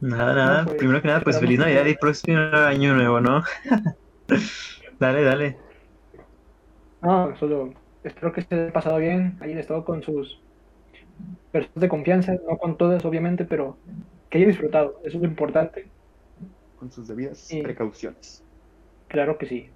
Nada, 0.00 0.34
nada. 0.34 0.64
pues, 0.64 0.76
Primero 0.76 1.00
que 1.02 1.08
nada, 1.08 1.22
pues 1.22 1.38
feliz 1.38 1.58
Navidad 1.58 1.86
y 1.86 1.96
próximo 1.96 2.38
año 2.38 2.94
nuevo, 2.94 3.20
¿no? 3.20 3.42
dale, 4.98 5.22
dale. 5.22 5.58
No, 7.00 7.36
solo 7.36 7.72
espero 8.02 8.32
que 8.32 8.40
esté 8.40 8.72
pasado 8.72 8.98
bien, 8.98 9.38
hayan 9.40 9.58
estado 9.58 9.84
con 9.84 10.02
sus 10.02 10.42
personas 11.50 11.80
de 11.82 11.88
confianza, 11.88 12.32
no 12.48 12.58
con 12.58 12.76
todas 12.76 13.04
obviamente, 13.04 13.44
pero 13.44 13.80
que 14.28 14.38
hayan 14.38 14.50
disfrutado, 14.50 15.00
eso 15.04 15.16
es 15.18 15.22
lo 15.22 15.28
importante, 15.28 15.92
Con 16.76 16.92
sus 16.92 17.08
debidas 17.08 17.58
precauciones. 17.60 18.44
claro 19.08 19.38
que 19.38 19.46
sí. 19.46 19.70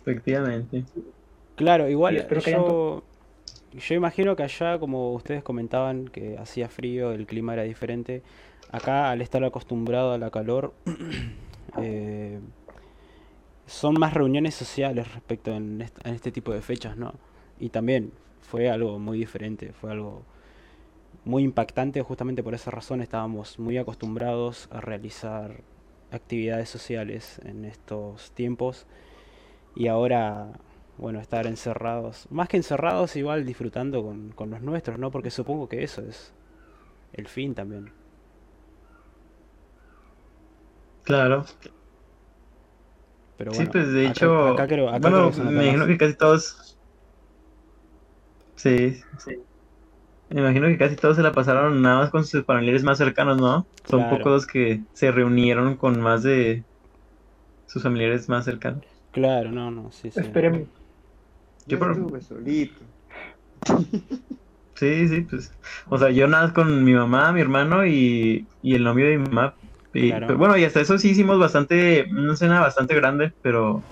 Efectivamente. 0.00 0.84
Claro, 1.54 1.88
Y 1.88 1.92
igual 1.92 2.16
espero 2.16 2.42
que 2.42 2.50
hayan 2.50 2.64
yo, 3.72 3.94
imagino 3.94 4.36
que 4.36 4.42
allá, 4.42 4.78
como 4.78 5.12
ustedes 5.12 5.42
comentaban, 5.42 6.08
que 6.08 6.36
hacía 6.38 6.68
frío, 6.68 7.12
el 7.12 7.26
clima 7.26 7.54
era 7.54 7.62
diferente. 7.62 8.22
Acá, 8.70 9.10
al 9.10 9.20
estar 9.20 9.42
acostumbrado 9.44 10.12
a 10.12 10.18
la 10.18 10.30
calor, 10.30 10.74
eh, 11.78 12.40
son 13.66 13.94
más 13.98 14.14
reuniones 14.14 14.54
sociales 14.54 15.12
respecto 15.14 15.52
en, 15.52 15.82
en 15.82 16.14
este 16.14 16.32
tipo 16.32 16.52
de 16.52 16.62
fechas, 16.62 16.96
¿no? 16.96 17.14
Y 17.58 17.70
también 17.70 18.12
fue 18.40 18.70
algo 18.70 18.98
muy 18.98 19.18
diferente, 19.18 19.72
fue 19.72 19.92
algo 19.92 20.22
muy 21.24 21.42
impactante 21.42 22.02
justamente 22.02 22.42
por 22.42 22.54
esa 22.54 22.70
razón. 22.70 23.00
Estábamos 23.00 23.58
muy 23.58 23.78
acostumbrados 23.78 24.68
a 24.72 24.80
realizar 24.80 25.62
actividades 26.10 26.68
sociales 26.68 27.40
en 27.44 27.64
estos 27.64 28.32
tiempos 28.32 28.86
y 29.74 29.86
ahora, 29.86 30.48
bueno, 31.00 31.20
estar 31.20 31.46
encerrados, 31.46 32.28
más 32.30 32.48
que 32.48 32.58
encerrados, 32.58 33.16
igual 33.16 33.46
disfrutando 33.46 34.02
con, 34.04 34.32
con 34.32 34.50
los 34.50 34.62
nuestros, 34.62 34.98
¿no? 34.98 35.10
Porque 35.10 35.30
supongo 35.30 35.68
que 35.68 35.82
eso 35.84 36.02
es 36.02 36.34
el 37.12 37.28
fin 37.28 37.54
también. 37.54 37.92
Claro. 41.02 41.44
Pero 43.36 43.52
Sí, 43.52 43.54
bueno, 43.54 43.72
pues 43.72 43.92
de 43.92 44.04
acá- 44.04 44.10
hecho, 44.10 44.32
acá 44.44 44.66
creo- 44.68 44.88
acá 44.90 45.12
creo 45.12 45.30
bueno, 45.30 45.30
que 45.30 45.40
nota 45.40 45.62
me 45.62 45.64
imagino 45.64 45.86
que 45.86 45.98
casi 45.98 46.16
todos, 46.16 46.78
sí, 48.56 49.00
sí. 49.18 49.36
Me 50.30 50.40
imagino 50.40 50.68
que 50.68 50.78
casi 50.78 50.96
todos 50.96 51.16
se 51.16 51.22
la 51.22 51.32
pasaron 51.34 51.82
nada 51.82 51.98
más 52.00 52.10
con 52.10 52.24
sus 52.26 52.44
familiares 52.46 52.84
más 52.84 52.98
cercanos, 52.98 53.38
¿no? 53.38 53.68
Son 53.84 54.08
Claro. 54.08 54.08
pocos 54.08 54.32
los 54.32 54.46
que 54.46 54.84
se 54.92 55.12
reunieron 55.12 55.76
con 55.76 56.00
más 56.00 56.22
de 56.22 56.66
sus 57.66 57.82
familiares 57.82 58.28
más 58.28 58.44
cercanos. 58.44 58.84
Claro, 59.12 59.52
no, 59.52 59.70
no, 59.70 59.92
sí, 59.92 60.10
sí. 60.10 60.24
Esperemos. 60.24 60.68
Yo 61.66 61.76
Yo 61.76 61.78
por- 61.78 62.22
solito. 62.22 62.84
Sí, 64.74 65.08
sí, 65.08 65.20
pues, 65.22 65.52
o 65.90 65.98
sea, 65.98 66.10
yo 66.10 66.26
nada 66.26 66.54
con 66.54 66.84
mi 66.84 66.94
mamá, 66.94 67.32
mi 67.32 67.40
hermano 67.42 67.84
y, 67.86 68.48
y 68.62 68.74
el 68.74 68.84
novio 68.84 69.06
de 69.08 69.18
mi 69.18 69.24
mamá. 69.28 69.54
Y, 69.92 70.08
Claro. 70.10 70.26
pero 70.28 70.38
bueno, 70.38 70.56
y 70.56 70.64
hasta 70.64 70.80
eso 70.80 70.96
sí 70.98 71.10
hicimos 71.10 71.38
bastante, 71.38 72.06
una 72.10 72.34
cena 72.36 72.60
bastante 72.60 72.94
grande, 72.94 73.32
pero 73.42 73.84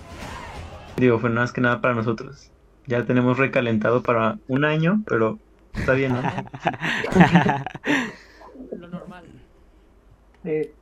digo, 0.95 1.19
fue 1.19 1.29
más 1.29 1.51
que 1.53 1.61
nada 1.61 1.81
para 1.81 1.93
nosotros. 1.95 2.51
Ya 2.87 3.05
tenemos 3.05 3.37
recalentado 3.37 4.01
para 4.03 4.37
un 4.47 4.65
año, 4.65 5.03
pero 5.05 5.39
está 5.75 5.93
bien, 5.93 6.13
¿no? 6.13 6.21
Lo 8.77 8.87
normal. 8.87 9.25
Eh, 10.43 10.75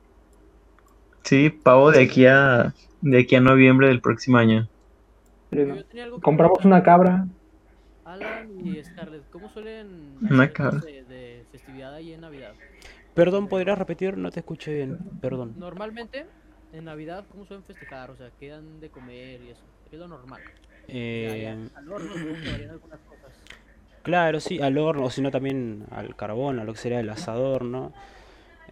Sí, 1.24 1.50
pavo 1.50 1.90
de 1.92 2.02
aquí 2.02 2.26
a 2.26 2.72
de 3.00 3.20
aquí 3.20 3.36
a 3.36 3.40
noviembre 3.40 3.88
del 3.88 4.00
próximo 4.00 4.38
año. 4.38 4.66
Yo 5.50 5.84
tenía 5.86 6.04
algo 6.04 6.18
que 6.18 6.22
compramos 6.22 6.64
una 6.64 6.82
cabra, 6.82 7.26
Alan 8.04 8.48
y 8.64 8.82
Scarlett, 8.82 9.28
¿cómo 9.30 9.48
suelen 9.50 10.16
Una 10.22 10.44
hacer 10.44 10.52
cabra. 10.52 10.78
de, 10.80 11.04
de 11.04 11.44
festividad 11.52 11.94
ahí 11.94 12.12
en 12.12 12.22
Navidad? 12.22 12.52
Perdón, 13.14 13.48
¿podrías 13.48 13.78
repetir? 13.78 14.16
No 14.16 14.30
te 14.30 14.40
escuché 14.40 14.74
bien, 14.74 14.98
perdón. 15.20 15.54
Normalmente, 15.58 16.26
en 16.72 16.84
Navidad, 16.84 17.24
¿cómo 17.30 17.44
suelen 17.44 17.64
festejar? 17.64 18.10
O 18.10 18.16
sea, 18.16 18.30
quedan 18.38 18.80
de 18.80 18.88
comer 18.90 19.40
y 19.42 19.50
eso. 19.50 19.62
¿Qué 19.90 19.96
es 19.96 20.00
lo 20.00 20.08
normal? 20.08 20.40
Eh, 20.86 21.54
al 21.74 21.88
horno, 21.92 22.12
supongo 22.14 22.34
que 22.42 22.50
varían 22.50 22.70
algunas 22.70 23.00
cosas. 23.00 23.32
Claro, 24.02 24.40
sí, 24.40 24.60
al 24.62 24.78
horno, 24.78 25.04
o 25.04 25.10
si 25.10 25.20
no 25.20 25.30
también 25.30 25.84
al 25.90 26.14
carbón, 26.16 26.58
a 26.60 26.64
lo 26.64 26.72
que 26.72 26.78
sería 26.78 27.00
el 27.00 27.10
asador, 27.10 27.64
¿no? 27.64 27.92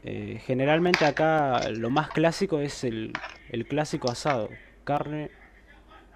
Eh, 0.03 0.41
generalmente 0.47 1.05
acá 1.05 1.69
lo 1.71 1.91
más 1.91 2.09
clásico 2.11 2.61
es 2.61 2.85
el, 2.85 3.13
el 3.51 3.67
clásico 3.67 4.11
asado. 4.11 4.49
Carne 4.85 5.31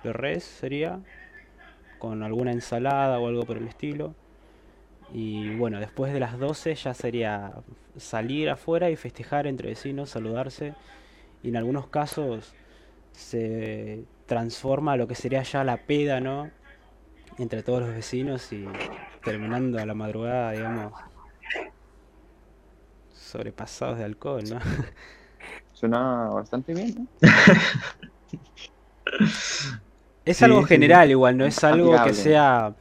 de 0.02 0.12
res 0.12 0.44
sería, 0.44 1.00
con 1.98 2.22
alguna 2.22 2.52
ensalada 2.52 3.18
o 3.18 3.28
algo 3.28 3.44
por 3.44 3.56
el 3.56 3.68
estilo. 3.68 4.14
Y 5.12 5.54
bueno, 5.56 5.80
después 5.80 6.12
de 6.12 6.20
las 6.20 6.38
12 6.38 6.74
ya 6.74 6.94
sería 6.94 7.52
salir 7.96 8.48
afuera 8.48 8.90
y 8.90 8.96
festejar 8.96 9.46
entre 9.46 9.68
vecinos, 9.68 10.10
saludarse. 10.10 10.74
Y 11.42 11.48
en 11.48 11.56
algunos 11.56 11.88
casos 11.88 12.54
se 13.12 14.04
transforma 14.26 14.92
a 14.92 14.96
lo 14.96 15.08
que 15.08 15.14
sería 15.14 15.42
ya 15.42 15.64
la 15.64 15.78
peda, 15.78 16.20
¿no? 16.20 16.50
Entre 17.38 17.62
todos 17.62 17.80
los 17.80 17.90
vecinos 17.90 18.52
y 18.52 18.66
terminando 19.24 19.78
a 19.78 19.86
la 19.86 19.94
madrugada, 19.94 20.52
digamos, 20.52 20.92
sobrepasados 23.12 23.98
de 23.98 24.04
alcohol, 24.04 24.44
¿no? 24.48 24.58
Suena 25.72 26.28
bastante 26.28 26.74
bien, 26.74 26.94
¿no? 26.94 27.06
Es 30.24 30.38
Sí, 30.38 30.44
algo 30.44 30.62
sí. 30.62 30.68
general 30.68 31.10
igual, 31.10 31.36
no 31.36 31.46
es 31.46 31.64
algo 31.64 32.00
que 32.00 32.12
sea, 32.14 32.74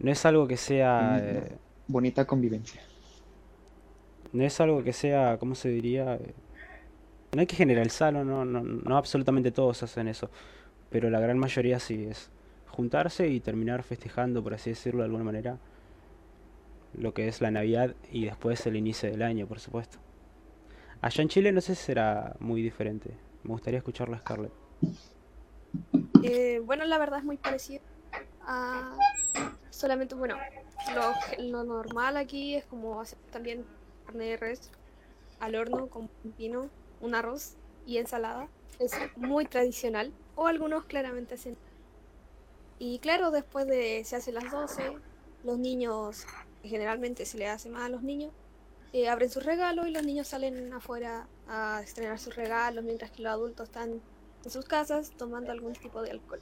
no 0.00 0.10
es 0.12 0.24
algo 0.26 0.48
que 0.48 0.56
sea, 0.56 1.18
eh, 1.22 1.58
Bonita 1.86 2.26
convivencia. 2.26 2.82
no 4.32 4.44
es 4.44 4.60
algo 4.60 4.82
que 4.82 4.92
sea, 4.92 5.38
¿cómo 5.38 5.54
se 5.54 5.68
diría? 5.68 6.18
No 7.32 7.40
hay 7.40 7.46
que 7.46 7.56
generalizarlo, 7.56 8.24
no, 8.24 8.44
no, 8.44 8.62
no 8.62 8.96
absolutamente 8.96 9.50
todos 9.50 9.82
hacen 9.82 10.08
eso, 10.08 10.30
pero 10.90 11.10
la 11.10 11.20
gran 11.20 11.38
mayoría 11.38 11.80
sí 11.80 12.04
es 12.06 12.30
juntarse 12.68 13.28
y 13.28 13.40
terminar 13.40 13.82
festejando, 13.82 14.42
por 14.42 14.54
así 14.54 14.70
decirlo 14.70 15.00
de 15.00 15.06
alguna 15.06 15.24
manera, 15.24 15.58
lo 16.94 17.12
que 17.12 17.28
es 17.28 17.40
la 17.42 17.50
Navidad 17.50 17.94
y 18.10 18.24
después 18.24 18.66
el 18.66 18.76
inicio 18.76 19.10
del 19.10 19.22
año, 19.22 19.46
por 19.46 19.60
supuesto. 19.60 19.98
Allá 21.00 21.22
en 21.22 21.28
Chile 21.28 21.52
no 21.52 21.60
sé 21.60 21.74
si 21.76 21.84
será 21.84 22.34
muy 22.40 22.60
diferente. 22.62 23.10
Me 23.44 23.50
gustaría 23.52 23.78
escucharla, 23.78 24.18
Scarlett. 24.18 24.52
Eh, 26.26 26.60
bueno, 26.64 26.86
la 26.86 26.96
verdad 26.96 27.18
es 27.18 27.24
muy 27.24 27.36
parecido 27.36 27.82
a 28.46 28.96
solamente, 29.68 30.14
bueno, 30.14 30.36
lo, 31.38 31.64
normal 31.64 32.16
aquí 32.16 32.54
es 32.54 32.64
como 32.64 32.98
hacer 32.98 33.18
también 33.30 33.66
carne 34.06 34.24
de 34.24 34.36
res 34.38 34.70
al 35.38 35.54
horno 35.54 35.88
con 35.88 36.08
pino, 36.38 36.70
un 37.02 37.14
arroz 37.14 37.56
y 37.84 37.98
ensalada. 37.98 38.48
Es 38.78 38.92
muy 39.16 39.44
tradicional. 39.44 40.12
O 40.34 40.46
algunos 40.46 40.84
claramente 40.86 41.34
hacen. 41.34 41.58
Y 42.78 43.00
claro, 43.00 43.30
después 43.30 43.66
de 43.66 44.02
se 44.04 44.16
hacen 44.16 44.34
las 44.34 44.50
12, 44.50 44.96
los 45.44 45.58
niños, 45.58 46.26
generalmente 46.62 47.26
se 47.26 47.36
le 47.36 47.48
hace 47.48 47.68
más 47.68 47.82
a 47.82 47.88
los 47.90 48.02
niños, 48.02 48.32
eh, 48.94 49.08
abren 49.08 49.28
sus 49.28 49.44
regalos 49.44 49.86
y 49.88 49.90
los 49.90 50.04
niños 50.04 50.28
salen 50.28 50.72
afuera 50.72 51.28
a 51.48 51.82
estrenar 51.84 52.18
sus 52.18 52.34
regalos 52.34 52.82
mientras 52.82 53.10
que 53.10 53.22
los 53.22 53.32
adultos 53.32 53.68
están 53.68 54.00
en 54.44 54.52
sus 54.52 54.66
casas 54.66 55.12
tomando 55.16 55.52
algún 55.52 55.74
tipo 55.74 56.02
de 56.02 56.10
alcohol. 56.12 56.40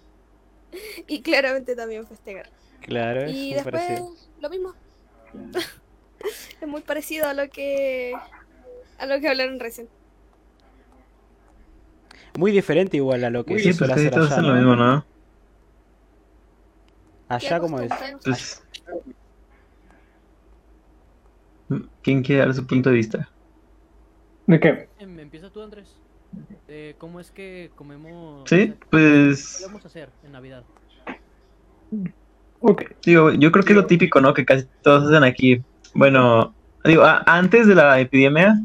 Y 1.09 1.23
claramente 1.23 1.77
también 1.77 2.07
festejar. 2.07 2.51
Claro, 2.81 3.23
es 3.23 3.33
Y 3.33 3.55
después 3.55 3.83
parecido. 3.83 4.15
lo 4.41 4.51
mismo. 4.51 4.75
es 6.61 6.69
muy 6.69 6.83
parecido 6.83 7.27
a 7.29 7.35
lo 7.35 7.49
que 7.51 8.15
a 8.99 9.07
lo 9.07 9.21
que 9.21 9.29
hablaron 9.29 9.61
recién. 9.61 9.89
Muy 12.35 12.53
diferente 12.53 12.97
igual 12.97 13.25
a 13.25 13.31
lo 13.31 13.45
que 13.45 13.55
Uy, 13.55 13.61
se 13.61 13.73
Sí, 13.73 13.79
pues 13.79 13.91
suele 13.91 13.95
hacer 13.95 14.11
todos 14.11 14.31
allá, 14.33 14.43
lo 14.43 14.55
mismo, 14.55 14.77
¿no? 14.77 15.05
Allá 17.29 17.61
como 17.61 17.81
es. 17.81 17.91
Pues, 18.25 18.63
¿quién 22.03 22.23
quiere 22.23 22.43
dar 22.47 22.55
su 22.55 22.67
punto 22.67 22.91
de 22.91 22.97
vista? 22.97 23.29
¿de 24.47 24.61
qué? 24.61 24.89
Em, 24.99 25.19
Empieza 25.19 25.51
tú, 25.51 25.63
Andrés. 25.63 26.02
Eh, 26.69 26.95
¿Cómo 26.99 27.21
es 27.21 27.31
que 27.31 27.71
comemos? 27.75 28.49
Sí, 28.49 28.63
o 28.63 28.67
sea, 28.67 28.77
pues 28.91 29.57
¿Qué 29.59 29.67
vamos 29.67 29.85
a 29.85 29.89
hacer 29.89 30.09
en 30.23 30.33
Navidad? 30.33 30.65
Ok, 32.61 32.83
Digo, 33.05 33.33
yo 33.33 33.51
creo 33.53 33.65
que 33.65 33.73
es 33.73 33.77
lo 33.77 33.87
típico, 33.87 34.21
¿no? 34.21 34.33
Que 34.35 34.45
casi 34.45 34.67
todos 34.83 35.09
hacen 35.09 35.25
aquí. 35.25 35.61
Bueno, 35.95 36.55
digo, 36.85 37.03
a- 37.03 37.23
antes 37.27 37.67
de 37.67 37.75
la 37.75 37.99
epidemia, 38.01 38.57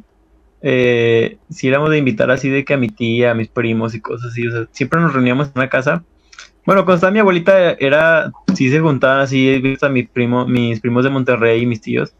eh, 0.62 1.38
si 1.50 1.68
éramos 1.68 1.90
de 1.90 1.98
invitar 1.98 2.30
así 2.32 2.50
de 2.50 2.64
que 2.64 2.76
a 2.76 2.78
mi 2.78 2.90
tía, 2.90 3.32
a 3.32 3.34
mis 3.34 3.50
primos 3.50 3.96
y 3.96 4.02
cosas 4.02 4.32
así, 4.32 4.48
o 4.48 4.52
sea, 4.52 4.66
siempre 4.72 5.02
nos 5.02 5.14
reuníamos 5.14 5.48
en 5.48 5.54
una 5.56 5.70
casa. 5.70 6.06
Bueno, 6.66 6.84
cuando 6.86 6.96
estaba 6.96 7.12
mi 7.12 7.20
abuelita, 7.20 7.72
era, 7.74 8.32
sí 8.56 8.70
se 8.70 8.80
juntaban 8.80 9.20
así, 9.22 9.50
he 9.50 9.60
visto 9.60 9.86
a 9.86 9.90
mi 9.90 10.04
primo, 10.04 10.46
mis 10.46 10.80
primos 10.80 11.04
de 11.04 11.10
Monterrey 11.10 11.62
y 11.64 11.66
mis 11.66 11.82
tíos. 11.82 12.14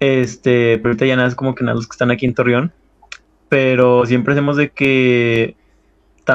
Este, 0.00 0.76
pero 0.78 0.90
ahorita 0.90 1.06
ya 1.06 1.16
nada 1.16 1.28
es 1.28 1.34
como 1.34 1.54
que 1.54 1.64
nada 1.64 1.74
los 1.76 1.86
que 1.88 1.94
están 1.94 2.10
aquí 2.10 2.26
en 2.26 2.34
Torreón. 2.34 2.72
Pero 3.48 4.04
siempre 4.06 4.32
hacemos 4.34 4.56
de 4.56 4.70
que, 4.70 5.56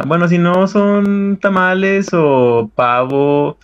bueno, 0.08 0.28
si 0.28 0.38
no 0.38 0.68
son 0.68 1.38
tamales 1.42 2.10
o 2.14 2.72
pavo, 2.76 3.58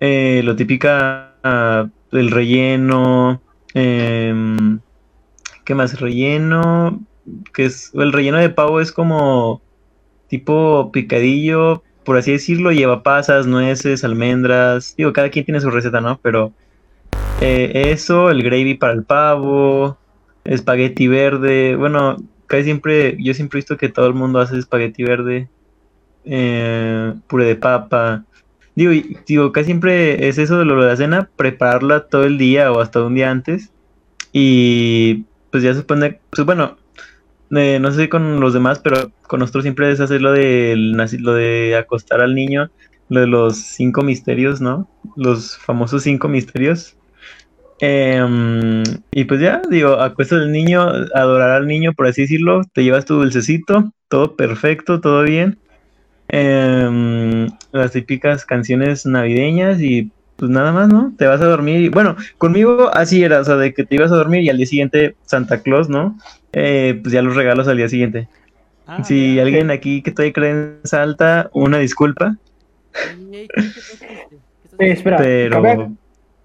eh, 0.00 0.42
lo 0.44 0.56
típica 0.56 1.34
ah, 1.42 1.88
del 2.10 2.30
relleno, 2.30 3.40
em, 3.74 4.80
¿qué 5.64 5.74
más? 5.74 6.00
Relleno, 6.00 7.00
que 7.52 7.66
es 7.66 7.92
el 7.94 8.12
relleno 8.12 8.38
de 8.38 8.50
pavo 8.50 8.80
es 8.80 8.92
como 8.92 9.60
tipo 10.28 10.90
picadillo, 10.92 11.82
por 12.04 12.16
así 12.16 12.32
decirlo, 12.32 12.72
lleva 12.72 13.02
pasas, 13.02 13.46
nueces, 13.46 14.04
almendras. 14.04 14.94
Digo, 14.96 15.12
cada 15.12 15.30
quien 15.30 15.44
tiene 15.44 15.60
su 15.60 15.70
receta, 15.70 16.00
¿no? 16.00 16.18
Pero 16.22 16.52
eh, 17.40 17.90
eso, 17.92 18.30
el 18.30 18.42
gravy 18.42 18.74
para 18.74 18.94
el 18.94 19.04
pavo, 19.04 19.98
espagueti 20.44 21.06
verde. 21.06 21.76
Bueno, 21.76 22.16
casi 22.48 22.64
siempre, 22.64 23.16
yo 23.20 23.34
siempre 23.34 23.58
he 23.58 23.60
visto 23.60 23.76
que 23.76 23.88
todo 23.88 24.08
el 24.08 24.14
mundo 24.14 24.40
hace 24.40 24.58
espagueti 24.58 25.04
verde, 25.04 25.48
eh, 26.24 27.14
puré 27.28 27.44
de 27.44 27.56
papa. 27.56 28.24
Digo, 28.74 28.92
digo, 29.26 29.52
casi 29.52 29.66
siempre 29.66 30.28
es 30.28 30.38
eso 30.38 30.58
de 30.58 30.64
lo 30.64 30.80
de 30.82 30.88
la 30.88 30.96
cena, 30.96 31.30
prepararla 31.36 32.08
todo 32.08 32.24
el 32.24 32.38
día 32.38 32.72
o 32.72 32.80
hasta 32.80 33.02
un 33.04 33.14
día 33.14 33.30
antes. 33.30 33.70
Y 34.32 35.24
pues 35.50 35.62
ya 35.62 35.74
supone, 35.74 36.20
pues 36.30 36.44
bueno, 36.44 36.76
eh, 37.50 37.78
no 37.80 37.90
sé 37.92 38.08
con 38.08 38.40
los 38.40 38.52
demás, 38.52 38.78
pero 38.80 39.10
con 39.26 39.40
nosotros 39.40 39.64
siempre 39.64 39.90
es 39.90 40.00
hacer 40.00 40.20
lo 40.20 40.32
de, 40.32 40.74
lo 40.76 41.34
de 41.34 41.76
acostar 41.76 42.20
al 42.20 42.34
niño, 42.34 42.70
lo 43.08 43.20
de 43.20 43.26
los 43.26 43.56
cinco 43.56 44.02
misterios, 44.02 44.60
¿no? 44.60 44.88
Los 45.16 45.56
famosos 45.56 46.02
cinco 46.02 46.28
misterios. 46.28 46.97
Em, 47.80 48.82
y 49.12 49.24
pues 49.24 49.40
ya, 49.40 49.62
digo, 49.70 49.94
acuestas 50.00 50.40
al 50.40 50.52
niño, 50.52 50.82
adorar 51.14 51.50
al 51.50 51.66
niño, 51.66 51.92
por 51.92 52.06
así 52.06 52.22
decirlo, 52.22 52.62
te 52.72 52.82
llevas 52.82 53.04
tu 53.04 53.14
dulcecito, 53.14 53.92
todo 54.08 54.36
perfecto, 54.36 55.00
todo 55.00 55.22
bien. 55.22 55.58
Em, 56.28 57.46
las 57.72 57.92
típicas 57.92 58.44
canciones 58.44 59.06
navideñas 59.06 59.80
y 59.80 60.10
pues 60.36 60.50
nada 60.50 60.72
más, 60.72 60.88
¿no? 60.88 61.12
Te 61.18 61.26
vas 61.26 61.40
a 61.40 61.46
dormir 61.46 61.80
y 61.80 61.88
bueno, 61.88 62.16
conmigo 62.36 62.90
así 62.94 63.22
era, 63.24 63.40
o 63.40 63.44
sea, 63.44 63.56
de 63.56 63.72
que 63.72 63.84
te 63.84 63.94
ibas 63.94 64.12
a 64.12 64.16
dormir 64.16 64.42
y 64.42 64.50
al 64.50 64.56
día 64.56 64.66
siguiente 64.66 65.16
Santa 65.24 65.62
Claus, 65.62 65.88
¿no? 65.88 66.16
Eh, 66.52 66.98
pues 67.02 67.12
ya 67.12 67.22
los 67.22 67.34
regalos 67.34 67.66
al 67.68 67.76
día 67.76 67.88
siguiente. 67.88 68.28
Ah, 68.86 69.02
si 69.04 69.38
alguien 69.40 69.70
aquí 69.70 70.02
que 70.02 70.12
todavía 70.12 70.32
cree 70.32 70.50
en 70.50 70.80
Salta, 70.84 71.48
una 71.52 71.78
disculpa, 71.78 72.36
Ey, 73.04 73.34
ey, 73.34 73.48
¿qué- 73.48 73.82
qué- 73.82 73.98
qué- 73.98 74.22
qué- 74.30 74.38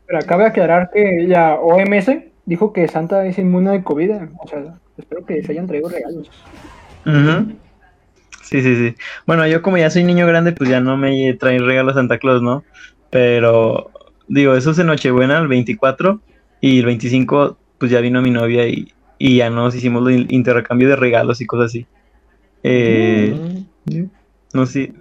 Eh, 0.04 0.08
pero 0.08 0.20
cabe, 0.20 0.24
espera, 0.24 0.26
cabe 0.26 0.46
aclarar 0.46 0.90
que 0.94 1.26
la 1.28 1.56
OMS 1.56 2.12
dijo 2.46 2.74
que 2.74 2.88
Santa 2.88 3.26
es 3.26 3.38
inmune 3.38 3.72
de 3.72 3.84
COVID. 3.84 4.12
O 4.40 4.48
sea, 4.48 4.76
espero 4.98 5.26
que 5.26 5.42
se 5.44 5.52
hayan 5.52 5.68
traído 5.68 5.90
regalos. 5.90 6.30
Ujú. 7.06 7.54
Sí, 8.42 8.62
sí, 8.62 8.76
sí. 8.76 8.96
Bueno, 9.26 9.48
yo 9.48 9.62
como 9.62 9.78
ya 9.78 9.90
soy 9.90 10.04
niño 10.04 10.28
grande, 10.28 10.52
pues 10.52 10.70
ya 10.70 10.80
no 10.80 10.98
me 10.98 11.34
traen 11.36 11.66
regalos 11.66 11.96
Santa 11.96 12.18
Claus, 12.18 12.42
¿no? 12.42 12.64
Pero 13.10 13.92
digo, 14.28 14.56
eso 14.56 14.72
es 14.72 14.80
en 14.80 14.88
Nochebuena, 14.88 15.40
el 15.40 15.48
24, 15.48 16.20
y 16.62 16.80
el 16.80 16.86
25, 16.86 17.58
pues 17.78 17.92
ya 17.92 18.02
vino 18.02 18.22
mi 18.22 18.32
novia 18.32 18.68
y, 18.68 18.94
y 19.18 19.38
ya 19.38 19.50
nos 19.50 19.76
hicimos 19.76 20.08
el 20.10 20.32
intercambio 20.32 20.90
de 20.90 20.96
regalos 20.96 21.42
y 21.42 21.46
cosas 21.46 21.68
así. 21.68 21.88
Eh, 22.64 23.64
no 24.54 24.66
sé. 24.66 24.94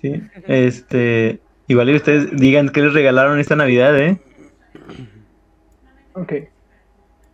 Sí, 0.00 0.22
este, 0.46 1.40
igual 1.68 1.90
y 1.90 1.94
ustedes 1.96 2.36
digan 2.36 2.70
qué 2.70 2.82
les 2.82 2.92
regalaron 2.92 3.38
esta 3.38 3.54
Navidad, 3.56 3.96
¿eh? 3.98 4.20
Ok. 6.14 6.32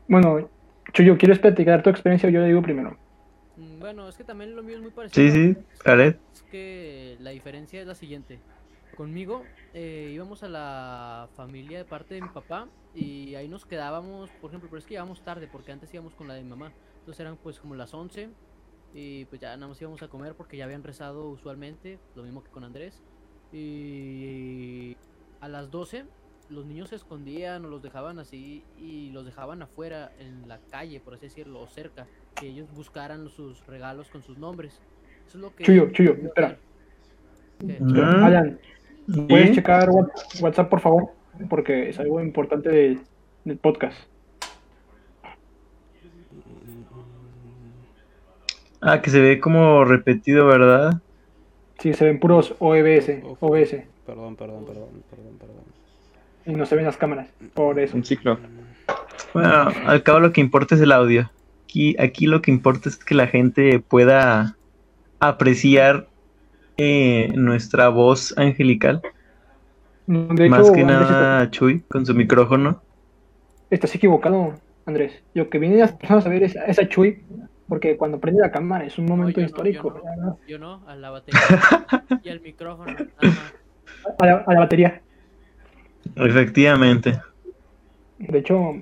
Bueno, 0.09 0.51
Chuyo, 0.93 1.17
¿quieres 1.17 1.39
platicar 1.39 1.83
tu 1.83 1.91
experiencia 1.91 2.29
o 2.29 2.33
yo 2.33 2.41
le 2.41 2.49
digo 2.49 2.63
primero? 2.63 2.97
Mm, 3.57 3.79
Bueno, 3.81 4.09
es 4.09 4.17
que 4.17 4.25
también 4.25 4.55
lo 4.55 4.63
mío 4.63 4.77
es 4.77 4.83
muy 4.83 4.91
parecido. 4.91 5.33
Sí, 5.33 5.55
sí, 5.55 5.57
Jared. 5.85 6.17
Es 6.33 6.43
que 6.43 7.17
la 7.21 7.31
diferencia 7.31 7.81
es 7.81 7.87
la 7.87 7.95
siguiente. 7.95 8.41
Conmigo 8.97 9.43
eh, 9.73 10.13
íbamos 10.15 10.43
a 10.43 10.49
la 10.49 11.29
familia 11.35 11.79
de 11.79 11.85
parte 11.85 12.15
de 12.15 12.21
mi 12.23 12.29
papá 12.29 12.69
y 12.95 13.35
ahí 13.35 13.49
nos 13.49 13.67
quedábamos, 13.67 14.31
por 14.41 14.51
ejemplo, 14.51 14.69
pero 14.71 14.79
es 14.79 14.87
que 14.87 14.95
íbamos 14.95 15.25
tarde 15.25 15.49
porque 15.51 15.73
antes 15.73 15.93
íbamos 15.93 16.15
con 16.15 16.29
la 16.29 16.35
de 16.35 16.43
mi 16.43 16.51
mamá. 16.51 16.73
Entonces 17.01 17.21
eran 17.21 17.37
pues 17.37 17.59
como 17.59 17.75
las 17.75 17.93
11 17.93 18.29
y 18.95 19.25
pues 19.25 19.41
ya 19.41 19.57
nada 19.57 19.69
más 19.69 19.81
íbamos 19.81 20.03
a 20.03 20.09
comer 20.09 20.35
porque 20.35 20.57
ya 20.57 20.65
habían 20.65 20.85
rezado 20.85 21.29
usualmente, 21.29 21.99
lo 22.15 22.23
mismo 22.23 22.45
que 22.45 22.51
con 22.51 22.63
Andrés. 22.63 23.03
Y 23.57 24.97
a 25.41 25.47
las 25.49 25.71
12 25.71 26.05
los 26.51 26.67
niños 26.67 26.89
se 26.91 26.97
escondían 26.97 27.65
o 27.65 27.69
los 27.69 27.83
dejaban 27.83 28.19
así 28.19 28.65
y 28.79 29.11
los 29.13 29.25
dejaban 29.25 29.63
afuera 29.63 30.13
en 30.19 30.47
la 30.49 30.59
calle, 30.71 31.01
por 31.01 31.15
así 31.15 31.27
decirlo, 31.27 31.61
o 31.61 31.69
cerca, 31.69 32.07
que 32.35 32.49
ellos 32.49 32.69
buscaran 32.75 33.29
sus 33.29 33.65
regalos 33.67 34.09
con 34.11 34.23
sus 34.23 34.37
nombres. 34.39 34.83
Eso 35.27 35.39
es 35.39 35.43
lo 35.43 35.55
que... 35.55 35.63
Chuyo, 35.65 35.91
Chuyo, 35.93 36.15
espera. 36.15 36.59
Alan, 38.25 38.59
¿puedes 39.29 39.51
¿Sí? 39.51 39.55
checar 39.55 39.89
What- 39.89 40.11
WhatsApp, 40.43 40.69
por 40.69 40.81
favor? 40.81 41.11
Porque 41.49 41.89
es 41.89 41.99
algo 42.01 42.21
importante 42.21 42.69
del, 42.69 43.01
del 43.45 43.57
podcast. 43.59 43.99
Ah, 48.81 49.01
que 49.01 49.11
se 49.11 49.21
ve 49.21 49.41
como 49.41 49.85
repetido, 49.85 50.47
¿verdad? 50.47 51.01
Sí, 51.85 51.93
se 51.93 52.07
ven 52.07 52.19
puros 52.19 52.55
OBS, 52.61 53.11
Uf. 53.23 53.37
OBS, 53.43 53.77
Perdón, 54.07 54.37
perdón, 54.37 54.65
perdón, 54.65 54.89
perdón, 55.11 55.37
perdón. 55.39 55.65
y 56.47 56.53
no 56.55 56.65
se 56.65 56.77
ven 56.77 56.87
las 56.87 56.97
cámaras. 56.97 57.29
Por 57.53 57.79
eso. 57.79 57.95
Un 57.95 58.05
ciclo. 58.05 58.39
Bueno, 59.35 59.69
al 59.85 60.03
cabo 60.03 60.21
lo 60.21 60.33
que 60.33 60.41
importa 60.41 60.77
es 60.77 60.81
el 60.81 60.93
audio. 60.93 61.31
Aquí, 61.65 61.95
aquí 61.99 62.25
lo 62.25 62.41
que 62.41 62.51
importa 62.51 62.89
es 62.89 62.97
que 62.97 63.15
la 63.15 63.27
gente 63.27 63.81
pueda 63.81 64.57
apreciar 65.21 66.09
eh, 66.79 67.31
nuestra 67.35 67.91
voz 67.91 68.33
angelical. 68.39 69.03
De 70.07 70.49
Más 70.49 70.61
hecho, 70.61 70.73
que 70.73 70.81
Andrés, 70.81 71.01
nada 71.11 71.51
Chuy 71.51 71.81
con 71.89 72.07
su 72.07 72.15
micrófono. 72.15 72.81
estás 73.69 73.95
equivocado, 73.95 74.55
Andrés. 74.87 75.23
Lo 75.35 75.51
que 75.51 75.59
vienen 75.59 75.81
las 75.81 75.93
personas 75.93 76.25
a 76.25 76.31
ver 76.31 76.45
es 76.45 76.57
a 76.57 76.65
esa 76.65 76.89
Chuy, 76.89 77.23
porque 77.69 77.97
cuando 77.97 78.21
prende 78.21 78.41
la 78.43 78.51
cámara 78.51 78.85
es 78.85 78.99
un 78.99 79.07
No, 79.07 79.17
momento 79.17 79.41
no, 79.41 79.47
histórico. 79.47 80.01
yo 80.03 80.17
no, 80.23 80.39
yo 80.47 80.59
no, 80.59 80.85
a 80.89 80.97
la 80.97 81.11
batería 81.11 81.41
y 82.23 82.29
al 82.29 82.41
micrófono, 82.41 82.93
nada 82.93 83.07
más. 83.17 83.53
A, 84.19 84.27
la, 84.27 84.45
a 84.47 84.53
la 84.53 84.61
batería. 84.61 85.03
Efectivamente, 86.17 87.21
De 88.19 88.39
hecho, 88.39 88.75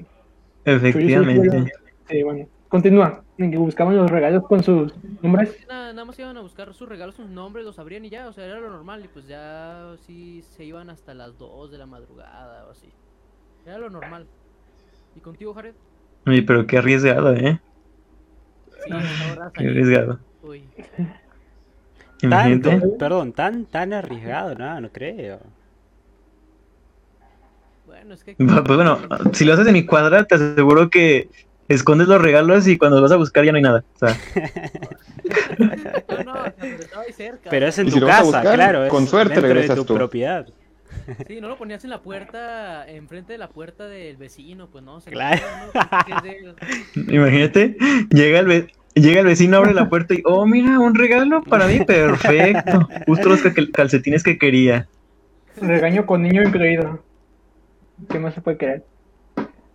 efectivamente. 0.64 1.72
sí, 2.08 2.22
bueno, 2.22 2.46
continúa. 2.68 3.24
En 3.38 3.50
que 3.50 3.56
buscaban 3.56 3.96
los 3.96 4.10
regalos 4.10 4.44
con 4.46 4.62
sus 4.62 4.94
nombres. 5.22 5.56
Nada, 5.68 5.92
nada 5.92 6.04
más 6.04 6.18
iban 6.18 6.36
a 6.36 6.42
buscar 6.42 6.72
sus 6.74 6.88
regalos, 6.88 7.16
sus 7.16 7.28
nombres, 7.28 7.64
los 7.64 7.78
abrían 7.78 8.04
y 8.04 8.10
ya, 8.10 8.28
o 8.28 8.32
sea, 8.32 8.44
era 8.44 8.60
lo 8.60 8.70
normal. 8.70 9.04
Y 9.04 9.08
pues 9.08 9.26
ya 9.26 9.94
sí 10.06 10.42
se 10.42 10.64
iban 10.64 10.90
hasta 10.90 11.14
las 11.14 11.36
2 11.38 11.70
de 11.70 11.78
la 11.78 11.86
madrugada 11.86 12.66
o 12.66 12.70
así. 12.70 12.92
Era 13.64 13.78
lo 13.78 13.90
normal. 13.90 14.28
¿Y 15.14 15.20
contigo, 15.20 15.54
Jared? 15.54 15.74
Oye, 16.26 16.42
pero 16.42 16.66
qué 16.66 16.78
arriesgado, 16.78 17.34
¿eh? 17.34 17.60
Qué 19.54 19.66
arriesgado. 19.68 20.18
Uy. 20.42 20.64
Tanto, 22.28 22.70
perdón, 22.98 23.32
tan, 23.32 23.64
tan 23.66 23.92
arriesgado, 23.92 24.54
no, 24.54 24.80
no 24.80 24.88
creo. 24.90 25.40
bueno, 27.86 28.14
es 28.14 28.22
que. 28.24 28.34
Pues 28.36 28.62
bueno, 28.64 28.98
si 29.32 29.44
lo 29.44 29.54
haces 29.54 29.66
en 29.66 29.72
mi 29.72 29.84
cuadra, 29.86 30.24
te 30.24 30.36
aseguro 30.36 30.88
que 30.88 31.28
escondes 31.68 32.06
los 32.08 32.20
regalos 32.22 32.66
y 32.68 32.78
cuando 32.78 32.96
los 33.00 33.10
vas 33.10 33.12
a 33.12 33.16
buscar 33.18 33.44
ya 33.44 33.52
no 33.52 33.56
hay 33.56 33.62
nada. 33.62 33.84
O 33.94 33.98
sea, 33.98 34.16
No, 35.58 36.24
no, 36.24 36.32
o 36.32 36.44
sea, 37.14 37.42
pero 37.50 37.66
cerca. 37.66 37.66
Es 37.68 37.78
en 37.78 37.90
tu 37.90 38.00
casa, 38.06 38.22
buscar, 38.24 38.54
claro. 38.54 38.88
con 38.88 39.04
es 39.04 39.10
suerte 39.10 39.34
dentro 39.34 39.48
de 39.48 39.54
regresas 39.54 39.76
tu 39.76 39.84
tú. 39.84 39.94
propiedad. 39.94 40.46
Sí, 41.26 41.40
no 41.40 41.48
lo 41.48 41.56
ponías 41.56 41.84
en 41.84 41.90
la 41.90 42.00
puerta, 42.02 42.88
enfrente 42.88 43.32
de 43.32 43.38
la 43.38 43.48
puerta 43.48 43.86
del 43.86 44.16
vecino, 44.16 44.68
pues 44.68 44.84
no. 44.84 45.00
Se 45.00 45.10
lo 45.10 45.14
Claro. 45.16 45.40
ponías, 45.72 46.24
¿no? 46.24 46.30
Que 46.30 46.38
él. 46.38 46.54
imagínate, 47.14 47.76
llega 48.10 48.38
el, 48.40 48.46
ve- 48.46 48.66
llega 48.94 49.20
el 49.20 49.26
vecino, 49.26 49.56
abre 49.58 49.74
la 49.74 49.88
puerta 49.88 50.14
y, 50.14 50.22
oh, 50.24 50.46
mira, 50.46 50.78
un 50.78 50.94
regalo 50.94 51.42
para 51.42 51.66
mí, 51.66 51.80
perfecto. 51.84 52.88
Justo 53.06 53.28
los 53.28 53.42
cal- 53.42 53.70
calcetines 53.72 54.22
que 54.22 54.38
quería. 54.38 54.88
Regaño 55.60 56.06
con 56.06 56.22
niño 56.22 56.42
incluido. 56.42 57.02
¿Qué 58.10 58.18
más 58.18 58.34
se 58.34 58.40
puede 58.40 58.56
querer? 58.56 58.84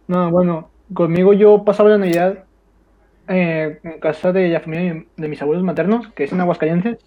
No, 0.08 0.30
bueno, 0.32 0.70
conmigo 0.94 1.34
yo 1.34 1.64
pasaba 1.64 1.90
la 1.90 1.98
Navidad 1.98 2.44
eh, 3.28 3.80
en 3.84 4.00
casa 4.00 4.32
de 4.32 4.48
la 4.50 4.60
familia 4.60 4.94
de, 4.94 5.08
de 5.16 5.28
mis 5.28 5.42
abuelos 5.42 5.64
maternos, 5.64 6.08
que 6.14 6.24
es 6.26 6.32
en 6.32 6.42
Aguascalientes. 6.42 6.98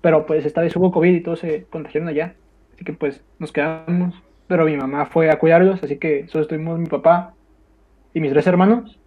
Pero 0.00 0.26
pues 0.26 0.44
esta 0.44 0.60
vez 0.60 0.76
hubo 0.76 0.92
COVID 0.92 1.14
y 1.14 1.22
todos 1.22 1.38
se 1.40 1.64
contagiaron 1.70 2.08
allá. 2.08 2.34
Así 2.74 2.84
que 2.84 2.92
pues 2.92 3.22
nos 3.38 3.52
quedamos. 3.52 4.14
Pero 4.46 4.66
mi 4.66 4.76
mamá 4.76 5.06
fue 5.06 5.30
a 5.30 5.38
cuidarlos, 5.38 5.82
así 5.82 5.96
que 5.96 6.28
solo 6.28 6.42
estuvimos 6.42 6.78
mi 6.78 6.86
papá 6.86 7.34
y 8.12 8.20
mis 8.20 8.32
tres 8.32 8.46
hermanos. 8.46 8.98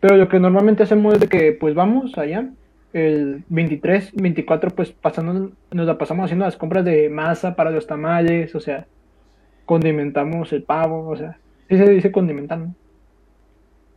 Pero 0.00 0.16
lo 0.16 0.28
que 0.28 0.40
normalmente 0.40 0.82
hacemos 0.82 1.14
es 1.14 1.20
de 1.20 1.28
que 1.28 1.52
pues 1.52 1.74
vamos 1.74 2.18
allá. 2.18 2.50
El 2.92 3.44
23, 3.48 4.14
24 4.14 4.70
pues 4.70 4.90
pasando, 4.90 5.52
nos 5.70 5.86
la 5.86 5.96
pasamos 5.96 6.24
haciendo 6.24 6.44
las 6.44 6.56
compras 6.56 6.84
de 6.84 7.08
masa 7.08 7.54
para 7.54 7.70
los 7.70 7.86
tamales, 7.86 8.54
o 8.54 8.60
sea, 8.60 8.86
condimentamos 9.64 10.52
el 10.52 10.64
pavo, 10.64 11.08
o 11.08 11.16
sea, 11.16 11.38
sí 11.68 11.76
se 11.76 11.88
dice 11.88 12.10
condimentar, 12.10 12.58
¿no? 12.58 12.74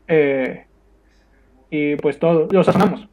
Eh, 0.07 0.65
y 1.71 1.95
pues 1.95 2.19
todo, 2.19 2.47
lo 2.51 2.63
sazonamos. 2.63 3.07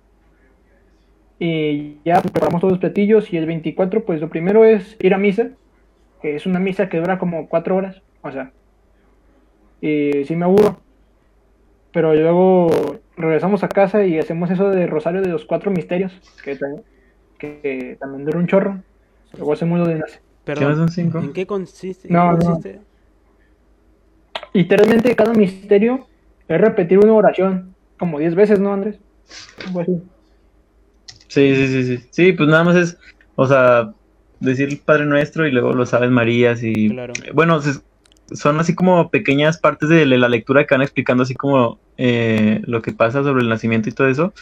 Y 1.39 1.97
ya 2.05 2.21
preparamos 2.21 2.61
todos 2.61 2.73
los 2.73 2.81
platillos 2.81 3.33
y 3.33 3.39
el 3.39 3.47
24 3.47 4.05
pues 4.05 4.21
lo 4.21 4.29
primero 4.29 4.67
es 4.67 4.99
ir 5.01 5.15
a 5.15 5.19
misa, 5.19 5.49
que 6.21 6.37
es 6.37 6.47
una 6.47 6.59
misa 6.59 6.89
que 6.89 6.99
dura 6.99 7.19
como 7.19 7.49
cuatro 7.49 7.77
horas, 7.77 8.03
o 8.23 8.31
sea, 8.31 8.53
y 9.81 10.25
sí 10.25 10.37
me 10.37 10.45
aburro. 10.45 10.81
Pero 11.93 12.15
luego 12.15 12.71
regresamos 13.17 13.65
a 13.65 13.69
casa 13.69 14.05
y 14.05 14.19
hacemos 14.19 14.51
eso 14.51 14.71
de 14.71 14.87
Rosario 14.87 15.23
de 15.23 15.29
los 15.29 15.45
Cuatro 15.45 15.71
Misterios, 15.71 16.13
que, 16.45 16.59
que 17.39 17.97
también 17.99 18.25
dura 18.25 18.39
un 18.39 18.47
chorro. 18.47 18.83
Luego 19.37 19.53
hacemos 19.53 19.79
lo 19.79 19.87
de 19.87 19.97
nace. 19.97 20.21
¿Qué 20.45 20.55
no 20.55 20.61
Perdón, 20.61 20.77
son 20.77 20.89
cinco? 20.89 21.19
¿en 21.19 21.33
qué 21.33 21.47
consiste? 21.47 22.09
No, 22.09 22.39
qué 22.39 22.45
no. 22.45 22.53
consiste? 22.53 22.81
Literalmente 24.53 25.15
cada 25.15 25.33
misterio 25.33 26.07
es 26.49 26.61
repetir 26.61 26.99
una 26.99 27.13
oración, 27.13 27.75
como 27.99 28.19
10 28.19 28.35
veces, 28.35 28.59
¿no, 28.59 28.73
Andrés? 28.73 28.99
Algo 29.67 29.81
así. 29.81 30.03
Sí, 31.29 31.55
sí, 31.55 31.67
sí, 31.69 31.85
sí. 31.85 32.09
Sí, 32.11 32.33
pues 32.33 32.49
nada 32.49 32.65
más 32.65 32.77
es, 32.77 32.99
o 33.37 33.47
sea, 33.47 33.93
decir 34.41 34.69
el 34.69 34.79
Padre 34.79 35.07
Nuestro 35.07 35.47
y 35.47 35.53
luego 35.53 35.73
los 35.75 35.95
Aves 35.95 36.11
Marías 36.11 36.63
y... 36.63 36.89
Claro. 36.91 37.13
Bueno, 37.35 37.61
se- 37.61 37.81
son 38.33 38.61
así 38.61 38.75
como 38.75 39.11
pequeñas 39.11 39.59
partes 39.59 39.89
de 39.89 40.07
la 40.07 40.29
lectura 40.29 40.65
que 40.67 40.75
van 40.75 40.83
explicando 40.83 41.25
así 41.25 41.35
como 41.35 41.79
eh, 41.97 42.61
lo 42.65 42.81
que 42.83 42.93
pasa 42.93 43.23
sobre 43.23 43.43
el 43.43 43.49
nacimiento 43.49 43.89
y 43.89 43.93
todo 43.93 44.09
eso. 44.09 44.33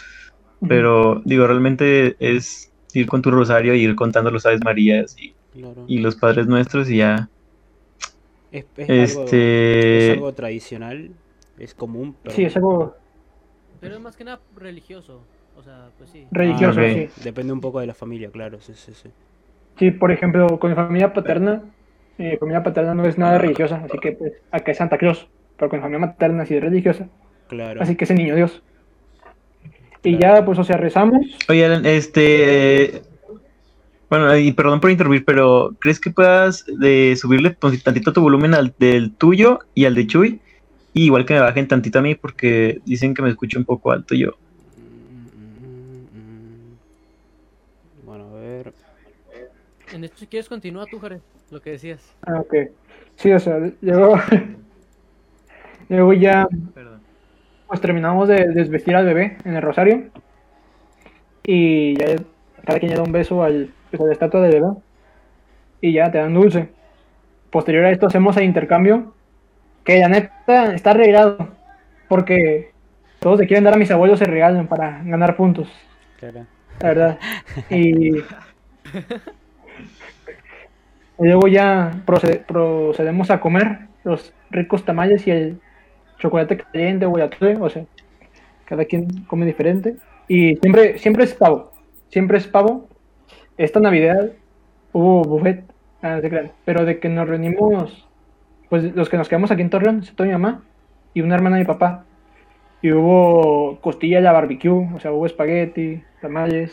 Pero 0.69 1.23
digo, 1.25 1.47
realmente 1.47 2.17
es 2.19 2.73
ir 2.93 3.07
con 3.07 3.23
tu 3.23 3.31
rosario 3.31 3.75
y 3.75 3.83
ir 3.83 3.95
contando 3.95 4.31
los 4.31 4.45
Aves 4.47 4.61
Marías 4.65 5.17
y, 5.19 5.35
Claro. 5.53 5.85
y 5.89 5.99
los 5.99 6.17
Padres 6.17 6.47
Nuestros 6.47 6.91
y 6.91 6.99
ya. 6.99 7.29
Es, 8.51 8.65
es 8.77 8.89
algo, 8.91 9.05
es 9.05 9.15
Este... 9.25 10.13
algo 10.13 10.33
tradicional, 10.33 11.11
es 11.59 11.75
común, 11.75 12.17
pero 12.23 12.35
Sí, 12.35 12.45
es 12.45 12.57
algo 12.57 12.95
Pero 13.81 13.95
es 13.95 14.01
más 14.01 14.17
que 14.17 14.25
nada 14.25 14.41
religioso. 14.57 15.21
O 15.57 15.63
sea, 15.63 15.91
pues 15.99 16.11
sí. 16.11 16.25
religioso, 16.31 16.81
ok. 16.81 16.87
sí. 17.15 17.23
depende 17.25 17.53
un 17.53 17.61
poco 17.61 17.81
de 17.81 17.87
la 17.87 17.95
familia, 17.95 18.31
claro, 18.31 18.61
sí, 18.61 18.73
sí, 18.75 18.93
sí. 18.95 19.09
Sí, 19.79 19.91
por 19.91 20.11
ejemplo, 20.13 20.59
con 20.59 20.71
mi 20.71 20.77
familia 20.77 21.13
paterna, 21.13 21.63
mi 22.17 22.37
familia 22.37 22.63
paterna 22.63 22.95
no 22.95 23.05
es 23.07 23.17
nada 23.19 23.39
religiosa, 23.39 23.83
así 23.85 23.99
que 23.99 24.13
pues 24.13 24.33
acá 24.51 24.73
es 24.73 24.79
Santa 24.79 24.99
Claus, 24.99 25.29
pero 25.57 25.69
con 25.71 25.79
mi 25.79 25.83
familia 25.83 26.07
materna 26.07 26.45
sí 26.47 26.55
es 26.57 26.63
religiosa, 26.63 27.09
Claro. 27.49 27.81
así 27.83 27.95
que 27.97 28.05
es 28.05 28.11
el 28.11 28.17
niño 28.19 28.35
Dios. 28.35 28.63
Y 30.03 30.17
Claro. 30.17 30.37
ya, 30.37 30.45
pues, 30.45 30.59
o 30.59 30.65
sea, 30.65 30.77
rezamos. 30.77 31.27
Oye, 31.49 31.65
Alan, 31.65 31.85
este... 31.87 33.03
Bueno, 34.11 34.35
y 34.39 34.53
perdón 34.53 34.81
por 34.81 34.91
interrumpir, 34.91 35.25
pero 35.25 35.75
¿crees 35.81 36.01
que 36.01 36.11
puedas 36.11 36.65
de 36.67 37.15
subirle 37.17 37.51
pues, 37.51 37.83
tantito 37.83 38.13
tu 38.13 38.23
volumen 38.23 38.55
al 38.55 38.73
del 38.79 39.13
tuyo 39.15 39.59
y 39.75 39.85
al 39.85 39.95
de 39.95 40.07
Chuy? 40.07 40.41
Y 40.95 41.05
igual 41.05 41.27
que 41.27 41.35
me 41.35 41.41
bajen 41.41 41.69
tantito 41.69 41.99
a 41.99 42.03
mí 42.03 42.15
porque 42.15 42.79
dicen 42.87 43.13
que 43.13 43.21
me 43.21 43.29
escucho 43.29 43.59
un 43.59 43.67
poco 43.67 43.93
alto 43.93 44.15
yo. 44.15 44.31
En 49.99 50.05
esto, 50.05 50.19
si 50.19 50.29
quieres, 50.29 50.49
continúa 50.49 50.87
tú, 50.87 51.01
Jared, 51.01 51.19
lo 51.51 51.61
que 51.61 51.71
decías. 51.71 52.15
Ah, 52.25 52.39
ok. 52.39 52.55
Sí, 53.17 53.33
o 53.33 53.41
sea, 53.41 53.59
luego, 53.81 54.17
luego 55.89 56.13
ya, 56.13 56.47
Perdón. 56.73 57.01
pues 57.67 57.81
terminamos 57.81 58.29
de 58.29 58.47
desvestir 58.47 58.95
al 58.95 59.07
bebé 59.07 59.39
en 59.45 59.57
el 59.57 59.63
rosario. 59.63 60.05
Y 61.43 61.97
ya 61.97 62.15
cada 62.65 62.79
quien 62.79 62.93
le 62.93 62.97
da 62.97 63.03
un 63.03 63.11
beso 63.11 63.43
al, 63.43 63.71
pues, 63.91 64.01
a 64.01 64.07
la 64.07 64.13
estatua 64.13 64.41
del 64.41 64.53
bebé. 64.53 64.73
Y 65.81 65.95
ya 65.95 66.13
te 66.13 66.19
dan 66.19 66.33
dulce. 66.33 66.69
Posterior 67.51 67.85
a 67.85 67.91
esto 67.91 68.07
hacemos 68.07 68.37
el 68.37 68.45
intercambio. 68.45 69.15
Que 69.83 69.99
la 69.99 70.09
neta 70.09 70.75
está 70.75 70.93
arreglado. 70.93 71.39
Porque 72.07 72.71
todos 73.19 73.41
le 73.41 73.49
quieren 73.49 73.65
dar 73.65 73.75
a 73.75 73.79
mis 73.79 73.91
abuelos 73.91 74.21
el 74.21 74.29
regalo 74.29 74.65
para 74.69 75.03
ganar 75.03 75.35
puntos. 75.35 75.69
Claro. 76.21 76.47
La 76.79 76.89
verdad. 76.89 77.19
Y, 77.69 78.13
y 81.19 81.25
luego 81.25 81.49
ya 81.49 82.03
procede- 82.07 82.45
procedemos 82.47 83.31
a 83.31 83.41
comer 83.41 83.81
los 84.05 84.33
ricos 84.51 84.85
tamales 84.85 85.27
y 85.27 85.31
el 85.31 85.61
chocolate 86.19 86.57
caliente 86.59 87.07
o 87.07 87.13
o 87.13 87.69
sea, 87.71 87.85
cada 88.65 88.85
quien 88.85 89.25
come 89.27 89.47
diferente. 89.47 89.97
Y 90.29 90.57
siempre, 90.57 90.99
siempre 90.99 91.25
es 91.25 91.35
pavo, 91.35 91.73
siempre 92.09 92.39
es 92.39 92.47
pavo. 92.47 92.87
Esta 93.57 93.81
Navidad 93.81 94.31
hubo 94.93 95.23
buffet, 95.23 95.65
ah, 96.03 96.21
pero 96.65 96.85
de 96.85 96.99
que 97.01 97.09
nos 97.09 97.29
reunimos, 97.29 98.07
pues 98.69 98.95
los 98.95 99.09
que 99.09 99.17
nos 99.17 99.29
quedamos 99.29 99.51
aquí 99.51 99.63
en 99.63 99.71
Torreón, 99.71 99.99
excepto 99.99 100.25
mi 100.25 100.33
mamá 100.33 100.63
y 101.15 101.23
una 101.23 101.35
hermana 101.35 101.57
de 101.57 101.63
mi 101.63 101.67
papá. 101.67 102.05
Y 102.83 102.93
hubo 102.93 103.79
costilla 103.81 104.19
a 104.19 104.21
la 104.21 104.33
barbecue, 104.33 104.89
o 104.95 105.01
sea, 105.01 105.13
hubo 105.13 105.27
espagueti, 105.27 106.03
tamales, 106.21 106.73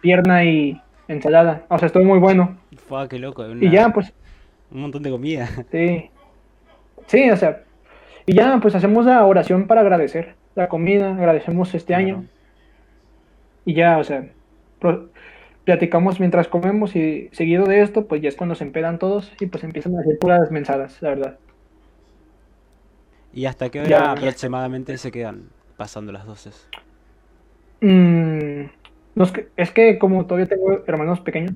pierna 0.00 0.44
y 0.44 0.80
ensalada. 1.12 1.66
O 1.68 1.78
sea, 1.78 1.86
estuvo 1.86 2.04
muy 2.04 2.18
bueno. 2.18 2.56
Fua, 2.86 3.08
qué 3.08 3.18
loco. 3.18 3.44
Y 3.48 3.70
ya, 3.70 3.90
pues, 3.92 4.12
Un 4.72 4.82
montón 4.82 5.02
de 5.02 5.10
comida. 5.10 5.48
sí. 5.70 6.10
Sí, 7.06 7.30
o 7.30 7.36
sea. 7.36 7.62
Y 8.26 8.34
ya, 8.34 8.58
pues 8.62 8.74
hacemos 8.74 9.06
la 9.06 9.24
oración 9.26 9.66
para 9.66 9.80
agradecer 9.80 10.34
la 10.54 10.68
comida, 10.68 11.14
agradecemos 11.14 11.74
este 11.74 11.94
año. 11.94 12.24
Y 13.64 13.74
ya, 13.74 13.98
o 13.98 14.04
sea, 14.04 14.26
platicamos 15.64 16.20
mientras 16.20 16.46
comemos 16.48 16.94
y 16.96 17.28
seguido 17.32 17.66
de 17.66 17.82
esto, 17.82 18.06
pues 18.06 18.22
ya 18.22 18.28
es 18.28 18.36
cuando 18.36 18.54
se 18.54 18.64
empedan 18.64 18.98
todos 18.98 19.32
y 19.40 19.46
pues 19.46 19.64
empiezan 19.64 19.96
a 19.96 20.00
hacer 20.00 20.18
puras 20.20 20.50
mensadas, 20.50 21.00
la 21.02 21.08
verdad. 21.10 21.38
¿Y 23.32 23.46
hasta 23.46 23.68
qué 23.70 23.80
hora 23.80 23.88
Ya. 23.88 24.10
aproximadamente 24.12 24.96
se 24.98 25.10
quedan 25.10 25.48
pasando 25.76 26.12
las 26.12 26.26
12? 26.26 26.50
Mm, 27.80 28.70
no 29.20 29.26
es, 29.26 29.32
que, 29.32 29.48
es 29.54 29.70
que 29.70 29.98
como 29.98 30.24
todavía 30.24 30.46
tengo 30.48 30.82
hermanos 30.86 31.20
pequeños, 31.20 31.54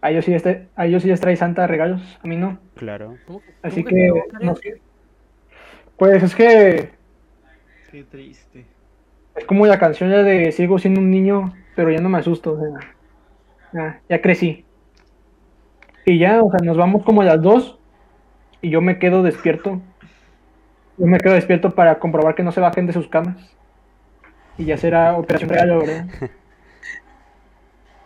a 0.00 0.10
ellos 0.10 0.24
sí, 0.24 0.34
este, 0.34 0.68
a 0.74 0.86
ellos 0.86 1.04
sí 1.04 1.08
les 1.08 1.20
trae 1.20 1.36
Santa 1.36 1.68
regalos, 1.68 2.18
a 2.20 2.26
mí 2.26 2.36
no. 2.36 2.58
Claro. 2.74 3.20
¿Cómo, 3.26 3.42
cómo 3.42 3.54
Así 3.62 3.84
que 3.84 3.94
que, 3.94 4.08
no, 4.08 4.24
Jared? 4.32 4.46
no 4.46 4.56
sé. 4.56 4.82
Pues 5.96 6.22
es 6.24 6.34
que 6.34 6.90
Qué 7.92 8.02
triste. 8.02 8.66
es 9.36 9.44
como 9.44 9.66
la 9.66 9.78
canción 9.78 10.10
ya 10.10 10.24
de 10.24 10.50
sigo 10.50 10.80
siendo 10.80 11.00
un 11.00 11.10
niño, 11.12 11.54
pero 11.76 11.92
ya 11.92 12.00
no 12.00 12.08
me 12.08 12.18
asusto, 12.18 12.54
o 12.54 12.58
sea, 12.60 12.80
ya, 13.72 14.02
ya 14.08 14.20
crecí. 14.20 14.66
Y 16.04 16.18
ya, 16.18 16.42
o 16.42 16.50
sea, 16.50 16.60
nos 16.64 16.76
vamos 16.76 17.04
como 17.04 17.22
a 17.22 17.24
las 17.24 17.40
dos 17.40 17.78
y 18.62 18.70
yo 18.70 18.80
me 18.80 18.98
quedo 18.98 19.22
despierto. 19.22 19.80
Yo 20.98 21.06
me 21.06 21.18
quedo 21.18 21.34
despierto 21.34 21.70
para 21.74 21.98
comprobar 22.00 22.34
que 22.34 22.42
no 22.42 22.52
se 22.52 22.60
bajen 22.60 22.86
de 22.86 22.92
sus 22.92 23.08
camas. 23.08 23.56
Y 24.58 24.66
ya 24.66 24.76
será 24.76 25.16
operación 25.16 25.50
regalo, 25.50 25.80
¿verdad? 25.80 26.06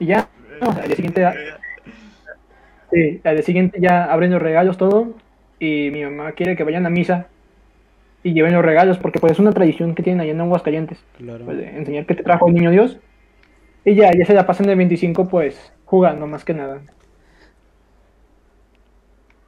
Y 0.04 0.06
ya, 0.08 0.28
al 0.61 0.87
día 0.87 0.96
siguiente, 0.96 1.26
sí, 2.92 3.20
al 3.25 3.37
día 3.37 3.42
siguiente 3.42 3.78
ya 3.80 4.04
abren 4.04 4.30
los 4.32 4.42
regalos 4.42 4.76
todo 4.76 5.14
y 5.58 5.88
mi 5.90 6.04
mamá 6.04 6.32
quiere 6.32 6.56
que 6.56 6.62
vayan 6.64 6.84
a 6.84 6.90
misa 6.90 7.28
y 8.23 8.34
lleven 8.34 8.52
los 8.52 8.62
regalos 8.62 8.99
porque 8.99 9.18
pues 9.18 9.32
es 9.32 9.38
una 9.38 9.52
tradición 9.52 9.94
que 9.94 10.02
tienen 10.02 10.20
allá 10.20 10.32
en 10.32 10.42
Aguascalientes 10.42 10.99
Claro. 11.16 11.46
pues, 11.46 11.56
de 11.56 11.70
enseñar 11.78 12.04
que 12.04 12.16
te 12.16 12.23
trajo 12.23 12.49
el 12.49 12.54
niño 12.54 12.70
Dios. 12.70 12.99
Y 13.87 13.94
ya, 13.94 14.11
ya 14.12 14.26
se 14.26 14.34
la 14.34 14.46
pasan 14.46 14.66
de 14.66 14.75
25, 14.75 15.26
pues, 15.26 15.73
jugando 15.87 16.26
más 16.26 16.44
que 16.44 16.52
nada. 16.52 16.82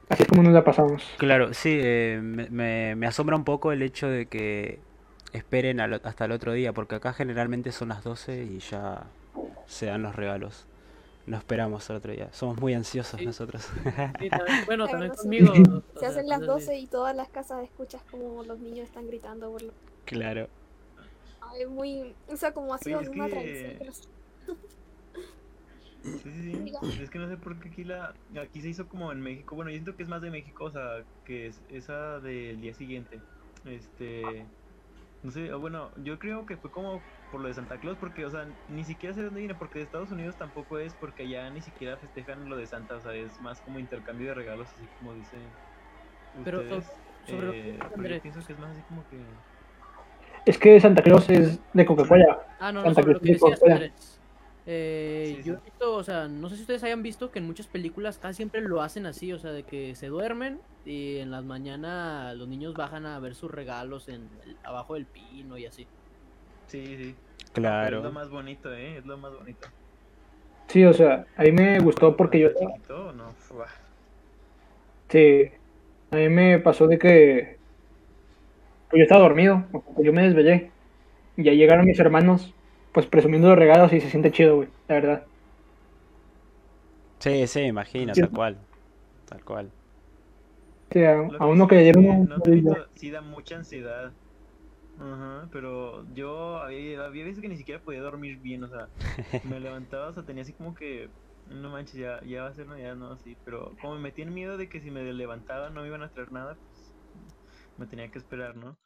Así 0.09 0.23
es 0.23 0.27
como 0.27 0.41
nos 0.41 0.53
la 0.53 0.63
pasamos. 0.63 1.07
Claro, 1.19 1.53
sí, 1.53 1.77
eh, 1.79 2.19
me, 2.19 2.49
me- 2.49 2.95
me 2.95 3.05
asombra 3.05 3.35
un 3.35 3.43
poco 3.43 3.71
el 3.71 3.83
hecho 3.83 4.07
de 4.09 4.25
que 4.25 4.79
esperen 5.33 5.79
hasta 5.81 6.25
el 6.25 6.31
otro 6.31 6.53
día, 6.53 6.73
porque 6.73 6.95
acá 6.95 7.13
generalmente 7.13 7.71
son 7.71 7.89
las 7.89 8.03
12 8.03 8.43
y 8.43 8.57
ya 8.57 9.03
se 9.65 9.87
dan 9.87 10.01
los 10.03 10.15
regalos. 10.15 10.65
No 11.25 11.35
esperamos 11.37 11.89
al 11.89 11.97
otro 11.97 12.13
día. 12.13 12.29
Somos 12.31 12.57
muy 12.59 12.73
ansiosos 12.73 13.19
Sí. 13.19 13.25
nosotros. 13.25 13.63
Sí, 14.19 14.29
también- 14.29 14.29
bueno, 14.65 14.87
también 14.87 15.11
conmigo. 15.13 15.53
Se 15.99 16.05
hacen 16.05 16.27
las 16.29 16.39
entonces, 16.39 16.67
12 16.67 16.79
y 16.79 16.87
todas 16.87 17.15
las 17.15 17.27
casas 17.29 17.63
escuchas 17.63 18.01
como 18.09 18.43
los 18.43 18.59
niños 18.59 18.85
están 18.87 19.07
gritando. 19.07 19.51
Por 19.51 19.61
lo... 19.63 19.73
Claro. 20.05 20.47
Ay, 21.41 21.63
Es 21.63 21.69
muy. 21.69 22.13
O 22.29 22.37
sea, 22.37 22.53
como 22.53 22.73
ha 22.73 22.77
sido 22.77 22.99
una 22.99 23.25
que- 23.25 23.31
tradición. 23.31 23.77
que 23.79 23.85
no 23.85 23.91
sé. 23.93 24.03
Sí, 26.03 26.19
sí, 26.23 26.51
sí. 26.53 27.01
Es 27.03 27.09
que 27.09 27.19
no 27.19 27.27
sé 27.27 27.35
por 27.35 27.59
qué 27.59 27.67
aquí 27.67 27.83
la 27.83 28.13
aquí 28.41 28.61
se 28.61 28.69
hizo 28.69 28.87
como 28.87 29.11
en 29.11 29.19
México. 29.19 29.55
Bueno, 29.55 29.71
yo 29.71 29.75
siento 29.75 29.97
que 29.97 30.03
es 30.03 30.09
más 30.09 30.21
de 30.21 30.31
México, 30.31 30.63
o 30.63 30.71
sea, 30.71 31.03
que 31.25 31.47
es 31.47 31.59
esa 31.69 32.19
del 32.21 32.61
día 32.61 32.73
siguiente. 32.73 33.19
Este, 33.65 34.45
no 35.23 35.31
sé, 35.31 35.51
o 35.53 35.59
bueno, 35.59 35.91
yo 35.97 36.19
creo 36.19 36.45
que 36.45 36.57
fue 36.57 36.71
como 36.71 37.01
por 37.31 37.41
lo 37.41 37.47
de 37.47 37.53
Santa 37.53 37.77
Claus, 37.79 37.97
porque, 37.97 38.25
o 38.25 38.29
sea, 38.29 38.47
ni 38.69 38.83
siquiera 38.85 39.13
sé 39.13 39.19
de 39.21 39.25
dónde 39.25 39.41
viene, 39.41 39.55
porque 39.55 39.79
de 39.79 39.85
Estados 39.85 40.11
Unidos 40.11 40.37
tampoco 40.37 40.79
es, 40.79 40.93
porque 40.93 41.23
allá 41.23 41.49
ni 41.49 41.61
siquiera 41.61 41.97
festejan 41.97 42.47
lo 42.49 42.55
de 42.55 42.65
Santa, 42.67 42.95
o 42.95 43.01
sea, 43.01 43.13
es 43.13 43.39
más 43.41 43.61
como 43.61 43.79
intercambio 43.79 44.27
de 44.27 44.33
regalos, 44.35 44.69
así 44.73 44.87
como 44.99 45.13
dicen 45.13 45.41
Pero, 46.45 46.59
ustedes. 46.61 46.85
sobre 47.25 47.45
lo 47.47 47.51
que 47.51 47.69
eh, 47.71 47.77
pero 47.79 47.89
yo 47.89 47.95
Andrés. 47.95 48.21
pienso 48.21 48.45
que 48.45 48.53
es 48.53 48.59
más 48.59 48.71
así 48.71 48.81
como 48.83 49.03
que... 49.09 49.17
Es 50.45 50.57
que 50.57 50.79
Santa 50.79 51.03
Claus 51.03 51.29
es 51.29 51.59
de 51.73 51.85
Coca-Cola. 51.85 52.55
Ah, 52.59 52.71
no, 52.71 52.79
no, 52.79 52.85
Santa 52.85 53.01
sobre 53.01 53.13
lo 53.15 53.19
que 53.19 53.25
de 53.27 53.33
decías, 53.33 53.59
Coca-Cola. 53.59 53.73
Andrés. 53.75 54.21
Eh, 54.65 55.33
Sí, 55.37 55.43
yo 55.43 55.53
sí. 55.55 55.59
he 55.61 55.65
visto, 55.65 55.95
o 55.95 56.03
sea, 56.03 56.27
no 56.27 56.49
sé 56.49 56.55
si 56.55 56.61
ustedes 56.61 56.83
hayan 56.83 57.03
visto 57.03 57.31
que 57.31 57.39
en 57.39 57.45
muchas 57.45 57.67
películas 57.67 58.17
casi 58.19 58.37
siempre 58.37 58.61
lo 58.61 58.81
hacen 58.81 59.05
así, 59.05 59.33
o 59.33 59.39
sea, 59.39 59.51
de 59.51 59.63
que 59.63 59.95
se 59.95 60.07
duermen 60.07 60.61
y 60.87 61.17
en 61.19 61.31
las 61.31 61.43
mañanas 61.43 62.35
los 62.37 62.47
niños 62.47 62.73
bajan 62.73 63.05
a 63.05 63.19
ver 63.19 63.35
sus 63.35 63.51
regalos 63.51 64.07
en 64.07 64.29
el- 64.45 64.57
abajo 64.63 64.93
del 64.93 65.05
pino 65.05 65.57
y 65.57 65.65
así. 65.65 65.85
Sí, 66.67 66.85
sí. 66.97 67.15
Pero 67.53 67.67
Es 67.83 67.91
lo 67.91 68.01
Claro. 68.01 68.11
más 68.11 68.29
bonito, 68.29 68.73
¿eh? 68.73 68.97
Es 68.97 69.05
lo 69.05 69.17
más 69.17 69.33
bonito. 69.33 69.67
Sí, 70.67 70.83
o 70.85 70.93
sea, 70.93 71.25
a 71.35 71.43
mí 71.43 71.51
me 71.51 71.79
gustó 71.79 72.15
porque 72.15 72.39
yo... 72.39 72.49
Chiquito, 72.53 73.13
no, 73.13 73.31
Fua. 73.33 73.67
Sí, 75.09 75.49
a 76.11 76.15
mí 76.15 76.29
me 76.29 76.59
pasó 76.59 76.87
de 76.87 76.97
que... 76.97 77.57
Pues 78.89 78.99
yo 78.99 79.03
estaba 79.03 79.21
dormido, 79.21 79.65
yo 79.97 80.13
me 80.13 80.23
desvelé. 80.23 80.71
Y 81.35 81.43
ya 81.43 81.51
llegaron 81.51 81.85
mis 81.85 81.99
hermanos, 81.99 82.53
pues 82.93 83.05
presumiendo 83.05 83.49
los 83.49 83.57
regalos 83.57 83.91
y 83.93 83.99
se 84.01 84.09
siente 84.09 84.31
chido, 84.31 84.55
güey, 84.57 84.69
la 84.87 84.95
verdad. 84.95 85.23
Sí, 87.19 87.47
sí, 87.47 87.61
imagino, 87.61 88.13
Sí. 88.13 88.21
tal 88.21 88.29
cual. 88.31 88.57
Tal 89.27 89.43
cual. 89.43 89.71
Sea, 90.91 91.19
a 91.39 91.45
uno 91.45 91.67
que 91.67 91.75
sí, 91.75 91.79
le 91.79 91.83
dieron 91.83 92.05
un... 92.05 92.25
no 92.29 92.39
te 92.39 92.51
digo, 92.51 92.75
sí 92.95 93.11
da 93.11 93.21
mucha 93.21 93.55
ansiedad. 93.55 94.13
Ajá, 94.99 95.47
pero 95.51 96.05
yo 96.13 96.57
había, 96.57 97.05
había 97.05 97.25
veces 97.25 97.41
que 97.41 97.49
ni 97.49 97.57
siquiera 97.57 97.81
podía 97.83 98.01
dormir 98.01 98.39
bien, 98.39 98.63
o 98.63 98.67
sea, 98.67 98.89
me 99.45 99.59
levantaba, 99.59 100.07
o 100.07 100.13
sea, 100.13 100.23
tenía 100.25 100.41
así 100.41 100.53
como 100.53 100.73
que, 100.73 101.11
no 101.45 101.69
manches, 101.69 101.99
ya, 101.99 102.19
ya 102.25 102.43
va 102.43 102.49
a 102.49 102.53
ser 102.53 102.67
Navidad, 102.67 102.95
no, 102.95 103.11
así, 103.11 103.37
pero 103.43 103.75
como 103.79 103.95
me 103.95 104.01
metí 104.01 104.23
en 104.23 104.33
miedo 104.33 104.57
de 104.57 104.69
que 104.69 104.81
si 104.81 104.89
me 104.89 105.03
levantaba 105.13 105.69
no 105.69 105.81
me 105.81 105.87
iban 105.87 106.01
a 106.01 106.09
traer 106.09 106.31
nada, 106.31 106.59
pues 106.63 106.95
me 107.77 107.85
tenía 107.85 108.09
que 108.09 108.17
esperar, 108.17 108.55
¿no? 108.55 108.79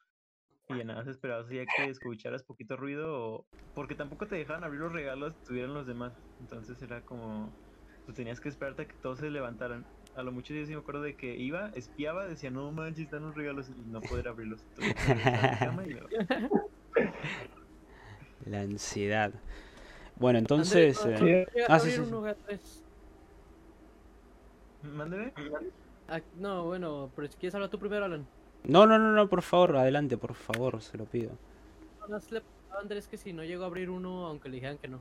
Y 0.68 0.78
ya 0.78 0.84
nada, 0.84 1.04
se 1.06 1.12
esperaba, 1.12 1.42
o 1.44 1.48
sea, 1.48 1.64
ya 1.64 1.72
que 1.78 1.90
escucharas 1.90 2.44
poquito 2.44 2.76
ruido, 2.76 3.14
o... 3.14 3.48
porque 3.74 3.96
tampoco 3.96 4.28
te 4.28 4.36
dejaban 4.36 4.66
abrir 4.66 4.82
los 4.82 4.92
regalos, 4.92 5.42
tuvieran 5.46 5.74
los 5.74 5.88
demás, 5.88 6.14
entonces 6.40 6.82
era 6.82 7.02
como, 7.04 7.56
pues 8.06 8.18
tenías 8.18 8.42
que 8.42 8.50
esperarte 8.50 8.82
a 8.82 8.88
que 8.88 8.96
todos 9.02 9.20
se 9.20 9.30
levantaran. 9.30 9.86
A 10.16 10.24
lo 10.24 10.32
mucho 10.32 10.54
yo 10.54 10.66
sí 10.66 10.74
me 10.74 10.80
acuerdo 10.80 11.02
de 11.02 11.16
que 11.16 11.36
iba, 11.36 11.70
espiaba, 11.76 12.26
decía, 12.26 12.52
no 12.52 12.72
manches, 12.72 13.06
están 13.06 13.24
los 13.24 13.34
regalos 13.34 13.70
y 13.70 13.74
no 13.90 14.02
poder 14.02 14.28
abrirlos. 14.28 14.66
La 18.46 18.62
ansiedad. 18.62 19.32
Bueno, 20.18 20.40
entonces. 20.40 21.00
Eh, 21.06 21.16
¿podría 21.18 21.48
ah, 21.68 21.80
sí, 21.80 21.92
abrir 21.92 22.06
sí, 22.06 22.14
Andrés? 22.14 22.84
Mándeme. 24.84 25.34
Ah, 26.10 26.20
no, 26.38 26.66
bueno, 26.66 27.10
pero 27.16 27.28
si 27.28 27.38
quieres 27.38 27.56
hablar 27.56 27.70
tú 27.70 27.80
primero, 27.80 28.06
Alan. 28.06 28.28
No, 28.64 28.86
no, 28.86 29.00
no, 29.00 29.14
no, 29.14 29.30
por 29.30 29.42
favor, 29.42 29.78
adelante, 29.78 30.18
por 30.18 30.34
favor, 30.34 30.82
se 30.82 30.98
lo 30.98 31.06
pido. 31.06 31.32
A 32.02 32.80
Andrés 32.80 33.08
que 33.08 33.18
si 33.18 33.32
no 33.34 33.44
llegó 33.44 33.64
a 33.64 33.68
abrir 33.68 33.90
uno, 33.90 34.28
aunque 34.28 34.50
le 34.50 34.56
dijeran 34.56 34.78
que 34.78 34.88
no. 34.88 35.00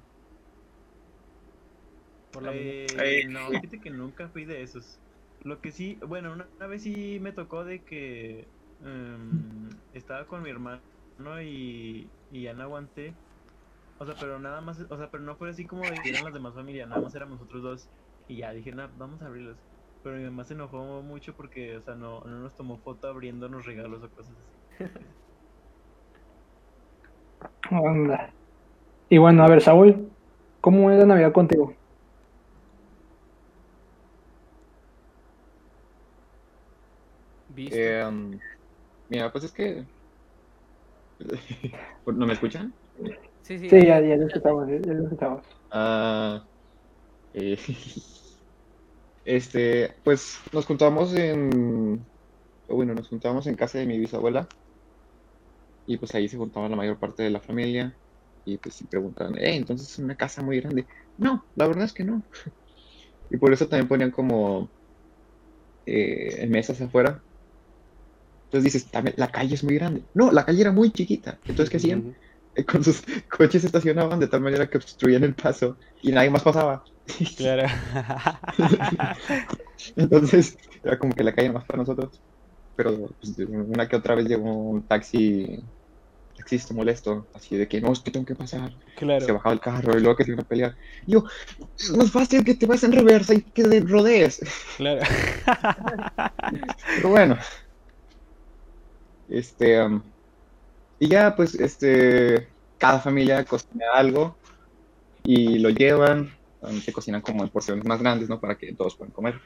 Por 2.30 2.42
la 2.44 2.52
Eh, 2.52 3.24
misma- 3.26 3.30
no, 3.30 3.48
fíjate 3.50 3.80
que 3.80 3.90
nunca 3.90 4.28
fui 4.30 4.44
de 4.44 4.62
esos. 4.62 5.00
Lo 5.40 5.60
que 5.60 5.72
sí, 5.72 5.98
bueno, 6.06 6.32
una, 6.32 6.50
una 6.58 6.66
vez 6.68 6.82
sí 6.82 7.18
me 7.20 7.32
tocó 7.32 7.64
de 7.64 7.84
que 7.84 8.50
em, 8.80 9.68
estaba 9.92 10.26
con 10.26 10.42
mi 10.42 10.50
hermano 10.50 10.82
y, 11.42 12.12
y 12.30 12.42
ya 12.42 12.54
no 12.54 12.62
aguanté. 12.64 13.18
O 13.98 14.06
sea, 14.06 14.18
pero 14.18 14.38
nada 14.40 14.60
más, 14.60 14.80
o 14.90 14.96
sea, 14.98 15.10
pero 15.10 15.22
no 15.24 15.36
fue 15.36 15.50
así 15.50 15.66
como 15.66 15.90
de 15.90 16.02
que 16.02 16.10
eran 16.10 16.24
las 16.24 16.34
demás 16.34 16.54
familias, 16.54 16.88
nada 16.88 17.00
más 17.02 17.14
éramos 17.14 17.38
nosotros 17.40 17.62
dos. 17.62 17.90
Y 18.26 18.38
ya 18.38 18.52
dije, 18.52 18.72
no, 18.72 18.90
vamos 18.96 19.22
a 19.22 19.26
abrirlos. 19.26 19.58
Pero 20.02 20.16
mi 20.16 20.24
mamá 20.24 20.44
se 20.44 20.54
enojó 20.54 21.02
mucho 21.02 21.34
porque, 21.36 21.76
o 21.76 21.82
sea, 21.82 21.94
no, 21.96 22.22
no 22.22 22.40
nos 22.40 22.56
tomó 22.56 22.80
foto 22.82 23.08
abriéndonos 23.08 23.66
regalos 23.66 24.02
o 24.02 24.10
cosas 24.12 24.38
así. 24.38 24.54
Anda. 27.70 28.34
Y 29.10 29.18
bueno, 29.18 29.44
a 29.44 29.48
ver, 29.48 29.62
Saúl, 29.62 30.12
¿cómo 30.60 30.90
es 30.90 30.98
la 30.98 31.06
Navidad 31.06 31.32
contigo? 31.32 31.74
Eh, 37.56 38.04
um, 38.06 38.38
mira, 39.08 39.32
pues 39.32 39.44
es 39.44 39.52
que... 39.52 39.86
¿No 42.06 42.26
me 42.26 42.32
escuchan? 42.32 42.74
sí, 43.42 43.58
sí, 43.58 43.68
Sí, 43.68 43.76
ya, 43.86 44.00
ya 44.00 44.16
lo 44.16 44.26
escuchamos, 44.26 44.68
ya 44.68 44.92
lo 44.92 45.04
escuchamos. 45.04 45.42
Ah, 45.70 46.46
eh, 47.34 47.58
este, 49.24 49.96
pues 50.04 50.36
nos 50.52 50.66
juntamos 50.66 51.14
en, 51.14 52.08
bueno, 52.68 52.94
nos 52.94 53.08
juntamos 53.08 53.46
en 53.46 53.56
casa 53.56 53.78
de 53.78 53.86
mi 53.86 53.98
bisabuela 53.98 54.48
y 55.86 55.96
pues 55.98 56.14
ahí 56.14 56.28
se 56.28 56.36
juntaba 56.36 56.68
la 56.68 56.76
mayor 56.76 56.98
parte 56.98 57.22
de 57.22 57.30
la 57.30 57.40
familia 57.40 57.98
y 58.44 58.58
pues 58.58 58.76
si 58.76 58.86
preguntaban, 58.86 59.36
eh, 59.38 59.56
entonces 59.56 59.90
es 59.92 59.98
una 59.98 60.16
casa 60.16 60.42
muy 60.42 60.60
grande. 60.60 60.86
No, 61.16 61.46
la 61.54 61.66
verdad 61.66 61.84
es 61.84 61.92
que 61.92 62.04
no. 62.04 62.26
Y 63.30 63.38
por 63.38 63.52
eso 63.52 63.68
también 63.68 63.88
ponían 63.88 64.10
como 64.10 64.72
eh, 65.86 66.46
mesas 66.48 66.80
afuera. 66.80 67.24
Entonces 68.50 68.72
dices, 68.72 68.90
"También 68.90 69.14
la 69.16 69.30
calle 69.30 69.54
es 69.54 69.62
muy 69.64 69.74
grande. 69.76 70.04
No, 70.14 70.32
la 70.32 70.44
calle 70.44 70.60
era 70.62 70.72
muy 70.72 70.90
chiquita. 70.92 71.38
Entonces, 71.46 71.70
¿qué 71.70 71.76
hacían? 71.78 72.16
Eh, 72.54 72.64
Con 72.64 72.82
sus 72.82 73.02
coches 73.30 73.62
se 73.62 73.68
estacionaban 73.68 74.18
de 74.18 74.28
tal 74.28 74.40
manera 74.40 74.68
que 74.68 74.78
obstruían 74.78 75.22
el 75.24 75.34
paso 75.34 75.78
y 76.02 76.12
nadie 76.12 76.30
más 76.30 76.42
pasaba. 76.42 76.82
Claro. 77.36 77.66
Entonces, 79.96 80.56
era 80.82 80.98
como 80.98 81.14
que 81.14 81.24
la 81.24 81.34
calle 81.34 81.52
más 81.52 81.64
para 81.64 81.78
nosotros. 81.78 82.22
Pero 82.76 83.08
pues, 83.20 83.36
una 83.48 83.88
que 83.88 83.96
otra 83.96 84.14
vez 84.14 84.26
llegó 84.26 84.52
un 84.52 84.86
taxi, 84.86 85.58
taxista 86.36 86.72
molesto, 86.74 87.28
así 87.34 87.56
de 87.56 87.68
que 87.68 87.80
no, 87.80 87.92
es 87.92 88.00
que 88.00 88.10
tengo 88.10 88.26
que 88.26 88.34
pasar. 88.36 88.70
Se 88.72 88.94
claro. 88.96 89.34
bajaba 89.34 89.52
el 89.54 89.60
carro 89.60 89.96
y 89.98 90.00
luego 90.00 90.16
que 90.16 90.24
se 90.24 90.32
iba 90.32 90.42
a 90.42 90.46
pelear. 90.46 90.76
Y 91.06 91.12
yo, 91.12 91.24
es 91.78 91.90
más 91.96 92.10
fácil 92.10 92.44
que 92.44 92.54
te 92.54 92.66
vayas 92.66 92.84
en 92.84 92.92
reversa 92.92 93.34
y 93.34 93.42
que 93.42 93.64
te 93.64 93.80
rodees. 93.80 94.40
Claro. 94.76 95.02
Pero 96.96 97.08
bueno. 97.10 97.36
Este, 99.30 99.82
um, 99.82 100.02
y 100.98 101.08
ya, 101.08 101.34
pues, 101.34 101.54
este, 101.54 102.48
cada 102.78 103.00
familia 103.00 103.44
cocina 103.44 103.86
algo 103.94 104.36
y 105.22 105.58
lo 105.58 105.70
llevan. 105.70 106.32
se 106.82 106.92
cocinan 106.92 107.22
como 107.22 107.42
en 107.42 107.48
porciones 107.48 107.84
más 107.84 108.00
grandes, 108.00 108.28
¿no? 108.28 108.40
Para 108.40 108.56
que 108.56 108.74
todos 108.74 108.96
puedan 108.96 109.12
comer. 109.12 109.40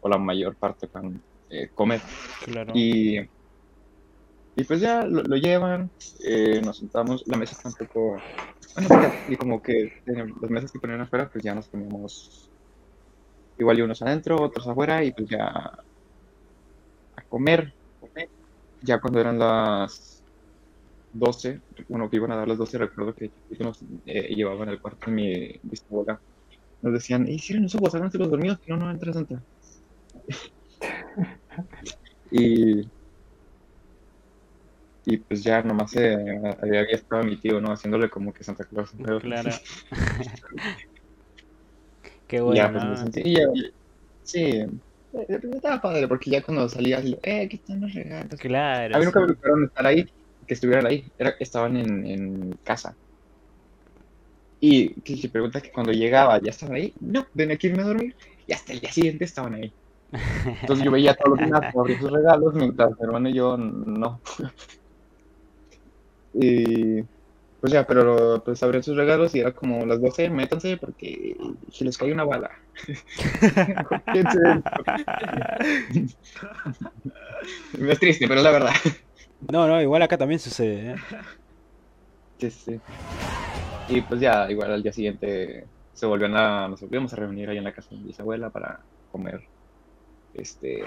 O 0.00 0.08
la 0.08 0.18
mayor 0.18 0.54
parte 0.56 0.86
puedan 0.86 1.22
eh, 1.50 1.70
comer. 1.74 2.00
Claro. 2.44 2.72
Y, 2.74 3.18
y 4.56 4.64
pues 4.64 4.80
ya 4.80 5.04
lo, 5.04 5.22
lo 5.22 5.36
llevan, 5.36 5.90
eh, 6.24 6.62
nos 6.64 6.78
sentamos, 6.78 7.22
la 7.26 7.36
mesa 7.36 7.52
está 7.52 7.68
un 7.68 7.74
poco, 7.74 8.16
bueno, 8.88 9.12
y 9.28 9.36
como 9.36 9.62
que 9.62 10.02
las 10.06 10.50
mesas 10.50 10.72
que 10.72 10.78
ponían 10.78 11.02
afuera, 11.02 11.28
pues 11.30 11.44
ya 11.44 11.54
nos 11.54 11.68
poníamos 11.68 12.50
igual 13.58 13.78
y 13.78 13.82
unos 13.82 14.00
adentro, 14.00 14.40
otros 14.40 14.66
afuera, 14.66 15.04
y 15.04 15.12
pues 15.12 15.28
ya 15.28 15.46
a 15.46 17.22
comer, 17.28 17.74
ya 18.80 19.00
cuando 19.00 19.20
eran 19.20 19.38
las 19.38 20.24
12, 21.12 21.62
bueno, 21.88 22.10
que 22.10 22.16
iban 22.16 22.32
a 22.32 22.36
dar 22.36 22.48
las 22.48 22.58
12, 22.58 22.78
recuerdo 22.78 23.14
que 23.14 23.32
nos 23.60 23.82
eh, 24.04 24.34
llevaban 24.34 24.68
al 24.68 24.80
cuarto 24.80 25.06
de 25.10 25.12
mi 25.12 25.60
bisabuela, 25.62 26.20
nos 26.82 26.92
decían, 26.94 27.26
"Ey, 27.26 27.38
cierren 27.38 27.64
los 27.64 27.74
ojos, 27.74 27.94
háganse 27.94 28.18
los 28.18 28.30
dormidos, 28.30 28.58
que 28.60 28.72
no, 28.72 28.78
no 28.78 28.90
entra 28.90 29.12
Santa. 29.12 29.42
Y, 32.30 32.80
y 35.04 35.16
pues 35.18 35.44
ya 35.44 35.62
nomás 35.62 35.94
eh, 35.96 36.16
había, 36.60 36.80
había 36.80 36.96
estado 36.96 37.22
mi 37.22 37.40
tío, 37.40 37.60
¿no? 37.60 37.70
Haciéndole 37.72 38.10
como 38.10 38.32
que 38.32 38.42
Santa 38.44 38.64
Claus. 38.64 38.90
pero- 38.96 39.20
Claro. 39.20 39.50
Qué 42.26 42.38
y 42.38 42.40
bueno. 42.40 42.56
ya, 42.56 42.72
pues 42.72 42.84
me 42.84 42.96
sentí. 42.96 43.20
y 43.24 43.36
ya- 43.36 43.46
sí, 44.22 44.64
estaba 45.28 45.80
padre, 45.80 46.08
porque 46.08 46.30
ya 46.30 46.42
cuando 46.42 46.68
salía 46.68 46.98
así, 46.98 47.18
eh, 47.22 47.42
aquí 47.42 47.56
están 47.56 47.80
los 47.80 47.92
regalos. 47.92 48.40
Claro. 48.40 48.96
A 48.96 48.98
mí 48.98 49.04
nunca 49.04 49.20
me 49.20 49.26
gustaron 49.28 49.64
estar 49.64 49.86
ahí, 49.86 50.08
que 50.46 50.54
estuvieran 50.54 50.86
ahí, 50.86 51.04
era, 51.18 51.34
estaban 51.40 51.76
en, 51.76 52.06
en 52.06 52.58
casa. 52.64 52.94
Y 54.60 55.00
que 55.00 55.16
se 55.16 55.28
pregunta 55.28 55.60
que 55.60 55.70
cuando 55.70 55.92
llegaba, 55.92 56.40
¿ya 56.40 56.50
estaban 56.50 56.76
ahí? 56.76 56.94
No, 57.00 57.26
ven 57.34 57.56
que 57.58 57.66
irme 57.66 57.82
a 57.82 57.86
dormir. 57.86 58.14
Y 58.46 58.52
hasta 58.52 58.72
el 58.72 58.80
día 58.80 58.92
siguiente 58.92 59.24
estaban 59.24 59.54
ahí. 59.54 59.72
Entonces 60.60 60.84
yo 60.84 60.90
veía 60.90 61.14
todos 61.14 61.38
los 61.38 61.38
demás 61.38 61.74
abrir 61.76 61.98
sus 61.98 62.10
regalos, 62.10 62.54
mientras 62.54 62.90
mi 62.90 63.04
hermano 63.04 63.28
y 63.28 63.34
yo 63.34 63.56
no. 63.56 64.20
Y 66.38 67.02
pues 67.60 67.72
ya, 67.72 67.86
pero 67.86 68.42
pues 68.44 68.62
abrían 68.62 68.82
sus 68.82 68.96
regalos 68.96 69.34
y 69.34 69.40
era 69.40 69.52
como 69.52 69.84
las 69.86 70.00
12, 70.00 70.30
métanse 70.30 70.76
porque 70.76 71.36
si 71.70 71.84
les 71.84 71.98
cae 71.98 72.12
una 72.12 72.24
bala. 72.24 72.50
Es 77.78 78.00
triste, 78.00 78.26
pero 78.26 78.40
es 78.40 78.44
la 78.44 78.50
verdad. 78.50 78.72
No, 79.52 79.68
no, 79.68 79.80
igual 79.80 80.02
acá 80.02 80.18
también 80.18 80.40
sucede. 80.40 80.92
¿eh? 80.92 80.96
Sí, 82.38 82.50
sí. 82.50 82.80
Y 83.88 84.00
pues 84.00 84.20
ya, 84.20 84.50
igual 84.50 84.72
al 84.72 84.82
día 84.82 84.92
siguiente 84.92 85.68
se 85.92 86.06
volvían 86.06 86.36
a, 86.36 86.68
nos 86.68 86.80
volvíamos 86.80 87.12
a 87.12 87.16
reunir 87.16 87.48
ahí 87.48 87.58
en 87.58 87.64
la 87.64 87.72
casa 87.72 87.88
de 87.90 88.00
mi 88.00 88.08
bisabuela 88.08 88.50
para 88.50 88.80
comer 89.10 89.40
este 90.34 90.82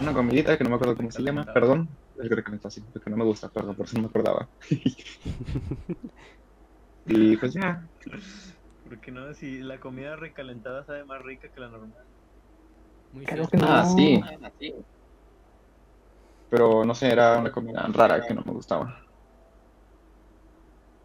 una 0.00 0.12
comidita 0.12 0.58
que 0.58 0.64
no 0.64 0.70
me 0.70 0.76
acuerdo 0.76 0.96
cómo 0.96 1.10
se 1.10 1.22
llama, 1.22 1.44
perdón, 1.54 1.88
es 2.16 2.28
que 2.28 2.34
recalentado 2.34 2.68
así, 2.68 2.80
porque 2.92 3.10
no 3.10 3.16
me 3.16 3.24
gusta, 3.24 3.48
perdón, 3.48 3.76
por 3.76 3.86
eso 3.86 3.96
no 3.96 4.02
me 4.02 4.08
acordaba. 4.08 4.48
y 7.06 7.36
pues 7.36 7.54
ya, 7.54 7.88
Porque 8.84 9.10
no, 9.10 9.32
si 9.34 9.60
la 9.60 9.80
comida 9.80 10.16
recalentada 10.16 10.84
sabe 10.84 11.04
más 11.04 11.22
rica 11.22 11.48
que 11.48 11.60
la 11.60 11.68
normal. 11.68 12.06
Muy 13.12 13.26
que 13.26 13.36
no. 13.36 13.48
ah, 13.62 13.84
sí. 13.84 14.22
Pero 16.48 16.84
no 16.84 16.94
sé, 16.94 17.10
era 17.10 17.38
una 17.38 17.50
comida 17.50 17.86
rara 17.92 18.26
que 18.26 18.34
no 18.34 18.42
me 18.44 18.52
gustaba. 18.52 19.02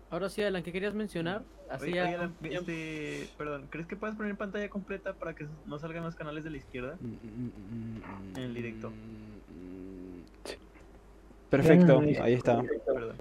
Ahora 0.09 0.29
sí, 0.29 0.41
Alan, 0.41 0.63
¿qué 0.63 0.71
querías 0.71 0.93
mencionar? 0.93 1.45
Así 1.69 1.91
Oye, 1.91 1.99
Alan, 1.99 2.35
este, 2.41 3.29
perdón, 3.37 3.67
¿crees 3.69 3.87
que 3.87 3.97
puedes 3.97 4.15
poner 4.15 4.37
pantalla 4.37 4.69
completa 4.69 5.13
para 5.13 5.33
que 5.33 5.45
no 5.65 5.79
salgan 5.79 6.05
los 6.05 6.15
canales 6.15 6.45
de 6.45 6.51
la 6.51 6.57
izquierda? 6.57 6.97
En 7.01 8.37
el 8.37 8.53
directo. 8.53 8.93
Perfecto, 11.49 11.99
ahí 12.21 12.33
está. 12.33 12.61
Perdón. 12.85 13.15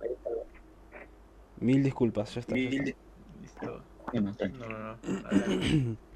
Mil 1.61 1.83
disculpas, 1.83 2.35
ya 2.35 2.41
está. 2.41 2.57
ya 2.57 2.69
está. 2.69 2.97
Listo. 3.41 3.83
No, 4.12 4.21
no. 4.21 4.97
No. 4.97 5.97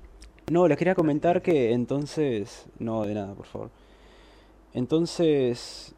No, 0.51 0.66
les 0.66 0.77
quería 0.77 0.96
comentar 0.96 1.42
que 1.42 1.73
entonces... 1.73 2.66
No, 2.81 3.05
de 3.05 3.14
nada, 3.14 3.35
por 3.35 3.46
favor. 3.46 3.70
Entonces, 4.75 5.94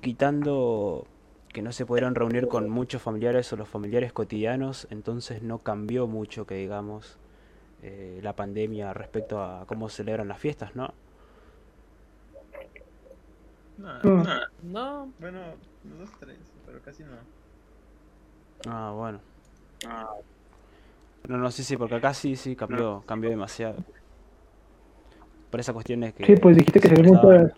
quitando 0.00 1.06
que 1.52 1.62
no 1.62 1.70
se 1.70 1.86
pudieron 1.86 2.16
reunir 2.16 2.48
con 2.48 2.68
muchos 2.68 3.00
familiares 3.02 3.52
o 3.52 3.56
los 3.56 3.68
familiares 3.68 4.12
cotidianos, 4.12 4.88
entonces 4.90 5.42
no 5.42 5.58
cambió 5.58 6.08
mucho, 6.08 6.44
que 6.44 6.56
digamos, 6.56 7.18
eh, 7.82 8.18
la 8.20 8.34
pandemia 8.34 8.94
respecto 8.94 9.40
a 9.40 9.64
cómo 9.66 9.88
celebran 9.88 10.26
las 10.26 10.38
fiestas, 10.40 10.74
¿no? 10.74 10.92
No, 13.78 13.98
Mm. 14.02 14.22
no. 14.22 14.40
No, 14.62 15.12
Bueno, 15.18 15.40
dos, 15.82 16.10
tres, 16.20 16.38
pero 16.66 16.80
casi 16.82 17.02
no. 17.04 17.16
Ah, 18.66 18.92
bueno. 18.94 19.20
No, 21.28 21.38
no, 21.38 21.50
sí, 21.50 21.62
sí, 21.62 21.76
porque 21.76 21.94
acá 21.96 22.14
sí, 22.14 22.36
sí, 22.36 22.56
cambió, 22.56 23.02
cambió 23.06 23.30
demasiado. 23.30 23.76
Por 25.50 25.60
esa 25.60 25.72
cuestión 25.72 26.02
es 26.04 26.14
que... 26.14 26.24
Sí, 26.26 26.34
pues 26.36 26.56
dijiste 26.56 26.80
que 26.80 26.88
se 26.88 26.94
ven 26.94 27.06
muchas 27.06 27.52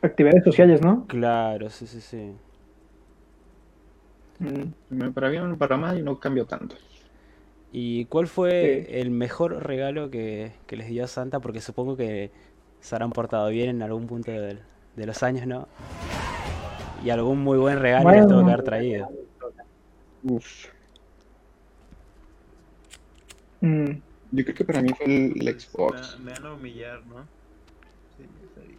actividades 0.00 0.44
sociales, 0.44 0.80
¿no? 0.80 1.06
Claro, 1.06 1.68
sí, 1.70 1.86
sí, 1.86 2.00
sí. 2.00 2.32
Mm. 4.40 5.12
Para 5.12 5.28
bien, 5.28 5.56
para 5.58 5.76
mal, 5.76 6.04
no 6.04 6.18
cambió 6.18 6.46
tanto. 6.46 6.76
¿Y 7.72 8.04
cuál 8.06 8.26
fue 8.26 8.86
Sí. 8.86 8.94
el 8.98 9.10
mejor 9.10 9.64
regalo 9.66 10.10
que, 10.10 10.52
que 10.66 10.76
les 10.76 10.88
dio 10.88 11.06
Santa? 11.06 11.40
Porque 11.40 11.60
supongo 11.60 11.96
que 11.96 12.30
se 12.80 12.94
habrán 12.94 13.12
portado 13.12 13.48
bien 13.48 13.70
en 13.70 13.82
algún 13.82 14.06
punto 14.06 14.30
del- 14.30 14.60
de, 14.96 15.06
los 15.06 15.22
años, 15.22 15.46
¿no? 15.46 15.68
Y 17.04 17.10
algún 17.10 17.40
muy 17.42 17.58
buen 17.58 17.78
regalo 17.80 18.10
les 18.10 18.20
tuvo 18.22 18.28
que 18.28 18.34
Bueno. 18.34 18.48
haber 18.52 18.64
traído. 18.64 19.08
Uf. 20.22 20.66
Mm. 23.60 23.90
Yo 24.32 24.44
creo 24.44 24.54
que 24.56 24.64
para 24.64 24.82
mí 24.82 24.90
fue 24.96 25.06
el, 25.06 25.60
Xbox. 25.60 26.18
me 26.20 26.32
van 26.32 26.46
a 26.46 26.54
humillar, 26.54 27.04
¿no? 27.06 27.26
Sí. 28.16 28.78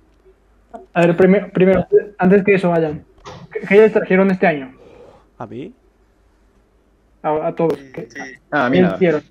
A 0.93 1.05
ver, 1.05 1.15
primero, 1.15 1.51
primero, 1.51 1.87
antes 2.17 2.43
que 2.43 2.55
eso 2.55 2.69
vayan, 2.69 3.05
¿qué, 3.67 3.75
les 3.75 3.93
trajeron 3.93 4.31
este 4.31 4.47
año? 4.47 4.73
¿A 5.37 5.45
mí? 5.45 5.73
A, 7.21 7.47
a 7.47 7.55
todos. 7.55 7.77
¿Qué, 7.93 8.07
sí. 8.09 8.19
Ah, 8.51 8.69
qué 8.71 8.77
mira. 8.77 8.95
hicieron? 8.95 9.23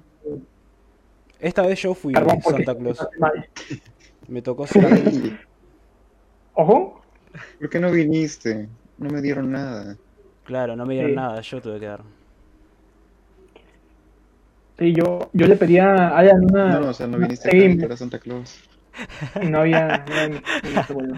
Esta 1.41 1.63
vez 1.63 1.81
yo 1.83 1.95
fui 1.95 2.13
porque- 2.15 2.41
Santa 2.43 2.75
Claus. 2.77 3.07
Vale. 3.19 3.51
Me 4.29 4.41
tocó 4.43 4.67
ser 4.69 4.87
a 4.87 4.89
mí. 4.91 5.01
Sí. 5.11 5.37
Ojo, 6.55 7.03
¿Por 7.59 7.71
qué 7.71 7.81
no 7.81 7.91
viniste? 7.91 8.69
No 8.99 9.11
me 9.11 9.23
dieron 9.23 9.51
nada. 9.53 9.97
Claro, 10.45 10.77
no 10.77 10.85
me 10.87 10.95
dieron 10.95 11.13
Sí. 11.13 11.17
nada, 11.17 11.41
yo 11.41 11.61
tuve 11.63 11.81
que 11.81 11.87
dar. 11.87 12.03
sí, 14.79 14.93
yo, 14.95 15.31
yo 15.33 15.47
le 15.47 15.57
pedí 15.57 15.79
a 15.79 15.85
una. 16.41 16.81
No, 16.81 16.89
o 16.91 16.93
sea, 16.95 17.07
no 17.07 17.19
viniste 17.19 17.51
que 17.51 17.79
era 17.85 17.97
Santa 17.97 18.19
Claus. 18.19 18.61
y 19.41 19.47
no 19.49 19.61
había. 19.61 20.05
no 20.63 20.95
boludo. 20.95 21.17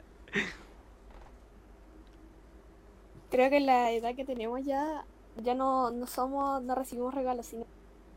Creo 3.29 3.49
que 3.49 3.57
en 3.57 3.65
la 3.65 3.91
edad 3.91 4.15
que 4.15 4.25
tenemos 4.25 4.63
ya, 4.63 5.07
ya 5.35 5.55
no, 5.55 5.91
no 5.91 6.07
somos, 6.07 6.63
no 6.63 6.75
recibimos 6.75 7.13
regalos, 7.13 7.47
sino 7.47 7.65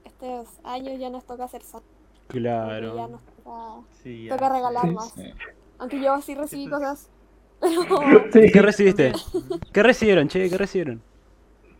estos 0.04 0.60
años 0.64 0.98
ya 1.00 1.10
nos 1.10 1.24
toca 1.26 1.44
hacer 1.44 1.62
Santa, 1.62 1.86
porque 2.26 2.42
ya 2.42 2.78
Claro. 2.80 3.08
nos 3.08 3.24
toca, 3.24 3.86
Sí, 4.02 4.24
ya, 4.24 4.36
toca 4.36 4.48
regalar 4.50 4.92
más. 4.92 5.12
Sí. 5.14 5.32
Aunque 5.78 6.00
yo 6.00 6.20
sí 6.22 6.34
recibí 6.34 6.64
Esto 6.64 6.76
cosas, 6.76 7.10
Sí, 8.32 8.50
¿Qué 8.52 8.62
recibiste? 8.62 9.12
¿Qué 9.72 9.82
recibieron, 9.82 10.28
che? 10.28 10.48
¿Qué 10.50 10.58
recibieron? 10.58 11.02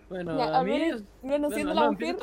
bueno, 0.09 0.37
Ya, 0.38 0.44
a 0.56 0.61
a 0.61 0.64
mí... 0.64 0.70
ver, 0.70 1.02
bueno, 1.22 1.50
bueno, 1.50 1.50
siendo 1.50 1.74
no, 1.74 1.80
la 1.82 1.90
mujer, 1.90 2.16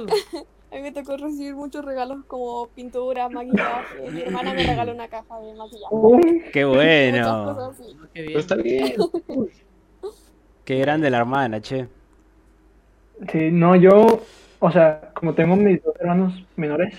a 0.71 0.75
mí 0.75 0.81
me 0.81 0.91
tocó 0.91 1.17
recibir 1.17 1.55
muchos 1.55 1.86
regalos 1.86 2.25
como 2.25 2.67
pinturas, 2.69 3.29
maquillaje. 3.31 4.09
Mi 4.12 4.21
hermana 4.21 4.53
me 4.53 4.63
regaló 4.63 4.93
una 4.93 5.07
caja 5.07 5.39
de 5.39 5.53
maquillaje. 5.53 5.95
Uh, 5.95 6.19
¡Qué 6.51 6.65
bueno! 6.65 7.53
cosas 7.55 7.79
así. 7.79 7.97
Qué 8.13 8.21
bien. 8.23 8.39
Está 8.39 8.55
bien. 8.55 8.95
¡Qué 10.65 10.79
grande 10.79 11.09
la 11.09 11.17
hermana, 11.19 11.62
che! 11.62 11.88
Sí, 13.31 13.51
no, 13.51 13.75
yo, 13.75 14.21
o 14.59 14.71
sea, 14.71 15.12
como 15.13 15.33
tengo 15.36 15.55
mis 15.55 15.83
dos 15.83 15.95
hermanos 15.99 16.33
menores, 16.55 16.95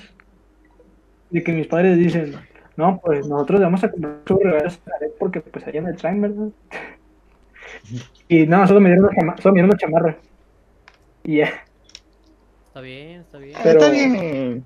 de 1.34 1.42
que 1.42 1.52
mis 1.52 1.66
padres 1.66 1.98
dicen, 1.98 2.34
no, 2.76 3.00
pues 3.04 3.26
nosotros 3.28 3.58
le 3.60 3.64
vamos 3.66 3.82
a 3.84 3.90
comprar 3.90 4.20
sus 4.26 4.38
regalos 4.38 4.80
porque 5.18 5.40
pues 5.40 5.66
allá 5.66 5.82
me 5.82 5.92
traen, 5.94 6.20
¿verdad? 6.20 6.48
Y 8.28 8.46
no, 8.46 8.66
solo 8.66 8.80
me 8.80 8.88
dieron 8.90 9.04
una, 9.06 9.14
chama- 9.14 9.36
solo 9.42 9.52
me 9.54 9.58
dieron 9.58 9.70
una 9.70 9.78
chamarra. 9.78 10.16
Y 11.24 11.36
ya, 11.38 11.52
Está 12.68 12.80
bien, 12.80 13.20
está 13.20 13.38
bien. 13.38 13.58
Pero- 13.62 13.78
Está 13.80 13.90
bien. 13.92 14.64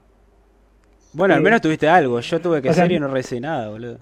Bueno, 1.12 1.34
al 1.34 1.40
Sí. 1.40 1.44
menos 1.44 1.60
tuviste 1.60 1.88
algo. 1.88 2.20
Yo 2.20 2.40
tuve 2.40 2.62
que 2.62 2.70
O 2.70 2.72
sea- 2.72 2.84
ser 2.84 2.92
y 2.92 3.00
no 3.00 3.08
recibí 3.08 3.40
nada, 3.40 3.68
boludo. 3.70 3.98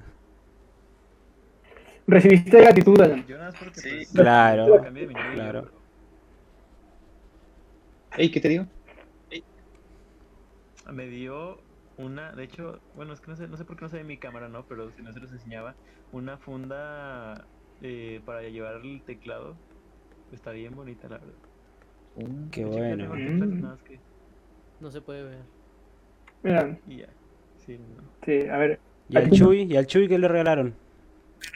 recibiste 2.07 2.61
gratitud, 2.61 3.00
Alan. 3.00 3.24
Yo 3.26 3.37
nada 3.38 3.50
más 3.50 3.59
porque 3.59 3.81
pues, 3.81 4.11
Claro, 4.12 4.83
cambié 4.83 5.02
de 5.02 5.09
mi 5.09 5.14
novia, 5.14 5.33
claro. 5.35 5.70
Ey, 8.16 8.31
¿qué 8.31 8.40
te 8.40 8.48
digo? 8.48 8.66
Me 10.92 11.07
dio 11.09 11.59
una, 11.99 12.33
de 12.33 12.45
hecho, 12.45 12.81
bueno, 12.95 13.13
es 13.13 13.21
que 13.21 13.31
no 13.31 13.37
sé, 13.37 13.49
no 13.49 13.57
sé 13.57 13.65
por 13.65 13.77
qué 13.77 13.83
no 13.85 13.89
se 13.89 13.97
ve 13.99 14.05
mi 14.05 14.19
cámara, 14.19 14.49
¿no? 14.49 14.65
Pero 14.67 14.91
si 14.93 15.03
no 15.03 15.13
se 15.13 15.21
los 15.21 15.33
enseñaba, 15.33 15.75
una 16.13 16.37
funda 16.39 17.47
eh, 17.83 18.21
para 18.25 18.43
llevar 18.43 18.77
el 18.85 19.03
teclado. 19.05 19.57
Está 20.33 20.51
bien 20.53 20.75
bonita, 20.75 21.09
la 21.09 21.19
verdad. 21.19 21.35
Qué 22.51 22.65
De 22.65 22.71
hecho, 22.71 22.79
bueno. 22.79 23.11
teclado, 23.13 23.17
Mm. 23.17 23.61
nada 23.61 23.75
más 23.75 23.83
que- 23.83 24.01
No 24.81 24.91
se 24.91 25.01
puede 25.01 25.23
ver. 25.23 25.39
Mira, 26.43 26.79
Y 26.87 26.99
ya. 26.99 27.09
Sí, 27.65 27.79
no. 27.79 28.03
sí, 28.25 28.47
a 28.49 28.57
ver, 28.59 28.79
¿Y 29.09 29.17
al 29.17 29.31
Chuy? 29.31 29.63
¿Y 29.63 29.77
al 29.77 29.87
Chuy 29.87 30.09
qué 30.09 30.19
le 30.19 30.29
regalaron? 30.29 30.75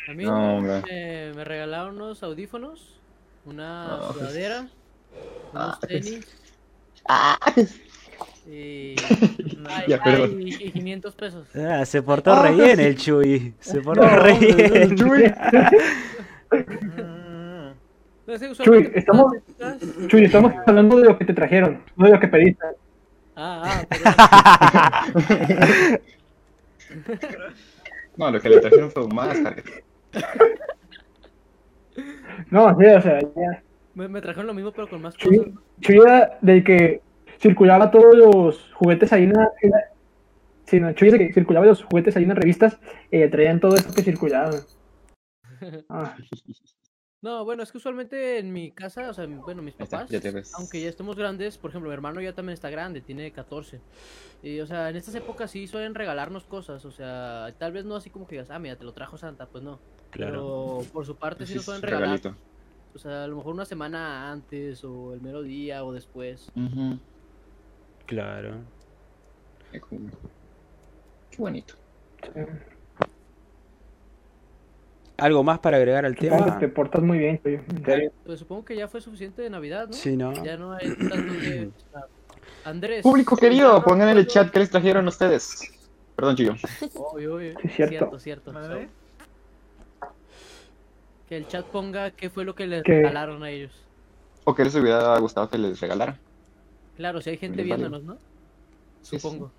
A 0.09 0.13
mí 0.15 0.25
No, 0.25 0.61
eh, 0.89 1.33
me 1.35 1.45
regalaron 1.45 1.97
unos 1.97 2.23
audífonos, 2.23 3.01
una 3.45 3.97
Ah. 3.97 4.13
sudadera, 4.13 4.61
unos 5.53 5.75
Ah. 5.75 5.79
tenis 5.87 6.27
y, 8.47 8.97
ay, 9.69 9.85
Ya, 9.89 9.97
ay, 9.97 10.01
perdón. 10.05 10.43
y 10.43 10.71
500 10.73 11.15
pesos. 11.15 11.47
Ah, 11.55 11.85
se 11.85 12.03
portó 12.03 12.41
re 12.43 12.53
bien 12.53 12.81
el 12.81 12.97
Chuy. 12.97 13.55
Se 13.61 13.81
portó 13.81 14.09
re 14.09 14.33
bien. 14.39 14.97
No 18.27 18.39
sé, 18.39 18.45
Chuy, 18.47 18.53
usualmente 18.53 18.99
estamos- 19.01 19.33
Chuy, 20.07 20.25
estamos 20.25 20.53
hablando 20.65 20.99
de 20.99 21.05
lo 21.07 21.19
que 21.19 21.25
te 21.25 21.35
trajeron, 21.35 21.83
no 21.97 22.07
de 22.07 22.13
lo 22.13 22.21
que 22.21 22.29
pediste. 22.29 22.65
Ah, 23.35 23.83
ah. 23.91 25.07
No, 28.17 28.31
lo 28.31 28.41
que 28.41 28.49
le 28.49 28.61
trajeron 28.61 28.91
fue 28.91 29.07
más, 29.09 29.39
Jared. 29.39 29.65
No, 32.51 32.77
sí, 32.79 32.85
o 32.87 33.01
sea, 33.01 33.21
ya. 33.21 33.63
me, 33.95 34.09
me 34.09 34.21
trajeron 34.21 34.47
lo 34.47 34.55
mismo 34.55 34.73
pero 34.73 34.89
con 34.89 35.03
más 35.03 35.15
Chuy, 35.17 35.39
cosas. 35.39 35.53
Chuy 35.81 35.99
era 35.99 36.39
del 36.41 36.65
que 36.65 37.01
circulaba 37.41 37.91
todos 37.91 38.17
los 38.17 38.73
juguetes 38.75 39.13
ahí 39.13 39.25
en 39.25 39.33
la... 39.33 39.51
en 39.63 39.71
la- 39.71 39.85
Sí, 40.67 40.79
que 41.11 41.33
circulaba 41.33 41.67
los 41.67 41.83
juguetes 41.83 42.17
ahí 42.17 42.23
en 42.23 42.29
las 42.29 42.39
revistas, 42.39 42.79
eh, 43.11 43.27
traían 43.29 43.59
todo 43.59 43.75
esto 43.75 43.93
que 43.93 44.03
circulaba. 44.03 44.53
Ah, 45.89 46.17
No, 47.23 47.45
bueno, 47.45 47.63
es 47.63 47.71
que 47.73 47.77
usualmente 47.79 48.39
en 48.39 48.51
mi 48.53 48.71
casa, 48.71 49.11
o 49.11 49.13
sea, 49.13 49.27
bueno, 49.27 49.61
mis 49.63 49.75
papás, 49.75 50.09
ya 50.09 50.21
te 50.21 50.31
ves. 50.31 50.55
aunque 50.55 50.81
ya 50.81 50.89
estemos 50.89 51.17
grandes, 51.17 51.59
por 51.59 51.71
ejemplo, 51.71 51.91
mi 51.91 51.95
hermano 51.95 52.21
ya 52.23 52.33
también 52.33 52.55
está 52.55 52.71
grande, 52.71 53.01
tiene 53.03 53.31
14. 53.33 53.81
Y, 54.43 54.61
o 54.61 54.67
sea, 54.67 54.89
en 54.89 54.97
estas 54.97 55.15
épocas 55.17 55.51
sí 55.51 55.67
suelen 55.67 55.95
regalarnos 55.95 56.45
cosas, 56.45 56.83
o 56.87 56.91
sea, 56.93 57.53
tal 57.59 57.73
vez 57.73 57.85
no 57.85 57.97
así 57.97 58.09
como 58.09 58.27
que 58.27 58.37
digas, 58.37 58.51
ah, 58.51 58.59
mira, 58.59 58.77
te 58.77 58.85
lo 58.85 58.93
trajo 58.95 59.19
Santa, 59.19 59.47
pues 59.47 59.63
no. 59.63 59.81
Claro. 60.11 60.31
Pero 60.79 60.93
por 60.93 61.05
su 61.05 61.17
parte 61.17 61.45
sí 61.47 61.57
nos 61.57 61.65
suelen 61.67 61.83
regalar, 61.83 62.05
regalito. 62.09 62.37
o 62.95 62.99
sea, 62.99 63.25
a 63.25 63.27
lo 63.27 63.37
mejor 63.37 63.53
una 63.55 63.67
semana 63.67 64.31
antes, 64.33 64.83
o 64.85 65.13
el 65.13 65.21
mero 65.21 65.43
día, 65.43 65.85
o 65.85 65.93
después. 65.93 66.51
Claro. 68.11 68.55
Qué 69.71 69.81
bonito. 71.39 71.75
sí. 72.35 72.41
¿Algo 75.17 75.45
más 75.45 75.61
para 75.61 75.77
agregar 75.77 76.05
al 76.07 76.17
Supongo 76.17 76.37
que 76.39 76.45
tema? 76.45 76.59
te 76.59 76.69
portas 76.69 77.03
muy 77.03 77.19
bien. 77.19 77.41
Pues 78.25 78.41
supongo 78.41 78.65
que 78.65 78.75
ya 78.75 78.89
fue 78.89 79.01
suficiente 79.01 79.43
de 79.43 79.51
Navidad, 79.51 79.87
¿no? 79.87 79.93
Sí, 79.93 80.17
¿no? 80.17 80.33
Ya 80.43 80.57
no 80.57 80.73
hay 80.73 80.89
tanto 80.97 81.33
que... 81.35 81.71
Andrés. 82.65 83.03
Público 83.03 83.37
querido, 83.37 83.81
pongan 83.85 84.09
en 84.09 84.19
el 84.19 84.27
chat 84.27 84.51
qué 84.51 84.59
les 84.59 84.71
trajeron 84.71 85.07
ustedes. 85.07 85.71
Perdón, 86.17 86.35
Chillo. 86.37 86.55
Obvio, 86.95 87.37
obvio. 87.37 87.55
Sí, 87.63 87.69
cierto. 87.69 88.19
Cierto. 88.19 88.53
Que 91.29 91.37
el 91.37 91.47
chat 91.47 91.65
ponga 91.67 92.11
qué 92.11 92.29
fue 92.29 92.45
lo 92.45 92.57
que 92.57 92.67
les 92.67 92.83
¿Qué? 92.83 92.93
regalaron 92.93 93.45
a 93.45 93.51
ellos. 93.51 93.73
¿O 94.45 94.55
qué 94.55 94.65
les 94.65 94.75
hubiera 94.75 95.17
gustado 95.19 95.49
que 95.49 95.59
les 95.59 95.79
regalara? 95.81 96.19
Claro, 97.01 97.23
si 97.23 97.31
hay 97.31 97.39
gente 97.39 97.63
viéndonos, 97.63 98.03
¿no? 98.03 98.19
Supongo. 99.01 99.51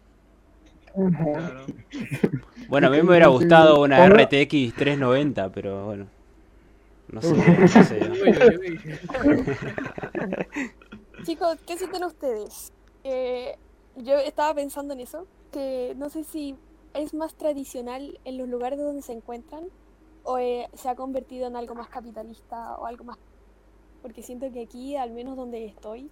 Claro. 0.94 1.66
Bueno, 2.70 2.86
a 2.86 2.90
mí 2.92 2.98
me 2.98 3.10
hubiera 3.10 3.30
gustado 3.30 3.82
una. 3.82 4.08
RTX 4.08 4.76
390, 4.76 5.52
pero 5.52 5.88
bueno. 5.88 6.06
No 7.08 7.20
sé, 7.20 7.34
no 7.34 7.68
sé. 7.68 8.00
Chicos, 11.24 11.58
¿qué 11.66 11.80
sienten 11.80 12.04
ustedes? 12.04 12.74
Eh, 13.04 13.58
yo 13.96 14.20
estaba 14.20 14.54
pensando 14.54 14.94
en 14.94 15.00
eso, 15.00 15.26
que 15.52 15.96
no 15.98 16.12
sé 16.12 16.24
si 16.24 16.56
es 16.94 17.16
más 17.16 17.34
tradicional 17.34 18.20
en 18.24 18.38
los 18.38 18.48
lugares 18.48 18.78
donde 18.78 19.02
se 19.02 19.14
encuentran 19.14 19.64
o 20.26 20.38
eh, 20.38 20.70
se 20.76 20.90
ha 20.90 20.96
convertido 20.96 21.48
en 21.48 21.56
algo 21.56 21.74
más 21.74 21.90
capitalista 21.90 22.78
o 22.78 22.86
algo 22.86 23.04
más... 23.04 23.18
Porque 24.04 24.22
siento 24.22 24.52
que 24.52 24.62
aquí, 24.62 24.96
al 24.96 25.10
menos 25.10 25.36
donde 25.36 25.66
estoy, 25.66 26.08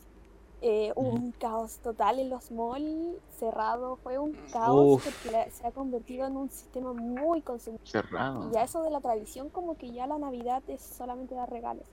eh, 0.62 0.92
hubo 0.96 1.10
un 1.12 1.32
caos 1.32 1.78
total 1.78 2.20
en 2.20 2.30
los 2.30 2.52
malls, 2.52 3.18
cerrado, 3.38 3.96
fue 3.98 4.18
un 4.18 4.34
caos 4.52 4.86
Uf. 4.96 5.06
porque 5.06 5.32
la- 5.32 5.50
se 5.50 5.66
ha 5.66 5.72
convertido 5.72 6.28
en 6.28 6.36
un 6.36 6.50
sistema 6.50 6.94
muy 6.94 7.42
consumidor. 7.42 7.80
Cerrado. 7.88 8.50
Y 8.50 8.54
ya 8.54 8.64
eso 8.64 8.84
de 8.84 8.90
la 8.90 9.00
tradición, 9.00 9.50
como 9.50 9.78
que 9.78 9.92
ya 9.92 10.06
la 10.08 10.18
Navidad 10.18 10.62
es 10.68 10.82
solamente 10.82 11.36
dar 11.36 11.50
regalos. 11.50 11.88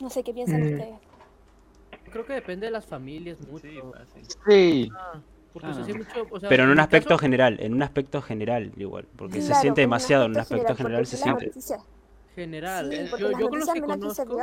No 0.00 0.10
sé 0.10 0.22
qué 0.24 0.34
piensan 0.34 0.60
Mm. 0.62 0.72
ustedes. 0.72 0.98
Creo 2.10 2.26
que 2.26 2.32
depende 2.34 2.66
de 2.66 2.72
las 2.72 2.84
familias 2.86 3.38
mucho. 3.40 3.60
Sí. 3.60 4.26
Sí. 4.46 4.88
Ah, 5.62 5.84
sí 5.84 5.92
mucho, 5.92 6.26
o 6.30 6.40
sea, 6.40 6.48
Pero 6.48 6.64
en 6.64 6.70
un 6.70 6.80
aspecto 6.80 7.10
caso, 7.10 7.18
general, 7.18 7.58
en 7.60 7.74
un 7.74 7.82
aspecto 7.82 8.20
general 8.22 8.72
igual, 8.76 9.06
porque 9.16 9.40
se 9.40 9.48
Claro, 9.48 9.60
siente 9.60 9.82
como 9.82 9.84
un 9.84 9.90
demasiado 9.90 10.24
en 10.24 10.30
un 10.32 10.38
aspecto 10.38 10.74
general, 10.74 11.02
porque 11.02 11.06
se 11.06 11.16
siente. 11.18 11.52
general. 12.34 12.90
Sí, 12.90 12.96
eh, 12.96 13.10
yo, 13.18 13.30
yo 13.38 13.48
con 13.50 13.58
los 13.60 13.68
que 13.68 13.80
se 13.80 13.86
conozco. 14.26 14.36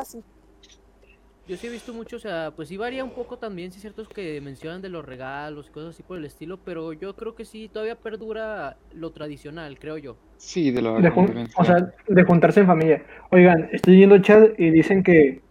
Yo 1.49 1.57
sí 1.57 1.65
he 1.65 1.71
visto 1.71 1.95
mucho, 1.95 2.17
o 2.17 2.19
sea, 2.19 2.53
pues 2.55 2.69
sí 2.69 2.77
varía 2.77 3.03
un 3.03 3.09
poco 3.09 3.39
también, 3.39 3.71
sí 3.71 3.77
es 3.77 3.81
cierto 3.81 4.07
que 4.07 4.39
mencionan 4.39 4.83
de 4.83 4.89
los 4.89 5.03
regalos 5.03 5.67
y 5.67 5.71
cosas 5.71 5.95
así 5.95 6.03
por 6.03 6.19
el 6.19 6.25
estilo, 6.25 6.59
pero 6.63 6.93
yo 6.93 7.15
creo 7.15 7.33
que 7.33 7.43
sí 7.43 7.67
todavía 7.73 7.95
perdura 7.95 8.77
lo 8.93 9.09
tradicional, 9.09 9.79
creo 9.79 9.97
yo. 9.97 10.15
Sí, 10.37 10.69
de 10.69 10.83
lo 10.83 11.01
De 11.01 11.11
o 11.55 11.63
sea, 11.65 11.91
de 12.07 12.23
juntarse 12.23 12.59
en 12.59 12.67
familia. 12.67 13.03
Oigan, 13.31 13.67
estoy 13.71 13.95
viendo 13.95 14.13
el 14.13 14.21
chat 14.21 14.59
y 14.59 14.69
dicen 14.69 15.01
que 15.01 15.41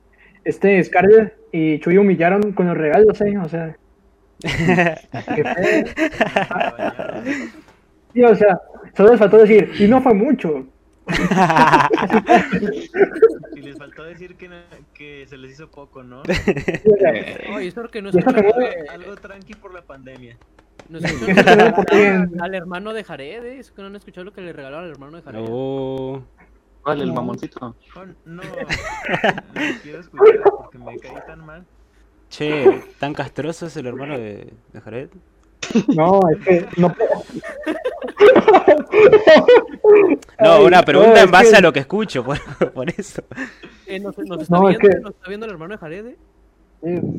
este 0.45 0.83
Scarlett 0.85 1.37
y 1.51 1.81
Chuy 1.81 1.99
humillaron 1.99 2.53
con 2.53 2.69
los 2.69 2.77
regalos, 2.77 3.21
¿eh? 3.21 3.37
O 3.37 3.49
sea. 3.49 3.77
qué 5.35 5.43
bañaron. 5.43 7.25
Sí, 8.15 8.23
o 8.23 8.35
sea, 8.37 8.61
solo 8.97 9.11
les 9.11 9.19
faltó 9.19 9.39
decir, 9.39 9.73
y 9.81 9.89
no 9.89 10.01
fue 10.01 10.15
mucho. 10.15 10.65
Y 13.57 13.61
les 13.61 13.77
faltó 13.79 14.05
decir 14.05 14.37
que, 14.37 14.49
que 14.95 15.27
se 15.27 15.37
les 15.37 15.53
hizo 15.53 15.71
poco, 15.71 16.03
¿no? 16.03 16.23
Oye, 17.55 17.69
eso 17.69 17.89
que 17.89 18.03
no 18.03 18.11
no- 18.13 18.21
de- 18.21 18.87
Algo 18.91 19.17
tranqui 19.17 19.55
por 19.55 19.73
la 19.75 19.83
pandemia. 19.83 20.37
no 20.89 21.01
no 21.01 21.75
porque- 21.75 22.27
al 22.41 22.55
hermano 22.55 22.93
de 22.93 23.05
Jared, 23.05 23.45
¿eh? 23.45 23.59
eso 23.59 23.75
que 23.75 23.83
no 23.83 23.89
han 23.89 23.97
escuchado 23.97 24.25
lo 24.25 24.33
que 24.33 24.41
le 24.41 24.53
regalaron 24.53 24.85
al 24.85 24.91
hermano 24.91 25.17
de 25.17 25.23
Jared. 25.23 25.45
Oh, 25.49 26.23
¿Cuál? 26.83 27.03
El 27.03 27.09
No. 27.09 27.15
mamoncito. 27.15 27.77
No, 28.25 28.43
no 28.43 28.53
quiero 29.83 30.01
escuchar 30.01 30.41
porque 30.57 30.79
me 30.79 30.97
caí 30.99 31.15
tan 31.27 31.45
mal. 31.45 31.67
che, 32.31 32.83
¿tan 32.99 33.15
castroso 33.15 33.67
es 33.67 33.77
el 33.77 33.87
hermano 33.87 34.17
de, 34.19 34.53
de 34.73 34.81
Jared? 34.81 35.09
No, 35.95 36.21
es 36.31 36.39
que 36.45 36.67
no 36.77 36.93
puedo. 36.95 37.11
No, 40.41 40.65
una 40.65 40.83
pregunta 40.83 41.11
no, 41.15 41.19
en 41.19 41.25
es 41.25 41.31
base 41.31 41.51
que- 41.51 41.57
a 41.57 41.61
lo 41.61 41.73
que 41.73 41.81
escucho, 41.81 42.25
por, 42.25 42.39
por 42.75 42.89
eso. 42.91 43.23
Eh, 43.87 43.99
nos, 43.99 44.17
nos 44.19 44.43
está 44.43 44.57
No, 44.57 44.69
es 44.69 44.79
que- 44.79 44.89
nos 45.01 45.13
está 45.15 45.29
viendo 45.29 45.47
el 45.47 45.53
hermano 45.53 45.75
de 45.75 45.79
Jared, 45.79 46.07
¿eh? 46.07 46.17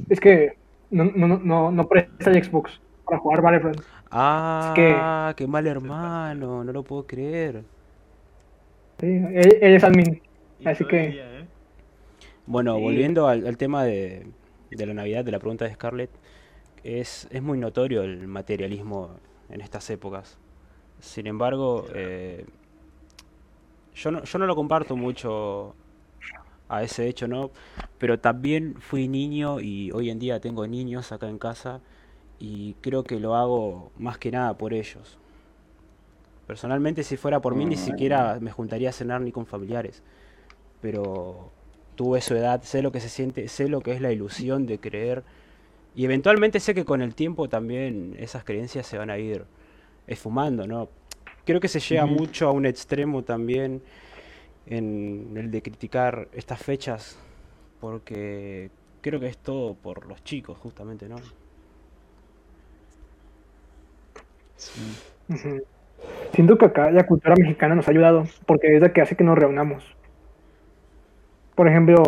Es 0.10 0.20
que 0.20 0.58
no, 0.92 1.06
no, 1.06 1.72
no, 1.72 1.88
presta 1.88 2.32
el 2.32 2.44
Xbox 2.44 2.80
para 3.06 3.20
jugar 3.20 3.42
Battlefront. 3.42 3.82
Ah, 4.12 5.34
qué 5.36 5.48
mal 5.48 5.68
hermano, 5.68 6.64
no 6.64 6.72
lo 6.72 6.84
puedo 6.84 7.06
creer. 7.06 7.64
Sí, 9.00 9.08
él, 9.08 9.58
él 9.62 9.76
es 9.76 9.84
admin. 9.84 10.22
Y 10.60 10.68
Así 10.68 10.86
que- 10.86 11.08
¿eh? 11.10 11.46
Bueno, 12.46 12.76
Sí. 12.78 12.82
volviendo 12.82 13.28
al, 13.28 13.46
al 13.46 13.58
tema 13.58 13.84
de, 13.84 14.26
de 14.72 14.86
la 14.86 14.94
Navidad, 14.94 15.26
de 15.26 15.32
la 15.32 15.40
pregunta 15.40 15.66
de 15.66 15.74
Scarlett, 15.74 16.10
es, 16.84 17.28
es 17.32 17.42
muy 17.42 17.58
notorio 17.58 18.04
el 18.04 18.28
materialismo 18.28 19.12
en 19.50 19.62
estas 19.62 19.90
épocas. 19.90 20.38
Sin 21.00 21.28
embargo, 21.28 21.86
eh, 21.94 22.46
yo, 23.96 24.12
no, 24.12 24.24
yo 24.24 24.40
no 24.40 24.46
lo 24.46 24.56
comparto 24.56 24.96
mucho 24.96 25.76
a 26.68 26.84
ese 26.84 27.08
hecho, 27.08 27.28
¿no? 27.28 27.52
Pero 27.98 28.20
también 28.20 28.76
fui 28.80 29.08
niño 29.08 29.60
y 29.60 29.92
hoy 29.92 30.10
en 30.10 30.20
día 30.20 30.40
tengo 30.40 30.68
niños 30.68 31.12
acá 31.12 31.28
en 31.30 31.40
casa 31.40 31.82
y 32.40 32.76
creo 32.76 33.04
que 33.04 33.20
lo 33.20 33.36
hago 33.36 33.92
más 33.98 34.18
que 34.18 34.32
nada 34.32 34.58
por 34.58 34.74
ellos. 34.74 35.18
Personalmente, 36.48 37.04
si 37.04 37.18
fuera 37.18 37.42
por 37.42 37.56
mí, 37.56 37.66
ni 37.66 37.76
Mm. 37.76 37.80
siquiera 37.80 38.38
me 38.40 38.52
juntaría 38.52 38.90
a 38.90 38.94
cenar 38.94 39.22
ni 39.22 39.32
con 39.32 39.46
familiares. 39.46 40.02
Pero 40.82 41.52
tuve 41.96 42.22
su 42.22 42.36
edad, 42.36 42.62
sé 42.64 42.82
lo 42.82 42.92
que 42.92 43.00
se 43.00 43.10
siente, 43.10 43.48
sé 43.48 43.68
lo 43.68 43.82
que 43.82 43.92
es 43.94 44.02
la 44.02 44.12
ilusión 44.12 44.66
de 44.66 44.80
creer. 44.80 45.24
Y 45.96 46.06
eventualmente 46.06 46.60
sé 46.60 46.74
que 46.74 46.86
con 46.86 47.02
el 47.02 47.16
tiempo 47.16 47.50
también 47.50 48.16
esas 48.20 48.44
creencias 48.44 48.86
se 48.88 48.98
van 48.98 49.10
a 49.10 49.18
ir 49.18 49.44
esfumando, 50.08 50.68
¿no? 50.68 50.90
Creo 51.46 51.60
que 51.60 51.68
se 51.68 51.80
llega 51.80 52.06
mucho 52.06 52.48
a 52.48 52.52
un 52.52 52.66
extremo 52.66 53.24
también 53.24 53.82
en 54.68 55.34
el 55.36 55.52
de 55.52 55.62
criticar 55.62 56.28
estas 56.34 56.62
fechas, 56.62 57.18
porque 57.82 58.70
creo 59.02 59.20
que 59.20 59.28
es 59.28 59.38
todo 59.38 59.76
por 59.76 60.08
los 60.08 60.24
chicos, 60.24 60.58
justamente, 60.60 61.10
¿no? 61.10 61.18
Ujú. 65.30 65.62
Siento 66.34 66.58
que 66.58 66.66
acá 66.66 66.92
la 66.92 67.08
cultura 67.08 67.36
mexicana 67.38 67.76
nos 67.76 67.88
ha 67.88 67.92
ayudado, 67.92 68.26
porque 68.48 68.76
es 68.76 68.82
la 68.82 68.94
que 68.94 69.02
hace 69.02 69.16
que 69.18 69.24
nos 69.24 69.38
reunamos. 69.38 69.84
Por 71.56 71.68
ejemplo, 71.68 72.04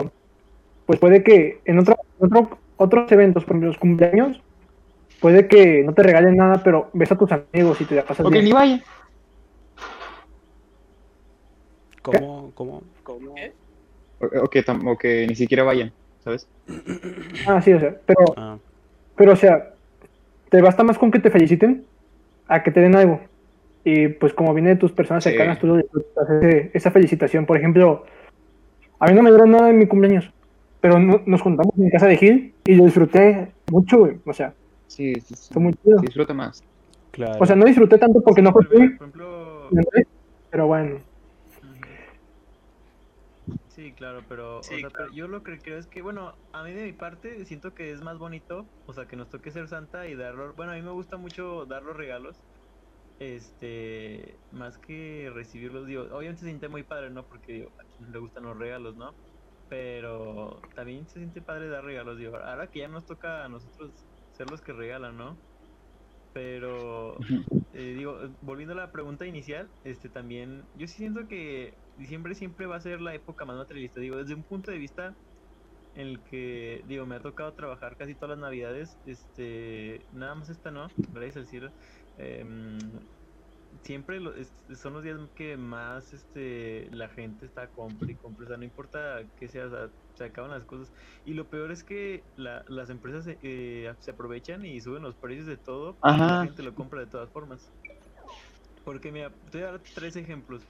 pues 0.88 1.00
puede 1.00 1.24
que 1.24 1.62
en 1.66 1.80
otro, 1.80 1.98
otro- 2.20 2.60
otros 2.82 3.12
eventos, 3.12 3.44
por 3.44 3.52
ejemplo, 3.54 3.68
los 3.70 3.78
cumpleaños, 3.78 4.42
puede 5.20 5.48
que 5.48 5.84
no 5.84 5.94
te 5.94 6.04
regalen 6.04 6.36
nada, 6.36 6.62
pero 6.64 6.90
ves 6.94 7.12
a 7.12 7.18
tus 7.18 7.32
amigos 7.32 7.80
y 7.80 7.86
te 7.86 7.96
la 7.96 8.04
pasas 8.04 8.26
Ok, 8.26 8.32
bien. 8.32 8.46
ni 8.46 8.52
vaya. 8.52 8.80
¿Cómo? 12.02 12.52
¿Cómo? 12.56 12.82
O, 14.20 14.26
o 14.44 14.50
que, 14.50 14.64
o 14.86 14.98
que 14.98 15.28
ni 15.28 15.36
siquiera 15.36 15.64
vayan, 15.64 15.94
¿sabes? 16.24 16.48
Ah, 17.48 17.62
sí, 17.62 17.74
o 17.74 17.80
sea, 17.80 17.96
pero, 18.06 18.34
Ah, 18.38 18.58
pero 19.16 19.34
o 19.34 19.36
sea, 19.36 19.74
te 20.50 20.62
basta 20.62 20.84
más 20.84 20.98
con 20.98 21.12
que 21.12 21.20
te 21.20 21.32
feliciten 21.32 21.86
a 22.48 22.64
que 22.64 22.72
te 22.72 22.82
den 22.82 22.96
algo. 22.96 23.22
Y 23.84 24.10
pues 24.10 24.34
como 24.34 24.54
viene 24.54 24.70
de 24.70 24.76
tus 24.76 24.92
personas 24.92 25.24
Sí. 25.24 25.30
cercanas, 25.32 25.60
tú 25.60 25.68
lo 25.68 25.78
disfrutas, 25.78 26.28
esa 26.74 26.92
felicitación. 26.92 27.46
Por 27.46 27.58
ejemplo, 27.58 28.06
a 29.00 29.08
mí 29.08 29.14
no 29.14 29.24
me 29.24 29.32
dieron 29.32 29.52
nada 29.52 29.70
en 29.70 29.80
mi 29.80 29.88
cumpleaños, 29.88 30.32
pero 30.82 31.00
no- 31.00 31.22
nos 31.26 31.42
juntamos 31.42 31.74
en 31.78 31.90
casa 31.90 32.08
de 32.08 32.18
Gil 32.18 32.56
y 32.66 32.76
lo 32.76 32.86
disfruté 32.86 33.54
mucho, 33.72 34.00
güey. 34.00 34.20
O 34.26 34.34
sea, 34.34 34.54
Sí, 34.88 35.14
sí, 35.22 35.36
sí. 35.36 35.54
fue 35.54 35.62
muy 35.62 35.74
chido. 35.74 36.00
Sí, 36.00 36.08
disfruta 36.08 36.34
más. 36.34 36.62
claro. 37.12 37.38
O 37.40 37.46
sea, 37.46 37.56
no 37.56 37.66
disfruté 37.66 37.98
tanto 37.98 38.22
porque 38.22 38.42
no 38.42 38.52
fue 38.52 38.66
Pero, 38.68 38.80
tú, 38.82 38.98
Por 38.98 39.08
ejemplo, 39.08 39.70
pero 40.50 40.68
bueno. 40.68 41.00
Sí, 43.70 43.94
claro, 43.94 44.22
pero, 44.28 44.60
o 44.60 44.64
sea, 44.64 44.76
pero 44.94 45.12
yo 45.14 45.28
lo 45.30 45.44
que 45.44 45.58
creo 45.60 45.78
es 45.78 45.88
que, 45.88 46.02
bueno, 46.02 46.34
a 46.52 46.64
mí 46.64 46.74
de 46.74 46.84
mi 46.84 46.92
parte 46.94 47.46
siento 47.46 47.74
que 47.74 47.92
es 47.92 48.02
más 48.02 48.18
bonito, 48.18 48.68
o 48.86 48.94
sea, 48.94 49.08
que 49.08 49.16
nos 49.16 49.30
toque 49.30 49.50
ser 49.50 49.68
Santa 49.70 50.08
y 50.08 50.16
dar, 50.16 50.36
los- 50.36 50.56
bueno, 50.56 50.74
a 50.74 50.76
mí 50.76 50.82
me 50.82 50.92
gusta 50.92 51.16
mucho 51.18 51.66
dar 51.66 51.82
los 51.82 51.96
regalos, 51.96 52.36
este, 53.18 54.38
más 54.52 54.78
que 54.78 55.32
recibirlos, 55.34 55.88
digo, 55.88 56.04
obviamente 56.12 56.42
se 56.42 56.48
siente 56.48 56.68
muy 56.68 56.84
padre, 56.84 57.10
¿no? 57.12 57.24
Porque, 57.26 57.54
digo, 57.54 57.70
a 57.80 57.84
quien 57.96 58.12
le 58.12 58.20
gustan 58.20 58.44
los 58.44 58.58
regalos, 58.58 58.96
¿no? 58.98 59.16
Pero 59.72 60.68
también 60.76 61.08
se 61.08 61.20
siente 61.20 61.42
padre 61.42 61.70
dar 61.70 61.86
regalos, 61.86 62.18
digo, 62.20 62.36
ahora 62.38 62.70
que 62.70 62.80
ya 62.82 62.90
nos 62.90 63.06
toca 63.06 63.46
a 63.46 63.50
nosotros 63.50 64.10
ser 64.32 64.50
los 64.52 64.62
que 64.62 64.74
regalan, 64.74 65.16
¿no? 65.18 65.42
Pero 66.34 67.18
eh, 67.74 67.94
digo, 67.96 68.24
eh, 68.26 68.36
volviendo 68.42 68.74
a 68.74 68.78
la 68.78 68.92
pregunta 68.92 69.26
inicial, 69.28 69.74
este 69.84 70.10
también, 70.10 70.70
yo 70.74 70.88
sí 70.88 70.96
siento 70.96 71.28
que 71.30 71.80
diciembre 71.96 72.36
siempre 72.36 72.68
va 72.68 72.78
a 72.78 72.82
ser 72.82 73.02
la 73.02 73.16
época 73.16 73.46
más 73.46 73.58
materialista. 73.58 74.00
Digo, 74.02 74.18
desde 74.18 74.36
un 74.36 74.46
punto 74.46 74.72
de 74.72 74.78
vista 74.80 75.18
en 75.94 76.08
el 76.08 76.24
que, 76.24 76.84
digo, 76.86 77.06
me 77.08 77.16
ha 77.18 77.22
tocado 77.22 77.54
trabajar 77.56 77.98
casi 77.98 78.16
todas 78.16 78.38
las 78.38 78.42
navidades, 78.42 79.00
este, 79.06 80.06
nada 80.12 80.36
más 80.36 80.50
esta 80.50 80.72
no, 80.72 80.94
gracias 81.12 81.38
al 81.38 81.48
cielo. 81.48 81.72
em, 82.18 82.80
siempre 83.84 84.20
lo- 84.20 84.36
es- 84.36 84.56
son 84.76 84.94
los 84.94 85.04
días 85.04 85.20
que 85.36 85.58
más 85.58 86.14
este 86.14 86.90
la 86.92 87.10
gente 87.10 87.46
está 87.46 87.70
compra 87.72 88.12
y 88.12 88.18
compra, 88.18 88.46
o 88.46 88.48
sea, 88.48 88.58
no 88.58 88.66
importa 88.66 89.24
que 89.36 89.48
sea, 89.50 89.68
o 89.68 89.70
sea, 89.70 89.92
se 90.16 90.26
acaban 90.26 90.52
las 90.52 90.66
cosas. 90.66 90.92
Y 91.24 91.34
lo 91.34 91.50
peor 91.50 91.72
es 91.72 91.84
que 91.84 92.26
la- 92.36 92.64
las 92.68 92.90
empresas 92.90 93.26
eh, 93.42 93.94
se 94.00 94.12
aprovechan 94.12 94.66
y 94.66 94.82
suben 94.82 95.04
los 95.04 95.18
precios 95.18 95.48
de 95.48 95.58
todo, 95.58 96.02
y 96.12 96.22
la 96.24 96.36
gente 96.38 96.64
lo 96.64 96.76
compra 96.76 97.02
de 97.02 97.08
todas 97.08 97.32
formas. 97.32 97.72
Porque 98.84 99.12
mira, 99.12 99.38
te 99.52 99.60
voy 99.60 99.68
a 99.68 99.72
dar 99.72 99.86
tres 99.94 100.16
ejemplos. 100.16 100.68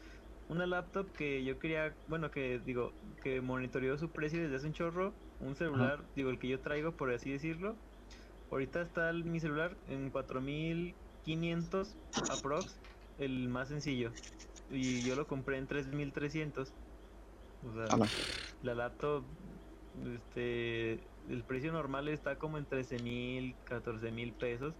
Una 0.47 0.65
laptop 0.67 1.13
que 1.15 1.43
yo 1.45 1.59
quería, 1.59 1.97
bueno, 2.05 2.29
que 2.31 2.59
digo, 2.59 2.97
que 3.21 3.41
monitoreó 3.41 3.97
su 3.97 4.11
precio 4.11 4.41
desde 4.41 4.55
hace 4.57 4.67
un 4.67 4.73
chorro. 4.73 5.19
Un 5.39 5.55
celular, 5.55 6.09
digo, 6.15 6.29
el 6.29 6.39
que 6.39 6.49
yo 6.49 6.61
traigo, 6.61 6.95
por 6.97 7.11
así 7.11 7.31
decirlo. 7.31 7.81
Ahorita 8.51 8.81
está 8.81 9.09
el- 9.11 9.25
mi 9.25 9.39
celular 9.41 9.79
en 9.85 10.11
4500 10.11 11.99
aprox, 12.27 12.81
el 13.21 13.49
más 13.49 13.69
sencillo. 13.69 14.11
Y 14.69 15.03
yo 15.03 15.15
lo 15.15 15.27
compré 15.27 15.57
en 15.57 15.67
3300. 15.67 16.73
O 17.63 17.73
sea, 17.73 17.85
Ala. 17.93 18.09
la 18.61 18.75
laptop, 18.75 19.27
este, 19.93 20.93
el 21.27 21.45
precio 21.45 21.71
normal 21.71 22.07
está 22.07 22.37
como 22.37 22.57
en 22.57 22.65
13 22.65 22.99
mil, 22.99 23.57
14 23.63 24.11
mil 24.11 24.35
pesos. 24.35 24.75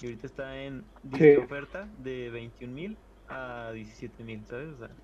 Y 0.00 0.06
ahorita 0.06 0.26
está 0.26 0.62
en 0.62 0.90
Sí. 1.12 1.36
oferta 1.36 1.90
de 1.96 2.30
21 2.30 2.74
mil 2.74 3.00
a 3.28 3.72
17 3.72 4.24
mil, 4.24 4.46
¿sabes? 4.46 4.68
O 4.74 4.78
sea, 4.86 4.96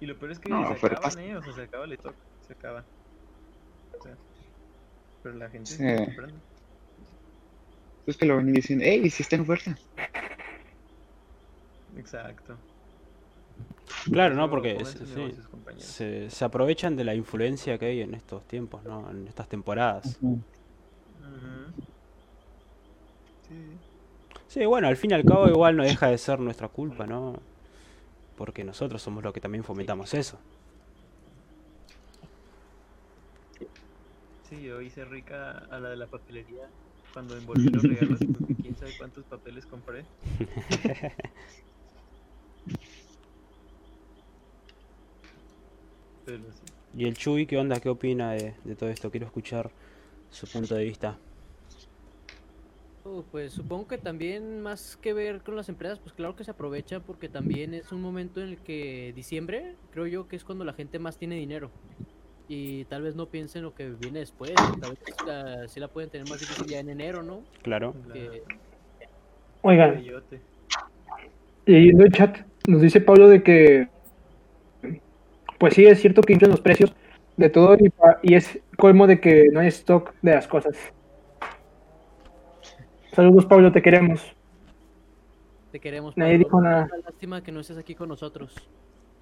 y 0.00 0.06
lo 0.06 0.18
peor 0.18 0.32
es 0.32 0.38
que 0.40 0.48
No, 0.50 0.66
se 0.66 0.72
ofertas. 0.74 1.14
acaban, 1.14 1.18
¿eh? 1.18 1.36
O 1.36 1.42
sea, 1.42 1.54
se 1.54 1.62
acaba 1.62 1.84
el 1.86 1.92
stock, 1.94 2.16
se 2.40 2.52
acaba. 2.52 2.88
O 3.98 4.02
sea, 4.02 4.18
pero 5.22 5.34
la 5.34 5.50
gente 5.50 5.74
Sí. 5.74 5.82
está 5.82 6.04
comprando. 6.04 6.42
Es 8.06 8.16
que 8.16 8.26
lo 8.26 8.36
ven 8.38 8.48
y 8.48 8.52
dicen, 8.52 8.80
hey, 8.82 9.08
si 9.10 9.22
está 9.22 9.36
en 9.36 9.42
oferta. 9.42 9.76
Exacto. 11.96 12.58
Claro, 14.12 14.34
¿no? 14.34 14.48
Porque 14.48 14.78
sí, 14.84 15.34
se, 15.78 16.30
se 16.30 16.44
aprovechan 16.44 16.96
de 16.96 17.04
la 17.04 17.14
influencia 17.14 17.78
que 17.78 17.86
hay 17.86 18.00
en 18.00 18.14
estos 18.14 18.44
tiempos, 18.46 18.82
¿no? 18.84 19.10
En 19.10 19.26
estas 19.26 19.48
temporadas. 19.48 20.18
Sí. 23.48 23.54
Sí, 24.46 24.64
bueno, 24.66 24.88
al 24.88 24.96
fin 24.96 25.10
y 25.10 25.14
al 25.14 25.24
cabo 25.24 25.48
igual 25.48 25.76
no 25.76 25.84
deja 25.84 26.08
de 26.08 26.18
ser 26.18 26.40
nuestra 26.40 26.68
culpa, 26.68 27.06
¿no? 27.06 27.34
Porque 28.36 28.64
nosotros 28.64 29.02
somos 29.02 29.22
los 29.24 29.32
que 29.32 29.40
también 29.40 29.64
fomentamos 29.64 30.14
eso. 30.14 30.38
Sí, 34.48 34.62
yo 34.62 34.80
hice 34.80 35.04
rica 35.04 35.58
a 35.58 35.78
la 35.78 35.90
de 35.90 35.96
la 35.96 36.06
papelería 36.06 36.70
cuando 37.12 37.36
envolví 37.36 37.68
los 37.68 37.82
regalos. 37.82 38.20
porque 38.32 38.54
quién 38.56 38.76
sabe 38.76 38.92
cuántos 38.96 39.26
papeles 39.26 39.66
compré. 39.66 40.06
Pero 46.28 46.42
sí. 46.52 46.72
¿Y 46.94 47.06
el 47.06 47.16
Chuy 47.16 47.46
qué 47.46 47.56
onda? 47.56 47.80
¿Qué 47.80 47.88
opina 47.88 48.32
de, 48.32 48.52
de 48.64 48.74
todo 48.76 48.90
esto? 48.90 49.10
Quiero 49.10 49.24
escuchar 49.26 49.70
su 50.30 50.46
punto 50.46 50.74
de 50.74 50.84
vista. 50.84 51.16
Uh, 53.04 53.22
pues 53.32 53.52
supongo 53.52 53.88
que 53.88 53.96
también 53.96 54.60
más 54.60 54.98
que 54.98 55.14
ver 55.14 55.40
con 55.40 55.56
las 55.56 55.70
empresas, 55.70 55.98
pues 55.98 56.12
claro 56.12 56.36
que 56.36 56.44
se 56.44 56.50
aprovecha 56.50 57.00
porque 57.00 57.30
también 57.30 57.72
es 57.72 57.90
un 57.92 58.02
momento 58.02 58.42
en 58.42 58.48
el 58.50 58.58
que 58.58 59.14
diciembre, 59.16 59.76
creo 59.90 60.06
yo 60.06 60.28
que 60.28 60.36
es 60.36 60.44
cuando 60.44 60.64
la 60.66 60.74
gente 60.74 60.98
más 60.98 61.16
tiene 61.16 61.36
dinero. 61.36 61.70
Y 62.48 62.84
tal 62.84 63.02
vez 63.02 63.14
no 63.16 63.26
piensen 63.26 63.62
lo 63.62 63.74
que 63.74 63.88
viene 63.88 64.18
después, 64.18 64.52
tal 64.80 64.90
vez 64.90 64.98
la, 65.26 65.66
sí 65.68 65.80
la 65.80 65.88
pueden 65.88 66.10
tener 66.10 66.28
más 66.28 66.40
difícil 66.40 66.66
ya 66.66 66.80
en 66.80 66.90
enero, 66.90 67.22
¿no? 67.22 67.42
Claro. 67.62 67.94
La- 68.06 68.14
Que, 68.14 68.42
Oigan, 69.62 69.94
Peyote. 69.94 70.40
leyendo 71.66 72.04
el 72.04 72.12
chat, 72.12 72.38
nos 72.66 72.82
dice 72.82 73.00
Pablo 73.00 73.28
de 73.28 73.42
que, 73.42 73.88
pues 75.58 75.74
sí, 75.74 75.84
es 75.86 76.00
cierto 76.00 76.22
que 76.22 76.32
inflan 76.32 76.50
los 76.50 76.60
precios 76.60 76.94
de 77.36 77.50
todo 77.50 77.76
y, 77.78 77.88
pa- 77.90 78.18
y 78.22 78.34
es 78.34 78.58
colmo 78.76 79.06
de 79.06 79.20
que 79.20 79.48
no 79.52 79.60
hay 79.60 79.68
stock 79.68 80.12
de 80.22 80.34
las 80.34 80.46
cosas. 80.48 80.76
Saludos, 83.12 83.46
Pablo, 83.46 83.72
te 83.72 83.82
queremos. 83.82 84.22
te 85.72 85.80
queremos. 85.80 86.16
Nadie 86.16 86.32
Pablo. 86.34 86.44
dijo 86.46 86.60
nada. 86.60 86.84
Una 86.92 87.02
Lástima 87.04 87.42
que 87.42 87.52
no 87.52 87.60
estés 87.60 87.78
aquí 87.78 87.94
con 87.94 88.08
nosotros. 88.08 88.54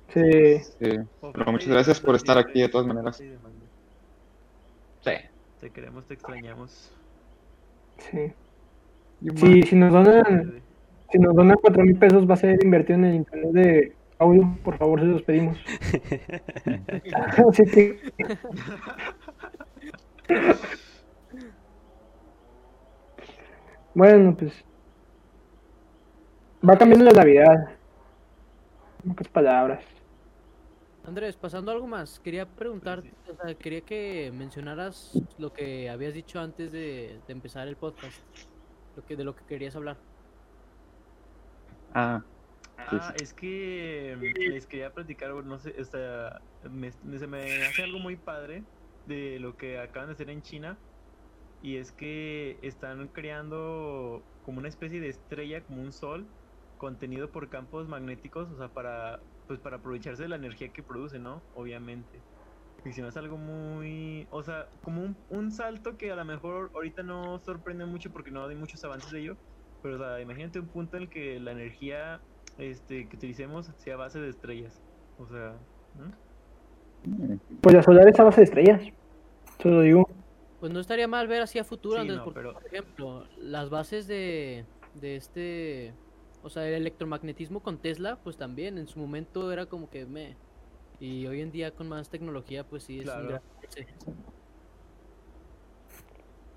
Sí, 0.08 0.58
Sí. 0.78 0.98
Pero 1.32 1.52
muchas 1.52 1.68
gracias 1.68 2.00
por 2.00 2.14
estar 2.14 2.38
aquí 2.38 2.60
de 2.60 2.68
todas 2.68 2.86
maneras. 2.86 3.16
Sí. 3.16 3.32
Te 5.60 5.70
queremos, 5.70 6.04
te 6.06 6.14
extrañamos. 6.14 6.92
sí. 7.98 8.32
Sí, 9.36 9.62
si 9.62 9.74
nos 9.76 9.90
donan, 9.92 10.60
si 11.10 11.18
nos 11.18 11.34
donan 11.34 11.56
cuatro 11.62 11.82
mil 11.82 11.96
pesos 11.96 12.28
va 12.28 12.34
a 12.34 12.36
ser 12.36 12.62
invertido 12.62 12.98
en 12.98 13.04
el 13.06 13.14
internet 13.14 13.50
de 13.52 13.92
audio, 14.18 14.56
por 14.64 14.76
favor, 14.78 15.00
se 15.00 15.06
los 15.06 15.22
pedimos. 15.22 15.58
Así 17.48 17.64
que, 17.64 18.00
bueno, 23.94 24.36
pues 24.36 24.64
va 26.68 26.76
cambiando 26.76 27.04
la 27.06 27.12
Navidad. 27.12 27.76
Pocas 29.06 29.28
palabras. 29.28 29.84
Andrés, 31.04 31.36
pasando 31.36 31.70
a 31.70 31.74
algo 31.74 31.86
más, 31.86 32.18
quería 32.18 32.46
preguntarte, 32.46 33.12
o 33.30 33.36
sea, 33.36 33.54
quería 33.54 33.80
que 33.82 34.32
mencionaras 34.34 35.16
lo 35.38 35.52
que 35.52 35.88
habías 35.88 36.12
dicho 36.14 36.40
antes 36.40 36.72
de, 36.72 37.20
de 37.24 37.32
empezar 37.32 37.68
el 37.68 37.76
podcast, 37.76 38.20
lo 38.96 39.04
que, 39.04 39.14
de 39.14 39.22
lo 39.22 39.36
que 39.36 39.44
querías 39.44 39.76
hablar. 39.76 39.96
Ah, 41.94 42.24
Ah, 42.76 43.12
es 43.16 43.32
que 43.34 44.16
mm, 44.18 44.50
les 44.50 44.66
quería 44.66 44.92
platicar, 44.92 45.32
no 45.44 45.58
sé, 45.58 45.74
o 45.80 45.84
sea, 45.84 46.44
me, 46.62 46.92
se 46.92 47.26
me 47.26 47.64
hace 47.66 47.82
algo 47.82 47.98
muy 47.98 48.16
padre 48.16 48.68
de 49.04 49.38
lo 49.40 49.56
que 49.56 49.78
acaban 49.78 50.08
de 50.08 50.14
hacer 50.14 50.30
en 50.30 50.42
China. 50.42 50.82
Y 51.60 51.76
es 51.78 51.92
que 51.92 52.58
están 52.62 53.08
creando 53.08 54.28
como 54.42 54.58
una 54.60 54.68
especie 54.68 55.00
de 55.00 55.08
estrella, 55.08 55.64
como 55.64 55.82
un 55.82 55.92
sol, 55.92 56.32
contenido 56.76 57.32
por 57.32 57.50
campos 57.50 57.88
magnéticos, 57.88 58.50
o 58.50 58.56
sea, 58.58 58.72
para, 58.74 59.24
pues 59.46 59.60
para 59.60 59.78
aprovecharse 59.78 60.22
de 60.24 60.28
la 60.28 60.36
energía 60.36 60.72
que 60.72 60.82
produce, 60.84 61.18
¿no? 61.18 61.48
Obviamente. 61.52 62.26
Y 62.84 62.92
si 62.92 63.02
no 63.02 63.08
es 63.08 63.16
algo 63.16 63.38
muy, 63.38 64.28
o 64.30 64.42
sea, 64.44 64.70
como 64.82 65.02
un, 65.04 65.24
un 65.28 65.50
salto 65.52 65.96
que 65.98 66.12
a 66.12 66.16
lo 66.16 66.24
mejor 66.24 66.70
ahorita 66.74 67.02
no 67.02 67.38
sorprende 67.40 67.86
mucho 67.86 68.12
porque 68.12 68.30
no 68.30 68.46
hay 68.46 68.56
muchos 68.56 68.84
avances 68.84 69.10
de 69.10 69.20
ello. 69.20 69.38
Pero, 69.82 69.96
o 69.96 69.98
sea, 69.98 70.20
imagínate 70.20 70.60
un 70.60 70.70
punto 70.70 70.96
en 70.96 71.04
el 71.04 71.10
que 71.10 71.40
la 71.40 71.52
energía 71.52 72.24
este, 72.58 73.08
que 73.08 73.16
utilicemos 73.16 73.70
sea 73.76 73.94
a 73.94 73.98
base 73.98 74.20
de 74.20 74.28
estrellas. 74.30 74.80
O 75.18 75.26
sea, 75.26 75.56
¿no? 75.96 76.12
Pues 77.60 77.74
la 77.74 77.82
solar 77.82 78.08
es 78.08 78.18
a 78.18 78.24
base 78.24 78.40
de 78.40 78.44
estrellas. 78.44 78.82
Se 79.62 79.68
lo 79.68 79.80
digo. 79.80 80.08
Pues 80.60 80.72
no 80.72 80.80
estaría 80.80 81.06
mal 81.06 81.28
ver 81.28 81.42
así 81.42 81.58
a 81.58 81.64
futuro, 81.64 81.96
Sí, 81.96 82.00
Andrés, 82.00 82.18
no, 82.18 82.24
porque, 82.24 82.40
pero- 82.40 82.52
por 82.54 82.66
ejemplo, 82.66 83.24
las 83.38 83.70
bases 83.70 84.06
de, 84.06 84.64
de 84.94 85.16
este, 85.16 85.94
o 86.42 86.48
sea, 86.50 86.66
el 86.66 86.74
electromagnetismo 86.74 87.60
con 87.62 87.78
Tesla, 87.78 88.18
pues 88.24 88.36
también 88.36 88.78
en 88.78 88.88
su 88.88 88.98
momento 88.98 89.52
era 89.52 89.66
como 89.66 89.88
que 89.90 90.06
me, 90.06 90.36
y 90.98 91.26
hoy 91.26 91.42
en 91.42 91.52
día 91.52 91.72
con 91.72 91.88
más 91.88 92.08
tecnología, 92.08 92.64
pues 92.64 92.84
sí 92.84 92.98
es 92.98 93.04
Claro. 93.04 93.20
un 93.22 93.28
gran 93.28 93.42
avance. 93.58 93.86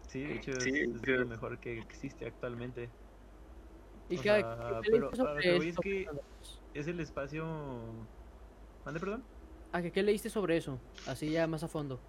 Sí, 0.08 0.22
de 0.24 0.36
hecho 0.38 0.52
es, 0.54 1.08
lo 1.08 1.26
mejor 1.28 1.60
que 1.60 1.78
existe 1.78 2.26
actualmente. 2.26 2.90
¿Y 4.10 4.18
O 4.18 4.22
qué, 4.22 4.24
sea, 4.24 4.82
qué 4.82 4.90
pero 4.92 5.10
a 5.12 5.16
sobre 5.16 5.42
que 5.42 5.58
es 5.58 5.66
eso? 5.66 5.82
que 5.82 6.08
es 6.74 6.88
el 6.88 7.00
espacio... 7.00 7.46
¿Mande, 8.86 9.00
perdón? 9.00 9.24
Ah, 9.72 9.82
¿que 9.82 9.92
¿qué 9.92 10.04
leíste 10.04 10.30
sobre 10.30 10.58
eso? 10.58 10.80
Así 11.08 11.30
ya 11.32 11.48
más 11.48 11.64
a 11.64 11.68
fondo. 11.68 12.00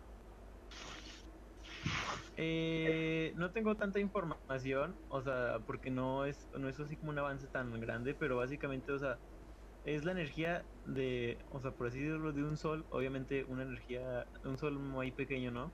Eh, 2.37 3.35
no 3.37 3.53
tengo 3.53 3.77
tanta 3.77 4.01
información, 4.01 4.97
o 5.11 5.21
sea, 5.21 5.59
porque 5.67 5.91
no 5.91 6.25
es, 6.25 6.49
no 6.59 6.69
es 6.71 6.81
así 6.81 6.97
como 6.97 7.11
un 7.11 7.19
avance 7.19 7.47
tan 7.49 7.79
grande, 7.81 8.15
pero 8.15 8.39
básicamente, 8.39 8.93
o 8.93 8.99
sea, 8.99 9.19
es 9.85 10.05
la 10.05 10.13
energía 10.13 10.65
de, 10.87 11.39
o 11.51 11.61
sea, 11.61 11.73
por 11.73 11.89
así 11.89 11.99
decirlo, 12.01 12.33
de 12.33 12.43
un 12.43 12.57
sol, 12.57 12.87
obviamente 12.91 13.45
una 13.45 13.65
energía, 13.65 14.27
un 14.45 14.57
sol 14.57 14.79
muy 14.79 15.13
pequeño, 15.13 15.51
¿no? 15.51 15.71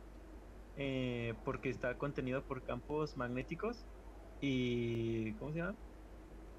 Eh, 0.76 1.34
porque 1.44 1.70
está 1.70 1.96
contenido 1.98 2.42
por 2.44 2.64
campos 2.64 3.16
magnéticos 3.16 3.86
y, 4.40 5.34
¿cómo 5.34 5.52
se 5.52 5.58
llama? 5.58 5.76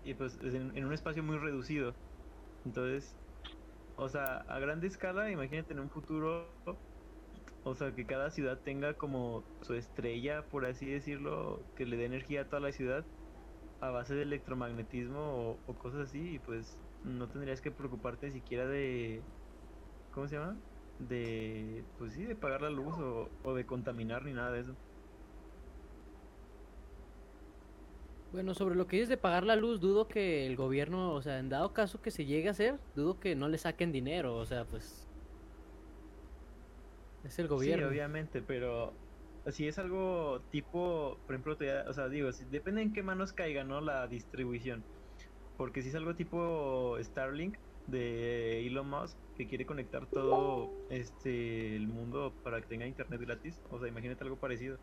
Y 0.08 0.16
pues 0.16 0.36
es 0.42 0.54
en, 0.56 0.76
en 0.78 0.86
un 0.86 0.94
espacio 0.94 1.24
muy 1.24 1.38
reducido. 1.38 2.00
Entonces, 2.66 3.20
o 3.96 4.10
sea, 4.10 4.38
a 4.40 4.60
grande 4.60 4.88
escala, 4.88 5.32
imagínate 5.32 5.74
en 5.74 5.80
un 5.82 5.92
futuro 5.92 6.64
o 7.64 7.76
sea, 7.76 7.94
que 7.96 8.06
cada 8.06 8.30
ciudad 8.32 8.62
tenga 8.64 8.98
como 8.98 9.52
su 9.62 9.74
estrella, 9.74 10.48
por 10.50 10.66
así 10.66 10.88
decirlo, 10.90 11.70
que 11.76 11.86
le 11.86 11.98
dé 11.98 12.06
energía 12.06 12.42
a 12.44 12.50
toda 12.50 12.62
la 12.62 12.72
ciudad 12.72 13.10
a 13.82 13.92
base 13.92 14.16
de 14.16 14.24
electromagnetismo 14.24 15.20
o, 15.20 15.64
o 15.66 15.78
cosas 15.78 16.02
así, 16.10 16.36
y 16.36 16.40
pues 16.40 16.82
no 17.04 17.30
tendrías 17.30 17.62
que 17.62 17.72
preocuparte 17.72 18.32
siquiera 18.32 18.68
de, 18.68 19.28
¿cómo 20.12 20.28
se 20.28 20.38
llama? 20.38 20.64
De, 20.98 21.90
pues 21.98 22.14
sí, 22.14 22.26
de 22.26 22.36
pagar 22.38 22.62
la 22.64 22.70
luz 22.72 22.98
o, 23.00 23.38
o 23.44 23.56
de 23.56 23.66
contaminar 23.68 24.24
ni 24.26 24.34
nada 24.34 24.52
de 24.52 24.62
eso. 24.62 24.80
Bueno, 28.30 28.54
sobre 28.56 28.76
lo 28.76 28.88
que 28.88 28.98
dices 28.98 29.10
de 29.10 29.18
pagar 29.18 29.46
la 29.46 29.56
luz, 29.56 29.80
dudo 29.80 30.08
que 30.10 30.46
el 30.46 30.58
gobierno, 30.58 31.14
o 31.14 31.22
sea, 31.22 31.40
en 31.40 31.48
dado 31.50 31.74
caso 31.74 32.02
que 32.02 32.12
se 32.12 32.26
llegue 32.26 32.50
a 32.50 32.52
hacer, 32.52 32.82
dudo 32.94 33.20
que 33.20 33.36
no 33.36 33.48
le 33.48 33.58
saquen 33.58 33.92
dinero, 33.94 34.36
o 34.36 34.46
sea, 34.46 34.68
pues 34.68 35.10
es 37.24 37.40
el 37.40 37.48
gobierno. 37.48 37.58
Sí, 37.58 37.82
obviamente, 37.82 38.42
pero 38.44 39.00
si 39.46 39.68
es 39.68 39.78
algo 39.80 40.46
tipo, 40.50 41.24
por 41.26 41.36
ejemplo, 41.36 41.58
te- 41.58 41.82
o 41.82 41.94
sea, 41.94 42.08
digo, 42.10 42.32
si- 42.32 42.46
depende 42.50 42.82
en 42.82 42.94
qué 42.94 43.02
manos 43.04 43.34
caiga, 43.34 43.64
¿no? 43.64 43.82
La 43.82 44.08
distribución. 44.08 44.88
Porque 45.56 45.82
si 45.84 45.90
es 45.90 45.96
algo 45.96 46.16
tipo 46.16 46.98
Starlink 47.04 47.58
de 47.86 48.68
Elon 48.68 48.90
Musk, 48.90 49.20
que 49.36 49.48
quiere 49.48 49.66
conectar 49.66 50.10
todo 50.12 50.76
este 50.90 51.76
el 51.78 51.88
mundo 51.90 52.38
para 52.44 52.62
que 52.62 52.68
tenga 52.68 52.88
internet 52.88 53.22
gratis, 53.22 53.62
o 53.70 53.80
sea, 53.80 53.90
imagínate 53.90 54.24
algo 54.24 54.40
parecido. 54.40 54.80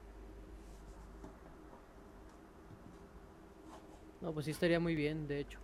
No, 4.24 4.32
pues 4.32 4.46
sí 4.46 4.52
estaría 4.52 4.80
muy 4.80 4.94
bien, 4.94 5.28
de 5.28 5.38
hecho. 5.38 5.58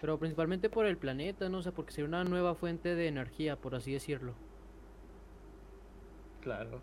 Pero 0.00 0.18
principalmente 0.18 0.70
por 0.70 0.86
el 0.86 0.96
planeta, 0.96 1.50
¿no? 1.50 1.58
O 1.58 1.62
sea, 1.62 1.72
porque 1.72 1.92
sería 1.92 2.08
una 2.08 2.24
nueva 2.24 2.54
fuente 2.54 2.94
de 2.94 3.06
energía, 3.06 3.56
por 3.56 3.74
así 3.74 3.92
decirlo. 3.92 4.32
Claro. 6.40 6.80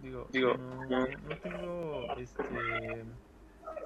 Digo, 0.00 0.28
Digo, 0.30 0.54
no, 0.56 0.84
no. 0.86 1.06
tengo 1.42 2.14
este, 2.18 2.44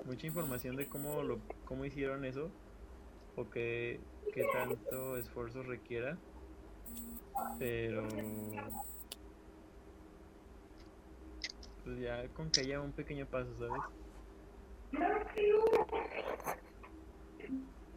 mucha 0.04 0.26
información 0.26 0.76
de 0.76 0.88
cómo 0.88 1.22
lo 1.22 1.40
cómo 1.64 1.84
hicieron 1.86 2.24
eso 2.24 2.50
o 3.36 3.48
qué, 3.50 3.98
qué 4.32 4.44
tanto 4.52 5.16
esfuerzo 5.16 5.62
requiera, 5.62 6.18
pero 7.58 8.06
pues 11.82 11.98
ya 11.98 12.28
con 12.28 12.50
que 12.50 12.60
haya 12.60 12.80
un 12.80 12.92
pequeño 12.92 13.26
paso, 13.26 13.50
¿sabes? 13.58 14.03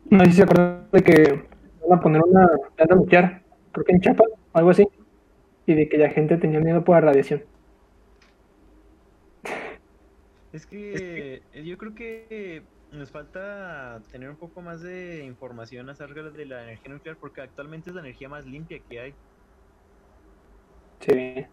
No 0.10 0.24
sé 0.24 0.32
si 0.32 0.38
se 0.38 0.44
acuerdan 0.44 0.88
de 0.92 1.04
que 1.04 1.44
van 1.88 2.00
a 2.00 2.02
poner 2.02 2.22
una 2.24 2.48
planta 2.76 2.96
nuclear, 2.96 3.44
creo 3.72 3.86
que 3.86 3.92
en 3.92 4.02
Chiapas, 4.02 4.28
algo 4.54 4.70
así, 4.70 4.88
y 5.66 5.74
de 5.74 5.90
que 5.90 5.98
la 5.98 6.10
gente 6.10 6.38
tenía 6.38 6.60
miedo 6.60 6.84
por 6.84 6.96
la 6.96 7.02
radiación. 7.02 7.44
Es 10.54 10.66
que 10.66 11.42
eh, 11.54 11.64
yo 11.64 11.78
creo 11.78 11.94
que 11.94 12.64
nos 12.92 13.12
falta 13.12 14.02
tener 14.12 14.30
un 14.30 14.38
poco 14.38 14.62
más 14.62 14.82
de 14.82 15.26
información 15.26 15.90
acerca 15.90 16.24
de 16.24 16.46
la 16.46 16.64
energía 16.64 16.94
nuclear 16.94 17.18
porque 17.18 17.42
actualmente 17.42 17.90
es 17.90 17.96
la 17.96 18.02
energía 18.02 18.30
más 18.30 18.46
limpia 18.46 18.80
que 18.90 19.00
hay. 19.00 19.14
Sí. 21.02 21.46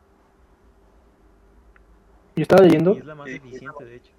Yo 2.36 2.42
estaba 2.42 2.62
leyendo, 2.62 2.94
Y 2.94 2.98
es 2.98 3.04
la 3.04 3.14
más 3.14 3.28
eficiente, 3.28 3.84
de 3.84 3.96
hecho. 3.96 4.12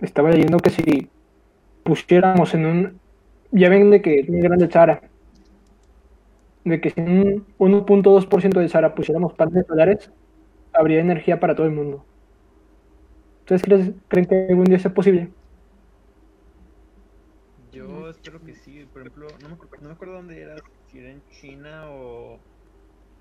Estaba 0.00 0.30
leyendo 0.30 0.58
que 0.58 0.70
si 0.70 1.08
pusiéramos 1.82 2.54
en 2.54 2.66
un, 2.66 3.00
ya 3.50 3.68
ven 3.68 3.90
de 3.90 4.02
que 4.02 4.20
es 4.20 4.28
muy 4.28 4.40
grande 4.40 4.66
el 4.66 4.72
Sahara, 4.72 5.02
de 6.64 6.80
que 6.80 6.90
si 6.90 7.00
en 7.00 7.46
un 7.58 7.86
1.2% 7.86 8.58
del 8.58 8.68
Sahara 8.68 8.94
pusiéramos 8.94 9.32
paneles 9.32 9.66
solares, 9.66 10.10
habría 10.72 11.00
energía 11.00 11.40
para 11.40 11.54
todo 11.54 11.66
el 11.66 11.72
mundo. 11.72 12.04
¿Ustedes 13.40 13.94
creen, 14.08 14.26
que 14.26 14.46
algún 14.50 14.66
día 14.66 14.78
sea 14.78 14.92
posible? 14.92 15.30
Yo 17.72 18.10
espero 18.10 18.42
que 18.44 18.54
sí. 18.54 18.86
Por 18.92 19.02
ejemplo, 19.02 19.28
no 19.42 19.48
me, 19.48 19.56
no 19.56 19.88
me 19.88 19.94
acuerdo 19.94 20.14
dónde 20.14 20.42
era, 20.42 20.56
si 20.90 20.98
era 20.98 21.10
en 21.10 21.22
China 21.30 21.90
o... 21.90 22.38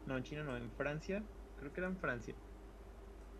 No, 0.05 0.17
en 0.17 0.23
China 0.23 0.43
no, 0.43 0.57
en 0.57 0.69
Francia. 0.71 1.23
Creo 1.59 1.71
que 1.71 1.79
era 1.79 1.89
en 1.89 1.97
Francia. 1.97 2.35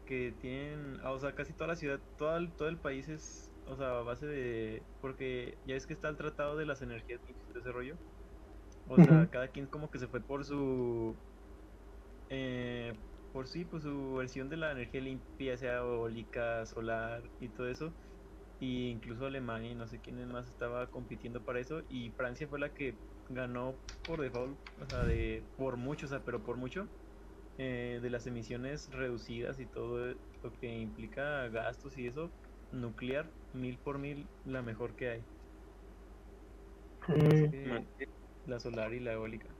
Que 0.07 0.31
tienen, 0.41 0.99
ah, 1.03 1.11
o 1.13 1.19
sea, 1.19 1.35
casi 1.35 1.53
toda 1.53 1.69
la 1.69 1.75
ciudad, 1.75 2.01
todo 2.17 2.37
el, 2.37 2.55
todo 2.55 2.69
el 2.69 2.79
país 2.79 3.09
es, 3.09 3.55
o 3.65 3.75
sea, 3.77 3.99
a 3.99 4.03
base 4.03 4.25
de... 4.27 4.83
Porque 5.01 5.59
ya 5.65 5.75
es 5.75 5.87
que 5.87 5.93
está 5.93 6.09
el 6.09 6.17
tratado 6.17 6.57
de 6.57 6.65
las 6.65 6.81
energías 6.81 7.21
todo 7.25 7.59
ese 7.59 7.71
rollo. 7.73 7.99
O 8.87 8.99
sea, 8.99 9.29
cada 9.29 9.49
quien 9.49 9.67
como 9.67 9.91
que 9.91 9.99
se 9.99 10.07
fue 10.07 10.21
por 10.21 10.45
su... 10.45 11.21
Eh, 12.29 12.93
por 13.31 13.47
sí, 13.47 13.65
por 13.65 13.81
su 13.81 14.15
versión 14.15 14.49
de 14.49 14.57
la 14.57 14.71
energía 14.71 15.01
limpia, 15.01 15.57
sea 15.57 15.77
eólica, 15.79 16.65
solar 16.65 17.23
y 17.39 17.49
todo 17.49 17.69
eso. 17.69 17.93
Y 18.59 18.89
incluso 18.89 19.25
Alemania 19.25 19.71
y 19.71 19.75
no 19.75 19.87
sé 19.87 20.01
quién 20.01 20.27
más 20.29 20.47
estaba 20.49 20.89
compitiendo 20.89 21.43
para 21.45 21.59
eso. 21.59 21.83
Y 21.89 22.11
Francia 22.11 22.47
fue 22.47 22.59
la 22.59 22.73
que 22.73 23.01
ganó 23.29 23.81
por 24.05 24.21
default, 24.21 24.59
o 24.81 24.85
sea, 24.89 25.03
de 25.03 25.45
por 25.57 25.77
mucho, 25.77 26.05
o 26.07 26.09
sea, 26.09 26.23
pero 26.23 26.43
por 26.43 26.57
mucho 26.57 26.89
eh, 27.57 27.99
de 28.01 28.09
las 28.09 28.27
emisiones 28.27 28.89
reducidas 28.91 29.59
y 29.59 29.65
todo 29.65 30.15
lo 30.43 30.53
que 30.59 30.77
implica 30.79 31.47
gastos 31.49 31.97
y 31.97 32.07
eso, 32.07 32.31
nuclear 32.71 33.31
mil 33.53 33.77
por 33.79 33.99
mil 33.99 34.27
la 34.45 34.61
mejor 34.61 34.95
que 34.95 35.09
hay, 35.09 35.25
Mm, 37.07 37.49
que 37.97 38.09
la 38.45 38.59
solar 38.59 38.93
y 38.93 38.99
la 38.99 39.13
eólica. 39.13 39.57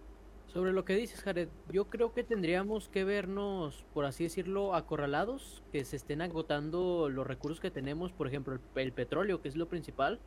Sobre 0.47 0.71
lo 0.73 0.85
que 0.85 0.95
dices, 0.95 1.21
Jared, 1.21 1.49
yo 1.71 1.89
creo 1.89 2.13
que 2.13 2.23
tendríamos 2.23 2.87
que 2.89 3.03
vernos, 3.03 3.85
por 3.93 4.05
así 4.05 4.23
decirlo, 4.23 4.75
acorralados, 4.75 5.63
que 5.71 5.83
se 5.85 5.97
estén 5.97 6.21
agotando 6.21 7.09
los 7.09 7.27
recursos 7.27 7.59
que 7.59 7.71
tenemos, 7.71 8.13
por 8.13 8.27
ejemplo, 8.27 8.53
el, 8.55 8.61
el 8.75 8.93
petróleo, 8.93 9.41
que 9.41 9.49
es 9.49 9.55
lo 9.55 9.67
principal. 9.67 10.21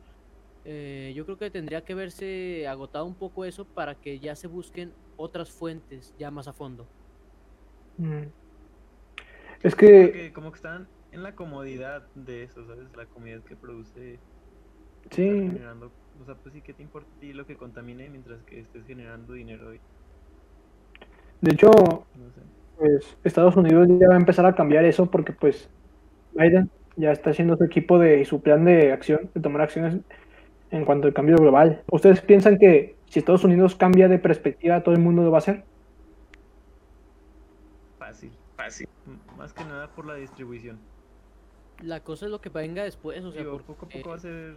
Eh, 0.63 1.13
yo 1.15 1.25
creo 1.25 1.37
que 1.37 1.49
tendría 1.49 1.83
que 1.83 1.95
verse 1.95 2.67
agotado 2.67 3.05
un 3.05 3.15
poco 3.15 3.45
eso 3.45 3.65
para 3.65 3.95
que 3.99 4.19
ya 4.19 4.35
se 4.35 4.47
busquen 4.47 4.93
otras 5.17 5.51
fuentes 5.51 6.13
ya 6.17 6.29
más 6.29 6.47
a 6.47 6.53
fondo. 6.53 6.87
Mm. 7.97 8.23
Es 9.63 9.75
que, 9.75 10.03
Porque 10.03 10.33
como 10.33 10.51
que 10.51 10.55
están 10.55 10.87
en 11.11 11.23
la 11.23 11.35
comodidad 11.35 12.07
de 12.15 12.43
eso, 12.43 12.65
¿sabes? 12.65 12.87
La 12.95 13.05
comodidad 13.05 13.41
que 13.43 13.55
produce 13.55 14.19
sí, 15.11 15.23
generando, 15.23 15.91
o 16.21 16.25
sea, 16.25 16.35
pues 16.35 16.53
sí, 16.53 16.61
¿qué 16.61 16.73
te 16.73 16.81
importa 16.81 17.09
a 17.15 17.19
ti 17.19 17.33
lo 17.33 17.45
que 17.45 17.55
contamine 17.55 18.09
mientras 18.09 18.41
que 18.43 18.61
estés 18.61 18.85
generando 18.85 19.33
dinero 19.33 19.73
y 19.73 19.79
de 21.41 21.53
hecho, 21.53 21.71
no 21.71 22.29
sé. 22.29 22.41
pues 22.77 23.17
Estados 23.23 23.55
Unidos 23.55 23.87
ya 23.99 24.07
va 24.07 24.13
a 24.13 24.19
empezar 24.19 24.45
a 24.45 24.53
cambiar 24.53 24.85
eso 24.85 25.09
porque 25.09 25.33
pues 25.33 25.69
Biden 26.33 26.69
ya 26.95 27.11
está 27.11 27.31
haciendo 27.31 27.57
su 27.57 27.63
equipo 27.63 27.97
de 27.97 28.23
su 28.25 28.41
plan 28.41 28.63
de 28.63 28.91
acción, 28.91 29.29
de 29.33 29.41
tomar 29.41 29.63
acciones 29.63 29.97
en 30.69 30.85
cuanto 30.85 31.07
al 31.07 31.13
cambio 31.13 31.35
global. 31.37 31.81
¿Ustedes 31.91 32.21
piensan 32.21 32.59
que 32.59 32.95
si 33.05 33.19
Estados 33.19 33.43
Unidos 33.43 33.75
cambia 33.75 34.07
de 34.07 34.19
perspectiva, 34.19 34.83
todo 34.83 34.93
el 34.93 35.01
mundo 35.01 35.23
lo 35.23 35.31
va 35.31 35.37
a 35.37 35.39
hacer? 35.39 35.63
Fácil. 38.63 38.87
Más 39.37 39.53
que 39.53 39.63
nada 39.63 39.87
por 39.87 40.05
la 40.05 40.15
distribución. 40.15 40.77
La 41.83 42.01
cosa 42.01 42.25
es 42.25 42.31
lo 42.31 42.41
que 42.41 42.49
venga 42.49 42.83
después, 42.83 43.23
o 43.23 43.31
sea, 43.31 43.41
Digo, 43.41 43.53
por- 43.53 43.75
poco 43.75 43.85
a 43.85 43.89
eh, 43.89 43.97
poco 43.97 44.09
va 44.11 44.15
a 44.15 44.19
ser... 44.19 44.53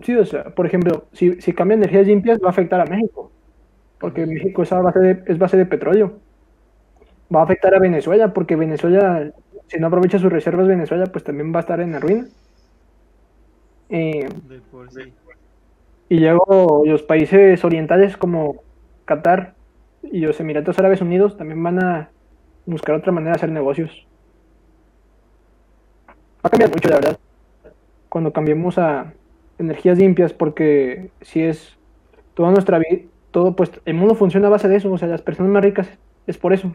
Sí, 0.00 0.16
o 0.16 0.24
sea, 0.24 0.44
por 0.54 0.66
ejemplo, 0.66 1.06
si, 1.12 1.40
si 1.40 1.52
cambia 1.52 1.76
energías 1.76 2.06
limpias 2.06 2.40
va 2.42 2.48
a 2.48 2.50
afectar 2.50 2.80
a 2.80 2.86
México, 2.86 3.30
porque 4.00 4.26
México 4.26 4.62
es, 4.62 4.70
base 4.70 4.98
de, 4.98 5.22
es 5.26 5.38
base 5.38 5.56
de 5.56 5.66
petróleo. 5.66 6.18
Va 7.34 7.40
a 7.40 7.44
afectar 7.44 7.74
a 7.74 7.78
Venezuela, 7.78 8.32
porque 8.34 8.56
Venezuela, 8.56 9.30
si 9.68 9.78
no 9.78 9.86
aprovecha 9.86 10.18
sus 10.18 10.32
reservas 10.32 10.66
Venezuela, 10.66 11.06
pues 11.06 11.22
también 11.22 11.52
va 11.52 11.58
a 11.58 11.60
estar 11.60 11.80
en 11.80 11.92
la 11.92 12.00
ruina. 12.00 12.26
Eh, 13.90 14.28
de 14.48 14.60
por 14.72 14.90
sí. 14.90 15.12
Y 16.08 16.20
luego 16.20 16.82
los 16.84 17.02
países 17.02 17.64
orientales 17.64 18.16
como 18.16 18.62
Qatar 19.04 19.57
y 20.02 20.20
los 20.20 20.40
Emiratos 20.40 20.78
Árabes 20.78 21.00
Unidos 21.00 21.36
también 21.36 21.62
van 21.62 21.82
a 21.82 22.10
buscar 22.66 22.94
otra 22.96 23.12
manera 23.12 23.32
de 23.32 23.36
hacer 23.36 23.50
negocios. 23.52 24.06
Va 26.44 26.48
a 26.48 26.50
cambiar 26.50 26.70
mucho, 26.70 26.88
la 26.88 26.96
verdad, 26.96 27.18
cuando 28.08 28.32
cambiemos 28.32 28.78
a 28.78 29.14
energías 29.58 29.98
limpias, 29.98 30.32
porque 30.32 31.10
si 31.20 31.42
es 31.42 31.78
toda 32.34 32.50
nuestra 32.52 32.78
vida, 32.78 33.02
todo 33.32 33.56
pues 33.56 33.70
el 33.84 33.94
mundo 33.94 34.14
funciona 34.14 34.48
a 34.48 34.50
base 34.50 34.68
de 34.68 34.76
eso, 34.76 34.92
o 34.92 34.98
sea, 34.98 35.08
las 35.08 35.22
personas 35.22 35.52
más 35.52 35.64
ricas 35.64 35.88
es 36.26 36.38
por 36.38 36.52
eso. 36.52 36.72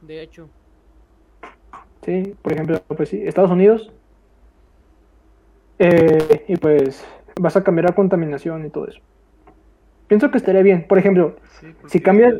de 0.00 0.22
hecho, 0.22 0.50
Sí, 2.04 2.34
por 2.42 2.52
ejemplo, 2.52 2.80
pues 2.96 3.08
sí, 3.10 3.22
Estados 3.26 3.50
Unidos. 3.50 3.92
eh, 5.78 6.44
y 6.48 6.56
pues 6.56 7.04
vas 7.40 7.56
a 7.56 7.64
cambiar 7.64 7.86
la 7.86 7.94
contaminación 7.94 8.66
y 8.66 8.70
todo 8.70 8.88
eso. 8.88 9.00
Pienso 10.10 10.28
que 10.32 10.38
estaría 10.38 10.62
bien. 10.62 10.88
Por 10.88 10.98
ejemplo, 10.98 11.36
Sí, 11.60 11.72
si 11.86 12.00
cambias, 12.00 12.34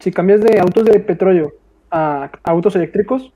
si 0.00 0.10
cambias 0.10 0.40
de 0.40 0.58
autos 0.58 0.86
de 0.86 0.98
petróleo 1.00 1.52
a 1.90 2.30
autos 2.44 2.74
eléctricos, 2.76 3.30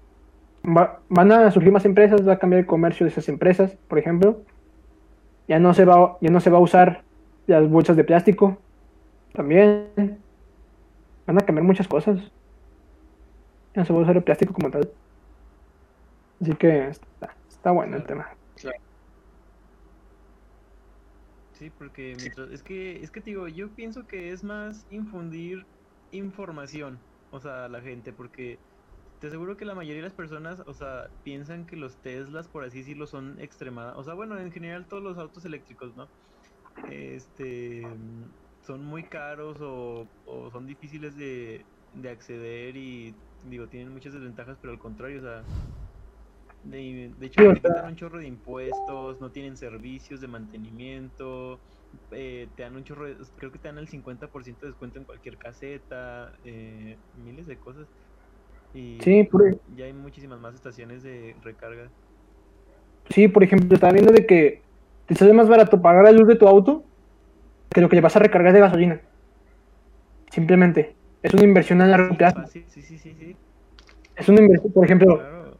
va- 0.64 1.00
van 1.10 1.30
a 1.32 1.50
surgir 1.50 1.70
más 1.70 1.84
empresas, 1.84 2.26
va 2.26 2.32
a 2.32 2.38
cambiar 2.38 2.60
el 2.60 2.66
comercio 2.66 3.04
de 3.04 3.10
esas 3.12 3.28
empresas, 3.28 3.76
por 3.88 3.98
ejemplo. 3.98 4.40
Ya 5.48 5.58
no 5.58 5.74
se 5.74 5.84
va, 5.84 6.16
ya 6.22 6.30
no 6.30 6.40
se 6.40 6.48
va 6.48 6.56
a 6.56 6.62
usar 6.62 7.02
las 7.46 7.68
bolsas 7.68 7.94
de 7.98 8.04
plástico. 8.04 8.56
También 9.34 9.88
van 11.26 11.38
a 11.38 11.44
cambiar 11.44 11.66
muchas 11.66 11.88
cosas. 11.88 12.16
Ya 13.74 13.82
no 13.82 13.84
se 13.84 13.92
va 13.92 13.98
a 13.98 14.02
usar 14.02 14.16
el 14.16 14.22
plástico 14.22 14.54
como 14.54 14.70
tal. 14.70 14.90
Así 16.40 16.54
que 16.54 16.88
está, 16.88 17.36
está 17.50 17.70
bueno 17.70 17.98
el 17.98 18.04
tema. 18.04 18.28
Sí, 21.60 21.68
porque 21.70 22.16
mientras, 22.16 22.50
es 22.52 22.62
que, 22.62 23.02
es 23.02 23.10
que 23.10 23.20
te 23.20 23.30
digo, 23.32 23.46
yo 23.46 23.74
pienso 23.74 24.06
que 24.06 24.30
es 24.32 24.42
más 24.42 24.86
infundir 24.88 25.58
información, 26.10 27.06
o 27.28 27.38
sea, 27.38 27.66
a 27.66 27.68
la 27.68 27.82
gente, 27.82 28.14
porque 28.14 28.62
te 29.18 29.26
aseguro 29.28 29.58
que 29.58 29.66
la 29.66 29.74
mayoría 29.74 29.98
de 30.02 30.08
las 30.08 30.14
personas, 30.14 30.62
o 30.66 30.72
sea, 30.74 31.10
piensan 31.22 31.66
que 31.66 31.76
los 31.76 32.00
Teslas, 32.00 32.48
por 32.48 32.64
así 32.64 32.78
decirlo, 32.78 33.06
son 33.06 33.38
extremadas, 33.40 33.94
o 33.98 34.04
sea, 34.04 34.14
bueno, 34.14 34.38
en 34.40 34.52
general 34.52 34.88
todos 34.88 35.02
los 35.02 35.18
autos 35.18 35.44
eléctricos, 35.44 35.94
¿no? 35.96 36.10
Este, 36.88 37.82
son 38.62 38.84
muy 38.84 39.10
caros 39.10 39.58
o, 39.60 40.10
o 40.24 40.50
son 40.50 40.66
difíciles 40.66 41.14
de, 41.16 41.68
de 41.92 42.10
acceder 42.10 42.76
y, 42.76 43.20
digo, 43.42 43.68
tienen 43.68 43.92
muchas 43.92 44.14
desventajas, 44.14 44.58
pero 44.62 44.72
al 44.72 44.78
contrario, 44.78 45.18
o 45.20 45.22
sea, 45.22 45.48
de, 46.62 47.12
de 47.16 47.26
hecho, 47.26 47.42
te 47.54 47.60
sea- 47.68 47.84
un 47.88 47.96
chorro 47.96 48.18
de 48.18 48.26
impuestos, 48.26 49.20
no 49.20 49.30
tienen 49.30 49.56
servicios 49.56 50.20
de 50.20 50.28
mantenimiento, 50.28 51.60
eh, 52.12 52.48
te 52.56 52.62
dan 52.62 52.76
un 52.76 52.84
chorro, 52.84 53.06
de- 53.08 53.16
creo 53.36 53.50
que 53.50 53.58
te 53.58 53.68
dan 53.68 53.78
el 53.78 53.88
50% 53.88 54.66
de 54.66 54.70
descuento 54.72 54.98
en 54.98 55.04
cualquier 55.04 55.36
caseta, 55.38 56.32
eh, 56.44 56.98
miles 57.14 57.46
de 57.46 57.58
cosas. 57.58 57.88
Y 58.72 58.98
Sí, 59.02 59.24
por- 59.24 59.60
ya 59.74 59.86
hay 59.86 59.92
muchísimas 59.92 60.40
más 60.40 60.54
estaciones 60.54 61.02
de 61.02 61.34
recarga. 61.42 61.90
Sí, 63.10 63.28
por 63.28 63.42
ejemplo, 63.42 63.74
estaba 63.74 63.92
viendo 63.92 64.12
de 64.12 64.26
que 64.26 64.62
te 65.06 65.14
sale 65.14 65.32
más 65.32 65.48
barato 65.48 65.82
pagar 65.82 66.04
la 66.04 66.12
luz 66.12 66.28
de 66.28 66.36
tu 66.36 66.46
auto 66.46 66.84
que 67.70 67.80
lo 67.80 67.88
que 67.88 67.96
le 67.96 68.02
vas 68.02 68.16
a 68.16 68.20
recargar 68.20 68.52
de 68.52 68.60
gasolina. 68.60 69.00
Simplemente. 70.30 70.96
Es 71.22 71.34
una 71.34 71.44
inversión 71.44 71.80
a 71.82 71.86
largo 71.86 72.16
plazo. 72.16 72.46
sí, 72.46 72.64
sí, 72.68 72.82
sí, 72.82 72.98
sí. 72.98 73.36
Es 74.16 74.28
una 74.28 74.40
inversión, 74.40 74.72
por 74.72 74.84
ejemplo, 74.84 75.16
Claro. 75.16 75.58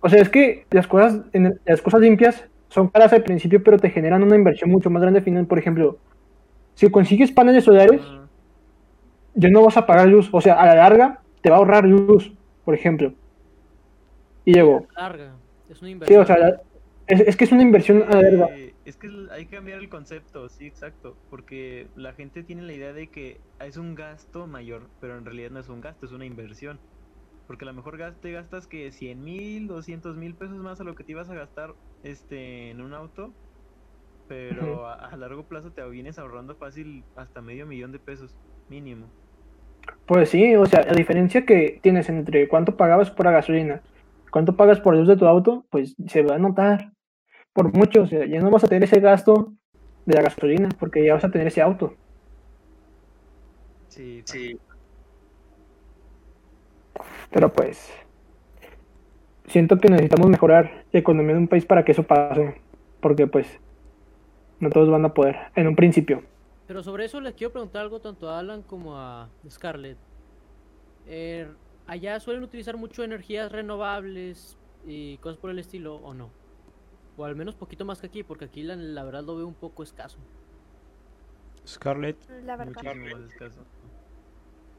O 0.00 0.08
sea, 0.08 0.20
es 0.22 0.28
que 0.28 0.66
las 0.70 0.86
cosas, 0.86 1.20
en- 1.32 1.58
las 1.64 1.82
cosas 1.82 2.00
limpias 2.00 2.44
son 2.68 2.88
caras 2.88 3.12
al 3.12 3.22
principio, 3.22 3.62
pero 3.62 3.78
te 3.78 3.90
generan 3.90 4.22
una 4.22 4.36
inversión 4.36 4.70
mucho 4.70 4.90
más 4.90 5.02
grande 5.02 5.18
al 5.20 5.24
final. 5.24 5.46
Por 5.46 5.58
ejemplo, 5.58 5.98
si 6.74 6.90
consigues 6.90 7.32
paneles 7.32 7.64
solares, 7.64 8.00
ya 9.34 9.50
no 9.50 9.62
vas 9.62 9.76
a 9.76 9.86
pagar 9.86 10.08
luz. 10.08 10.28
O 10.32 10.40
sea, 10.40 10.54
a 10.60 10.66
la 10.66 10.74
larga 10.76 11.20
te 11.40 11.50
va 11.50 11.56
a 11.56 11.58
ahorrar 11.58 11.84
luz, 11.84 12.32
por 12.64 12.74
ejemplo. 12.74 13.12
Y 14.44 14.54
luego, 14.54 14.86
Larga. 14.96 15.34
Es 15.68 15.80
una 15.82 15.88
sí, 15.88 15.92
inversión. 15.92 16.22
o 16.22 16.24
sea, 16.26 16.38
la- 16.38 16.60
es, 17.08 17.20
es 17.20 17.36
que 17.36 17.44
es 17.44 17.52
una 17.52 17.62
inversión 17.62 18.04
a 18.08 18.16
la 18.16 18.22
larga. 18.22 18.48
Eh, 18.56 18.74
es 18.84 18.96
que 18.96 19.08
hay 19.32 19.46
que 19.46 19.56
cambiar 19.56 19.78
el 19.80 19.88
concepto, 19.88 20.48
sí, 20.48 20.66
exacto, 20.66 21.16
porque 21.30 21.88
la 21.96 22.12
gente 22.12 22.42
tiene 22.44 22.62
la 22.62 22.72
idea 22.72 22.92
de 22.92 23.08
que 23.08 23.40
es 23.60 23.76
un 23.76 23.94
gasto 23.94 24.46
mayor, 24.46 24.82
pero 25.00 25.18
en 25.18 25.24
realidad 25.24 25.50
no 25.50 25.58
es 25.60 25.68
un 25.68 25.80
gasto, 25.80 26.06
es 26.06 26.12
una 26.12 26.24
inversión. 26.24 26.78
Porque 27.46 27.64
a 27.64 27.68
lo 27.68 27.74
mejor 27.74 27.98
gas- 27.98 28.20
te 28.20 28.32
gastas 28.32 28.66
que 28.66 28.92
100 28.92 29.22
mil, 29.22 29.68
200 29.68 30.16
mil 30.16 30.36
pesos 30.36 30.58
más 30.58 30.80
a 30.80 30.84
lo 30.84 30.94
que 30.94 31.04
te 31.04 31.12
ibas 31.12 31.30
a 31.30 31.34
gastar 31.34 31.76
este, 32.02 32.70
en 32.70 32.80
un 32.80 32.94
auto, 32.94 33.36
pero 34.26 34.86
a, 34.88 34.94
a 34.94 35.16
largo 35.16 35.48
plazo 35.48 35.72
te 35.72 35.88
vienes 35.88 36.18
ahorrando 36.18 36.56
fácil 36.56 37.06
hasta 37.16 37.42
medio 37.42 37.66
millón 37.66 37.92
de 37.92 38.00
pesos, 38.00 38.38
mínimo. 38.68 39.14
Pues 40.06 40.30
sí, 40.30 40.54
o 40.56 40.66
sea, 40.66 40.82
la 40.84 40.92
diferencia 40.94 41.44
que 41.44 41.80
tienes 41.82 42.08
entre 42.08 42.48
cuánto 42.48 42.76
pagabas 42.76 43.10
por 43.10 43.26
la 43.26 43.32
gasolina, 43.32 43.82
cuánto 44.30 44.56
pagas 44.56 44.80
por 44.80 44.96
luz 44.96 45.08
de 45.08 45.16
tu 45.16 45.26
auto, 45.26 45.66
pues 45.70 45.94
se 46.06 46.22
va 46.22 46.36
a 46.36 46.38
notar 46.38 46.92
por 47.54 47.72
mucho. 47.76 48.02
O 48.02 48.06
sea, 48.06 48.26
ya 48.26 48.40
no 48.40 48.50
vas 48.50 48.64
a 48.64 48.68
tener 48.68 48.84
ese 48.84 49.00
gasto 49.00 49.54
de 50.06 50.14
la 50.16 50.22
gasolina, 50.22 50.68
porque 50.78 51.04
ya 51.04 51.14
vas 51.14 51.24
a 51.24 51.30
tener 51.30 51.48
ese 51.48 51.62
auto. 51.62 51.96
Sí, 53.88 54.22
sí. 54.24 54.60
Pero 57.30 57.52
pues 57.52 57.92
siento 59.46 59.78
que 59.78 59.88
necesitamos 59.88 60.28
mejorar 60.28 60.84
la 60.92 61.00
economía 61.00 61.34
de 61.34 61.40
un 61.40 61.48
país 61.48 61.64
para 61.66 61.84
que 61.84 61.92
eso 61.92 62.02
pase, 62.02 62.60
porque 63.00 63.26
pues 63.26 63.46
no 64.60 64.70
todos 64.70 64.90
van 64.90 65.04
a 65.04 65.14
poder 65.14 65.36
en 65.54 65.68
un 65.68 65.76
principio. 65.76 66.22
Pero 66.66 66.82
sobre 66.82 67.04
eso 67.04 67.20
les 67.20 67.34
quiero 67.34 67.52
preguntar 67.52 67.82
algo 67.82 68.00
tanto 68.00 68.28
a 68.28 68.38
Alan 68.40 68.62
como 68.62 68.96
a 68.98 69.28
Scarlett. 69.48 69.98
Eh, 71.06 71.48
¿Allá 71.86 72.18
suelen 72.18 72.42
utilizar 72.42 72.76
mucho 72.76 73.04
energías 73.04 73.52
renovables 73.52 74.58
y 74.84 75.18
cosas 75.18 75.38
por 75.38 75.50
el 75.50 75.58
estilo 75.60 75.96
o 75.96 76.14
no? 76.14 76.30
O 77.16 77.24
al 77.24 77.36
menos 77.36 77.54
poquito 77.54 77.84
más 77.84 78.00
que 78.00 78.08
aquí, 78.08 78.22
porque 78.24 78.46
aquí 78.46 78.62
la, 78.64 78.74
la 78.74 79.04
verdad 79.04 79.22
lo 79.22 79.36
veo 79.36 79.46
un 79.46 79.54
poco 79.54 79.82
escaso. 79.84 80.18
Scarlett, 81.66 82.16
La 82.44 82.56
verdad, 82.56 82.82
Muchísimo 82.82 83.16
más 83.18 83.30
escaso. 83.30 83.60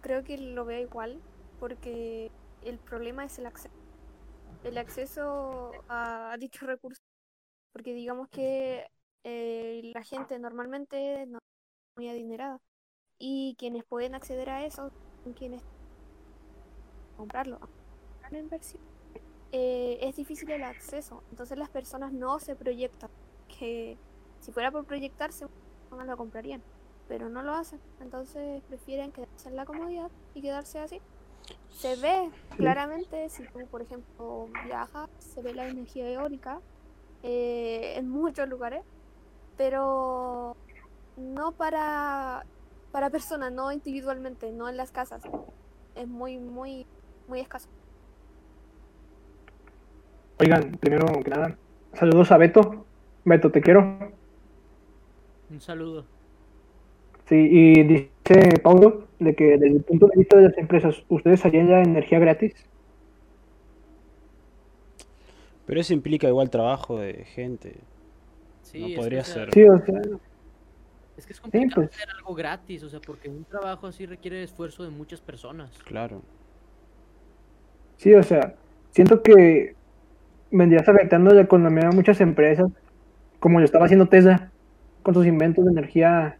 creo 0.01 0.23
que 0.23 0.37
lo 0.37 0.65
veo 0.65 0.81
igual 0.81 1.19
porque 1.59 2.31
el 2.63 2.79
problema 2.79 3.25
es 3.25 3.37
el 3.39 3.45
acceso. 3.45 3.73
El 4.63 4.77
acceso 4.77 5.71
a 5.87 6.35
dichos 6.39 6.63
recursos. 6.67 7.03
Porque 7.71 7.93
digamos 7.93 8.27
que 8.29 8.87
eh, 9.23 9.91
la 9.93 10.03
gente 10.03 10.39
normalmente 10.39 11.25
no 11.27 11.37
es 11.37 11.43
muy 11.97 12.09
adinerada. 12.09 12.59
Y 13.19 13.55
quienes 13.57 13.83
pueden 13.83 14.15
acceder 14.15 14.49
a 14.49 14.65
eso 14.65 14.91
son 15.23 15.33
quienes 15.33 15.61
comprarlo. 17.15 17.59
La 18.29 18.39
inversión. 18.39 18.83
Eh, 19.51 19.99
es 20.01 20.15
difícil 20.15 20.51
el 20.51 20.63
acceso. 20.63 21.23
Entonces 21.31 21.57
las 21.57 21.69
personas 21.69 22.11
no 22.11 22.39
se 22.39 22.55
proyectan. 22.55 23.09
Que 23.47 23.97
si 24.39 24.51
fuera 24.51 24.71
por 24.71 24.85
proyectarse, 24.85 25.47
no 25.91 26.03
lo 26.03 26.17
comprarían 26.17 26.61
pero 27.07 27.29
no 27.29 27.41
lo 27.41 27.53
hacen. 27.53 27.79
Entonces 27.99 28.61
prefieren 28.63 29.11
quedarse 29.11 29.49
en 29.49 29.55
la 29.55 29.65
comodidad 29.65 30.11
y 30.33 30.41
quedarse 30.41 30.79
así. 30.79 31.01
Se 31.71 31.95
ve 31.95 32.29
claramente, 32.55 33.29
si 33.29 33.43
tú, 33.43 33.59
por 33.69 33.83
ejemplo, 33.83 34.47
viajas, 34.65 35.09
se 35.19 35.41
ve 35.43 35.53
la 35.53 35.67
energía 35.67 36.09
eólica 36.09 36.59
eh, 37.21 37.93
en 37.97 38.09
muchos 38.09 38.49
lugares, 38.49 38.83
pero 39.57 40.55
no 41.17 41.51
para, 41.51 42.45
para 42.91 43.09
personas, 43.11 43.51
no 43.51 43.71
individualmente, 43.71 44.51
no 44.51 44.67
en 44.69 44.77
las 44.77 44.91
casas. 44.91 45.21
Es 45.95 46.07
muy, 46.07 46.39
muy, 46.39 46.87
muy 47.27 47.41
escaso. 47.41 47.69
Oigan, 50.39 50.71
primero 50.79 51.05
que 51.23 51.29
nada, 51.29 51.57
saludos 51.93 52.31
a 52.31 52.37
Beto. 52.37 52.85
Beto, 53.23 53.51
te 53.51 53.61
quiero. 53.61 54.13
Un 55.49 55.61
saludo. 55.61 56.05
Sí, 57.25 57.35
y 57.35 57.83
dice 57.83 58.59
Paulo 58.63 59.06
de 59.19 59.35
que 59.35 59.43
desde 59.57 59.67
el 59.67 59.83
punto 59.83 60.07
de 60.07 60.17
vista 60.17 60.37
de 60.37 60.43
las 60.49 60.57
empresas, 60.57 61.03
¿ustedes 61.09 61.45
harían 61.45 61.67
ya 61.67 61.81
energía 61.81 62.19
gratis? 62.19 62.53
pero 65.67 65.81
eso 65.81 65.93
implica 65.93 66.29
igual 66.29 66.49
trabajo 66.49 66.97
de 66.97 67.25
gente. 67.25 67.75
Sí, 68.61 68.79
No 68.79 68.85
es 68.87 68.91
que, 68.93 68.97
podría 68.97 69.23
ser. 69.25 69.53
Sí, 69.53 69.63
o 69.63 69.77
sea, 69.79 69.99
Es 71.17 71.25
que 71.25 71.33
es 71.33 71.41
complicado 71.41 71.81
pues. 71.83 71.93
hacer 71.93 72.07
algo 72.17 72.33
gratis, 72.33 72.83
o 72.83 72.89
sea, 72.89 73.01
porque 73.01 73.27
un 73.27 73.43
trabajo 73.43 73.85
así 73.85 74.05
requiere 74.05 74.43
esfuerzo 74.43 74.83
de 74.83 74.91
muchas 74.91 75.19
personas. 75.19 75.77
Claro. 75.83 76.21
sí, 77.97 78.13
o 78.13 78.23
sea, 78.23 78.55
siento 78.91 79.21
que 79.21 79.75
vendrías 80.51 80.87
afectando 80.87 81.33
la 81.33 81.41
economía 81.41 81.89
de 81.89 81.95
muchas 81.95 82.21
empresas, 82.21 82.67
como 83.39 83.59
lo 83.59 83.65
estaba 83.65 83.85
haciendo 83.85 84.07
Tesla, 84.07 84.51
con 85.03 85.13
sus 85.13 85.25
inventos 85.25 85.65
de 85.65 85.71
energía 85.71 86.37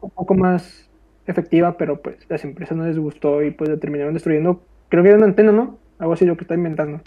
un 0.00 0.10
poco 0.10 0.34
más 0.34 0.89
efectiva, 1.30 1.76
pero 1.76 2.00
pues 2.02 2.16
las 2.28 2.44
empresas 2.44 2.76
no 2.76 2.86
les 2.86 2.98
gustó 2.98 3.42
y 3.42 3.50
pues 3.50 3.70
la 3.70 3.76
terminaron 3.78 4.14
destruyendo. 4.14 4.62
Creo 4.88 5.02
que 5.02 5.08
era 5.10 5.18
una 5.18 5.26
antena, 5.26 5.52
¿no? 5.52 5.78
Algo 5.98 6.12
así 6.14 6.24
lo 6.24 6.36
que 6.36 6.44
está 6.44 6.54
inventando. 6.54 7.00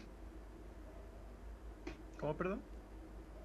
¿Cómo, 2.19 2.33
perdón? 2.35 2.59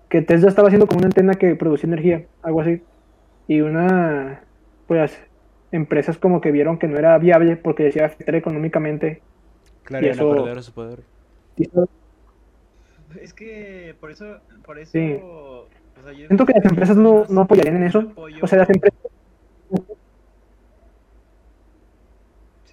que 0.08 0.22
Tesla 0.22 0.48
estaba 0.48 0.68
haciendo 0.68 0.86
como 0.86 0.98
una 1.00 1.08
antena 1.08 1.34
que 1.34 1.54
producía 1.54 1.86
energía, 1.88 2.24
algo 2.42 2.62
así. 2.62 2.80
Y 3.46 3.60
una, 3.60 4.40
pues, 4.86 5.18
empresas 5.70 6.16
como 6.16 6.40
que 6.40 6.50
vieron 6.50 6.78
que 6.78 6.88
no 6.88 6.96
era 6.96 7.18
viable 7.18 7.56
porque 7.58 7.82
decía 7.84 8.06
afectar 8.06 8.34
económicamente. 8.34 9.20
Claro, 9.82 10.06
Y 10.06 10.08
a 10.08 10.12
eso- 10.12 10.30
perder 10.34 10.62
su 10.62 10.72
poder. 10.72 11.00
Es 13.20 13.34
que 13.34 13.94
por 14.00 14.10
eso, 14.10 14.38
por 14.64 14.78
eso, 14.78 14.92
Sí. 14.92 15.18
o 15.22 15.66
sea, 16.02 16.12
yo 16.12 16.26
Siento 16.26 16.46
que 16.46 16.54
las 16.54 16.64
empresas 16.64 16.96
no, 16.96 17.24
no 17.28 17.42
apoyarían 17.42 17.76
en 17.76 17.82
eso. 17.82 18.10
O 18.16 18.46
sea, 18.46 18.60
las 18.60 18.70
empresas, 18.70 18.98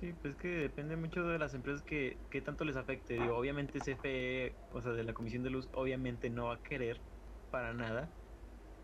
Sí, 0.05 0.13
pues 0.13 0.33
es 0.33 0.37
que 0.37 0.49
depende 0.49 0.97
mucho 0.97 1.23
de 1.23 1.39
las 1.39 1.55
empresas 1.55 1.81
que, 1.81 2.21
que 2.29 2.41
tanto 2.41 2.63
les 2.63 2.75
afecte. 2.75 3.15
Digo, 3.15 3.35
obviamente 3.37 3.79
CFE, 3.81 4.59
o 4.69 4.81
sea, 4.81 4.91
de 4.91 5.03
la 5.03 5.13
Comisión 5.15 5.41
de 5.41 5.49
Luz, 5.49 5.67
obviamente 5.73 6.29
no 6.29 6.45
va 6.47 6.55
a 6.55 6.61
querer 6.61 7.03
para 7.49 7.73
nada. 7.73 8.15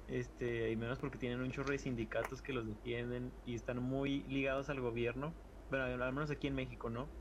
Este, 0.08 0.72
y 0.72 0.78
menos 0.78 1.00
porque 1.00 1.20
tienen 1.20 1.42
un 1.42 1.52
chorro 1.52 1.72
de 1.74 1.80
sindicatos 1.80 2.42
que 2.42 2.54
los 2.54 2.68
defienden 2.68 3.40
y 3.44 3.56
están 3.56 3.80
muy 3.84 4.24
ligados 4.26 4.70
al 4.70 4.82
gobierno. 4.82 5.40
Bueno, 5.70 5.86
al 5.86 6.14
menos 6.14 6.32
aquí 6.32 6.48
en 6.48 6.56
México, 6.56 6.90
¿no? 6.90 7.16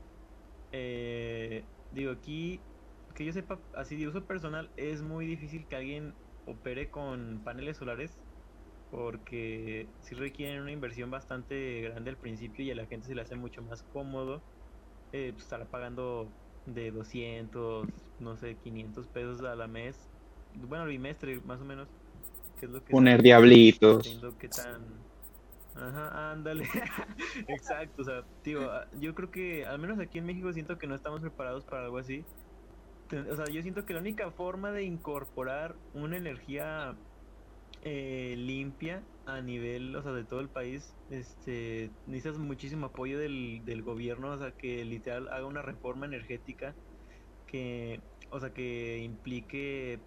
Eh, 0.71 1.69
digo, 1.89 2.11
aquí, 2.11 2.69
que 3.15 3.25
yo 3.25 3.33
sepa, 3.33 3.65
así 3.73 3.97
de 3.97 4.07
uso 4.07 4.27
personal, 4.27 4.73
es 4.77 5.01
muy 5.01 5.25
difícil 5.27 5.67
que 5.67 5.75
alguien 5.77 6.19
opere 6.45 6.91
con 6.91 7.43
paneles 7.43 7.77
solares 7.77 8.21
porque 8.91 9.87
sí 10.01 10.15
requieren 10.15 10.61
una 10.61 10.71
inversión 10.71 11.09
bastante 11.09 11.81
grande 11.81 12.09
al 12.09 12.17
principio 12.17 12.63
y 12.65 12.71
a 12.71 12.75
la 12.75 12.85
gente 12.85 13.07
se 13.07 13.15
le 13.15 13.21
hace 13.21 13.35
mucho 13.35 13.61
más 13.61 13.83
cómodo 13.93 14.41
eh, 15.13 15.31
pues, 15.31 15.45
estar 15.45 15.65
pagando 15.67 16.29
de 16.65 16.91
200, 16.91 17.87
no 18.19 18.37
sé, 18.37 18.55
500 18.55 19.07
pesos 19.07 19.41
a 19.41 19.55
la 19.55 19.67
mes, 19.67 20.09
bueno, 20.55 20.83
al 20.83 20.89
bimestre 20.89 21.39
más 21.41 21.61
o 21.61 21.65
menos, 21.65 21.87
que 22.59 22.65
es 22.65 22.71
lo 22.71 22.83
que 22.83 22.91
Poner 22.91 23.21
diablitos. 23.21 24.19
qué 24.37 24.49
tan... 24.49 25.01
Ajá, 25.73 26.31
ándale. 26.31 26.65
Exacto, 27.47 28.01
o 28.01 28.05
sea, 28.05 28.23
tío, 28.43 28.69
ah, 28.69 28.87
yo 28.99 29.15
creo 29.15 29.31
que 29.31 29.65
al 29.65 29.79
menos 29.79 29.99
aquí 29.99 30.17
en 30.17 30.25
México 30.25 30.51
siento 30.51 30.77
que 30.77 30.85
no 30.85 30.95
estamos 30.95 31.21
preparados 31.21 31.63
para 31.63 31.85
algo 31.85 31.97
así. 31.97 32.25
O 33.29 33.35
sea, 33.35 33.45
yo 33.45 33.61
siento 33.61 33.85
que 33.85 33.93
la 33.93 33.99
única 34.01 34.31
forma 34.31 34.71
de 34.71 34.83
incorporar 34.83 35.75
una 35.93 36.17
energía 36.17 36.95
eh, 37.81 38.35
limpia 38.37 39.09
a 39.25 39.41
nivel, 39.41 39.95
o 39.95 40.03
sea, 40.03 40.13
de 40.13 40.25
todo 40.25 40.39
el 40.41 40.51
país, 40.51 40.99
este, 41.09 41.95
necesitas 42.05 42.39
muchísimo 42.39 42.87
apoyo 42.87 43.19
del, 43.19 43.61
del 43.65 43.83
gobierno, 43.83 44.31
o 44.33 44.37
sea, 44.39 44.53
que 44.57 44.85
literal 44.85 45.29
haga 45.29 45.45
una 45.47 45.61
reforma 45.61 46.05
energética 46.05 46.77
que, 47.47 48.03
o 48.31 48.39
sea, 48.39 48.53
que 48.53 48.99
implique, 48.99 50.05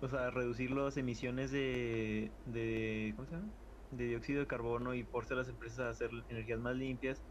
o 0.00 0.08
sea, 0.08 0.30
reducir 0.30 0.70
las 0.70 0.96
emisiones 0.96 1.50
de, 1.50 2.34
de, 2.44 3.12
¿cómo 3.16 3.26
se 3.26 3.34
llama? 3.36 3.52
De 3.90 4.06
dióxido 4.06 4.40
de 4.40 4.46
carbono 4.46 4.94
y 4.94 5.04
force 5.04 5.34
a 5.34 5.36
las 5.38 5.48
empresas 5.48 5.80
a 5.80 5.90
hacer 5.90 6.10
energías 6.28 6.60
más 6.60 6.76
limpias. 6.76 7.24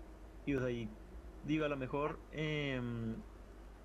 Y, 0.46 0.56
o 0.56 0.60
sea, 0.60 0.72
y 0.72 0.98
digo, 1.42 1.66
a 1.66 1.70
lo 1.70 1.78
mejor 1.78 2.26
em, 2.32 3.24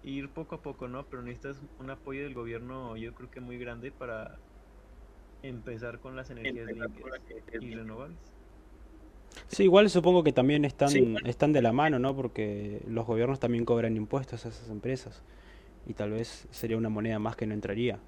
ir 0.02 0.32
poco 0.34 0.56
a 0.56 0.62
poco, 0.62 0.88
¿no? 0.88 1.08
Pero 1.08 1.22
necesitas 1.22 1.62
un 1.78 1.90
apoyo 1.90 2.22
del 2.24 2.34
gobierno, 2.34 2.96
yo 2.96 3.14
creo 3.14 3.30
que 3.30 3.40
muy 3.40 3.58
grande 3.58 3.92
para 3.92 4.40
empezar 5.42 6.00
con 6.00 6.16
las 6.16 6.30
energías 6.30 6.66
limpias 6.66 7.20
y 7.60 7.74
renovables. 7.74 8.18
Sí, 9.48 9.64
igual 9.64 9.88
supongo 9.90 10.22
que 10.22 10.32
también 10.32 10.64
están, 10.64 10.90
Sí. 10.90 11.14
están 11.24 11.52
de 11.52 11.62
la 11.62 11.72
mano, 11.72 11.98
¿no? 11.98 12.14
Porque 12.14 12.82
los 12.86 13.06
gobiernos 13.06 13.40
también 13.40 13.64
cobran 13.64 13.96
impuestos 13.96 14.44
a 14.44 14.48
esas 14.48 14.68
empresas. 14.70 15.22
Y 15.86 15.94
tal 15.94 16.10
vez 16.10 16.46
sería 16.50 16.76
una 16.76 16.88
moneda 16.88 17.18
más 17.18 17.36
que 17.36 17.46
no 17.46 17.54
entraría. 17.54 17.98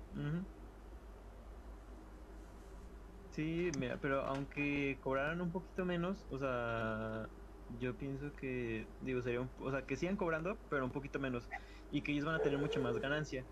Sí, 3.31 3.71
mira, 3.79 3.99
pero 4.01 4.21
aunque 4.21 4.99
cobraran 5.01 5.41
un 5.41 5.51
poquito 5.51 5.85
menos, 5.85 6.25
o 6.31 6.39
sea, 6.39 7.29
yo 7.81 7.97
pienso 7.97 8.33
que, 8.37 8.87
digo, 9.01 9.23
sería 9.23 9.41
un, 9.41 9.51
o 9.59 9.71
sea, 9.73 9.83
que 9.83 9.97
sigan 9.97 10.17
cobrando, 10.17 10.57
pero 10.69 10.85
un 10.85 10.93
poquito 10.93 11.19
menos, 11.19 11.49
y 11.91 12.03
que 12.03 12.13
ellos 12.13 12.25
van 12.25 12.37
a 12.37 12.43
tener 12.43 12.59
mucha 12.59 12.79
más 12.79 12.97
ganancia, 12.99 13.45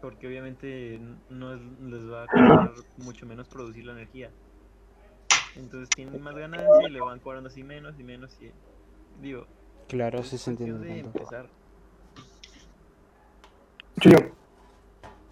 porque 0.00 0.26
obviamente 0.26 1.00
no 1.28 1.54
es- 1.54 1.60
les 1.82 2.10
va 2.10 2.24
a 2.24 2.26
costar 2.26 2.72
mucho 2.98 3.26
menos 3.26 3.48
producir 3.48 3.84
la 3.84 3.92
energía. 3.92 4.30
Entonces 5.56 5.88
tienen 5.90 6.20
más 6.22 6.34
ganancia 6.34 6.88
y 6.88 6.90
le 6.90 7.00
van 7.00 7.18
cobrando 7.18 7.48
así 7.48 7.62
menos 7.62 7.98
y 7.98 8.04
menos 8.04 8.36
y, 8.40 8.50
digo, 9.20 9.46
Claro, 9.88 10.20
es 10.20 10.28
sí 10.28 10.38
se 10.38 10.50
entiende. 10.50 11.00
empezar. 11.00 11.48
Soy 14.02 14.12
yo. 14.12 14.18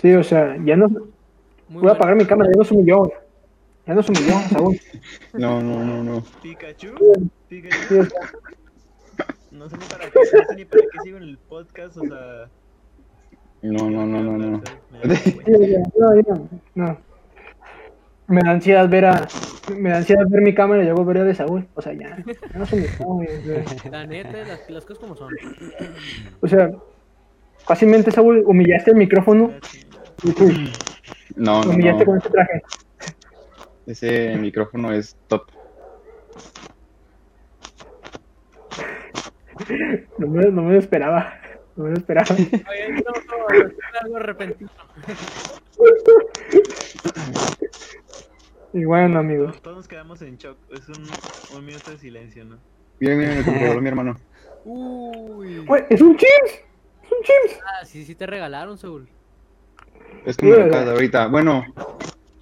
Sí, 0.00 0.12
o 0.14 0.22
sea, 0.24 0.56
ya 0.64 0.76
no. 0.76 0.88
Muy 1.68 1.82
Voy 1.82 1.90
a 1.90 1.92
apagar 1.94 2.16
mi 2.16 2.24
cámara, 2.24 2.50
ya 2.52 2.58
no 2.58 2.64
se 2.64 2.74
humilló. 2.74 3.02
Ya 3.86 3.94
no 3.94 4.02
se 4.02 4.10
humilló, 4.12 4.38
Saúl. 4.50 4.80
No, 5.34 5.62
no, 5.62 5.84
no, 5.84 6.02
no. 6.02 6.22
Pikachu, 6.42 6.88
Sí, 7.48 7.62
Pikachu, 7.62 8.00
o 8.00 8.04
sea, 8.04 8.20
no 9.52 9.68
sé 9.68 9.76
ni 9.78 9.84
para 9.86 10.10
qué, 10.10 10.18
no 10.18 10.44
sé 10.48 10.56
ni 10.56 10.64
para 10.64 10.82
qué 10.82 10.98
sigo 11.04 11.16
en 11.18 11.22
el 11.22 11.38
podcast, 11.38 11.96
o 11.98 12.02
sea... 12.02 12.50
No, 13.62 13.90
no, 13.90 14.06
no, 14.06 14.22
no, 14.22 14.38
no. 14.38 14.62
No. 16.74 16.98
Me 18.28 18.42
da 18.42 18.50
ansiedad 18.50 18.88
ver 18.88 19.06
a. 19.06 19.26
Me 19.74 19.90
da 19.90 19.96
ansiedad 19.98 20.24
ver 20.28 20.42
mi 20.42 20.54
cámara 20.54 20.82
y 20.82 20.84
luego 20.84 21.04
ver 21.04 21.18
a 21.18 21.24
de 21.24 21.34
Saúl. 21.34 21.66
O 21.74 21.82
sea, 21.82 21.92
ya. 21.94 22.16
Ya 22.18 22.59
no. 22.59 23.20
La 23.90 24.06
neta, 24.06 24.44
las, 24.44 24.68
las 24.68 24.84
cosas 24.84 24.98
como 24.98 25.16
son. 25.16 25.34
O 26.40 26.46
sea, 26.46 26.70
fácilmente, 27.64 28.11
Saúl, 28.11 28.42
humillaste 28.46 28.90
el 28.90 28.96
micrófono 28.96 29.52
No, 31.36 31.62
no, 31.64 31.70
humillaste 31.70 32.04
con 32.04 32.14
no. 32.14 32.18
este 32.18 32.30
traje. 32.30 32.62
Ese 33.86 34.36
micrófono 34.36 34.92
es 34.92 35.16
top. 35.28 35.44
No 40.18 40.26
me, 40.26 40.50
no 40.50 40.62
me 40.62 40.72
lo 40.74 40.78
esperaba. 40.78 41.32
No 41.79 41.85
me 41.85 41.91
lo 41.91 41.97
esperaba. 41.97 42.26
Oye, 42.35 42.89
no, 42.91 42.99
no, 42.99 43.39
no, 43.39 43.70
algo 44.03 44.18
repentino. 44.18 44.68
Y 48.72 48.85
bueno, 48.85 49.20
amigos. 49.20 49.62
Todos 49.62 49.76
nos 49.76 49.87
quedamos 49.89 50.20
en 50.22 50.37
shock. 50.39 50.59
Es 50.72 50.89
un, 50.89 51.07
un 51.57 51.64
minuto 51.64 51.93
de 51.93 51.99
silencio, 51.99 52.45
¿no? 52.45 52.59
Bien, 52.99 53.16
bien, 53.16 53.45
me 53.47 53.59
regaló 53.61 53.81
mi 53.81 53.89
hermano. 53.89 54.16
Uy. 54.64 55.64
Es 55.89 56.01
un 56.03 56.16
Chims. 56.16 56.51
Es 57.05 57.12
un 57.12 57.22
Chims. 57.22 57.61
Ah, 57.64 57.85
sí, 57.85 58.05
sí 58.05 58.16
te 58.16 58.26
regalaron, 58.26 58.76
Saúl. 58.76 59.09
Es 60.26 60.37
como 60.37 60.55
Sí, 60.55 60.59
la 60.59 60.66
o 60.66 60.70
casa 60.70 60.83
sea. 60.83 60.93
ahorita. 60.95 61.26
Bueno, 61.29 61.64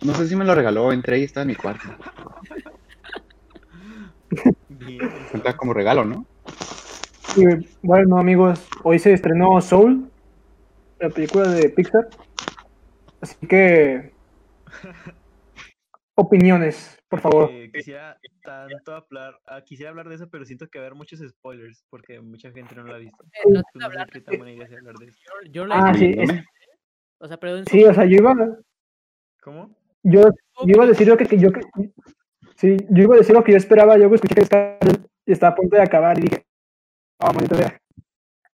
no 0.01 0.14
sé 0.14 0.26
si 0.28 0.34
me 0.34 0.47
lo 0.47 0.55
regaló, 0.55 0.93
entré 0.93 1.18
y 1.18 1.24
está 1.24 1.43
en 1.43 1.49
mi 1.49 1.57
cuarto. 1.57 1.84
Bien. 4.70 5.11
Cuenta 5.30 5.55
como 5.59 5.74
regalo, 5.74 6.07
¿no? 6.07 6.24
Y 7.34 7.44
bueno, 7.82 8.18
amigos, 8.18 8.66
hoy 8.82 8.98
se 8.98 9.12
estrenó 9.12 9.60
Soul, 9.60 10.10
la 11.00 11.10
película 11.10 11.48
de 11.50 11.68
Pixar. 11.70 12.08
Así 13.20 13.46
que. 13.46 14.12
Opiniones, 16.18 16.98
por 17.08 17.20
favor. 17.20 17.50
Eh, 17.50 17.70
quisiera 17.70 18.16
tanto 18.42 18.94
hablar, 18.94 19.38
ah, 19.46 19.60
quisiera 19.60 19.90
hablar 19.90 20.08
de 20.08 20.14
eso, 20.14 20.30
pero 20.30 20.46
siento 20.46 20.66
que 20.68 20.78
va 20.78 20.84
a 20.84 20.86
haber 20.86 20.96
muchos 20.96 21.20
spoilers 21.20 21.84
porque 21.90 22.20
mucha 22.20 22.50
gente 22.52 22.74
no 22.74 22.84
lo 22.84 22.94
ha 22.94 22.98
visto. 22.98 23.22
Eh, 23.24 23.28
no 23.48 23.58
Entonces, 23.60 23.72
te 23.72 23.78
no 23.78 23.80
sé 23.80 23.86
hablar, 23.86 24.10
qué 24.10 24.20
tan 24.22 24.38
buena 24.38 24.52
idea 24.52 24.66
sea 24.66 24.78
hablar 24.78 24.94
de 24.94 25.06
eso. 25.08 25.18
yo, 25.44 25.50
yo 25.52 25.66
la 25.66 25.78
Ah, 25.78 25.94
sí, 25.94 26.14
es-. 26.16 26.30
O 27.18 27.28
sea, 27.28 27.36
pero 27.36 27.62
Sí, 27.66 27.84
o 27.84 27.92
sea, 27.92 28.06
yo 28.06 28.16
iba, 28.16 28.34
¿Cómo? 29.42 29.76
yo, 30.04 30.22
yo 30.22 30.66
iba 30.66 30.84
a 30.84 30.88
decir 30.88 31.06
lo 31.06 31.18
que, 31.18 31.26
que 31.26 31.38
yo. 31.38 31.52
que- 31.52 31.60
Sí, 32.56 32.78
yo 32.88 33.02
iba 33.02 33.14
a 33.16 33.18
decir 33.18 33.34
lo 33.34 33.44
que 33.44 33.52
yo 33.52 33.58
esperaba. 33.58 33.98
Yo 33.98 34.06
escuché 34.14 34.34
que 34.34 34.40
estaba, 34.40 34.78
estaba 35.26 35.52
a 35.52 35.54
punto 35.56 35.76
de 35.76 35.82
acabar 35.82 36.18
y 36.18 36.22
dije. 36.22 36.45
Ah, 37.18 37.32
maldita 37.32 37.56
sea. 37.56 37.80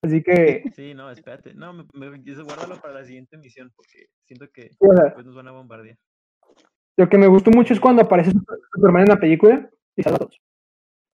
Así 0.02 0.24
que. 0.24 0.64
Sí, 0.76 0.94
no, 0.94 1.10
espérate. 1.12 1.54
No, 1.54 1.74
me, 1.74 1.86
me- 1.94 2.44
guárdalo 2.44 2.80
para 2.82 2.96
la 3.02 3.06
siguiente 3.06 3.36
emisión 3.36 3.72
porque 3.76 4.08
siento 4.26 4.50
que 4.52 4.72
o 4.80 4.96
sea, 4.96 5.06
después 5.06 5.26
nos 5.26 5.36
van 5.36 5.48
a 5.48 5.52
bombardear. 5.52 5.98
lo 6.98 7.10
que 7.10 7.18
me 7.18 7.28
gustó 7.28 7.52
mucho 7.52 7.74
es 7.74 7.80
cuando 7.80 8.02
aparece 8.04 8.32
Superman 8.74 9.04
en 9.04 9.10
la 9.10 9.20
película 9.20 9.70
y 9.96 10.04
salva 10.04 10.16
a 10.18 10.20
todos. 10.20 10.40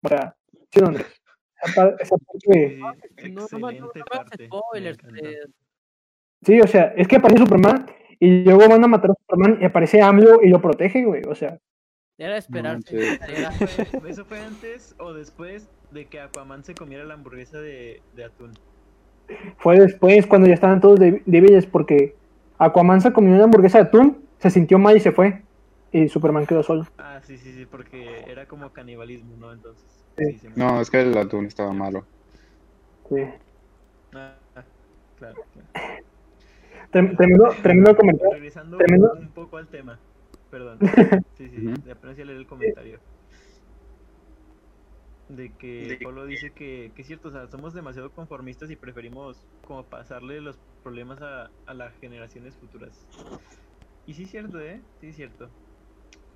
O 0.03 0.07
sea, 0.07 0.35
sí, 0.71 0.79
¿dónde? 0.79 1.05
Esa, 1.63 1.73
par- 1.75 1.95
esa 1.99 2.15
parte. 2.17 2.39
Sí, 3.17 3.29
No, 3.31 3.47
no, 3.51 3.59
no, 3.71 3.71
no 3.71 3.91
parte. 4.05 4.45
spoilers. 4.47 4.97
eh, 5.23 5.39
Sí, 6.43 6.61
o 6.61 6.67
sea, 6.67 6.93
es 6.95 7.07
que 7.07 7.15
aparece 7.15 7.39
Superman 7.43 7.87
y 8.19 8.43
luego 8.43 8.69
van 8.69 8.83
a 8.83 8.87
matar 8.87 9.11
a 9.11 9.15
Superman 9.15 9.57
y 9.61 9.65
aparece 9.65 10.01
AMLO 10.01 10.41
y 10.43 10.49
lo 10.49 10.61
protege, 10.61 11.03
güey. 11.03 11.23
O 11.27 11.33
sea, 11.33 11.57
Era 12.19 12.37
esperarse. 12.37 13.17
¿Fue- 13.99 14.09
¿Eso 14.11 14.25
fue 14.25 14.39
antes 14.39 14.95
o 14.99 15.11
después 15.13 15.67
de 15.95 16.05
que 16.05 16.19
Aquaman 16.19 16.63
se 16.63 16.75
comiera 16.75 17.03
la 17.03 17.15
hamburguesa 17.15 17.59
de, 17.59 18.01
de 18.15 18.23
atún? 18.25 18.51
fue 19.57 19.79
después 19.79 20.27
cuando 20.27 20.47
ya 20.47 20.53
estaban 20.53 20.79
todos 20.81 20.99
dé- 20.99 21.23
débiles 21.25 21.65
porque 21.65 22.15
Aquaman 22.59 23.01
se 23.01 23.11
comió 23.11 23.33
una 23.33 23.45
hamburguesa 23.45 23.79
de 23.79 23.85
atún, 23.85 24.23
se 24.37 24.51
sintió 24.51 24.77
mal 24.77 24.95
y 24.95 24.99
se 24.99 25.11
fue. 25.11 25.41
Y 25.91 26.09
Superman 26.09 26.45
quedó 26.45 26.61
solo. 26.61 26.85
Ah, 26.97 27.21
sí, 27.23 27.37
sí, 27.37 27.53
sí, 27.53 27.65
porque 27.65 28.23
era 28.27 28.45
como 28.45 28.71
canibalismo, 28.71 29.35
¿no? 29.37 29.51
Entonces. 29.53 29.83
Sí. 30.17 30.37
Sí, 30.39 30.47
No, 30.55 30.79
es 30.81 30.89
que 30.91 31.01
el 31.01 31.17
atún 31.17 31.45
estaba 31.45 31.71
malo. 31.73 32.05
Sí. 33.09 33.15
Ah, 34.13 34.35
claro, 35.17 35.35
claro. 35.53 35.67
Trem- 36.91 37.17
Tremendo, 37.17 37.49
tremendo 37.63 37.95
comentario. 37.97 38.33
Regresando 38.33 38.77
Tremendo. 38.77 39.13
un 39.19 39.29
poco 39.29 39.57
al 39.57 39.67
tema. 39.67 39.97
Perdón. 40.51 40.77
Sí, 41.37 41.49
sí, 41.49 41.89
apenas 41.91 42.15
ya 42.17 42.25
leí 42.25 42.37
el 42.37 42.45
comentario. 42.47 42.99
De 45.27 45.57
que 45.57 45.97
Polo 46.01 46.25
dice 46.25 46.53
que, 46.53 46.93
que 46.95 47.01
es 47.01 47.07
cierto, 47.07 47.29
o 47.29 47.31
sea, 47.31 47.47
somos 47.49 47.73
demasiado 47.73 48.13
conformistas 48.13 48.69
y 48.71 48.75
preferimos 48.75 49.49
como 49.63 49.89
pasarle 49.89 50.41
los 50.41 50.61
problemas 50.83 51.21
a, 51.21 51.55
a 51.65 51.73
las 51.73 51.97
generaciones 51.97 52.57
futuras. 52.59 53.09
Y 54.05 54.13
sí 54.15 54.23
es 54.23 54.31
cierto, 54.31 54.59
¿eh? 54.61 54.87
Sí 54.99 55.07
es 55.09 55.15
cierto. 55.15 55.57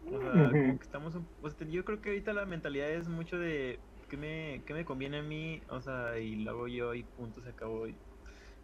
O 0.09 0.21
sea, 0.21 0.57
como 0.57 0.77
que 0.79 0.83
estamos... 0.85 1.15
un- 1.15 1.31
o 1.41 1.49
sea, 1.49 1.67
yo 1.67 1.85
creo 1.85 2.01
que 2.01 2.09
ahorita 2.09 2.33
la 2.33 2.45
mentalidad 2.45 2.91
es 2.91 3.09
mucho 3.09 3.37
de 3.39 3.85
qué 4.09 4.17
me, 4.17 4.63
qué 4.65 4.73
me 4.73 4.85
conviene 4.85 5.19
a 5.19 5.23
mí, 5.23 5.61
o 5.69 5.81
sea, 5.81 6.19
y 6.19 6.37
lo 6.37 6.51
hago 6.51 6.67
yo 6.67 6.95
y 6.95 7.05
punto, 7.05 7.41
se 7.41 7.49
acabó. 7.51 7.87
Y 7.87 8.01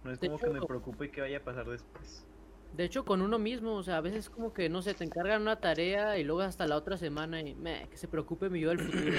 no 0.04 0.12
es 0.12 0.20
como 0.20 0.42
que 0.42 0.50
me 0.52 0.64
preocupe 0.64 1.12
qué 1.12 1.22
vaya 1.22 1.40
a 1.40 1.44
pasar 1.46 1.68
después. 1.70 2.30
De 2.76 2.84
hecho, 2.84 3.06
con 3.06 3.22
uno 3.22 3.40
mismo, 3.40 3.76
o 3.76 3.84
sea, 3.84 3.98
a 3.98 4.02
veces 4.02 4.30
como 4.30 4.52
que, 4.54 4.68
no 4.68 4.82
sé, 4.82 4.94
te 4.94 5.06
encargan 5.06 5.42
una 5.42 5.56
tarea 5.62 6.18
y 6.18 6.26
luego 6.26 6.42
hasta 6.42 6.68
la 6.68 6.76
otra 6.76 6.98
semana 6.98 7.40
y, 7.42 7.56
meh, 7.56 7.88
que 7.90 7.96
se 7.96 8.10
preocupe 8.10 8.50
mi 8.50 8.60
yo 8.60 8.70
del 8.70 8.80
futuro. 8.80 9.14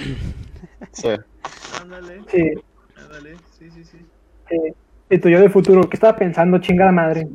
Sí. 0.91 1.09
Ándale, 1.81 2.21
Sí, 2.29 2.51
ándale, 2.95 3.35
sí, 3.57 3.69
sí, 3.71 3.83
sí. 3.83 3.97
sí. 4.49 4.57
Y 5.09 5.17
tu 5.19 5.29
yo 5.29 5.39
del 5.39 5.49
futuro, 5.49 5.89
¿qué 5.89 5.95
estaba 5.95 6.15
pensando? 6.15 6.59
Chingada 6.59 6.91
madre. 6.91 7.27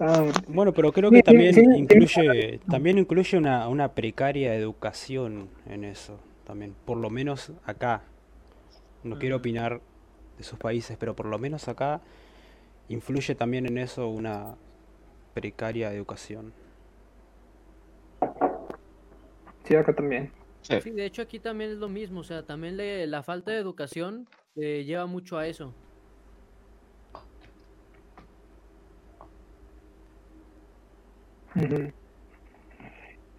Ah, 0.00 0.24
Bueno, 0.48 0.72
pero 0.72 0.92
creo 0.92 1.10
que 1.10 1.18
sí, 1.18 1.22
también 1.22 1.54
sí, 1.54 1.62
sí. 1.64 1.76
incluye, 1.76 2.60
también 2.70 2.98
incluye 2.98 3.36
una, 3.36 3.68
una 3.68 3.92
precaria 3.92 4.54
educación 4.54 5.48
en 5.66 5.84
eso, 5.84 6.18
también, 6.44 6.74
por 6.84 6.96
lo 6.96 7.10
menos 7.10 7.52
acá. 7.64 8.02
No 9.02 9.18
quiero 9.18 9.36
opinar 9.36 9.82
de 10.38 10.44
sus 10.44 10.58
países, 10.58 10.96
pero 10.96 11.14
por 11.14 11.26
lo 11.26 11.38
menos 11.38 11.68
acá 11.68 12.00
influye 12.88 13.34
también 13.34 13.66
en 13.66 13.78
eso 13.78 14.08
una 14.08 14.56
precaria 15.34 15.92
educación. 15.92 16.52
sí, 19.64 19.74
acá 19.76 19.94
también. 19.94 20.32
Sí. 20.62 20.76
Sí, 20.82 20.90
de 20.90 21.04
hecho 21.06 21.22
aquí 21.22 21.38
también 21.40 21.70
es 21.70 21.78
lo 21.78 21.88
mismo, 21.88 22.20
o 22.20 22.24
sea, 22.24 22.44
también 22.44 22.76
le- 22.76 23.06
la 23.06 23.22
falta 23.22 23.50
de 23.52 23.58
educación 23.58 24.26
eh, 24.56 24.84
lleva 24.84 25.06
mucho 25.06 25.36
a 25.38 25.46
eso. 25.46 25.74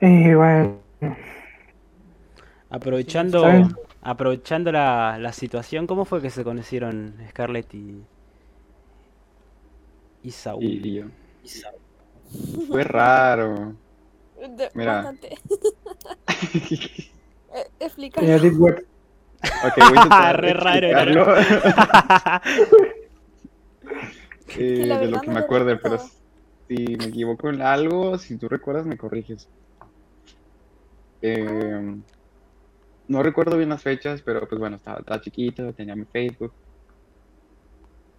Y 0.02 0.34
bueno, 0.34 0.84
Aprovechando, 2.70 3.48
aprovechando 4.02 4.72
la, 4.72 5.18
la 5.20 5.32
situación, 5.34 5.88
¿cómo 5.88 6.06
fue 6.06 6.22
que 6.22 6.30
se 6.30 6.44
conocieron 6.44 7.18
Scarlett 7.30 7.74
y, 7.74 8.06
y 10.26 10.32
Saúl? 10.32 10.64
Y, 10.64 10.88
y 10.88 10.94
yo. 10.96 11.06
Fue 12.68 12.84
raro. 12.84 13.76
De- 14.58 14.70
Mira. 14.74 15.14
Eh. 18.22 18.40
Ok, 19.66 19.78
voy 19.78 19.98
a 19.98 20.04
intentar 20.04 20.42
Re 20.42 20.54
raro. 20.54 21.36
Eh, 24.58 24.88
de 24.88 25.08
lo 25.08 25.20
que 25.20 25.28
no 25.28 25.34
me 25.34 25.40
acuerde, 25.40 25.76
pero 25.76 25.98
si 26.68 26.96
me 26.98 27.06
equivoco 27.06 27.50
en 27.50 27.62
algo, 27.62 28.18
si 28.18 28.38
tú 28.38 28.48
recuerdas, 28.48 28.86
me 28.86 28.98
corriges. 28.98 29.50
Eh, 31.22 31.96
no 33.08 33.24
recuerdo 33.24 33.58
bien 33.58 33.70
las 33.70 33.84
fechas, 33.84 34.22
pero 34.22 34.48
pues 34.48 34.60
bueno, 34.60 34.78
estaba, 34.78 35.00
estaba 35.00 35.20
chiquito, 35.22 35.74
tenía 35.74 35.96
mi 35.96 36.06
Facebook. 36.06 36.54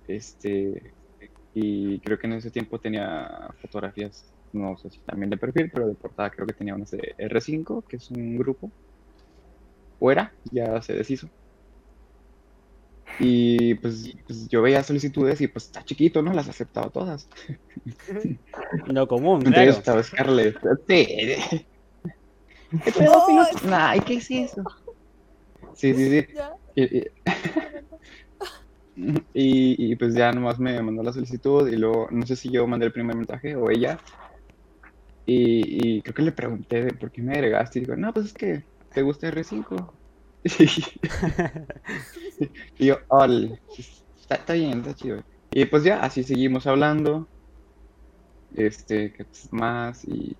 Este, 0.08 0.92
y 1.58 1.98
creo 2.00 2.18
que 2.18 2.26
en 2.26 2.34
ese 2.34 2.50
tiempo 2.50 2.78
tenía 2.78 3.48
fotografías, 3.62 4.30
no 4.52 4.76
sé 4.76 4.90
si 4.90 5.00
también 5.00 5.30
de 5.30 5.38
perfil, 5.38 5.70
pero 5.72 5.88
de 5.88 5.94
portada 5.94 6.28
creo 6.28 6.46
que 6.46 6.52
tenía 6.52 6.74
unas 6.74 6.90
de 6.90 7.14
R5, 7.16 7.82
que 7.88 7.96
es 7.96 8.10
un 8.10 8.36
grupo. 8.36 8.70
Fuera, 9.98 10.34
ya 10.52 10.82
se 10.82 10.92
deshizo. 10.92 11.30
Y 13.18 13.74
pues, 13.76 14.12
pues 14.26 14.46
yo 14.48 14.60
veía 14.60 14.82
solicitudes 14.82 15.40
y 15.40 15.48
pues 15.48 15.64
está 15.64 15.82
chiquito, 15.82 16.20
¿no? 16.20 16.34
Las 16.34 16.46
aceptaba 16.50 16.90
todas. 16.90 17.26
No 18.88 19.08
común, 19.08 19.42
claro. 19.42 19.70
estaba 19.70 20.02
Scarlett. 20.02 20.58
Sí. 20.86 21.06
¿Qué 22.84 22.92
No, 23.00 24.04
¿qué 24.04 24.14
es 24.14 24.30
eso? 24.30 24.62
Sí, 25.74 25.94
sí, 25.94 26.10
sí. 26.20 26.26
Ya. 26.34 26.52
Y, 26.74 26.98
y- 26.98 27.06
y- 29.34 29.92
y, 29.92 29.96
pues 29.96 30.14
ya 30.14 30.32
nomás 30.32 30.58
me 30.58 30.82
mandó 30.82 31.02
la 31.02 31.12
solicitud 31.12 31.68
y 31.68 31.76
luego 31.76 32.08
no 32.10 32.26
sé 32.26 32.36
si 32.36 32.50
yo 32.52 32.66
mandé 32.66 32.86
el 32.86 32.92
primer 32.92 33.16
mensaje 33.16 33.56
o 33.56 33.70
ella. 33.70 33.98
Y, 35.26 35.96
y 35.98 36.02
creo 36.02 36.14
que 36.14 36.22
le 36.22 36.32
pregunté 36.32 36.84
de 36.84 36.94
por 36.94 37.10
qué 37.10 37.22
me 37.22 37.32
agregaste 37.34 37.78
y 37.78 37.82
digo, 37.82 37.96
no, 37.96 38.12
pues 38.12 38.26
es 38.26 38.32
que 38.34 38.64
te 38.90 39.02
gusta 39.02 39.28
R5. 39.28 39.98
y 42.78 42.86
yo, 42.86 42.98
órale, 43.08 43.60
está, 44.20 44.36
está 44.36 44.52
bien, 44.54 44.78
está 44.80 44.94
chido. 44.94 45.22
Y 45.50 45.64
pues 45.66 45.84
ya, 45.84 46.00
así 46.00 46.22
seguimos 46.22 46.66
hablando. 46.66 47.28
Este, 48.50 49.12
que 49.12 49.24
pues, 49.24 49.48
más 49.52 50.04
y, 50.04 50.36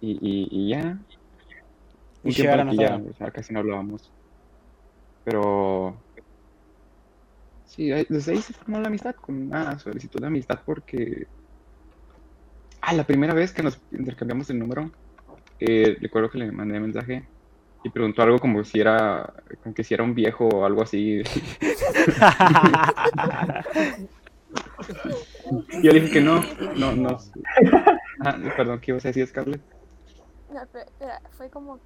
y, 0.00 0.12
y, 0.20 0.48
y 0.50 0.70
ya. 0.70 0.98
Y 2.22 2.28
Un 2.28 2.34
tiempo 2.34 2.56
que 2.56 2.62
hasta 2.62 2.74
ya, 2.76 3.02
sea, 3.16 3.30
casi 3.32 3.52
no 3.52 3.60
hablábamos. 3.60 4.12
Pero 5.24 6.04
sí, 7.68 7.88
desde 7.90 8.32
ahí 8.32 8.42
se 8.42 8.52
formó 8.52 8.80
la 8.80 8.88
amistad, 8.88 9.14
con 9.14 9.42
una 9.42 9.78
solicitud 9.78 10.20
de 10.20 10.26
amistad 10.26 10.58
porque 10.64 11.28
ah, 12.80 12.92
la 12.94 13.04
primera 13.04 13.34
vez 13.34 13.52
que 13.52 13.62
nos 13.62 13.80
intercambiamos 13.92 14.50
el 14.50 14.58
número, 14.58 14.90
eh, 15.60 15.96
recuerdo 16.00 16.30
que 16.30 16.38
le 16.38 16.50
mandé 16.50 16.80
mensaje 16.80 17.28
y 17.84 17.90
preguntó 17.90 18.22
algo 18.22 18.38
como 18.38 18.64
si 18.64 18.80
era, 18.80 19.32
como 19.62 19.74
que 19.74 19.84
si 19.84 19.94
era 19.94 20.02
un 20.02 20.14
viejo 20.14 20.48
o 20.48 20.64
algo 20.64 20.82
así. 20.82 21.22
Yo 25.82 25.92
le 25.92 26.00
dije 26.00 26.12
que 26.14 26.20
no, 26.20 26.42
no, 26.76 26.92
no. 26.96 27.18
Ah, 28.24 28.36
perdón, 28.56 28.80
¿qué 28.80 28.90
ibas 28.92 29.04
a 29.04 29.08
decir, 29.08 29.26
Scarlett? 29.26 29.60
Fue 31.32 31.50
como. 31.50 31.78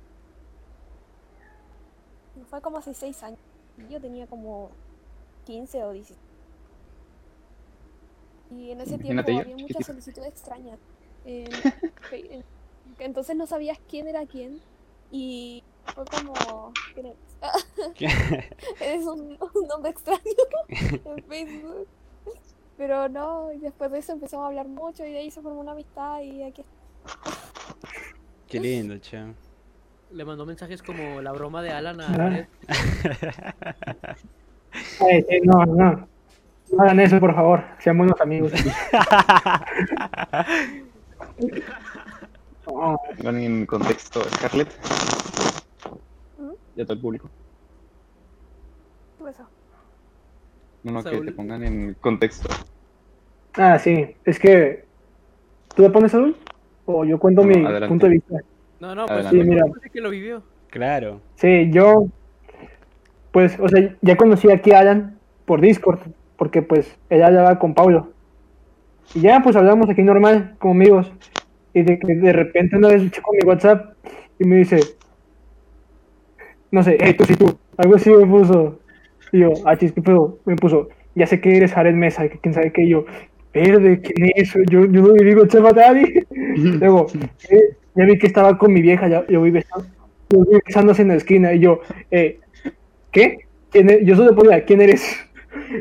Fue 2.48 2.60
como 2.62 2.78
hace 2.78 2.94
6 2.94 3.22
años. 3.24 3.40
Yo 3.90 4.00
tenía 4.00 4.26
como 4.26 4.70
15 5.44 5.84
o 5.84 5.92
16. 5.92 6.18
Y 8.50 8.70
en 8.70 8.80
ese 8.80 8.98
tiempo 8.98 9.30
Imagínate 9.30 9.32
yo, 9.34 9.40
había 9.40 9.56
muchas 9.56 9.86
solicitudes 9.86 10.28
extrañas. 10.28 10.78
entonces 12.98 13.36
no 13.36 13.46
sabías 13.46 13.78
quién 13.88 14.08
era 14.08 14.26
quién. 14.26 14.60
Y 15.10 15.62
fue 15.94 16.04
como. 16.04 16.72
¿quién 16.94 17.06
eres? 17.06 17.18
Eres 18.80 19.06
un, 19.06 19.38
un 19.54 19.68
nombre 19.68 19.90
extraño 19.90 20.20
en 20.68 21.24
Facebook. 21.24 21.88
Pero 22.76 23.08
no, 23.08 23.52
y 23.52 23.58
después 23.58 23.90
de 23.90 23.98
eso 23.98 24.12
empezamos 24.12 24.44
a 24.44 24.48
hablar 24.48 24.66
mucho 24.66 25.04
y 25.04 25.12
de 25.12 25.18
ahí 25.18 25.30
se 25.30 25.42
formó 25.42 25.60
una 25.60 25.72
amistad 25.72 26.20
y 26.20 26.42
aquí 26.42 26.64
Qué 28.48 28.60
lindo, 28.60 28.98
che. 28.98 29.22
Le 30.10 30.24
mandó 30.24 30.44
mensajes 30.44 30.82
como 30.82 31.20
la 31.22 31.32
broma 31.32 31.62
de 31.62 31.70
Alan 31.70 32.00
a 32.00 32.46
Ah. 32.68 34.16
Eh, 35.10 35.26
eh, 35.28 35.40
no, 35.44 35.64
no. 35.66 36.08
No 36.72 36.82
hagan 36.82 37.00
eso, 37.00 37.20
por 37.20 37.34
favor. 37.34 37.62
Sean 37.78 37.98
buenos 37.98 38.18
amigos. 38.20 38.52
Pongan 42.64 43.36
en 43.38 43.66
contexto, 43.66 44.22
Scarlett. 44.24 44.68
¿Mm? 46.38 46.50
Y 46.76 46.80
a 46.80 46.84
todo 46.84 46.94
el 46.94 47.00
público. 47.00 47.28
¿Qué 49.18 49.24
pasó? 49.24 49.44
No, 50.84 50.92
no, 50.92 51.02
que 51.04 51.20
te 51.20 51.32
pongan 51.32 51.64
en 51.64 51.94
contexto. 52.00 52.48
Ah, 53.54 53.78
sí. 53.78 54.16
Es 54.24 54.38
que. 54.38 54.84
¿Tú 55.74 55.82
me 55.82 55.90
pones 55.90 56.12
Saúl? 56.12 56.36
O 56.86 57.04
yo 57.04 57.18
cuento 57.18 57.42
No, 57.42 57.48
mi 57.48 57.64
adelante. 57.64 57.88
punto 57.88 58.06
de 58.06 58.12
vista. 58.12 58.36
No, 58.80 58.94
no, 58.94 59.06
pues 59.06 59.26
Adelante. 59.26 59.42
Sí, 59.42 59.48
mira. 59.48 59.64
que 59.92 60.00
lo 60.00 60.10
vivió. 60.10 60.42
Claro. 60.70 61.20
Sí, 61.36 61.70
yo. 61.70 62.06
Pues, 63.32 63.58
o 63.58 63.68
sea, 63.68 63.96
ya 64.02 64.16
conocí 64.16 64.50
aquí 64.50 64.72
a 64.72 64.80
Alan 64.80 65.18
por 65.44 65.60
Discord. 65.60 66.00
Porque, 66.36 66.62
pues, 66.62 66.96
ella 67.10 67.26
hablaba 67.26 67.58
con 67.58 67.74
Paulo. 67.74 68.12
Y 69.14 69.20
ya, 69.20 69.40
pues, 69.42 69.56
hablamos 69.56 69.90
aquí 69.90 70.02
normal, 70.02 70.54
como 70.58 70.74
amigos. 70.74 71.12
Y 71.74 71.82
de 71.82 71.98
que 71.98 72.14
de 72.14 72.32
repente 72.32 72.76
una 72.76 72.88
vez 72.88 73.10
checo 73.10 73.32
mi 73.32 73.46
WhatsApp 73.48 73.94
y 74.38 74.44
me 74.44 74.56
dice. 74.56 74.80
No 76.70 76.82
sé, 76.82 76.98
hey, 77.00 77.14
tú 77.16 77.24
sí 77.24 77.34
tú. 77.34 77.56
Algo 77.76 77.96
así 77.96 78.10
me 78.10 78.26
puso. 78.26 78.78
Y 79.32 79.40
yo, 79.40 79.52
ah, 79.64 79.76
chis, 79.76 79.92
¿qué 79.92 80.02
pedo? 80.02 80.38
Me 80.44 80.56
puso, 80.56 80.88
ya 81.14 81.26
sé 81.26 81.40
que 81.40 81.56
eres 81.56 81.72
Jared 81.72 81.94
Mesa, 81.94 82.28
que 82.28 82.38
quién 82.38 82.54
sabe 82.54 82.72
qué. 82.72 82.82
Y 82.82 82.90
yo, 82.90 83.06
verde, 83.52 84.00
¿quién 84.00 84.30
es? 84.34 84.52
Yo, 84.70 84.84
yo 84.84 85.02
no 85.02 85.14
le 85.14 85.24
digo 85.24 85.46
chava 85.46 85.70
a 85.70 85.72
nadie. 85.72 86.26
Luego, 86.30 87.06
eh, 87.48 87.76
ya 87.94 88.04
vi 88.04 88.18
que 88.18 88.26
estaba 88.26 88.58
con 88.58 88.72
mi 88.72 88.82
vieja, 88.82 89.08
ya, 89.08 89.26
yo 89.28 89.42
vi 89.42 89.50
besándose 89.50 91.02
en 91.02 91.08
la 91.08 91.14
esquina. 91.14 91.54
Y 91.54 91.60
yo, 91.60 91.80
eh, 92.10 92.40
¿qué? 93.12 93.38
¿Quién 93.70 93.90
es? 93.90 94.04
Yo 94.04 94.16
solo 94.16 94.34
ponía, 94.34 94.64
¿quién 94.64 94.80
eres? 94.80 95.04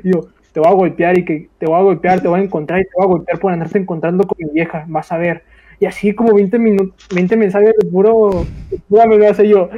Y 0.03 0.09
yo, 0.13 0.27
te 0.53 0.59
voy 0.59 0.69
a 0.69 0.73
golpear 0.73 1.17
y 1.17 1.25
que 1.25 1.49
te 1.57 1.65
voy 1.65 1.79
a 1.79 1.83
golpear, 1.83 2.21
te 2.21 2.27
voy 2.27 2.39
a 2.39 2.43
encontrar 2.43 2.79
y 2.81 2.83
te 2.83 2.89
voy 2.95 3.05
a 3.05 3.09
golpear 3.09 3.39
por 3.39 3.51
andarte 3.53 3.77
encontrando 3.79 4.23
con 4.25 4.37
mi 4.39 4.51
vieja, 4.53 4.85
vas 4.87 5.11
a 5.11 5.17
ver. 5.17 5.43
Y 5.79 5.85
así 5.87 6.13
como 6.13 6.35
20 6.35 6.59
minutos, 6.59 7.07
20 7.13 7.35
mensajes 7.35 7.73
de 7.79 7.89
puro, 7.89 8.45
de 8.89 9.49
yo, 9.49 9.69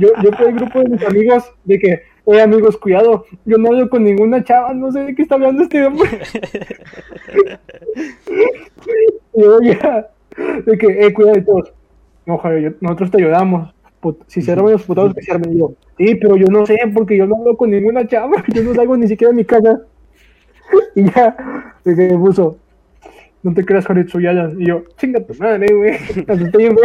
yo, 0.00 0.08
yo 0.22 0.30
por 0.30 0.48
el 0.48 0.54
grupo 0.54 0.80
de 0.80 0.88
mis 0.88 1.04
amigos, 1.04 1.52
de 1.64 1.78
que, 1.78 2.00
oye 2.24 2.40
amigos, 2.40 2.78
cuidado, 2.78 3.26
yo 3.44 3.58
no 3.58 3.68
hablo 3.68 3.90
con 3.90 4.02
ninguna 4.02 4.42
chava, 4.44 4.72
no 4.72 4.90
sé 4.90 5.00
de 5.00 5.14
qué 5.14 5.22
está 5.22 5.34
hablando 5.34 5.62
este 5.64 5.84
hombre. 5.84 6.08
y 9.34 9.42
yo 9.42 9.60
ya, 9.62 10.08
de 10.66 10.78
que, 10.78 10.86
eh, 11.06 11.12
cuidado 11.12 11.36
de 11.36 11.42
todos. 11.42 11.72
No, 12.26 12.38
Javier, 12.38 12.72
yo- 12.72 12.76
nosotros 12.80 13.10
te 13.10 13.18
ayudamos. 13.18 13.74
Put- 14.02 14.24
si 14.26 14.42
se 14.42 14.52
arman 14.52 14.72
los 14.72 14.82
putados, 14.82 15.14
que 15.14 15.22
se 15.22 15.32
armen. 15.32 15.54
Y 15.54 15.58
yo, 15.58 15.74
sí, 15.96 16.14
pero 16.16 16.36
yo 16.36 16.48
no 16.48 16.66
sé, 16.66 16.76
porque 16.92 17.16
yo 17.16 17.26
no 17.26 17.36
hablo 17.36 17.56
con 17.56 17.70
ninguna 17.70 18.06
chava, 18.06 18.44
yo 18.52 18.62
no 18.64 18.74
salgo 18.74 18.96
ni 18.96 19.08
siquiera 19.08 19.30
de 19.30 19.36
mi 19.36 19.44
casa. 19.44 19.80
Y 20.94 21.04
ya, 21.04 21.36
que 21.84 21.90
me 21.90 22.18
puso, 22.18 22.56
no 23.42 23.52
te 23.52 23.64
creas, 23.64 23.86
Jared, 23.86 24.08
soy 24.08 24.26
Alan. 24.26 24.60
Y 24.60 24.66
yo, 24.66 24.84
chinga 24.96 25.20
tu 25.20 25.34
madre, 25.34 25.66
güey, 25.74 25.94
asusté 26.28 26.58
bien. 26.58 26.76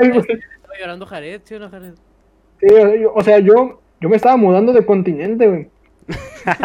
Estaba 0.00 0.78
llorando 0.78 1.06
Jared, 1.06 1.40
¿sí 1.44 1.54
o 1.54 1.58
no, 1.60 1.70
Jared? 1.70 1.94
Sí, 2.60 2.66
o 2.68 2.72
sea, 2.74 2.96
yo, 2.96 3.12
o 3.14 3.22
sea, 3.22 3.38
yo, 3.38 3.80
yo 4.00 4.08
me 4.08 4.16
estaba 4.16 4.36
mudando 4.36 4.72
de 4.72 4.84
continente, 4.84 5.46
güey. 5.46 5.68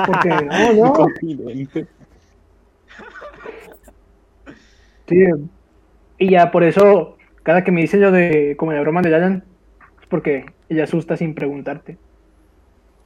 Porque, 0.05 0.29
no, 0.29 0.73
no, 0.73 1.07
sí. 5.07 5.25
Y 6.17 6.29
ya 6.29 6.51
por 6.51 6.63
eso, 6.63 7.14
cada 7.45 7.63
que 7.63 7.71
me 7.71 7.81
dicen 7.81 8.01
yo 8.01 8.11
de, 8.11 8.55
como 8.57 8.73
la 8.73 8.81
broma 8.81 9.01
de 9.01 9.15
Alan, 9.15 9.43
es 10.01 10.07
porque 10.07 10.45
ella 10.67 10.83
asusta 10.83 11.15
sin 11.15 11.33
preguntarte. 11.35 11.97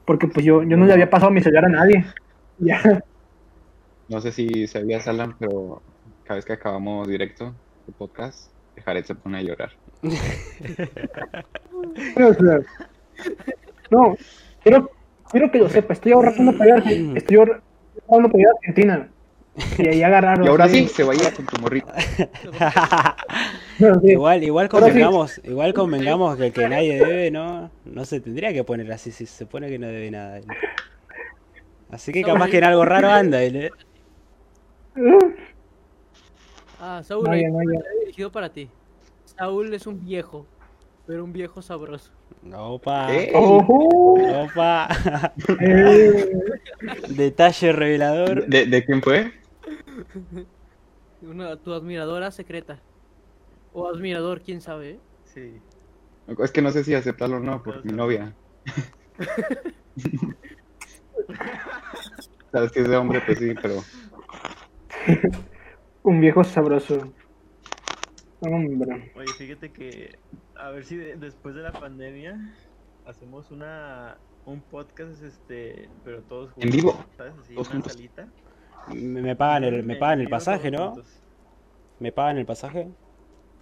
Porque 0.06 0.28
pues 0.28 0.46
yo, 0.46 0.64
yo 0.64 0.78
no 0.78 0.86
le 0.86 0.94
había 0.94 1.10
pasado 1.10 1.32
mi 1.32 1.42
celular 1.42 1.66
a 1.66 1.70
nadie. 1.70 2.06
Ya, 2.62 2.82
No 4.10 4.20
sé 4.20 4.34
si 4.34 4.68
sabías, 4.68 5.08
Alan, 5.08 5.34
pero 5.40 5.82
cada 6.26 6.36
vez 6.36 6.44
que 6.46 6.52
acabamos 6.54 7.08
directo 7.08 7.54
el 7.88 7.94
podcast, 7.94 8.52
Jared 8.84 9.06
se 9.06 9.16
pone 9.16 9.38
a 9.38 9.42
llorar. 9.44 9.72
no, 13.92 14.18
quiero, 14.64 14.90
quiero 15.32 15.52
que 15.52 15.60
lo 15.60 15.70
sepa, 15.70 15.94
estoy 15.94 16.12
ahorrando 16.12 16.58
para 16.58 16.80
ir 16.92 17.18
estoy 17.18 17.38
ahor- 17.38 17.62
ahorrando 18.10 18.30
para 18.32 18.42
ir 18.42 18.48
a 18.48 18.52
Argentina. 18.58 19.10
Y 19.78 19.88
ahí 19.88 20.04
agarrarlo. 20.04 20.46
Y 20.46 20.48
ahora 20.48 20.70
sí, 20.70 20.88
se 20.88 21.04
va 21.04 21.14
a 21.14 21.16
ir 21.16 21.34
con 21.34 21.46
tu 21.46 21.62
morrito. 21.62 21.92
Igual, 24.04 24.44
igual 24.44 24.66
sí. 24.66 24.72
convengamos, 24.72 25.42
igual 25.44 25.74
convengamos 25.74 26.36
que 26.36 26.48
el 26.48 26.54
que 26.54 26.68
nadie 26.68 26.98
debe, 26.98 27.32
no, 27.32 27.72
no 27.86 28.04
se 28.04 28.20
tendría 28.20 28.52
que 28.52 28.66
poner 28.66 28.92
así 28.92 29.12
si 29.12 29.26
se 29.26 29.46
supone 29.46 29.70
que 29.70 29.80
no 29.80 29.88
debe 29.88 30.12
nada. 30.12 30.42
Así 31.90 32.12
que 32.12 32.22
capaz 32.22 32.50
que 32.50 32.58
en 32.58 32.66
algo 32.66 32.84
raro 32.84 33.10
anda 33.10 33.42
él, 33.42 33.56
¿eh? 33.56 33.72
Ah, 36.80 37.02
Saúl, 37.04 37.24
No, 37.24 37.32
dirigido 38.02 38.32
para 38.32 38.50
ti. 38.50 38.70
Saúl 39.24 39.74
es 39.74 39.88
un 39.88 40.00
viejo, 40.00 40.46
pero 41.10 41.24
un 41.24 41.34
viejo 41.34 41.60
sabroso. 41.64 42.12
Opa, 42.56 43.12
¿Eh? 43.12 43.32
Ojo, 43.34 44.14
opa, 44.44 44.88
detalle 47.10 47.72
revelador. 47.72 48.46
¿De, 48.46 48.68
de 48.68 48.86
quién 48.86 49.02
fue? 49.02 49.34
Una, 51.24 51.56
tu 51.58 51.74
admiradora 51.74 52.30
secreta. 52.30 52.80
O 53.74 53.90
haz 53.90 53.98
mirador, 53.98 54.42
quién 54.42 54.62
sabe, 54.62 54.92
¿eh? 54.92 55.00
Sí. 55.24 55.60
Es 56.38 56.52
que 56.52 56.62
no 56.62 56.70
sé 56.70 56.84
si 56.84 56.94
aceptarlo 56.94 57.38
o 57.38 57.40
no 57.40 57.64
por 57.64 57.84
mi 57.84 57.92
novia. 57.92 58.36
Sabes 62.52 62.72
que 62.72 62.82
es 62.82 62.88
de 62.88 62.98
hombre, 62.98 63.24
pues 63.26 63.40
sí, 63.40 63.56
pero. 63.60 63.82
Un 66.04 66.22
viejo 66.22 66.44
sabroso. 66.44 67.12
Hombre. 68.42 69.12
Oye, 69.16 69.34
fíjate 69.40 69.72
que 69.72 70.20
a 70.60 70.70
ver 70.72 70.84
si 70.86 70.98
de- 70.98 71.16
después 71.18 71.56
de 71.56 71.62
la 71.62 71.72
pandemia 71.72 72.38
hacemos 73.06 73.52
una 73.52 74.18
un 74.46 74.62
podcast 74.62 75.22
este, 75.24 75.90
pero 76.04 76.22
todos 76.24 76.52
juntos, 76.52 76.64
En 76.64 76.72
vivo. 76.76 77.06
¿sabes? 77.18 77.34
Así 77.42 77.54
Todos 77.54 77.70
una 77.70 77.84
salita. 77.84 78.28
Me, 78.88 79.22
me 79.22 79.36
pagan 79.36 79.64
el, 79.66 79.84
me 79.84 79.96
pagan 79.96 80.22
el 80.22 80.30
pasaje, 80.30 80.72
¿no? 80.72 80.96
¿Me 82.00 82.12
pagan 82.12 82.38
el 82.38 82.46
pasaje? 82.46 82.88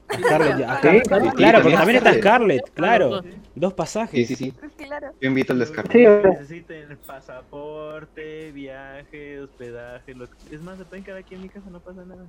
A 0.10 0.16
Sí, 0.16 0.24
Scarlett, 0.24 0.54
a 0.62 0.76
Sí, 0.76 0.78
Scarlett. 0.80 1.04
claro. 1.08 1.32
Claro, 1.36 1.58
porque 1.58 1.70
Sí, 1.72 1.78
también 1.78 1.98
está 1.98 2.14
Scarlett. 2.14 2.70
Claro. 2.74 3.10
Dos 3.56 3.72
Sí, 3.72 3.76
pasajes. 3.76 4.28
sí, 4.28 4.36
sí. 4.36 4.54
Claro. 4.78 5.12
Yo 5.20 5.28
invito 5.28 5.52
al. 5.54 5.92
Sí, 5.92 6.06
sea. 6.06 6.30
Necesiten 6.30 6.98
pasaporte, 7.06 8.52
viaje, 8.54 9.42
hospedaje, 9.42 10.14
lo 10.16 10.28
que- 10.30 10.56
es 10.56 10.62
más, 10.62 10.78
se 10.78 10.86
pueden 10.86 11.04
quedar 11.04 11.18
aquí 11.20 11.36
en 11.36 11.42
mi 11.42 11.50
casa, 11.50 11.70
no 11.70 11.80
pasa 11.82 12.06
nada. 12.06 12.24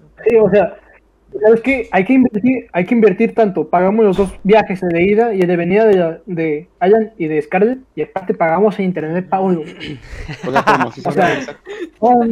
No 0.00 0.06
pasa 0.14 0.28
Sí, 0.28 0.36
o 0.36 0.50
sea, 0.50 0.78
¿sabes 1.42 1.60
qué? 1.62 1.88
Hay 1.92 2.04
que 2.04 2.12
invertir, 2.14 2.66
hay 2.72 2.84
que 2.84 2.94
invertir 2.94 3.34
tanto. 3.34 3.68
Pagamos 3.68 4.04
los 4.04 4.16
dos 4.16 4.34
viajes, 4.42 4.82
el 4.82 4.88
de 4.90 5.02
ida 5.04 5.34
y 5.34 5.40
el 5.40 5.46
de 5.48 5.56
venida 5.56 5.84
de, 5.86 6.20
de 6.26 6.68
Ayan 6.80 7.12
y 7.18 7.26
de 7.28 7.40
Scarlett, 7.42 7.80
y 7.94 8.02
aparte 8.02 8.34
pagamos 8.34 8.78
el 8.78 8.84
internet 8.86 9.28
Paulo. 9.28 9.62
O 9.62 11.12
sea, 11.12 11.56
O 12.00 12.22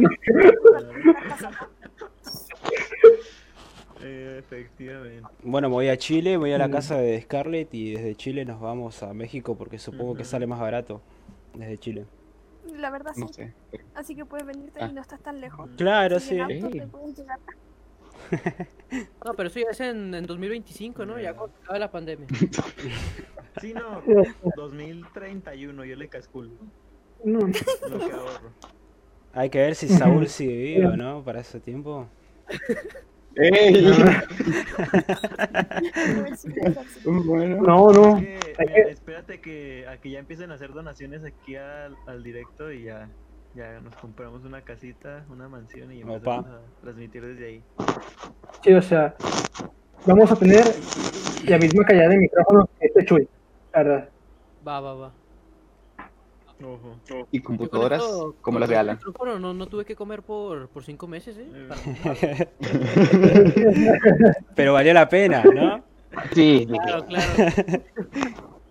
efectivamente. 4.03 5.27
Bueno, 5.43 5.69
me 5.69 5.73
voy 5.75 5.87
a 5.89 5.97
Chile, 5.97 6.37
voy 6.37 6.51
a 6.53 6.57
la 6.57 6.69
casa 6.69 6.97
de 6.97 7.21
Scarlett 7.21 7.73
y 7.73 7.93
desde 7.93 8.15
Chile 8.15 8.45
nos 8.45 8.59
vamos 8.59 9.01
a 9.03 9.13
México 9.13 9.55
porque 9.55 9.79
supongo 9.79 10.15
que 10.15 10.23
sale 10.25 10.47
más 10.47 10.59
barato 10.59 11.01
desde 11.53 11.77
Chile. 11.77 12.05
La 12.75 12.89
verdad 12.89 13.11
sí. 13.13 13.21
No 13.21 13.27
sé. 13.29 13.53
pero- 13.71 13.83
Así 13.95 14.15
que 14.15 14.25
puedes 14.25 14.45
venirte 14.45 14.79
Ah. 14.81 14.87
y 14.89 14.93
no 14.93 15.01
estás 15.01 15.19
tan 15.21 15.39
lejos. 15.39 15.69
Claro, 15.77 16.19
sí. 16.19 16.35
en 16.35 16.41
auto 16.41 16.53
Ey. 16.67 16.79
te 16.79 16.87
puedes 16.87 17.17
llegar. 17.17 17.39
No, 19.25 19.33
pero 19.35 19.49
eso 19.49 19.59
ya 19.59 19.67
es 19.71 19.79
en, 19.79 20.13
en 20.13 20.25
2025, 20.25 21.05
¿no? 21.05 21.19
Ya 21.19 21.33
cuando 21.33 21.55
acabe 21.63 21.79
la 21.79 21.91
pandemia. 21.91 22.27
Sí, 23.61 23.71
no, 23.71 24.01
2031, 24.55 25.85
yo 25.85 25.95
le 25.95 26.07
casculo 26.07 26.49
No. 27.23 27.39
lo 27.41 27.51
que 27.51 28.11
ahorro. 28.11 28.51
Hay 29.31 29.49
que 29.51 29.59
ver 29.59 29.75
si 29.75 29.87
Saúl 29.87 30.27
sigue 30.27 30.79
vivo, 30.79 30.97
¿no? 30.97 31.23
Para 31.23 31.41
ese 31.41 31.59
tiempo. 31.59 32.07
¡Ey! 33.35 33.91
Bueno. 37.05 37.61
No, 37.61 37.91
no. 37.91 38.17
Es 38.17 38.23
que, 38.45 38.55
hay 38.57 38.67
mira, 38.67 38.83
que- 38.85 38.91
espérate 38.91 39.41
que 39.41 39.87
a 39.87 39.97
que 39.97 40.09
ya 40.11 40.19
empiecen 40.19 40.51
a 40.51 40.55
hacer 40.55 40.73
donaciones 40.73 41.23
aquí 41.23 41.55
al, 41.55 41.95
al 42.07 42.23
directo 42.23 42.71
y 42.71 42.83
ya, 42.83 43.09
ya 43.55 43.79
nos 43.81 43.95
compramos 43.95 44.43
una 44.45 44.61
casita, 44.61 45.23
una 45.29 45.47
mansión 45.47 45.91
y 45.91 46.01
empezamos 46.01 46.45
a 46.47 46.59
transmitir 46.81 47.23
desde 47.25 47.45
ahí. 47.45 47.63
Sí, 48.63 48.73
o 48.73 48.81
sea, 48.81 49.15
vamos 50.05 50.31
a 50.31 50.35
tener 50.35 50.63
la 51.47 51.57
misma 51.57 51.83
calidad 51.85 52.09
de 52.09 52.17
micrófono 52.17 52.67
que 52.79 52.87
este 52.87 53.05
Chuy, 53.05 53.27
la 53.73 53.83
verdad. 53.83 54.09
Va, 54.67 54.79
va, 54.79 54.93
va. 54.95 55.11
Ojo. 56.63 56.95
Y 57.31 57.41
computadoras 57.41 58.01
esto- 58.01 58.35
como 58.39 58.57
las 58.57 58.69
de 58.69 58.77
Alan. 58.77 58.95
micrófono 58.95 59.37
No, 59.37 59.53
no 59.53 59.65
tuve 59.67 59.83
que 59.83 59.95
comer 59.97 60.21
por, 60.23 60.69
por 60.69 60.83
cinco 60.85 61.07
meses, 61.07 61.35
¿eh? 61.37 62.47
Pero 64.55 64.73
valió 64.73 64.93
la 64.93 65.09
pena, 65.09 65.43
¿no? 65.43 65.83
Sí, 66.33 66.65
Claro, 66.67 67.05
claro. 67.05 67.33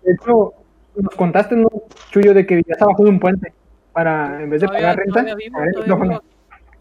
De 0.03 0.11
hecho, 0.13 0.53
nos 0.95 1.15
contaste, 1.15 1.55
¿no, 1.55 1.67
Chuyo, 2.09 2.33
de 2.33 2.45
que 2.45 2.55
vivías 2.55 2.81
abajo 2.81 3.03
de 3.03 3.09
un 3.11 3.19
puente 3.19 3.53
para, 3.93 4.41
en 4.41 4.49
vez 4.49 4.61
de 4.61 4.67
Todavía, 4.67 4.87
pagar 4.89 4.97
renta, 4.97 5.21
todavía 5.21 5.35
vivo, 5.35 6.23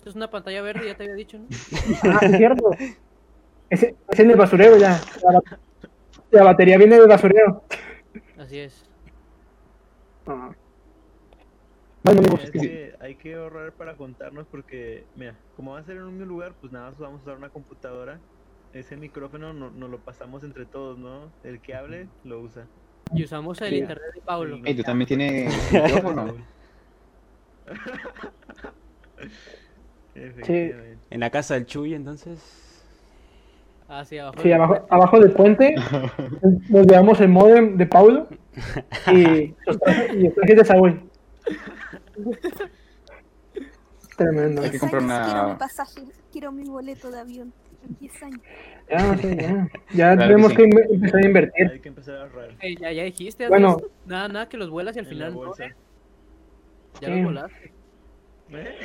es 0.04 0.14
una 0.16 0.28
pantalla 0.28 0.62
verde, 0.62 0.86
ya 0.86 0.96
te 0.96 1.04
había 1.04 1.14
dicho, 1.14 1.38
¿no? 1.38 1.46
Ah, 2.04 2.18
es 2.22 2.36
cierto. 2.36 2.70
Ese, 3.70 3.94
es 4.10 4.18
en 4.18 4.30
el 4.30 4.36
basurero 4.36 4.76
ya. 4.76 5.00
La, 5.22 5.32
ba- 5.38 5.58
la 6.30 6.44
batería 6.44 6.76
viene 6.78 6.98
del 6.98 7.06
basurero. 7.08 7.62
Así 8.38 8.58
es. 8.58 8.84
Ah. 10.26 10.50
Bueno, 12.02 12.18
amigos, 12.20 12.42
Es 12.44 12.50
que 12.50 12.96
hay 13.00 13.14
que 13.14 13.34
ahorrar 13.36 13.72
para 13.72 13.94
juntarnos 13.94 14.46
porque, 14.50 15.04
mira, 15.14 15.36
como 15.56 15.72
va 15.72 15.78
a 15.78 15.84
ser 15.84 15.96
en 15.98 16.02
un 16.02 16.18
mismo 16.18 16.26
lugar, 16.26 16.52
pues 16.60 16.72
nada 16.72 16.90
más 16.90 16.98
vamos 16.98 17.20
a 17.20 17.22
usar 17.22 17.36
una 17.36 17.50
computadora. 17.50 18.18
Ese 18.72 18.96
micrófono 18.96 19.52
no- 19.52 19.70
nos 19.70 19.88
lo 19.90 19.98
pasamos 19.98 20.42
entre 20.42 20.64
todos, 20.66 20.98
¿no? 20.98 21.30
El 21.44 21.60
que 21.60 21.74
hable 21.76 22.08
lo 22.24 22.40
usa. 22.40 22.66
Y 23.14 23.22
usamos 23.22 23.60
el 23.60 23.68
Sí. 23.68 23.76
internet 23.76 24.14
de 24.14 24.20
Pablo. 24.22 24.58
Ey, 24.64 24.74
tú 24.74 24.82
también 24.82 25.06
tienes 25.06 25.52
micrófono. 25.72 26.34
En 30.14 31.20
la 31.20 31.30
casa 31.30 31.54
del 31.54 31.66
Chuy, 31.66 31.94
entonces. 31.94 32.38
Ah, 33.88 34.04
sí, 34.04 34.18
abajo. 34.18 34.40
sí, 34.42 34.52
abajo, 34.52 34.86
abajo 34.88 35.20
del 35.20 35.32
puente 35.32 35.74
nos 36.70 36.86
llevamos 36.86 37.20
el 37.20 37.28
modem 37.28 37.76
de 37.76 37.86
Paulo 37.86 38.26
y 39.12 39.54
los 39.66 39.78
trajes, 39.78 40.56
de 40.56 40.64
Saúl. 40.64 41.02
Tremendo. 44.16 44.62
Hay 44.62 44.70
que 44.70 44.78
comprar 44.78 45.02
Quiero 45.02 45.48
mi 45.48 45.54
pasaje, 45.56 46.02
quiero 46.30 46.52
mi 46.52 46.68
boleto 46.68 47.10
de 47.10 47.20
avión. 47.20 47.52
En 47.84 47.96
10 47.98 48.22
años. 48.22 48.40
Ya, 48.88 49.16
sí, 49.16 49.36
ya. 49.36 49.68
Ya 49.92 50.14
Claro 50.14 50.18
que 50.20 50.26
tenemos 50.26 50.50
sí. 50.52 50.56
que 50.56 50.62
empezar 50.62 51.20
a 51.20 51.26
invertir. 51.26 51.70
Hay 51.72 51.80
que 51.80 51.88
empezar 51.88 52.14
a 52.14 52.22
ahorrar. 52.22 52.50
Eh, 52.60 52.76
ya, 52.80 52.92
ya 52.92 53.02
dijiste, 53.02 53.48
Bueno. 53.48 53.78
Nada, 54.06 54.28
nada 54.28 54.48
que 54.48 54.56
los 54.56 54.70
vuelas 54.70 54.94
y 54.94 55.00
al 55.00 55.06
en 55.06 55.18
la 55.18 55.26
final 55.30 55.34
no. 55.34 55.64
¿eh? 55.64 55.74
Ya 57.00 57.08
Sí. 57.08 57.14
los 57.14 57.24
volaste. 57.24 57.74
¿Eh? 58.48 58.78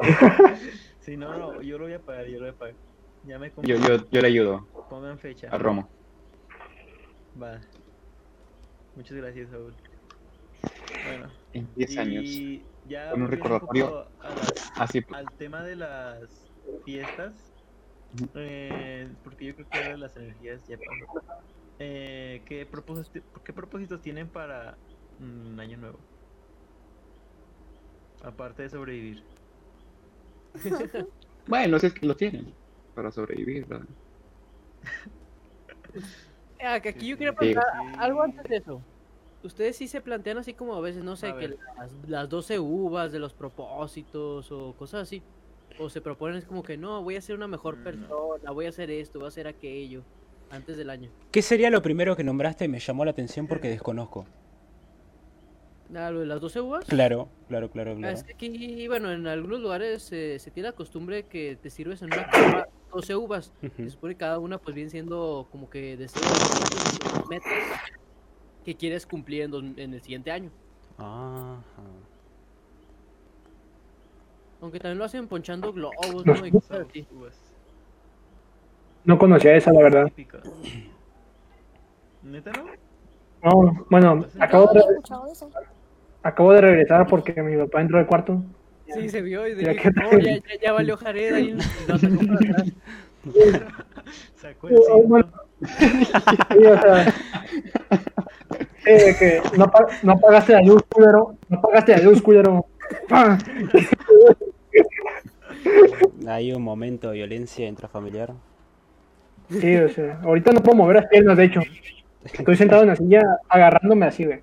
Sí, 1.00 1.16
no, 1.18 1.36
no, 1.36 1.60
yo 1.60 1.76
lo 1.78 1.84
voy 1.84 1.92
a 1.94 1.98
pagar, 2.00 2.26
yo 2.26 2.38
lo 2.38 2.46
voy 2.46 2.54
a 2.54 2.56
pagar. 2.56 2.76
Ya 3.24 3.38
me 3.38 3.52
Yo, 3.62 3.76
yo, 3.76 4.08
yo 4.10 4.20
le 4.20 4.28
ayudo 4.28 4.68
Pongan 4.88 5.18
fecha. 5.18 5.48
a 5.50 5.58
Romo. 5.58 5.90
Va. 7.40 7.60
Muchas 8.94 9.16
gracias, 9.16 9.50
Saúl. 9.50 9.74
Bueno, 11.06 11.30
En 11.52 11.74
10 11.74 11.98
años. 11.98 12.24
y 12.24 12.64
ya 12.84 13.10
Con 13.10 13.22
un 13.22 13.28
recordatorio. 13.30 14.08
Así 14.76 15.00
pues. 15.00 15.18
al 15.18 15.26
tema 15.36 15.62
de 15.62 15.76
las 15.76 16.50
fiestas, 16.84 17.52
eh, 18.34 19.12
porque 19.22 19.46
yo 19.46 19.54
creo 19.54 19.68
que 19.68 19.78
ahora 19.78 19.96
las 19.96 20.16
energías 20.16 20.66
ya 20.66 20.76
pasó. 20.78 21.26
Eh, 21.78 22.42
¿qué, 22.46 22.66
propósitos, 22.66 23.22
¿Qué 23.44 23.52
propósitos 23.52 24.00
tienen 24.00 24.28
para 24.30 24.78
mm, 25.18 25.58
Año 25.60 25.76
Nuevo? 25.78 25.98
Aparte 28.24 28.62
de 28.62 28.70
sobrevivir. 28.70 29.22
Bueno, 31.46 31.78
si 31.78 31.86
es 31.88 31.92
que 31.92 32.06
lo 32.06 32.16
tienen 32.16 32.54
para 32.94 33.12
sobrevivir, 33.12 33.66
¿verdad? 33.66 33.86
Ah, 36.60 36.74
aquí 36.74 37.08
yo 37.08 37.16
Sí. 37.16 37.24
preguntar 37.34 37.64
Sí. 37.72 37.96
algo 37.98 38.22
antes 38.22 38.42
de 38.44 38.56
eso. 38.56 38.82
Ustedes 39.42 39.76
sí 39.76 39.86
se 39.86 40.00
plantean 40.00 40.38
así 40.38 40.54
como 40.54 40.74
a 40.74 40.80
veces, 40.80 41.04
no 41.04 41.16
sé, 41.16 41.28
A 41.28 41.38
que 41.38 41.48
las, 41.48 41.92
las 42.08 42.28
12 42.30 42.58
uvas 42.58 43.12
de 43.12 43.18
los 43.18 43.34
propósitos 43.34 44.50
o 44.50 44.74
cosas 44.74 45.02
así. 45.02 45.22
O 45.78 45.90
se 45.90 46.00
proponen 46.00 46.36
es 46.38 46.46
como 46.46 46.62
que 46.62 46.78
no, 46.78 47.02
voy 47.02 47.16
a 47.16 47.20
ser 47.20 47.36
una 47.36 47.48
mejor 47.48 47.76
No. 47.76 47.84
persona, 47.84 48.50
voy 48.52 48.64
a 48.64 48.70
hacer 48.70 48.90
esto, 48.90 49.18
voy 49.18 49.26
a 49.26 49.28
hacer 49.28 49.46
aquello 49.46 50.02
antes 50.48 50.78
del 50.78 50.88
año. 50.88 51.10
¿Qué 51.30 51.42
sería 51.42 51.68
lo 51.68 51.82
primero 51.82 52.16
que 52.16 52.24
nombraste? 52.24 52.68
Me 52.68 52.78
llamó 52.78 53.04
la 53.04 53.10
atención 53.10 53.46
porque 53.46 53.68
desconozco. 53.68 54.24
Ah, 55.96 56.10
lo 56.10 56.20
de 56.20 56.26
las 56.26 56.40
12 56.40 56.60
uvas. 56.60 56.84
Claro, 56.86 57.28
claro, 57.48 57.70
claro, 57.70 57.92
Ah, 57.92 57.96
claro. 57.96 58.14
Es 58.16 58.24
que 58.24 58.32
aquí, 58.32 58.88
bueno, 58.88 59.12
en 59.12 59.26
algunos 59.26 59.60
lugares 59.60 60.10
eh, 60.12 60.38
se 60.38 60.50
tiene 60.50 60.68
la 60.70 60.74
costumbre 60.74 61.24
que 61.24 61.56
te 61.56 61.70
sirves 61.70 62.02
en 62.02 62.12
una 62.12 62.26
copa 62.26 62.68
12 62.92 63.14
uvas. 63.16 63.52
Se 63.76 63.90
supone 63.90 64.14
que 64.14 64.18
cada 64.18 64.38
una 64.38 64.58
pues 64.58 64.74
viene 64.74 64.90
siendo 64.90 65.46
como 65.52 65.70
que 65.70 65.96
deseos, 65.96 66.24
metas 67.30 67.52
que 68.64 68.74
quieres 68.74 69.06
cumplir 69.06 69.42
en, 69.42 69.50
dos- 69.50 69.64
en 69.76 69.94
el 69.94 70.00
siguiente 70.02 70.30
año. 70.32 70.50
Ajá. 70.98 71.58
Aunque 74.60 74.80
también 74.80 74.98
lo 74.98 75.04
hacen 75.04 75.28
ponchando 75.28 75.72
globos, 75.72 76.24
¿no? 76.24 76.34
No 79.04 79.18
conocía 79.18 79.54
esa, 79.54 79.72
la 79.72 79.82
verdad. 79.82 80.10
¿Neta 82.22 82.52
no? 82.52 82.64
No, 83.42 83.86
bueno, 83.90 84.24
acabo 84.40 84.70
No 84.72 84.72
de, 84.72 84.80
acabo 86.24 86.52
de 86.52 86.60
regresar 86.60 87.06
porque 87.06 87.40
mi 87.42 87.56
papá 87.56 87.80
entró 87.80 87.98
al 87.98 88.06
cuarto. 88.06 88.42
Sí, 88.92 89.08
se 89.08 89.22
vio 89.22 89.46
y 89.46 89.54
Ya 89.62 89.70
dije, 89.70 89.90
que- 89.92 90.00
no, 90.00 90.18
ya, 90.18 90.36
ya, 90.36 90.42
ya 90.62 90.72
valió 90.72 90.96
Jared 90.96 91.32
ahí. 91.34 91.56
No, 91.88 91.94
atrás. 91.94 92.72
Sacó 94.36 94.68
el 94.68 94.74
Oh, 94.76 94.80
cinto. 94.98 95.08
bueno. 95.08 95.28
Sí, 95.78 96.66
o 96.66 96.80
sea, 96.80 97.12
sí, 98.84 98.90
de 98.90 99.16
que 99.18 99.40
no, 99.56 99.70
pa- 99.70 99.86
no 100.02 100.18
pagaste 100.18 100.52
la 100.52 100.60
luz, 100.62 100.82
culero. 100.90 101.36
No 101.48 101.60
pagaste 101.62 101.92
la 101.96 102.02
luz, 102.02 102.20
culero. 102.20 102.66
Hay 106.26 106.52
un 106.52 106.62
momento 106.62 107.08
de 107.10 107.14
violencia 107.16 107.66
intrafamiliar. 107.66 108.32
Sí, 109.50 109.76
o 109.76 109.88
sea, 109.88 110.20
ahorita 110.22 110.52
no 110.52 110.62
puedo 110.62 110.76
mover 110.76 110.96
las 110.96 111.06
piernas, 111.06 111.36
de 111.36 111.44
hecho. 111.44 111.60
Estoy 112.24 112.56
sentado 112.56 112.82
en 112.82 112.88
la 112.88 112.96
silla 112.96 113.22
agarrándome 113.48 114.06
así, 114.06 114.24
güey. 114.26 114.40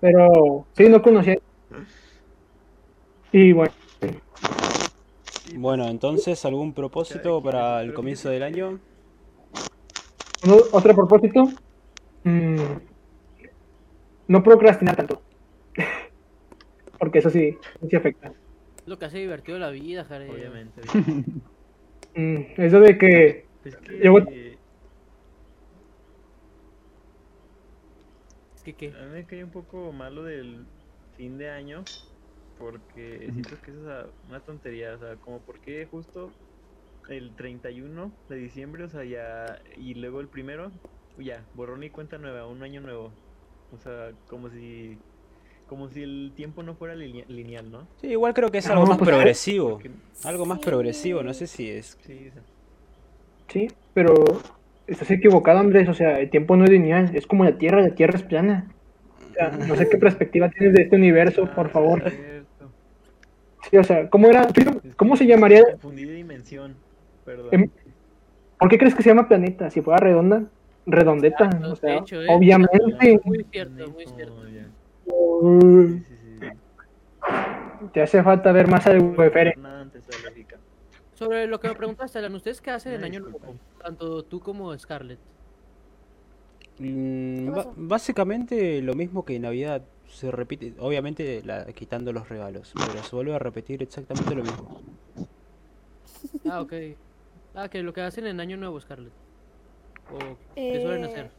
Pero 0.00 0.66
sí, 0.76 0.88
no 0.88 1.02
conocía. 1.02 1.36
Y 3.32 3.52
bueno, 3.52 3.72
Bueno, 5.56 5.88
entonces, 5.88 6.44
¿algún 6.44 6.72
propósito 6.72 7.42
para 7.42 7.82
el 7.82 7.92
comienzo 7.92 8.30
del 8.30 8.42
año? 8.42 8.80
otro 10.72 10.94
propósito. 10.94 11.52
mm, 12.24 12.54
no 14.28 14.42
procrastinar 14.42 14.96
tanto. 14.96 15.22
Porque 16.98 17.18
eso 17.18 17.30
sí, 17.30 17.56
sí 17.88 17.96
afecta. 17.96 18.28
Es 18.28 18.86
lo 18.86 18.98
que 18.98 19.06
hace 19.06 19.18
divertido 19.18 19.58
la 19.58 19.70
vida, 19.70 20.04
Jared. 20.04 20.30
Obviamente. 20.30 20.80
Mm, 22.12 22.38
eso 22.56 22.80
de 22.80 22.98
que 22.98 23.46
Es 23.62 23.76
que, 23.76 24.00
Yo- 24.02 24.12
Es 28.60 28.64
que, 28.64 28.74
¿qué? 28.74 28.88
A 28.88 29.04
mí 29.06 29.12
me 29.12 29.24
cae 29.24 29.42
un 29.42 29.50
poco 29.50 29.90
malo 29.90 30.22
del 30.22 30.66
fin 31.16 31.38
de 31.38 31.48
año 31.48 31.82
porque 32.58 33.30
siento 33.32 33.56
que 33.64 33.70
es 33.70 33.76
o 33.78 33.84
sea, 33.86 34.06
una 34.28 34.40
tontería, 34.40 34.92
o 34.94 34.98
sea, 34.98 35.16
como 35.16 35.38
por 35.40 35.58
qué 35.60 35.86
justo 35.90 36.30
el 37.08 37.34
31 37.36 38.12
de 38.28 38.36
diciembre, 38.36 38.84
o 38.84 38.88
sea, 38.90 39.02
ya, 39.02 39.62
y 39.78 39.94
luego 39.94 40.20
el 40.20 40.28
primero, 40.28 40.70
ya, 41.16 41.42
borrón 41.54 41.82
y 41.84 41.88
cuenta 41.88 42.18
nueva, 42.18 42.46
un 42.46 42.62
año 42.62 42.82
nuevo. 42.82 43.10
O 43.72 43.78
sea, 43.78 44.12
como 44.28 44.50
si, 44.50 44.98
como 45.66 45.88
si 45.88 46.02
el 46.02 46.32
tiempo 46.36 46.62
no 46.62 46.74
fuera 46.74 46.94
linea- 46.94 47.24
lineal, 47.28 47.70
¿no? 47.70 47.88
Sí, 48.02 48.08
igual 48.08 48.34
creo 48.34 48.50
que 48.50 48.58
es 48.58 48.66
No, 48.66 48.72
algo 48.74 48.86
más 48.88 48.98
pues, 48.98 49.08
progresivo. 49.08 49.70
Porque, 49.70 49.90
Algo 50.24 50.44
más 50.44 50.58
Sí. 50.58 50.64
progresivo, 50.66 51.22
no 51.22 51.32
sé 51.32 51.46
si 51.46 51.70
es. 51.70 51.96
Sí, 53.48 53.68
pero 53.94 54.14
estás 54.90 55.10
equivocado, 55.10 55.58
Andrés. 55.58 55.88
O 55.88 55.94
sea, 55.94 56.20
el 56.20 56.30
tiempo 56.30 56.56
no 56.56 56.64
es 56.64 56.70
lineal. 56.70 57.10
Es 57.14 57.26
como 57.26 57.44
la 57.44 57.56
Tierra, 57.56 57.80
la 57.80 57.94
Tierra 57.94 58.16
es 58.16 58.22
plana. 58.22 58.70
O 59.30 59.32
sea, 59.32 59.50
no 59.50 59.76
sé 59.76 59.88
qué 59.88 59.96
perspectiva 59.98 60.50
tienes 60.50 60.74
de 60.74 60.82
este 60.82 60.96
universo, 60.96 61.48
por 61.54 61.66
ah, 61.66 61.70
favor. 61.70 62.12
Sí, 63.70 63.76
o 63.76 63.84
sea, 63.84 64.08
¿cómo 64.10 64.28
era? 64.28 64.48
¿Cómo 64.96 65.16
se 65.16 65.26
llamaría? 65.26 65.62
Confundí 65.72 66.04
de 66.04 66.14
dimensión, 66.14 66.74
perdón. 67.24 67.48
Em, 67.52 67.70
¿Por 68.58 68.68
qué 68.68 68.78
crees 68.78 68.94
que 68.94 69.02
se 69.02 69.10
llama 69.10 69.28
planeta? 69.28 69.70
Si 69.70 69.80
fuera 69.80 69.98
redonda, 69.98 70.44
redondeta. 70.86 71.44
Exacto, 71.44 71.72
O 71.72 71.76
sea, 71.76 71.90
de 71.90 71.96
hecho, 71.98 72.22
¿eh? 72.22 72.26
obviamente. 72.28 73.20
Muy 73.24 73.46
cierto, 73.50 73.90
muy 73.90 74.06
cierto. 74.06 74.48
ya. 74.48 74.66
Sí, 75.04 76.04
sí, 76.06 76.14
sí, 76.14 76.38
sí. 76.40 77.88
te 77.92 78.02
hace 78.02 78.22
falta 78.22 78.52
ver 78.52 78.66
más 78.68 78.86
al. 78.86 79.14
Sobre 81.14 81.46
lo 81.46 81.60
que 81.60 81.68
me 81.68 81.74
preguntaste, 81.74 82.18
Alan, 82.18 82.34
¿ustedes 82.34 82.60
qué 82.60 82.70
hacen 82.70 82.94
en 82.94 83.04
Año. 83.04 83.20
Nuevo? 83.20 83.38
Tanto 83.82 84.22
tú 84.24 84.40
como 84.40 84.76
Scarlett. 84.78 85.18
Mm, 86.78 87.50
básicamente 87.88 88.80
lo 88.82 88.94
mismo 88.94 89.24
que 89.24 89.38
Navidad 89.38 89.82
se 90.08 90.30
repite, 90.30 90.74
obviamente 90.80 91.42
la- 91.44 91.66
quitando 91.72 92.12
los 92.12 92.28
regalos, 92.28 92.72
pero 92.74 93.02
se 93.02 93.14
vuelve 93.14 93.34
a 93.34 93.38
repetir 93.38 93.82
exactamente 93.82 94.34
lo 94.34 94.42
mismo. 94.42 94.80
Ah, 96.46 96.60
ok. 96.62 96.72
Ah, 97.54 97.68
que 97.68 97.82
lo 97.82 97.92
que 97.92 98.00
hacen 98.00 98.26
en 98.26 98.40
Año 98.40 98.56
Nuevo, 98.56 98.80
Scarlett. 98.80 99.12
O 100.12 100.18
qué 100.54 100.80
suelen 100.80 101.04
Eh, 101.04 101.06
hacer. 101.06 101.30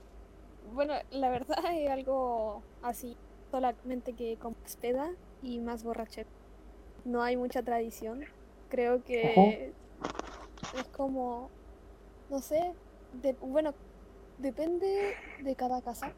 Bueno, 0.74 0.94
la 1.12 1.30
verdad 1.30 1.58
es 1.76 1.90
algo 1.90 2.62
así, 2.84 3.16
solamente 3.52 4.14
que 4.14 4.38
con 4.38 4.54
más 4.62 4.76
peda 4.78 5.10
y 5.42 5.60
más 5.60 5.84
borrachera. 5.84 6.30
No 7.04 7.24
hay 7.24 7.36
mucha 7.36 7.64
tradición. 7.64 8.24
Creo 8.70 9.04
que 9.04 9.74
es 10.78 10.84
como, 10.96 11.50
no 12.32 12.42
sé, 12.42 12.76
de- 13.12 13.38
bueno, 13.42 13.74
depende 14.38 14.88
de 15.40 15.56
cada 15.58 15.82
casa, 15.84 16.16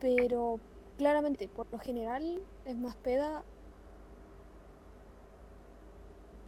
pero 0.00 0.60
claramente, 0.98 1.48
por 1.48 1.66
lo 1.72 1.80
general, 1.80 2.46
es 2.64 2.76
más 2.76 2.96
peda. 2.98 3.44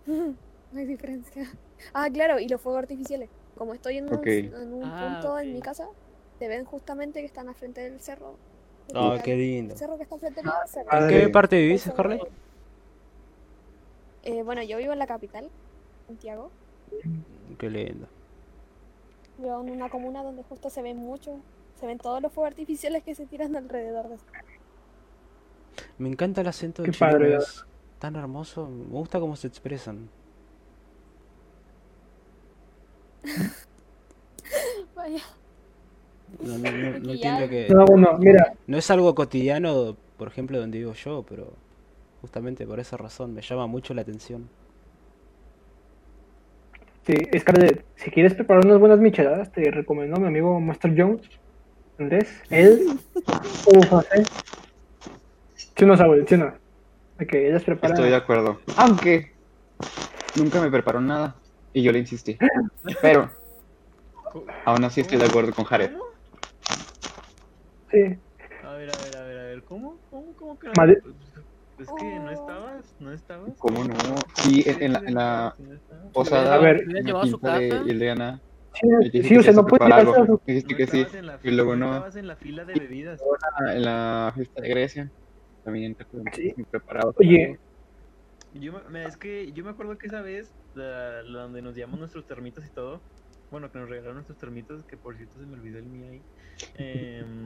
No 0.70 0.80
hay 0.80 0.86
diferencia. 0.86 1.50
Ah, 1.94 2.08
claro, 2.10 2.38
y 2.38 2.48
los 2.48 2.60
fuegos 2.62 2.80
artificiales. 2.82 3.28
Como 3.54 3.74
estoy 3.74 3.98
en 3.98 4.04
un, 4.06 4.14
Ok. 4.14 4.26
en 4.28 4.72
un 4.72 4.82
Ah, 4.84 4.98
punto 4.98 5.38
en 5.38 5.52
mi 5.52 5.60
casa, 5.60 5.86
te 6.38 6.48
ven 6.48 6.64
justamente 6.64 7.20
que 7.20 7.26
están 7.26 7.48
al 7.48 7.54
frente 7.56 7.80
del 7.82 8.00
cerro. 8.00 8.38
Ah, 8.94 9.14
El- 9.16 9.22
qué 9.24 9.36
lindo. 9.36 9.74
El 9.74 9.78
cerro 9.78 9.96
que 9.96 10.04
está 10.04 10.18
frente 10.18 10.42
del 10.42 10.52
cerro. 10.66 10.90
¿En 10.92 11.08
qué 11.08 11.28
parte 11.28 11.56
vivís, 11.56 11.82
Scarlett? 11.82 12.20
Eh, 14.22 14.42
bueno, 14.42 14.62
yo 14.62 14.78
vivo 14.78 14.92
en 14.92 14.98
la 14.98 15.06
capital, 15.06 15.50
Santiago. 16.06 16.52
Qué 17.58 17.70
lindo. 17.70 18.08
Vivo 19.38 19.60
en 19.62 19.70
una 19.70 19.88
comuna 19.88 20.22
donde 20.22 20.42
justo 20.44 20.70
se 20.70 20.82
ven 20.82 20.96
mucho, 20.98 21.36
se 21.80 21.86
ven 21.86 21.98
todos 21.98 22.20
los 22.22 22.32
fuegos 22.32 22.50
artificiales 22.52 23.02
que 23.02 23.14
se 23.14 23.26
tiran 23.26 23.56
alrededor 23.56 24.08
de 24.08 24.16
Me 25.98 26.08
encanta 26.08 26.40
el 26.42 26.48
acento 26.48 26.82
Qué 26.82 26.90
chileno, 26.92 27.12
padre. 27.18 27.36
es 27.36 27.64
tan 27.98 28.16
hermoso, 28.16 28.66
me 28.68 28.84
gusta 28.84 29.18
cómo 29.20 29.36
se 29.36 29.46
expresan. 29.48 30.08
Vaya. 34.94 35.20
No, 36.40 36.58
no, 36.58 36.70
no- 36.70 36.98
no 36.98 37.12
entiendo 37.12 37.48
que... 37.48 37.68
No, 37.68 37.84
bueno, 37.84 38.18
mira, 38.18 38.54
No 38.66 38.78
es 38.78 38.90
algo 38.90 39.14
cotidiano, 39.14 39.96
por 40.18 40.28
ejemplo, 40.28 40.58
donde 40.58 40.78
vivo 40.78 40.92
yo, 40.94 41.24
pero 41.28 41.52
justamente 42.20 42.66
por 42.66 42.80
esa 42.80 42.96
razón 42.96 43.34
me 43.34 43.42
llama 43.42 43.66
mucho 43.66 43.92
la 43.94 44.02
atención. 44.02 44.48
Sí, 47.06 47.14
Scarlett, 47.38 47.86
si 47.96 48.10
quieres 48.10 48.34
preparar 48.34 48.64
unas 48.64 48.78
buenas 48.78 48.98
micheladas, 48.98 49.50
te 49.52 49.70
recomiendo 49.70 50.16
a 50.16 50.20
mi 50.20 50.26
amigo 50.26 50.58
Master 50.60 50.94
Jones, 50.96 51.22
Andrés, 51.98 52.28
él, 52.50 52.98
o 53.66 53.86
José. 53.86 54.26
Sí, 55.54 55.86
no, 55.86 55.96
Saúl, 55.96 56.26
sí, 56.28 56.36
no. 56.36 56.54
De 57.18 57.26
que 57.26 57.48
ellas 57.48 57.64
preparan. 57.64 57.96
Estoy 57.96 58.10
de 58.10 58.16
acuerdo. 58.16 58.60
Aunque 58.76 59.32
nunca 60.34 60.60
me 60.60 60.70
preparó 60.70 61.00
nada 61.00 61.40
y 61.72 61.82
yo 61.82 61.92
le 61.92 61.98
insistí. 61.98 62.38
Pero 63.00 63.30
aún 64.64 64.84
así 64.84 65.00
estoy 65.00 65.18
de 65.18 65.26
acuerdo 65.26 65.54
con 65.54 65.64
Jared. 65.64 65.90
¿Cómo? 65.92 66.04
Sí, 67.90 67.98
A 68.64 68.72
ver, 68.74 68.90
a 68.90 68.94
ver, 68.98 69.14
a 69.16 69.24
ver, 69.24 69.38
a 69.38 69.42
ver, 69.44 69.64
¿cómo? 69.64 70.00
¿Cómo, 70.08 70.34
cómo 70.34 70.58
que 70.58 70.68
no? 70.68 70.74
Madre- 70.74 71.00
es 71.82 71.88
que 71.98 72.18
no 72.18 72.30
estabas, 72.30 72.96
no 72.98 73.12
estabas. 73.12 73.54
¿Cómo 73.58 73.84
no? 73.84 73.94
Sí, 74.36 74.62
en, 74.66 74.82
en 74.82 74.92
la, 74.92 74.98
en 75.06 75.14
la 75.14 75.56
posada 76.12 76.54
A 76.54 76.58
ver. 76.58 76.76
¿Hubieras 76.84 76.88
en 76.88 76.94
la 76.94 77.00
llevado 77.08 77.24
a 77.24 77.26
su 77.28 77.40
quinta 77.40 77.58
de? 77.58 77.92
Ileana. 77.92 78.42
sí, 79.12 79.22
sí, 79.22 79.36
o 79.36 79.42
sea, 79.42 79.52
no 79.52 79.66
a 79.80 79.96
algo. 79.96 80.14
su- 80.26 80.40
Dijiste 80.46 80.72
No 80.72 80.76
que 80.78 80.86
sí. 80.86 81.00
estabas 81.00 81.14
en 81.14 81.26
la 81.26 81.40
y 81.42 81.50
luego 81.50 81.76
no 81.76 81.86
estabas 81.92 82.16
en 82.16 82.26
la 82.26 82.36
fila 82.36 82.64
de 82.64 82.74
bebidas. 82.74 83.20
En 83.72 83.82
la 83.84 84.32
fiesta 84.34 84.62
de 84.62 84.68
Grecia. 84.68 85.12
También 85.62 85.94
te 85.94 86.04
Sí. 86.32 86.54
preparado. 86.70 87.12
Oye. 87.16 87.58
Yo 88.54 88.82
es 89.06 89.16
que 89.16 89.52
yo 89.52 89.64
me 89.64 89.70
acuerdo 89.70 89.96
que 89.96 90.06
esa 90.08 90.20
vez, 90.20 90.54
la, 90.74 91.22
la 91.22 91.42
donde 91.42 91.62
nos 91.62 91.74
llevamos 91.74 91.98
nuestros 91.98 92.26
termitos 92.26 92.66
y 92.66 92.70
todo, 92.70 93.02
bueno, 93.52 93.70
que 93.72 93.78
nos 93.78 93.88
regalaron 93.90 94.16
nuestros 94.16 94.38
termitos, 94.38 94.84
que 94.86 94.98
por 94.98 95.16
cierto 95.16 95.38
se 95.40 95.46
me 95.46 95.54
olvidó 95.54 95.78
el 95.78 95.86
mío 95.86 96.08
ahí. 96.10 96.26
em, 96.74 97.44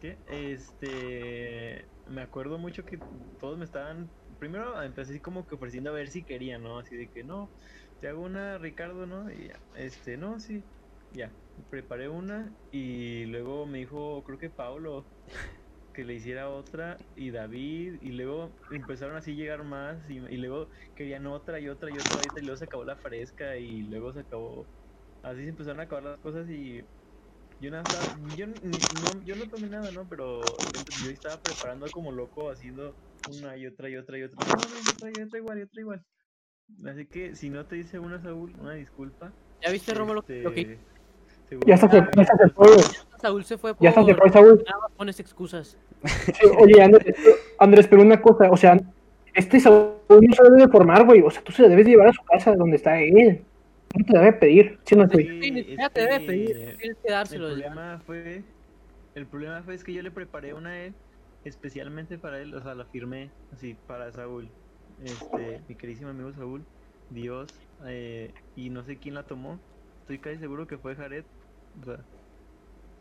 ¿Qué? 0.00 0.22
Este. 0.26 1.88
Me 2.06 2.22
acuerdo 2.22 2.58
mucho 2.58 2.84
que 2.84 3.04
todos 3.38 3.58
me 3.58 3.64
estaban. 3.64 4.12
Primero 4.38 4.82
empecé 4.82 5.12
así 5.12 5.20
como 5.22 5.46
que 5.46 5.56
ofreciendo 5.56 5.90
a 5.90 5.94
ver 5.94 6.08
si 6.08 6.24
querían, 6.24 6.62
¿no? 6.64 6.78
Así 6.80 6.96
de 6.96 7.10
que 7.10 7.24
no, 7.24 7.54
te 8.00 8.08
hago 8.08 8.22
una, 8.22 8.58
Ricardo, 8.58 9.06
¿no? 9.06 9.32
Y 9.32 9.48
ya, 9.48 9.62
este, 9.74 10.16
no, 10.18 10.40
sí, 10.40 10.64
ya. 11.10 11.38
Preparé 11.70 12.08
una 12.08 12.56
y 12.70 13.26
luego 13.26 13.66
me 13.66 13.78
dijo, 13.78 14.24
creo 14.24 14.38
que 14.38 14.50
Paulo, 14.50 15.10
que 15.92 16.04
le 16.04 16.14
hiciera 16.14 16.50
otra 16.50 16.96
y 17.14 17.30
David 17.30 17.98
y 18.00 18.12
luego 18.12 18.54
empezaron 18.70 19.16
así 19.16 19.32
a 19.32 19.34
llegar 19.34 19.64
más 19.64 20.08
y, 20.10 20.18
y 20.18 20.36
luego 20.38 20.68
querían 20.94 21.26
otra 21.26 21.60
y 21.60 21.68
otra 21.68 21.90
y 21.90 21.98
otra 21.98 22.22
y 22.22 22.28
otra, 22.28 22.42
y 22.42 22.44
luego 22.46 22.56
se 22.58 22.64
acabó 22.66 22.84
la 22.84 22.96
fresca 22.96 23.56
y 23.58 23.82
luego 23.82 24.12
se 24.12 24.20
acabó 24.20 24.70
así 25.22 25.42
se 25.42 25.48
empezaron 25.48 25.80
a 25.80 25.82
acabar 25.84 26.04
las 26.04 26.18
cosas 26.20 26.48
y 26.48 26.82
yo 27.60 27.70
nada 27.70 27.82
estaba- 27.82 28.36
yo, 28.36 28.46
ni- 28.46 28.54
no, 28.54 29.24
yo 29.24 29.36
no 29.36 29.48
tomé 29.50 29.68
nada 29.68 29.90
no 29.92 30.04
pero 30.08 30.40
yo, 31.04 31.10
estaba 31.10 31.36
preparando 31.40 31.86
como 31.90 32.12
loco 32.12 32.50
haciendo 32.50 32.94
una 33.40 33.56
y 33.56 33.66
otra 33.66 33.88
y 33.88 33.96
otra 33.96 34.16
y 34.18 34.22
otra, 34.22 34.38
no, 34.46 34.54
no, 34.54 34.60
y 34.76 34.90
otra 34.94 35.10
y 35.10 35.22
otra 35.26 35.38
igual 35.38 35.58
y 35.58 35.62
otra 35.62 35.80
igual 35.80 36.04
así 36.86 37.06
que 37.06 37.34
si 37.34 37.50
no 37.50 37.64
te 37.66 37.76
dice 37.76 37.98
una 37.98 38.20
Saúl 38.22 38.52
una 38.60 38.74
disculpa 38.74 39.32
¿Ya 39.60 39.72
viste, 39.72 39.92
Rómulo, 39.92 40.20
este, 40.20 40.42
lo 40.42 40.52
que 40.54 40.78
seguro 41.48 41.66
Ya 41.66 41.76
se, 41.76 41.88
que- 41.88 41.96
ya 42.16 42.24
se 42.26 42.48
fue. 42.50 42.68
Saúl 43.20 43.44
se 43.44 43.58
fue 43.58 43.74
por... 43.74 43.82
Ya 43.82 43.92
se 43.92 44.14
fue, 44.14 44.30
Saúl. 44.30 44.62
Nada 44.64 44.78
más 44.82 44.92
pones 44.92 45.18
excusas. 45.18 45.76
Sí, 46.04 46.46
oye, 46.60 46.80
Andrés, 46.80 47.16
Andrés, 47.58 47.88
pero 47.88 48.02
una 48.02 48.20
cosa, 48.22 48.48
o 48.52 48.56
sea, 48.56 48.78
este 49.34 49.58
Saúl 49.58 49.96
no 50.08 50.32
se 50.32 50.42
debe 50.44 50.58
de 50.62 50.68
formar, 50.68 51.04
güey. 51.04 51.22
O 51.22 51.30
sea, 51.30 51.42
tú 51.42 51.50
se 51.50 51.68
debes 51.68 51.86
llevar 51.86 52.06
a 52.06 52.12
su 52.12 52.22
casa 52.22 52.54
donde 52.54 52.76
está 52.76 53.00
él. 53.00 53.44
No 53.96 54.04
te 54.04 54.18
debe 54.18 54.32
pedir. 54.34 54.78
Sí, 54.84 54.94
no, 54.96 55.08
Sí, 55.08 55.14
güey. 55.14 55.42
Sí, 55.42 55.50
ni 55.50 55.60
es 55.60 55.66
siquiera 55.66 55.90
te 55.90 56.00
debe 56.02 56.18
que- 56.20 56.26
pedir. 56.26 56.56
Tienes 56.56 56.78
que 56.78 57.08
El 57.08 57.12
dárselo. 57.12 57.48
ya. 57.48 57.54
problema 57.54 58.02
fue. 58.06 58.44
El 59.14 59.26
problema 59.26 59.62
fue 59.62 59.74
es 59.74 59.82
que 59.84 59.92
yo 59.92 60.02
le 60.02 60.10
preparé 60.10 60.54
una 60.54 60.70
a 60.70 60.84
él, 60.84 60.94
especialmente 61.44 62.18
para 62.18 62.40
él, 62.40 62.54
o 62.54 62.62
sea, 62.62 62.74
la 62.74 62.84
firmé 62.86 63.32
así 63.50 63.74
para 63.86 64.12
Saúl. 64.12 64.50
Este, 65.02 65.62
mi 65.68 65.76
queridísimo 65.76 66.10
amigo 66.10 66.32
Saúl, 66.32 66.64
Dios, 67.08 67.50
eh, 67.86 68.32
y 68.54 68.70
no 68.70 68.84
sé 68.84 68.98
quién 68.98 69.14
la 69.14 69.24
tomó. 69.24 69.58
estoy 70.00 70.18
casi 70.20 70.38
seguro 70.38 70.66
que 70.66 70.78
fue 70.78 70.94
Jared. 70.94 71.24
O 71.80 71.84
sea, 71.84 72.04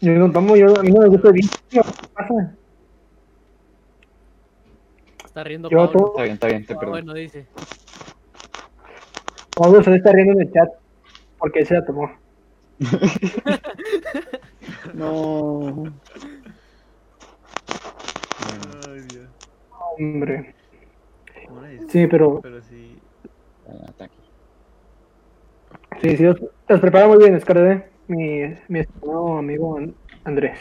Yo 0.01 0.11
no 0.13 0.31
tomo, 0.31 0.55
yo, 0.57 0.77
a 0.77 0.83
mí 0.83 0.91
no 0.91 1.01
me 1.01 1.07
gusta 1.07 1.27
el 1.29 1.33
vino. 1.35 1.49
¿Qué 1.69 1.81
pasa? 2.13 2.57
Está 5.25 5.43
riendo 5.43 5.69
Yo 5.69 5.77
Pablo. 5.77 6.07
Está 6.07 6.23
bien, 6.23 6.33
está 6.33 6.47
bien, 6.47 6.65
te 6.65 6.73
Ah, 6.73 6.77
bueno, 6.89 7.13
dice. 7.13 7.47
Pablo 9.57 9.81
se 9.83 9.95
está 9.95 10.11
riendo 10.11 10.33
en 10.33 10.41
el 10.47 10.53
chat 10.53 10.69
porque 11.37 11.59
él 11.59 11.67
se 11.67 11.73
la 11.75 11.85
tomó. 11.85 12.09
No. 14.93 15.83
Bueno, 18.39 18.93
ay, 18.93 19.01
Dios. 19.01 19.29
Hombre. 19.97 20.55
Sí, 21.89 22.07
pero 22.07 22.39
Pero 22.41 22.61
sí. 22.61 22.99
sí, 26.01 26.17
sí, 26.17 26.23
los, 26.23 26.37
los 26.67 26.79
prepara 26.79 27.07
muy 27.07 27.17
bien, 27.17 27.39
Scar, 27.39 27.57
¿eh? 27.57 27.91
mi, 28.07 28.41
mi 28.67 28.79
estimado 28.79 29.37
amigo 29.37 29.77
An- 29.77 29.95
Andrés. 30.23 30.59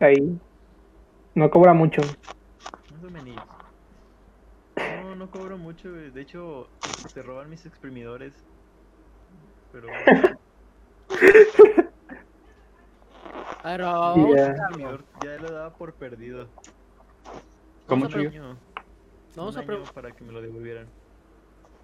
Ahí. 0.00 0.40
No 1.34 1.50
cobra 1.50 1.72
mucho. 1.74 2.02
Más 2.90 3.04
o 3.04 3.10
menos. 3.10 3.45
No, 5.16 5.24
no 5.24 5.30
cobro 5.30 5.56
mucho, 5.56 5.90
güey. 5.90 6.10
De 6.10 6.20
hecho, 6.20 6.68
se 7.12 7.22
roban 7.22 7.48
mis 7.48 7.64
exprimidores. 7.64 8.34
Pero 9.72 9.88
A 13.62 13.70
ver, 13.70 13.80
vamos, 13.82 14.36
Ya. 14.36 14.54
lo 15.40 15.50
daba 15.50 15.72
por 15.74 15.94
perdido. 15.94 16.48
¿Cómo, 17.86 18.02
Vamos 18.04 18.14
a 18.14 18.18
Chuyo? 18.18 18.28
Un 18.28 18.34
año, 18.46 18.58
vamos 19.36 19.56
un 19.56 19.62
a 19.62 19.66
pre- 19.66 19.76
año 19.76 19.84
para 19.94 20.10
que 20.12 20.22
me 20.24 20.32
lo 20.32 20.42
devolvieran. 20.42 20.86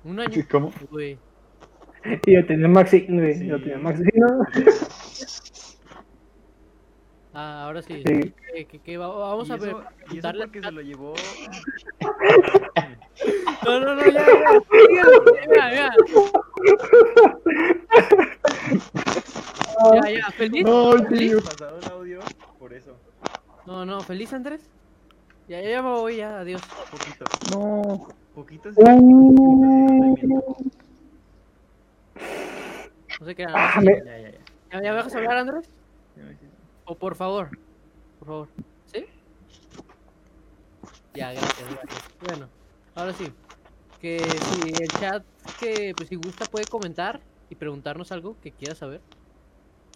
un 0.04 0.20
año. 0.20 0.44
¿Cómo? 0.50 0.70
Güey. 0.90 1.18
Y 2.26 2.34
yo 2.34 2.44
tenía 2.46 2.68
Maxi, 2.68 3.06
güey. 3.08 3.34
Sí. 3.34 3.46
Yo 3.46 3.58
tenía 3.60 3.78
Maxi, 3.78 4.02
¿no? 4.14 4.44
Ah, 7.34 7.64
ahora 7.64 7.80
sí. 7.82 8.02
Sí. 8.06 8.34
¿Qué- 8.54 8.66
qué- 8.66 8.78
qué 8.80 8.98
va- 8.98 9.08
vamos 9.08 9.48
y 9.48 9.52
a 9.52 9.56
ver. 9.56 9.74
y 10.10 10.18
eso 10.18 10.32
porque 10.38 10.60
se 10.62 10.70
lo 10.72 10.80
llevó. 10.82 11.14
No, 13.64 13.78
no, 13.78 13.94
no, 13.94 14.04
ya, 14.10 14.26
ya. 14.26 14.26
Ya, 15.54 15.72
ya. 15.72 15.94
Ya, 19.94 20.10
ya, 20.10 20.30
feliz. 20.32 20.66
¿Feliz? 21.08 21.34
pasado 21.42 21.78
el 21.78 21.88
audio, 21.92 22.20
por 22.58 22.72
eso. 22.72 22.96
No, 23.66 23.84
no, 23.86 24.00
feliz 24.00 24.32
Andrés. 24.32 24.62
Ya, 25.48 25.60
ya, 25.60 25.70
ya 25.70 25.82
me 25.82 25.90
voy, 25.90 26.16
ya, 26.16 26.40
adiós. 26.40 26.62
Poquito. 26.90 27.24
No. 27.56 28.08
Poquito 28.34 28.72
sí. 28.72 28.80
No 33.20 33.26
sé 33.26 33.34
qué. 33.34 33.44
Ah, 33.48 33.72
no 33.76 33.82
me- 33.82 33.92
qué- 33.92 34.02
Ya, 34.04 34.18
ya, 34.18 34.30
ya. 34.30 34.38
¿Ya, 34.72 34.82
ya 34.82 34.90
me 34.90 34.96
dejas 34.96 35.14
hablar, 35.14 35.36
Andrés? 35.36 35.68
Ya 36.16 36.22
me- 36.24 36.51
O 36.84 36.94
por 36.94 37.14
favor. 37.14 37.50
Por 38.18 38.28
favor. 38.28 38.48
¿Sí? 38.86 39.06
Ya, 41.14 41.32
gracias, 41.32 41.70
gracias. 41.70 42.10
Bueno, 42.26 42.48
ahora 42.94 43.12
sí. 43.12 43.32
Que 44.00 44.18
si 44.18 44.82
el 44.82 44.88
chat, 44.88 45.24
que 45.60 45.92
pues 45.96 46.08
si 46.08 46.16
gusta 46.16 46.44
puede 46.46 46.66
comentar 46.66 47.20
y 47.50 47.54
preguntarnos 47.54 48.10
algo 48.12 48.36
que 48.42 48.50
quiera 48.50 48.74
saber. 48.74 49.00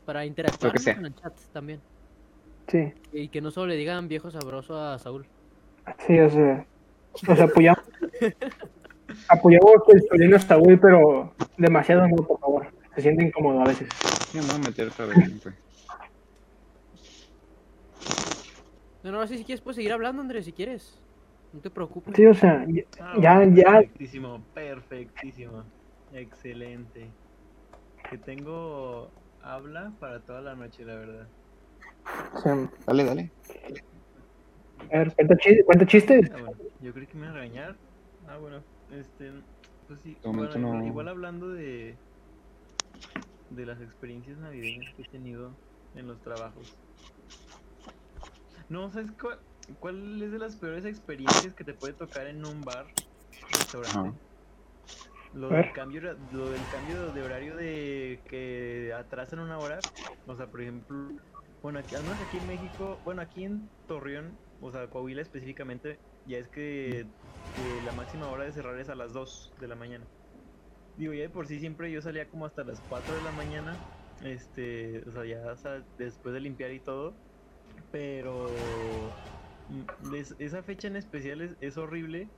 Para 0.05 0.25
interactuar 0.25 0.73
que 0.73 0.79
sea. 0.79 0.95
con 0.95 1.07
el 1.07 1.15
chat 1.17 1.35
también. 1.53 1.81
Sí, 2.69 2.93
Y 3.13 3.29
que 3.29 3.41
no 3.41 3.51
solo 3.51 3.69
le 3.69 3.77
digan 3.77 4.09
viejo 4.09 4.31
sabroso 4.31 4.79
a 4.81 4.99
Saúl. 4.99 5.27
sí, 6.07 6.19
o 6.19 6.31
sea. 6.31 6.67
O 7.29 7.35
sea, 7.35 7.45
apoyamos. 7.45 7.85
apoyamos 9.29 9.73
el 9.89 10.03
sobrino 10.09 10.39
Saúl, 10.39 10.79
pero 10.79 11.33
demasiado 11.57 12.07
no, 12.07 12.17
por 12.17 12.39
favor. 12.39 12.67
Se 12.95 13.03
siente 13.03 13.25
incómodo 13.25 13.61
a 13.61 13.65
veces. 13.65 13.89
Ya 14.33 14.43
me 14.43 14.49
voy 14.49 14.57
a 14.57 14.59
meter 14.59 14.89
otra 14.89 15.07
vez. 15.07 15.17
No, 19.07 19.13
no, 19.13 19.19
ahora 19.19 19.29
sí, 19.29 19.39
si 19.39 19.45
quieres 19.45 19.63
puedes 19.63 19.77
seguir 19.77 19.93
hablando, 19.93 20.21
Andrés, 20.21 20.47
si 20.47 20.53
quieres. 20.53 21.01
No 21.53 21.61
te 21.61 21.71
preocupes. 21.71 22.17
Sí, 22.17 22.27
o 22.27 22.35
sea, 22.35 22.67
ya, 22.67 22.83
Ah, 22.99 23.17
ya, 23.21 23.37
bueno, 23.37 23.57
ya. 23.57 23.73
Perfectísimo, 23.79 24.45
perfectísimo. 24.53 25.71
Excelente. 26.11 27.15
Que 28.11 28.19
tengo 28.19 29.13
habla 29.39 29.93
para 30.01 30.25
toda 30.25 30.41
la 30.41 30.57
noche, 30.57 30.85
la 30.85 30.97
verdad. 30.97 31.29
o 32.35 32.39
sea, 32.41 32.69
Dale, 32.85 33.05
dale. 33.05 33.33
a 34.93 34.99
ver, 34.99 35.15
cuenta, 35.15 35.37
chi- 35.37 35.63
cuenta 35.65 35.87
chistes. 35.87 36.29
Ah, 36.33 36.41
bueno, 36.41 36.57
yo 36.81 36.93
creí 36.93 37.07
que 37.07 37.17
me 37.17 37.27
iban 37.27 37.37
a 37.37 37.41
regañar. 37.41 37.79
Ah, 38.27 38.39
bueno, 38.39 38.65
este, 38.89 39.33
pues 39.87 40.01
sí, 40.01 40.19
bueno, 40.25 40.59
no. 40.59 40.85
igual 40.85 41.07
hablando 41.07 41.49
de 41.51 41.97
de 43.51 43.67
las 43.67 43.81
experiencias 43.81 44.37
navideñas 44.39 44.93
que 44.97 45.03
he 45.03 45.09
tenido 45.09 45.57
en 45.95 46.09
los 46.09 46.21
trabajos. 46.21 46.67
No, 48.69 48.91
¿sabes 48.91 49.11
cuál, 49.21 49.39
cuál 49.81 50.23
es 50.23 50.33
de 50.33 50.39
las 50.39 50.57
peores 50.57 50.85
experiencias 50.85 51.55
que 51.55 51.65
te 51.65 51.75
puede 51.75 51.93
tocar 51.93 52.27
en 52.27 52.45
un 52.45 52.63
bar, 52.63 52.87
restaurante? 53.51 54.19
Lo 55.35 55.49
del 55.49 55.71
cambio, 55.73 56.01
lo 56.33 56.51
del 56.51 56.63
cambio 56.73 57.13
de 57.13 57.23
horario 57.23 57.57
de 57.57 58.21
que 58.29 58.95
atrasan 58.97 59.41
una 59.41 59.59
hora, 59.59 59.79
o 60.27 60.35
sea, 60.35 60.47
por 60.47 60.63
ejemplo, 60.63 61.11
bueno, 61.63 61.79
aquí, 61.79 61.95
al 61.95 62.03
menos 62.05 62.19
aquí 62.27 62.39
en 62.39 62.47
México, 62.47 62.99
bueno, 63.05 63.21
aquí 63.21 63.45
en 63.45 63.69
Torreón, 63.87 64.33
o 64.63 64.71
sea, 64.71 64.89
Coahuila 64.89 65.21
específicamente, 65.21 65.99
ya 66.27 66.39
es 66.39 66.49
que, 66.49 67.07
que 67.55 67.85
la 67.85 67.93
máxima 67.93 68.29
hora 68.29 68.45
de 68.45 68.53
cerrar 68.53 68.79
es 68.79 68.89
a 68.89 68.95
las 68.95 69.13
2 69.13 69.53
de 69.61 69.69
la 69.69 69.75
mañana. 69.75 70.05
Digo, 70.97 71.13
ya 71.13 71.23
de 71.23 71.29
por 71.29 71.47
sí 71.47 71.61
siempre 71.61 71.91
yo 71.91 72.01
salía 72.01 72.29
como 72.29 72.47
hasta 72.47 72.65
las 72.65 72.81
4 72.89 73.15
de 73.15 73.23
la 73.23 73.33
mañana, 73.33 73.77
este, 74.23 75.05
o 75.07 75.13
sea, 75.13 75.25
ya 75.27 75.53
o 75.53 75.57
sea, 75.57 75.83
después 75.99 76.33
de 76.33 76.41
limpiar 76.41 76.71
y 76.71 76.81
todo, 76.81 77.13
pero 77.97 79.17
mm, 79.69 80.15
es- 80.15 80.35
esa 80.39 80.63
fecha 80.63 80.89
en 80.89 80.97
especial 80.97 81.41
es, 81.41 81.57
es 81.61 81.79
horrible 81.79 82.35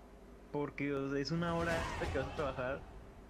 porque 0.51 0.91
es 1.21 1.33
una 1.33 1.57
hora 1.57 1.79
extra 1.81 2.09
que 2.11 2.19
vas 2.19 2.29
a 2.29 2.35
trabajar 2.35 2.85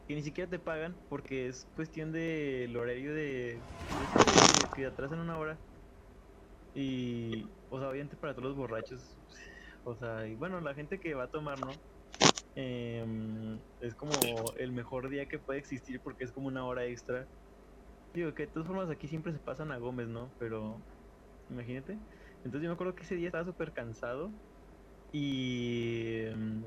que 0.08 0.14
ni 0.16 0.22
siquiera 0.22 0.50
te 0.50 0.58
pagan 0.60 1.00
porque 1.08 1.48
es 1.48 1.66
cuestión 1.74 2.12
del 2.12 2.76
horario 2.76 3.14
de, 3.14 3.66
de- 3.88 4.08
de 4.08 4.70
que 4.76 4.86
atrasan 4.86 5.20
una 5.20 5.38
hora. 5.38 5.62
Y 6.74 7.56
o 7.68 7.78
sea 7.80 7.88
obviamente 7.90 8.16
para 8.16 8.34
todos 8.34 8.48
los 8.48 8.56
borrachos 8.56 9.18
o 9.84 9.96
sea 9.96 10.26
y 10.28 10.36
bueno 10.36 10.60
la 10.60 10.74
gente 10.74 11.00
que 11.00 11.14
va 11.14 11.24
a 11.24 11.30
tomar 11.30 11.58
no 11.60 11.82
Em, 12.56 13.62
es 13.80 13.94
como 13.96 14.54
el 14.58 14.72
mejor 14.72 15.08
día 15.10 15.26
que 15.28 15.38
puede 15.40 15.60
existir 15.60 16.00
porque 16.02 16.24
es 16.24 16.32
como 16.32 16.48
una 16.48 16.66
hora 16.66 16.86
extra. 16.86 17.28
Digo 18.14 18.34
que 18.34 18.46
de 18.46 18.52
todas 18.52 18.68
formas 18.68 18.90
aquí 18.90 19.08
siempre 19.08 19.32
se 19.32 19.40
pasan 19.40 19.72
a 19.72 19.78
Gómez 19.78 20.08
no 20.08 20.34
pero 20.38 20.86
imagínate 21.48 22.00
entonces 22.44 22.64
yo 22.64 22.70
me 22.70 22.74
acuerdo 22.74 22.94
que 22.94 23.04
ese 23.04 23.16
día 23.16 23.28
estaba 23.28 23.44
súper 23.44 23.72
cansado 23.72 24.34
y 25.12 26.22
em, 26.26 26.64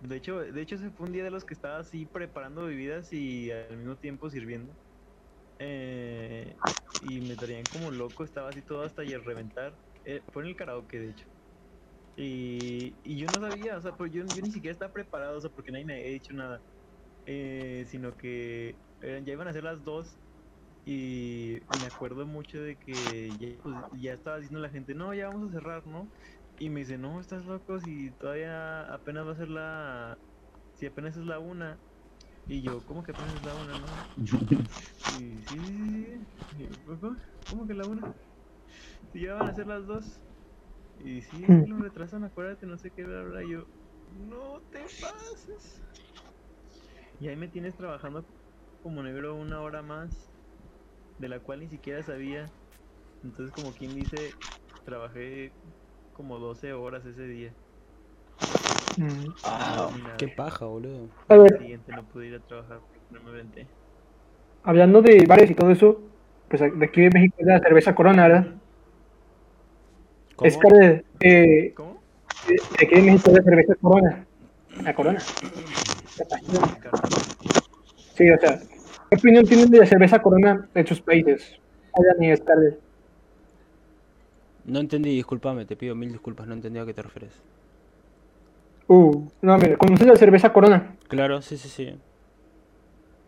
de 0.00 0.16
hecho, 0.16 0.40
de 0.40 0.62
hecho 0.62 0.76
ese 0.76 0.90
fue 0.92 1.06
un 1.06 1.12
día 1.12 1.24
de 1.24 1.30
los 1.30 1.44
que 1.44 1.54
estaba 1.54 1.78
así 1.78 2.06
preparando 2.06 2.64
bebidas 2.66 3.12
y 3.12 3.50
al 3.50 3.76
mismo 3.78 3.98
tiempo 3.98 4.30
sirviendo. 4.30 4.76
Eh, 5.58 6.60
y 7.00 7.20
me 7.22 7.36
traían 7.36 7.68
como 7.68 7.90
loco, 7.90 8.24
estaba 8.24 8.50
así 8.50 8.64
todo 8.64 8.82
hasta 8.82 9.04
y 9.04 9.16
reventar. 9.16 9.78
Eh, 10.04 10.24
fue 10.32 10.42
en 10.44 10.50
el 10.50 10.56
karaoke, 10.56 10.98
de 11.00 11.10
hecho. 11.10 11.26
Y, 12.16 13.00
y 13.04 13.18
yo 13.20 13.28
no 13.28 13.40
sabía, 13.40 13.76
o 13.76 13.80
sea, 13.82 13.96
pues 13.96 14.10
yo, 14.12 14.22
yo 14.32 14.42
ni 14.42 14.50
siquiera 14.50 14.72
estaba 14.72 14.92
preparado, 14.92 15.36
o 15.38 15.40
sea, 15.40 15.50
porque 15.50 15.70
nadie 15.72 15.84
me 15.86 15.94
había 15.94 16.08
dicho 16.10 16.32
nada. 16.34 16.62
Eh, 17.26 17.84
sino 17.86 18.16
que 18.16 18.80
eran- 19.00 19.24
ya 19.26 19.32
iban 19.34 19.48
a 19.48 19.52
ser 19.54 19.64
las 19.64 19.84
dos 19.84 20.20
y 20.86 21.62
me 21.70 21.86
acuerdo 21.88 22.26
mucho 22.26 22.60
de 22.62 22.78
que 22.78 23.36
ya, 23.38 23.62
pues, 23.62 23.76
ya 23.92 24.14
estaba 24.14 24.38
diciendo 24.38 24.60
la 24.60 24.70
gente, 24.70 24.94
no, 24.94 25.14
ya 25.14 25.28
vamos 25.28 25.50
a 25.50 25.52
cerrar, 25.54 25.86
¿no? 25.86 26.10
Y 26.58 26.70
me 26.70 26.80
dice, 26.80 26.98
no, 26.98 27.20
estás 27.20 27.44
loco, 27.46 27.80
si 27.80 28.12
todavía 28.16 28.82
apenas 28.94 29.26
va 29.26 29.32
a 29.32 29.36
ser 29.36 29.48
la... 29.50 30.20
Si 30.72 30.86
apenas 30.86 31.16
es 31.16 31.24
la 31.26 31.38
una. 31.40 31.82
Y 32.46 32.62
yo, 32.62 32.84
¿cómo 32.86 33.02
que 33.04 33.12
apenas 33.12 33.34
es 33.34 33.42
la 33.42 33.56
una, 33.56 33.76
no? 33.76 34.06
Y 35.06 35.42
sí, 35.42 36.24
sí, 36.24 36.26
sí, 36.26 36.44
sí. 36.56 36.68
Yo, 36.86 37.00
¿Cómo? 37.00 37.16
¿Cómo 37.48 37.66
que 37.66 37.74
la 37.74 37.86
una? 37.86 38.14
Si 39.08 39.20
ya 39.22 39.34
van 39.34 39.48
a 39.48 39.54
ser 39.54 39.66
las 39.66 39.86
dos. 39.86 40.22
Y 40.96 41.22
sí, 41.22 41.60
lo 41.64 41.78
retrasan, 41.80 42.24
acuérdate, 42.24 42.66
no 42.66 42.78
sé 42.78 42.92
qué, 42.92 43.04
bla, 43.04 43.22
bla. 43.24 43.44
Y 43.44 43.50
yo, 43.52 43.66
no 44.06 44.62
te 44.70 44.90
pases. 45.00 45.82
Y 47.18 47.28
ahí 47.28 47.36
me 47.36 47.48
tienes 47.48 47.76
trabajando 47.76 48.28
como 48.80 49.02
negro 49.02 49.34
una 49.36 49.60
hora 49.62 49.82
más, 49.82 50.35
de 51.18 51.28
la 51.28 51.40
cual 51.40 51.60
ni 51.60 51.68
siquiera 51.68 52.02
sabía. 52.02 52.50
Entonces, 53.22 53.52
como 53.54 53.72
quien 53.72 53.94
dice, 53.94 54.34
trabajé 54.84 55.52
como 56.12 56.38
12 56.38 56.72
horas 56.72 57.04
ese 57.04 57.26
día. 57.26 57.52
Mm. 58.96 59.28
Ah, 59.44 59.90
Qué 60.18 60.28
paja, 60.28 60.64
boludo. 60.64 61.08
A 61.28 61.36
ver, 61.36 61.58
siguiente 61.58 61.92
no 61.92 62.04
pude 62.04 62.28
ir 62.28 62.34
a 62.34 62.40
trabajar 62.40 62.80
porque 62.80 63.00
no 63.10 63.20
me 63.22 63.30
aventé. 63.30 63.66
hablando 64.62 65.02
de 65.02 65.24
bares 65.26 65.50
y 65.50 65.54
todo 65.54 65.70
eso, 65.70 66.00
pues 66.48 66.60
de 66.60 66.84
aquí 66.86 67.02
en 67.02 67.10
México 67.12 67.36
es 67.38 67.46
la 67.46 67.58
cerveza 67.60 67.94
Corona, 67.94 68.22
¿verdad? 68.28 68.46
¿Cómo? 70.36 70.48
Es 70.48 70.56
cara 70.58 71.02
de, 71.20 71.72
¿Cómo? 71.76 72.02
de 72.46 72.86
aquí 72.86 72.94
en 72.94 73.06
México 73.06 73.30
es 73.30 73.36
la 73.36 73.42
cerveza 73.42 73.74
Corona. 73.80 74.26
La 74.82 74.94
Corona. 74.94 75.18
Sí, 78.14 78.30
o 78.30 78.38
sea, 78.38 78.60
¿Qué 79.10 79.16
opinión 79.16 79.44
tienen 79.46 79.70
de 79.70 79.78
la 79.78 79.86
cerveza 79.86 80.20
Corona 80.20 80.68
de 80.74 80.86
sus 80.86 81.00
países? 81.00 81.58
Alan 81.94 82.22
y 82.22 82.36
Scarlett. 82.36 82.78
No 84.64 84.80
entendí, 84.80 85.14
discúlpame, 85.14 85.64
te 85.64 85.76
pido 85.76 85.94
mil 85.94 86.10
disculpas, 86.10 86.46
no 86.46 86.54
entendí 86.54 86.78
a 86.80 86.86
qué 86.86 86.92
te 86.92 87.02
refieres. 87.02 87.32
Uh, 88.88 89.28
no, 89.42 89.58
mira, 89.58 89.76
¿conoces 89.76 90.06
la 90.06 90.16
cerveza 90.16 90.52
Corona? 90.52 90.96
Claro, 91.08 91.40
sí, 91.40 91.56
sí, 91.56 91.68
sí. 91.68 91.94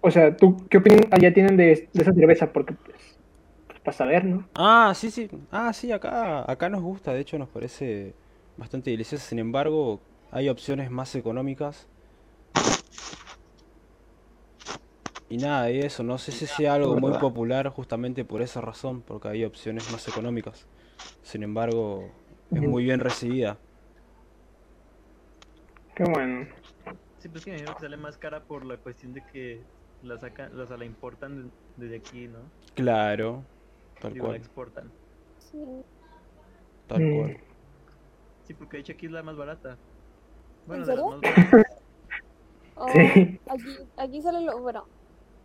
O 0.00 0.10
sea, 0.10 0.36
¿tú 0.36 0.56
qué 0.68 0.78
opinión 0.78 1.06
allá 1.10 1.32
tienen 1.32 1.56
de, 1.56 1.88
de 1.92 2.02
esa 2.02 2.12
cerveza? 2.12 2.52
Porque, 2.52 2.74
pues, 2.74 3.18
pues 3.66 3.80
para 3.80 3.96
saber, 3.96 4.24
¿no? 4.24 4.48
Ah, 4.54 4.92
sí, 4.94 5.10
sí. 5.10 5.28
Ah, 5.50 5.72
sí, 5.72 5.92
acá, 5.92 6.50
acá 6.50 6.68
nos 6.68 6.82
gusta, 6.82 7.12
de 7.12 7.20
hecho 7.20 7.38
nos 7.38 7.48
parece 7.48 8.14
bastante 8.56 8.90
deliciosa. 8.90 9.24
Sin 9.24 9.38
embargo, 9.38 10.00
hay 10.30 10.48
opciones 10.48 10.90
más 10.90 11.14
económicas. 11.14 11.86
Y 15.30 15.36
nada, 15.36 15.70
y 15.70 15.80
eso, 15.80 16.02
no 16.02 16.16
sé 16.16 16.32
si 16.32 16.46
sea 16.46 16.74
algo 16.74 16.96
muy 16.96 17.12
popular 17.18 17.68
justamente 17.68 18.24
por 18.24 18.40
esa 18.40 18.60
razón, 18.62 19.02
porque 19.02 19.28
hay 19.28 19.44
opciones 19.44 19.90
más 19.92 20.08
económicas. 20.08 20.66
Sin 21.22 21.42
embargo, 21.42 22.10
es 22.50 22.62
muy 22.62 22.84
bien 22.84 23.00
recibida. 23.00 23.58
Qué 25.94 26.04
bueno. 26.04 26.46
Sí, 27.18 27.28
pues 27.28 27.44
que 27.44 27.50
me 27.50 27.58
imagino 27.58 27.74
que 27.76 27.82
sale 27.82 27.96
más 27.96 28.16
cara 28.16 28.40
por 28.44 28.64
la 28.64 28.76
cuestión 28.78 29.12
de 29.12 29.22
que 29.32 29.64
la 30.02 30.18
sacan, 30.18 30.58
o 30.58 30.66
sea, 30.66 30.76
la 30.76 30.84
importan 30.84 31.36
de- 31.36 31.50
desde 31.76 31.96
aquí, 31.96 32.28
¿no? 32.28 32.38
Claro, 32.74 33.44
tal 34.00 34.12
Digo, 34.14 34.26
la 34.26 34.30
cual, 34.30 34.40
exportan. 34.40 34.92
Sí. 35.38 35.58
tal 36.86 37.02
Mm. 37.02 37.16
cual. 37.18 37.36
Sí, 38.46 38.54
porque 38.54 38.76
de 38.78 38.80
hecho 38.80 38.92
aquí 38.92 39.06
es 39.06 39.12
la 39.12 39.22
más 39.22 39.36
barata. 39.36 39.76
Bueno, 40.64 40.84
¿En 40.84 40.88
de 40.88 40.96
las 40.96 41.04
serio? 41.04 41.10
más 41.10 41.20
baratas. 41.20 41.62
Oh, 42.80 42.86
Sí. 42.92 43.40
Aquí, 43.50 43.76
aquí 43.96 44.22
sale 44.22 44.40
lo, 44.42 44.60
bueno, 44.60 44.86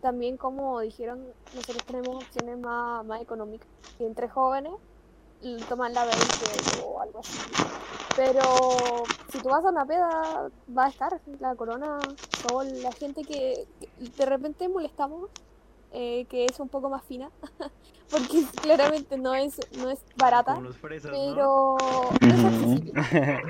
también 0.04 0.36
como 0.36 0.80
dijeron, 0.80 1.24
nosotros 1.54 1.82
tenemos 1.86 2.16
opciones 2.16 2.58
más, 2.58 3.06
más 3.06 3.22
económicas. 3.22 3.66
Y 3.98 4.04
entre 4.04 4.28
jóvenes 4.28 4.74
toman 5.66 5.94
la 5.94 6.04
20 6.04 6.20
o 6.84 7.00
algo 7.00 7.20
así. 7.20 7.38
Pero 8.14 8.42
si 9.32 9.38
tú 9.38 9.48
vas 9.48 9.64
a 9.64 9.70
una 9.70 9.86
peda, 9.86 10.50
va 10.76 10.84
a 10.84 10.88
estar 10.90 11.18
la 11.40 11.54
corona, 11.54 12.00
sol, 12.46 12.66
la 12.82 12.92
gente 12.92 13.22
que, 13.22 13.66
que 13.80 13.88
de 14.10 14.26
repente 14.26 14.68
molestamos, 14.68 15.30
eh, 15.92 16.26
que 16.26 16.44
es 16.44 16.60
un 16.60 16.68
poco 16.68 16.90
más 16.90 17.02
fina, 17.04 17.30
porque 18.10 18.44
claramente 18.62 19.16
no 19.16 19.32
es, 19.32 19.58
no 19.78 19.88
es 19.88 20.00
barata, 20.18 20.56
Como 20.56 20.66
los 20.66 20.76
fresas, 20.76 21.12
¿no? 21.12 21.18
pero 21.18 21.76
no 22.20 22.28
es 22.28 22.44
accesible. 22.44 22.92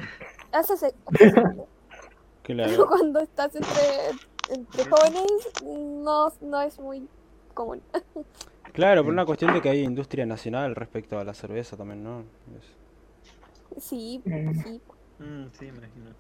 Es 0.53 0.71
accesible. 0.71 0.95
Pero 1.19 1.67
Claro, 2.45 2.87
cuando 2.87 3.21
estás 3.21 3.57
entre, 3.57 4.11
entre 4.51 4.85
jóvenes 4.85 5.49
no, 5.65 6.33
no 6.41 6.61
es 6.61 6.79
muy 6.79 7.07
común. 7.55 7.81
claro, 8.73 9.03
por 9.05 9.13
una 9.13 9.25
cuestión 9.27 9.53
de 9.55 9.61
que 9.61 9.69
hay 9.69 9.83
industria 9.83 10.27
nacional 10.27 10.75
respecto 10.75 11.19
a 11.19 11.25
la 11.25 11.35
cerveza 11.35 11.77
también, 11.77 12.03
¿no? 12.05 12.21
Es- 12.59 13.83
Sí, 13.83 14.21
Mm. 14.25 14.55
sí. 14.63 14.81
Mm, 15.19 15.47
sí, 15.59 15.65
me 15.73 15.79
imagino. 15.79 16.11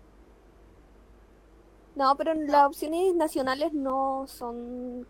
No, 1.95 2.17
pero 2.17 2.35
las 2.35 2.67
opciones 2.67 3.15
nacionales 3.15 3.73
no 3.73 4.27
son 4.27 5.07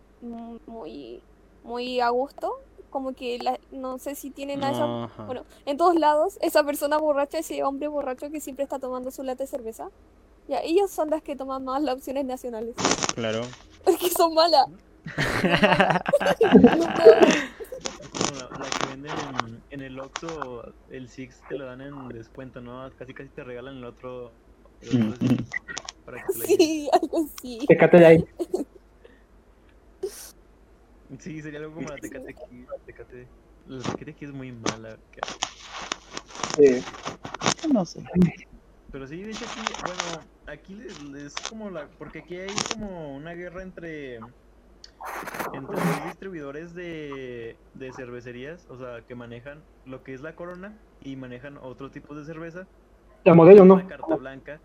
muy, 0.66 1.22
muy 1.62 2.00
a 2.00 2.10
gusto. 2.10 2.52
Como 2.90 3.12
que 3.14 3.38
la- 3.38 3.58
no 3.72 3.98
sé 3.98 4.14
si 4.14 4.30
tienen 4.30 4.62
a 4.62 4.70
esa... 4.70 5.04
Ajá, 5.04 5.24
Bueno, 5.24 5.44
en 5.64 5.76
todos 5.78 5.96
lados, 5.96 6.38
esa 6.42 6.62
persona 6.62 6.98
borracha, 6.98 7.38
ese 7.38 7.62
hombre 7.64 7.88
borracho 7.88 8.30
que 8.30 8.40
siempre 8.40 8.62
está 8.64 8.78
tomando 8.78 9.10
su 9.10 9.22
lata 9.22 9.44
de 9.44 9.48
cerveza. 9.48 9.88
Ya, 10.48 10.60
ellos 10.62 10.90
son 10.90 11.10
las 11.10 11.22
que 11.22 11.36
toman 11.36 11.64
más 11.64 11.82
las 11.82 11.94
opciones 11.96 12.24
nacionales. 12.24 12.74
claro. 13.14 13.42
Es 13.86 13.98
que 13.98 14.08
son 14.10 14.32
malas. 14.32 14.66
Es 15.04 15.28
como 18.08 18.38
la, 18.38 18.48
la 18.58 18.70
que 18.70 18.86
venden 18.88 19.12
en, 19.46 19.62
en 19.70 19.80
el 19.82 20.00
Oxxo, 20.00 20.72
el 20.90 21.08
Six 21.10 21.42
te 21.50 21.58
lo 21.58 21.66
dan 21.66 21.82
en 21.82 22.08
descuento, 22.08 22.62
¿no? 22.62 22.90
Casi 22.98 23.12
casi 23.12 23.28
te 23.28 23.44
regalan 23.44 23.76
el 23.76 23.84
otro, 23.84 24.32
el 24.80 25.12
otro 25.12 25.28
Six 25.28 25.50
para 26.06 26.24
que 26.24 26.32
te. 26.32 26.46
Sí, 26.46 26.88
algo 27.02 27.26
así. 27.36 27.58
Tecate 27.68 27.98
de 27.98 28.06
ahí. 28.06 28.24
Sí, 31.18 31.42
sería 31.42 31.60
algo 31.60 31.74
como 31.74 31.88
la 31.88 31.96
Tecate 31.96 32.30
aquí. 32.30 32.62
La 32.70 32.78
Tecate, 32.86 33.28
la 33.66 33.82
Tecate 33.82 34.10
aquí 34.12 34.24
es 34.24 34.32
muy 34.32 34.52
mala. 34.52 34.96
que- 35.12 35.20
Eh, 36.76 36.82
No 37.72 37.84
sé. 37.84 38.02
Pero 38.90 39.06
sí, 39.06 39.22
de 39.22 39.30
hecho 39.30 39.44
aquí, 39.44 39.60
bueno, 39.82 40.24
aquí 40.46 40.74
les 40.74 41.34
como 41.48 41.70
la, 41.70 41.88
porque 41.98 42.20
aquí 42.20 42.36
hay 42.36 42.62
como 42.62 43.14
una 43.14 43.32
guerra 43.34 43.62
entre, 43.62 44.16
entre 45.52 45.84
los 45.84 46.04
distribuidores 46.04 46.74
de, 46.74 47.56
de 47.74 47.92
cervecerías, 47.92 48.66
o 48.70 48.78
sea, 48.78 49.02
que 49.06 49.14
manejan 49.14 49.62
lo 49.84 50.02
que 50.02 50.14
es 50.14 50.20
la 50.20 50.34
Corona 50.34 50.78
y 51.00 51.16
manejan 51.16 51.58
otro 51.58 51.90
tipo 51.90 52.14
de 52.14 52.24
cerveza, 52.24 52.66
la 53.24 53.34
modelo, 53.34 53.64
¿no? 53.64 53.76
la 53.76 53.86
carta 53.86 54.16
blanca, 54.16 54.60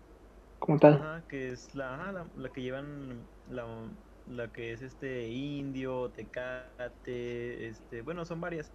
Como 0.58 0.78
tal. 0.78 0.94
ajá, 0.94 1.24
que 1.28 1.50
es 1.52 1.74
la, 1.74 1.94
ajá, 1.94 2.12
la, 2.12 2.26
la 2.36 2.48
que 2.50 2.62
llevan 2.62 3.28
la, 3.48 3.66
la 4.26 4.52
que 4.52 4.72
es 4.72 4.82
este 4.82 5.28
indio, 5.28 6.10
tecate, 6.10 7.68
este, 7.68 8.02
bueno, 8.02 8.24
son 8.24 8.40
varias. 8.40 8.72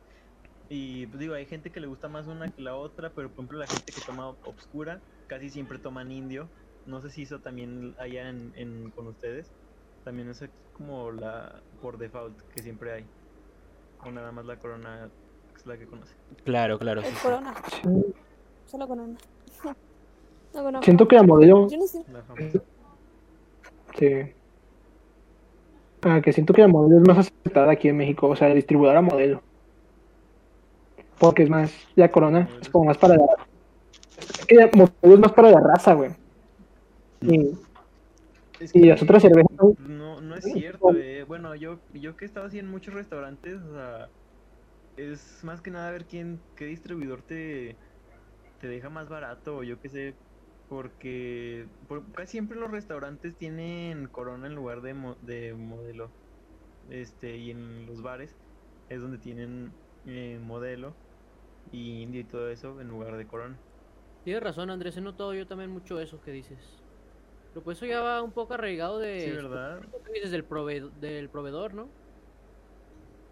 Y 0.68 1.06
pues 1.08 1.20
digo, 1.20 1.36
hay 1.36 1.46
gente 1.46 1.72
que 1.72 1.80
le 1.80 1.88
gusta 1.88 2.08
más 2.10 2.28
una 2.28 2.50
que 2.52 2.62
la 2.62 2.76
otra, 2.76 3.12
pero 3.14 3.30
por 3.30 3.36
ejemplo 3.36 3.60
la 3.60 3.68
gente 3.68 3.92
que 3.94 4.02
toma 4.02 4.30
obscura 4.30 5.00
casi 5.28 5.50
siempre 5.50 5.78
toman 5.80 6.12
indio. 6.12 6.50
No 6.86 7.02
sé 7.02 7.10
si 7.10 7.24
eso 7.24 7.40
también 7.40 7.96
allá 8.00 8.30
en, 8.30 8.54
en- 8.56 8.92
con 8.92 9.08
ustedes. 9.08 9.52
También 10.04 10.30
es 10.30 10.44
como 10.74 11.12
la 11.12 11.62
por 11.82 11.98
default 11.98 12.40
que 12.54 12.62
siempre 12.62 12.92
hay. 12.94 13.06
O 14.06 14.12
nada 14.12 14.32
más 14.32 14.46
la 14.46 14.58
corona 14.60 15.10
es 15.56 15.66
la 15.66 15.78
que 15.78 15.86
conoce. 15.88 16.14
Claro, 16.44 16.78
claro, 16.78 17.02
sí, 17.02 17.08
El 17.08 17.14
sí. 17.16 17.20
corona, 17.24 17.54
Sí. 17.72 17.82
solo 18.68 18.88
corona. 18.88 19.16
No. 20.56 20.82
Siento 20.84 21.06
que 21.06 21.18
la 21.18 21.24
modelo. 21.24 21.68
Yo 21.68 21.78
no 21.78 21.86
sé. 21.86 22.02
Sí. 23.98 24.10
Ah, 26.02 26.22
que 26.22 26.32
siento 26.32 26.54
que 26.54 26.62
la 26.62 26.70
modelo 26.70 27.02
es 27.02 27.06
más 27.06 27.18
aceptada 27.18 27.74
aquí 27.74 27.90
en 27.90 27.98
México, 27.98 28.30
o 28.30 28.36
sea, 28.38 28.48
la 28.48 28.56
distribuidora 28.56 29.02
modelo. 29.02 29.42
Porque 31.20 31.44
es 31.44 31.50
más, 31.50 31.74
la 31.96 32.10
corona 32.10 32.48
es 32.62 32.70
como 32.70 32.86
más 32.86 32.98
para 32.98 33.16
la. 33.18 33.26
Es 34.18 34.46
que 34.46 34.56
la 34.56 34.70
modelo 34.74 35.14
es 35.16 35.20
más 35.20 35.34
para 35.34 35.52
la 35.52 35.60
raza, 35.60 35.94
güey. 35.94 36.12
Y, 37.28 37.52
Es 38.60 38.74
y 38.74 38.80
que 38.80 38.88
las 38.88 39.02
otras 39.02 39.22
cervezas 39.24 39.58
No, 39.78 40.22
no 40.22 40.36
es 40.36 40.46
cierto, 40.52 40.96
eh. 40.96 41.24
Bueno, 41.26 41.56
yo, 41.56 41.84
yo 41.90 42.16
que 42.16 42.26
he 42.26 42.28
estado 42.28 42.48
así 42.48 42.60
en 42.60 42.68
muchos 42.70 42.94
restaurantes, 42.94 43.62
o 43.62 43.74
sea, 43.74 44.12
es 44.98 45.44
más 45.44 45.62
que 45.62 45.72
nada 45.72 45.92
ver 45.92 46.08
quién, 46.08 46.46
qué 46.56 46.66
distribuidor 46.68 47.24
te, 47.24 47.80
te 48.60 48.68
deja 48.68 48.90
más 48.90 49.10
barato, 49.10 49.58
o 49.58 49.64
yo 49.64 49.80
qué 49.80 49.90
sé, 49.90 50.20
porque 50.68 51.68
por- 51.88 52.12
casi 52.14 52.34
siempre 52.34 52.58
los 52.60 52.72
restaurantes 52.72 53.38
tienen 53.38 54.08
corona 54.10 54.48
en 54.48 54.56
lugar 54.56 54.82
de, 54.82 54.94
mo- 54.96 55.18
de 55.22 55.54
modelo, 55.56 56.14
este, 56.90 57.38
y 57.38 57.52
en 57.52 57.86
los 57.88 58.02
bares 58.04 58.38
es 58.90 59.02
donde 59.02 59.20
tienen 59.20 59.76
eh, 60.06 60.40
modelo 60.42 61.00
y 61.72 62.02
indio 62.04 62.22
y 62.22 62.26
todo 62.28 62.50
eso 62.52 62.82
en 62.82 62.90
lugar 62.90 63.18
de 63.18 63.28
corona. 63.28 63.62
Tienes 64.24 64.44
razón, 64.44 64.72
Andrés, 64.72 64.98
he 64.98 65.02
notado 65.02 65.34
yo 65.36 65.48
también 65.48 65.72
mucho 65.72 66.00
eso 66.02 66.22
que 66.22 66.32
dices. 66.32 66.85
Pero 67.56 67.64
pues 67.64 67.78
eso 67.78 67.86
ya 67.86 68.02
va 68.02 68.22
un 68.22 68.34
poco 68.34 68.54
arraigado 68.54 69.00
de... 69.00 69.22
Sí, 69.22 69.32
¿verdad? 69.32 69.80
lo 69.82 70.04
que 70.04 70.12
dices 70.12 70.32
del, 70.32 70.46
prove- 70.46 70.92
del 71.00 71.30
proveedor, 71.30 71.74
¿no? 71.74 71.88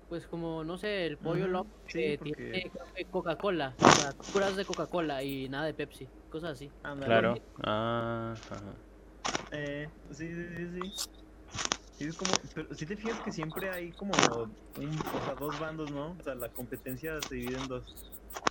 Pues 0.08 0.26
como, 0.28 0.64
no 0.64 0.78
sé, 0.78 1.08
el 1.08 1.18
pollo 1.18 1.44
Ujú, 1.44 1.52
loco 1.52 1.70
sí, 1.88 2.00
que 2.00 2.16
porque- 2.18 2.32
tiene 2.36 2.72
creo 2.72 2.86
que 2.96 3.06
Coca-Cola, 3.06 3.76
o 3.78 3.90
sea, 3.92 4.12
puras 4.32 4.56
de 4.56 4.64
Coca-Cola 4.64 5.24
y 5.24 5.50
nada 5.50 5.66
de 5.66 5.74
Pepsi, 5.74 6.08
cosas 6.30 6.52
así. 6.52 6.72
Ándale. 6.84 7.06
Claro. 7.06 7.38
Ah, 7.66 8.34
ajá. 8.34 8.62
Eh, 9.52 9.90
sí, 10.12 10.34
sí, 10.34 10.46
sí, 10.56 10.82
sí. 10.82 10.92
Sí, 11.98 12.06
es 12.06 12.16
como, 12.16 12.32
pero 12.56 12.74
si 12.74 12.86
te 12.86 12.96
fijas 12.96 13.20
que 13.26 13.32
siempre 13.34 13.70
hay 13.72 13.92
como 13.92 14.14
un, 14.78 14.90
o 15.00 15.26
sea, 15.26 15.36
dos 15.38 15.60
bandos, 15.60 15.92
¿no? 15.92 16.16
O 16.18 16.24
sea, 16.24 16.34
la 16.36 16.48
competencia 16.48 17.20
se 17.28 17.36
divide 17.36 17.58
en 17.58 17.68
dos. 17.68 17.94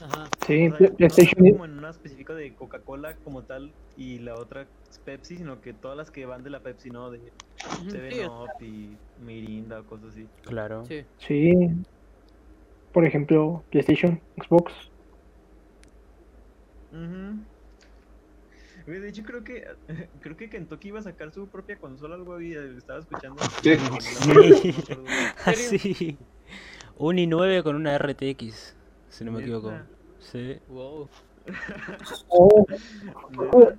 Ajá. 0.00 0.28
Sí, 0.46 0.68
O 0.68 0.76
sea, 0.76 0.88
no 0.88 0.96
PlayStation. 0.96 1.50
como 1.50 1.64
en 1.64 1.78
una 1.78 1.90
específica 1.90 2.34
de 2.34 2.54
Coca-Cola 2.54 3.16
como 3.24 3.42
tal 3.42 3.72
y 3.96 4.18
la 4.18 4.34
otra 4.34 4.66
es 4.90 4.98
Pepsi, 4.98 5.36
sino 5.36 5.60
que 5.60 5.72
todas 5.72 5.96
las 5.96 6.10
que 6.10 6.26
van 6.26 6.42
de 6.42 6.50
la 6.50 6.60
Pepsi, 6.60 6.90
¿no? 6.90 7.10
De 7.10 7.20
Seven 7.88 8.12
sí, 8.12 8.20
Up 8.26 8.62
y 8.64 8.96
Mirinda 9.24 9.80
o 9.80 9.84
cosas 9.84 10.10
así. 10.10 10.26
Claro. 10.42 10.84
sí. 10.84 11.04
Sí. 11.18 11.52
Por 12.92 13.06
ejemplo, 13.06 13.64
PlayStation, 13.70 14.20
Xbox. 14.36 14.72
Güey, 18.86 19.00
De 19.00 19.08
hecho, 19.08 19.22
creo 19.22 19.44
que 19.44 19.64
creo 20.20 20.36
que 20.36 20.50
Kentucky 20.50 20.88
iba 20.88 20.98
a 21.00 21.02
sacar 21.02 21.32
su 21.32 21.46
propia 21.48 21.76
consola, 21.76 22.16
algo 22.16 22.34
había, 22.34 22.62
estaba 22.76 23.00
escuchando. 23.00 23.40
¿Qué? 23.62 23.78
Así. 25.44 26.18
Un 26.98 27.16
i9 27.16 27.62
con 27.62 27.74
una 27.76 27.96
RTX, 27.98 28.76
si 29.12 29.24
no 29.24 29.32
me 29.32 29.40
equivoco. 29.40 29.72
Sí. 30.18 30.56
Wow. 30.68 31.08
Oh, 32.28 32.64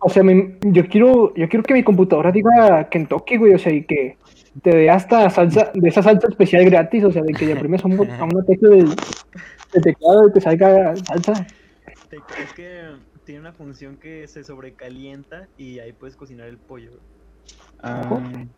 o 0.00 0.08
sea, 0.08 0.22
me- 0.22 0.58
yo 0.62 0.86
quiero 0.88 1.34
yo 1.34 1.48
quiero 1.48 1.62
que 1.64 1.74
mi 1.74 1.82
computadora 1.82 2.30
diga 2.32 2.88
Kentucky, 2.88 3.36
güey, 3.36 3.54
o 3.54 3.58
sea, 3.58 3.72
y 3.72 3.84
que 3.84 4.16
te 4.62 4.70
dé 4.76 4.90
hasta 4.90 5.28
salsa, 5.30 5.70
de 5.74 5.88
esa 5.88 6.02
salsa 6.02 6.28
especial 6.28 6.64
gratis, 6.64 7.04
o 7.04 7.12
sea, 7.12 7.22
de 7.22 7.32
que 7.32 7.46
le 7.46 7.56
primes 7.56 7.84
a, 7.84 7.88
un, 7.88 8.10
a 8.10 8.24
una 8.24 8.44
tecla 8.44 8.70
del, 8.70 8.88
del 9.72 9.82
teclado 9.82 10.28
y 10.28 10.32
te 10.32 10.40
salga 10.40 10.96
salsa. 10.96 11.46
Te- 12.10 12.16
Es 12.42 12.52
que 12.54 12.82
tiene 13.24 13.40
una 13.40 13.52
función 13.52 13.96
que 13.96 14.26
se 14.28 14.42
sobrecalienta 14.44 15.48
y 15.56 15.78
ahí 15.78 15.92
puedes 15.92 16.16
cocinar 16.16 16.48
el 16.48 16.58
pollo. 16.58 16.92
Ah, 17.80 18.02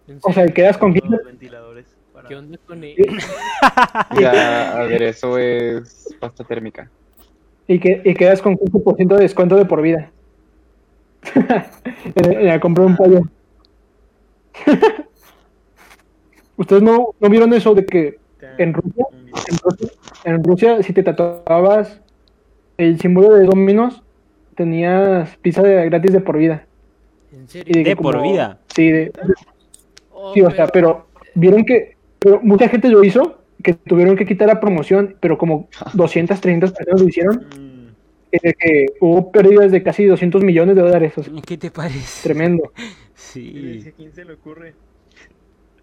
¿En 0.08 0.18
O 0.22 0.32
sea, 0.32 0.46
quedas 0.48 0.78
con 0.78 0.92
Todos 0.94 1.02
15, 1.02 1.16
los 1.16 1.26
ventiladores. 1.26 1.96
Para- 2.12 2.28
¿Qué 2.28 2.36
onda 2.36 2.58
con 2.66 2.82
él? 2.84 2.94
ya, 4.20 4.80
a 4.80 4.84
ver, 4.84 5.02
eso 5.02 5.38
es 5.38 6.14
pasta 6.20 6.44
térmica. 6.44 6.90
y, 7.66 7.78
que, 7.78 8.02
y 8.04 8.14
quedas 8.14 8.42
con 8.42 8.56
15% 8.56 9.16
de 9.16 9.22
descuento 9.22 9.56
de 9.56 9.64
por 9.64 9.80
vida. 9.82 10.10
en 12.16 12.46
la 12.46 12.58
compra 12.60 12.84
de 12.84 12.90
un 12.90 12.96
pollo. 12.96 13.22
¿Ustedes 16.56 16.82
no, 16.82 17.14
no 17.18 17.28
vieron 17.30 17.52
eso 17.54 17.74
de 17.74 17.86
que 17.86 18.18
en 18.58 18.74
Rusia, 18.74 19.04
en 19.12 19.58
Rusia, 19.62 19.88
en 20.24 20.44
Rusia, 20.44 20.82
si 20.82 20.92
te 20.92 21.02
tatuabas 21.02 22.00
el 22.76 23.00
símbolo 23.00 23.34
de 23.34 23.44
Dominos, 23.46 24.02
tenías 24.56 25.36
pizza 25.38 25.62
de- 25.62 25.86
gratis 25.86 26.12
de 26.12 26.20
por 26.20 26.36
vida? 26.38 26.66
¿En 27.32 27.44
Y 27.44 27.48
serio? 27.48 27.84
¿De 27.84 27.96
por 27.96 28.20
vida? 28.22 28.58
Sí, 28.74 28.90
de, 28.90 29.12
Oh, 30.12 30.34
sí, 30.34 30.42
o 30.42 30.50
sea, 30.50 30.66
pero 30.66 31.06
vieron 31.34 31.64
que 31.64 31.96
pero 32.20 32.40
mucha 32.42 32.68
gente 32.68 32.88
lo 32.88 33.02
hizo, 33.02 33.42
que 33.62 33.74
tuvieron 33.74 34.16
que 34.16 34.24
quitar 34.26 34.46
la 34.48 34.60
promoción, 34.60 35.16
pero 35.20 35.36
como 35.36 35.68
200, 35.94 36.40
300 36.40 36.72
personas 36.72 37.00
lo 37.02 37.08
hicieron, 37.08 37.36
Mm, 37.56 37.70
eh, 38.32 38.54
que 38.58 38.86
hubo 39.00 39.32
pérdidas 39.32 39.72
de 39.72 39.82
casi 39.82 40.04
200 40.04 40.44
millones 40.44 40.76
de 40.76 40.82
dólares, 40.82 41.12
o 41.18 41.22
sea, 41.24 41.32
¿Qué 41.44 41.58
te 41.58 41.70
parece? 41.70 42.22
tremendo. 42.28 42.62
sí, 43.14 43.80
Sí. 43.82 43.88
¿A 43.88 43.92
quién 43.92 44.12
se 44.14 44.24
le 44.24 44.34
ocurre? 44.34 44.74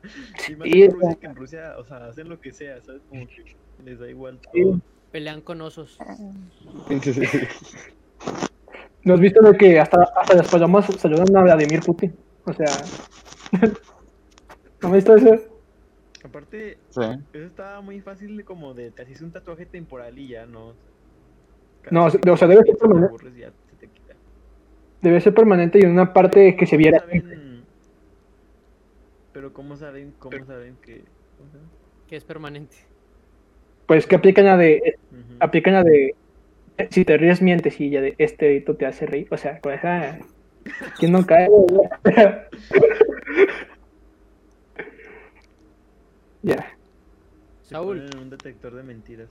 Y 0.50 0.56
más 0.56 0.70
Sí, 0.70 0.84
en 0.84 0.92
Rusia, 0.92 1.18
que 1.20 1.26
en 1.28 1.36
Rusia, 1.36 1.76
o 1.78 1.84
sea, 1.86 2.06
hacen 2.06 2.30
lo 2.30 2.40
que 2.40 2.54
sea, 2.54 2.82
¿sabes? 2.82 3.02
Como 3.10 3.28
que 3.28 3.56
les 3.84 4.00
da 4.00 4.10
igual 4.10 4.40
Sí. 4.54 4.62
todo. 4.64 4.80
Pelean 5.12 5.42
con 5.42 5.60
osos. 5.62 5.98
¿No 9.04 9.14
has 9.14 9.20
visto 9.20 9.42
de 9.42 9.58
que 9.58 9.80
hasta, 9.80 10.04
hasta 10.16 10.36
las 10.36 10.48
palomas 10.50 10.86
saludan 11.00 11.36
a 11.36 11.42
Vladimir 11.42 11.80
Putin? 11.82 12.16
O 12.46 12.54
sea, 12.54 12.68
¿no 14.82 14.88
has 14.90 14.94
visto 14.94 15.16
eso? 15.16 15.57
Aparte, 16.28 16.78
Sí. 16.90 17.02
eso 17.34 17.46
estaba 17.46 17.82
muy 17.82 18.02
fácil 18.02 18.38
de 18.38 18.44
como 18.44 18.74
de 18.74 18.92
te 18.92 19.02
haces 19.04 19.22
un 19.22 19.32
tatuaje 19.32 19.66
temporal 19.66 20.18
y 20.20 20.30
ya 20.30 20.46
no. 20.46 20.74
No, 21.90 22.06
o 22.06 22.10
sea, 22.38 22.48
debe 22.48 22.64
ser 22.64 22.76
permanente. 22.78 23.08
aburres, 23.10 23.36
ya 23.36 23.52
se 23.70 23.76
te 23.80 23.88
quita. 23.88 24.14
Debe 25.02 25.22
ser 25.22 25.34
permanente 25.34 25.80
y 25.80 25.84
en 25.84 25.92
una 25.92 26.12
parte 26.14 26.56
que 26.58 26.66
se 26.66 26.72
¿Cómo 26.76 26.84
viera. 26.84 27.00
saben- 27.00 27.64
Pero 29.34 29.54
cómo 29.54 29.78
saben, 29.78 30.14
cómo 30.20 30.44
saben 30.46 30.76
que. 30.82 31.04
es 32.10 32.24
permanente. 32.24 32.76
Pues 33.86 34.06
que 34.08 34.16
aplican 34.16 34.46
la 34.46 34.58
de. 34.58 34.98
Ujú. 35.12 35.36
Aplican 35.40 35.74
la 35.74 35.84
de. 35.84 36.16
eh, 36.78 36.88
Si 36.92 37.06
te 37.06 37.18
ríes, 37.18 37.42
mientes 37.42 37.80
y 37.80 37.90
ya 37.90 38.02
de 38.02 38.16
este 38.18 38.50
edito 38.52 38.76
te 38.76 38.86
hace 38.86 39.06
reír. 39.06 39.28
O 39.32 39.38
sea, 39.38 39.60
con 39.62 39.74
esa. 39.74 40.20
¿Quién 41.00 41.12
no 41.14 41.26
cae? 41.26 41.48
ya. 46.48 46.76
Se 47.64 47.70
Saúl. 47.72 48.10
un 48.18 48.30
detector 48.30 48.74
de 48.74 48.84
mentiras. 48.84 49.30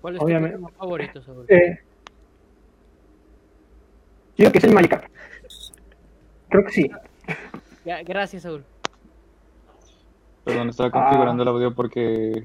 ¿Cuál 0.00 0.14
es 0.14 0.18
tu 0.20 0.24
Obviamente. 0.26 0.56
Pokémon 0.58 0.78
favorito, 0.78 1.22
Saúl? 1.22 1.44
Eh, 1.48 1.78
yo 4.36 4.36
creo 4.36 4.52
que 4.52 4.58
es 4.58 4.64
el 4.64 4.74
Magikarp. 4.74 5.04
Creo 6.48 6.64
que 6.64 6.72
sí. 6.72 6.90
Ya, 7.84 8.02
gracias, 8.02 8.42
Saúl. 8.42 8.64
Perdón, 10.44 10.68
estaba 10.70 10.90
configurando 10.90 11.42
el 11.42 11.48
audio 11.48 11.74
porque 11.74 12.44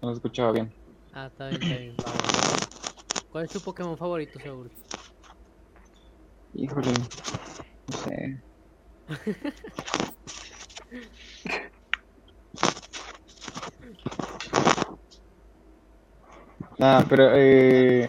no 0.00 0.08
se 0.10 0.14
escuchaba 0.14 0.52
bien. 0.52 0.72
Ah, 1.12 1.26
está 1.26 1.48
bien, 1.48 1.62
está 1.62 1.78
bien. 1.78 1.94
¿Cuál 3.30 3.44
es 3.44 3.50
tu 3.50 3.60
Pokémon 3.60 3.96
favorito, 3.96 4.38
Saúl? 4.40 4.70
Híjole, 6.54 6.92
no 7.90 7.96
sé. 7.98 8.40
Nah, 16.78 17.04
pero 17.08 17.30
eh, 17.34 18.08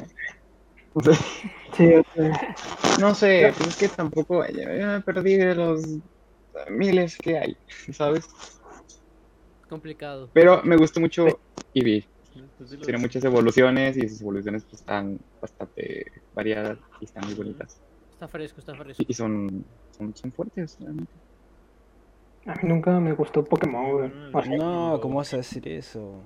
Sí, 1.75 1.89
no 2.99 3.15
sé, 3.15 3.51
pues 3.57 3.69
es 3.69 3.77
que 3.77 3.89
tampoco 3.89 4.45
ya, 4.45 4.75
ya 4.77 4.87
me 4.87 5.01
perdí 5.01 5.35
de 5.37 5.55
los 5.55 5.81
miles 6.69 7.17
que 7.17 7.37
hay, 7.39 7.57
¿sabes? 7.91 8.25
Complicado. 9.67 10.29
Pero 10.33 10.61
me 10.63 10.77
gustó 10.77 10.99
mucho 10.99 11.25
Eevee. 11.73 12.07
Los- 12.35 12.79
Tiene 12.85 12.99
muchas 12.99 13.23
evoluciones 13.23 13.97
y 13.97 14.07
sus 14.07 14.21
evoluciones 14.21 14.63
pues, 14.69 14.81
están 14.81 15.17
bastante 15.41 16.05
variadas 16.31 16.77
y 17.01 17.05
están 17.05 17.25
muy 17.25 17.33
bonitas. 17.33 17.81
Está 18.11 18.27
fresco, 18.27 18.59
está 18.59 18.75
fresco. 18.75 19.01
Y 19.01 19.11
y 19.11 19.13
son, 19.15 19.65
son, 19.91 20.15
son 20.15 20.31
fuertes, 20.31 20.75
realmente. 20.79 21.13
A 22.45 22.53
mí 22.55 22.59
nunca 22.63 22.99
me 22.99 23.13
gustó 23.13 23.43
Pokémon, 23.43 23.91
güey. 23.91 24.11
O 24.33 24.41
sea, 24.43 24.57
No, 24.57 24.99
¿cómo 25.01 25.17
vas 25.17 25.33
a 25.33 25.37
decir 25.37 25.67
eso? 25.67 26.21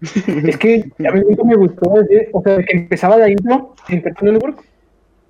Es 0.46 0.56
que 0.58 0.84
a 1.08 1.12
mí 1.12 1.20
nunca 1.26 1.44
me 1.44 1.56
gustó, 1.56 1.90
o 2.32 2.42
sea, 2.42 2.58
que 2.58 2.76
empezaba 2.76 3.16
la 3.16 3.30
intro 3.30 3.74
en 3.88 4.02
Cartoon 4.02 4.32
Network 4.34 4.62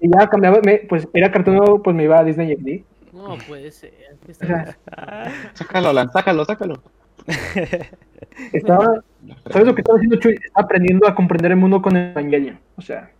y 0.00 0.10
ya 0.10 0.26
cambiaba, 0.28 0.60
me- 0.64 0.78
pues 0.88 1.06
era 1.14 1.30
Cartoon 1.30 1.56
Network, 1.58 1.84
pues 1.84 1.94
me 1.96 2.04
iba 2.04 2.18
a 2.18 2.24
Disney 2.24 2.54
XD. 2.56 2.84
No 3.14 3.36
puede 3.48 3.70
ser. 3.70 3.92
¿qué 4.24 4.28
O 4.28 4.30
está 4.32 4.46
sea, 4.46 4.76
Sácalo, 5.54 5.88
Alan, 5.90 6.10
sácalo, 6.12 6.44
sácalo. 6.44 6.82
estaba, 8.52 9.02
¿sabes 9.50 9.66
lo 9.66 9.74
que 9.74 9.80
estaba 9.80 9.96
haciendo 9.96 10.16
Chuy? 10.16 10.34
Estaba 10.34 10.64
aprendiendo 10.64 11.06
a 11.08 11.14
comprender 11.14 11.52
el 11.52 11.56
mundo 11.58 11.80
con 11.80 11.96
Evangelion. 11.96 12.58
O 12.76 12.82
sea, 12.82 13.10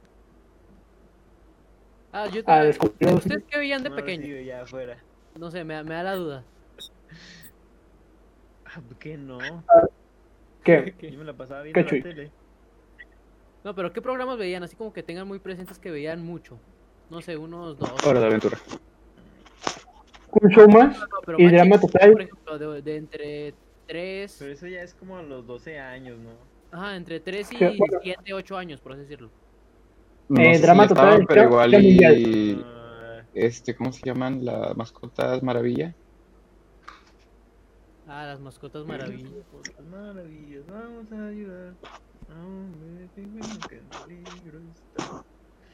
Ah, 2.13 2.27
yo 2.33 2.41
a 2.41 2.45
también. 2.45 2.67
descubrir. 2.69 3.15
¿Ustedes 3.15 3.45
qué 3.51 3.59
veían 3.59 3.83
de 3.83 3.91
pequeño? 3.91 4.37
ya 4.41 4.63
afuera. 4.63 4.97
No 5.39 5.51
sé, 5.51 5.65
me, 5.65 5.83
me 5.85 5.95
da 5.95 6.03
la 6.03 6.15
duda. 6.15 6.45
Ah, 8.69 8.81
¿por 8.87 8.99
¿Qué 8.99 9.17
no? 9.17 9.39
¿Qué? 10.65 10.95
Yo 11.11 11.19
me 11.19 11.25
la 11.25 11.33
pasaba 11.33 11.63
viendo 11.63 11.79
¿Qué, 11.79 11.83
la 11.85 11.89
Chuy? 11.89 12.03
tele. 12.03 12.31
No, 13.65 13.75
pero 13.75 13.93
¿qué 13.93 14.03
programas 14.03 14.37
veían? 14.39 14.63
Así 14.63 14.77
como 14.77 14.93
que 14.93 15.03
tengan 15.03 15.27
muy 15.27 15.39
presentes 15.39 15.79
que 15.79 15.91
veían 15.91 16.23
mucho. 16.25 16.59
No 17.09 17.23
sé, 17.23 17.37
unos 17.37 17.79
dos. 17.79 17.91
Hora 18.07 18.21
de 18.21 18.27
aventura. 18.27 18.59
Un 20.33 20.51
show 20.51 20.69
más 20.69 20.99
No, 20.99 21.07
pero 21.25 21.39
y 21.41 21.45
más 21.45 21.53
drama 21.53 21.81
total. 21.81 22.13
Por 22.13 22.23
ejemplo, 22.23 22.59
de, 22.59 22.83
de 22.83 22.97
entre 22.97 23.55
3, 23.87 24.37
Pero 24.41 24.53
eso 24.53 24.67
ya 24.67 24.83
es 24.83 24.95
como 24.95 25.17
a 25.17 25.23
los 25.23 25.47
12 25.47 25.79
años, 25.79 26.19
¿no? 26.19 26.31
ajá, 26.77 26.97
entre 26.97 27.21
3 27.21 27.53
y 27.53 27.57
¿Qué? 27.57 27.75
Bueno. 27.79 27.99
7, 28.03 28.33
8 28.35 28.57
años, 28.59 28.81
por 28.81 28.93
así 28.93 29.03
decirlo. 29.03 29.31
No 30.29 30.41
Eh, 30.43 30.47
sé 30.53 30.55
si 30.57 30.63
drama 30.63 30.89
total, 30.89 31.05
estaban, 31.23 31.27
pero 31.27 31.43
igual 31.45 31.75
y... 31.83 32.65
Este, 33.37 33.77
¿cómo 33.77 33.93
se 33.93 34.03
llaman? 34.05 34.45
Las 34.45 34.77
mascotas 34.77 35.43
maravilla. 35.43 35.95
Ah, 38.07 38.25
las 38.27 38.41
mascotas 38.41 38.87
maravillas. 38.87 39.45
Las 39.77 39.87
maravillas, 39.87 40.67
vamos 40.67 41.11
a 41.13 41.27
ayudar. 41.29 41.77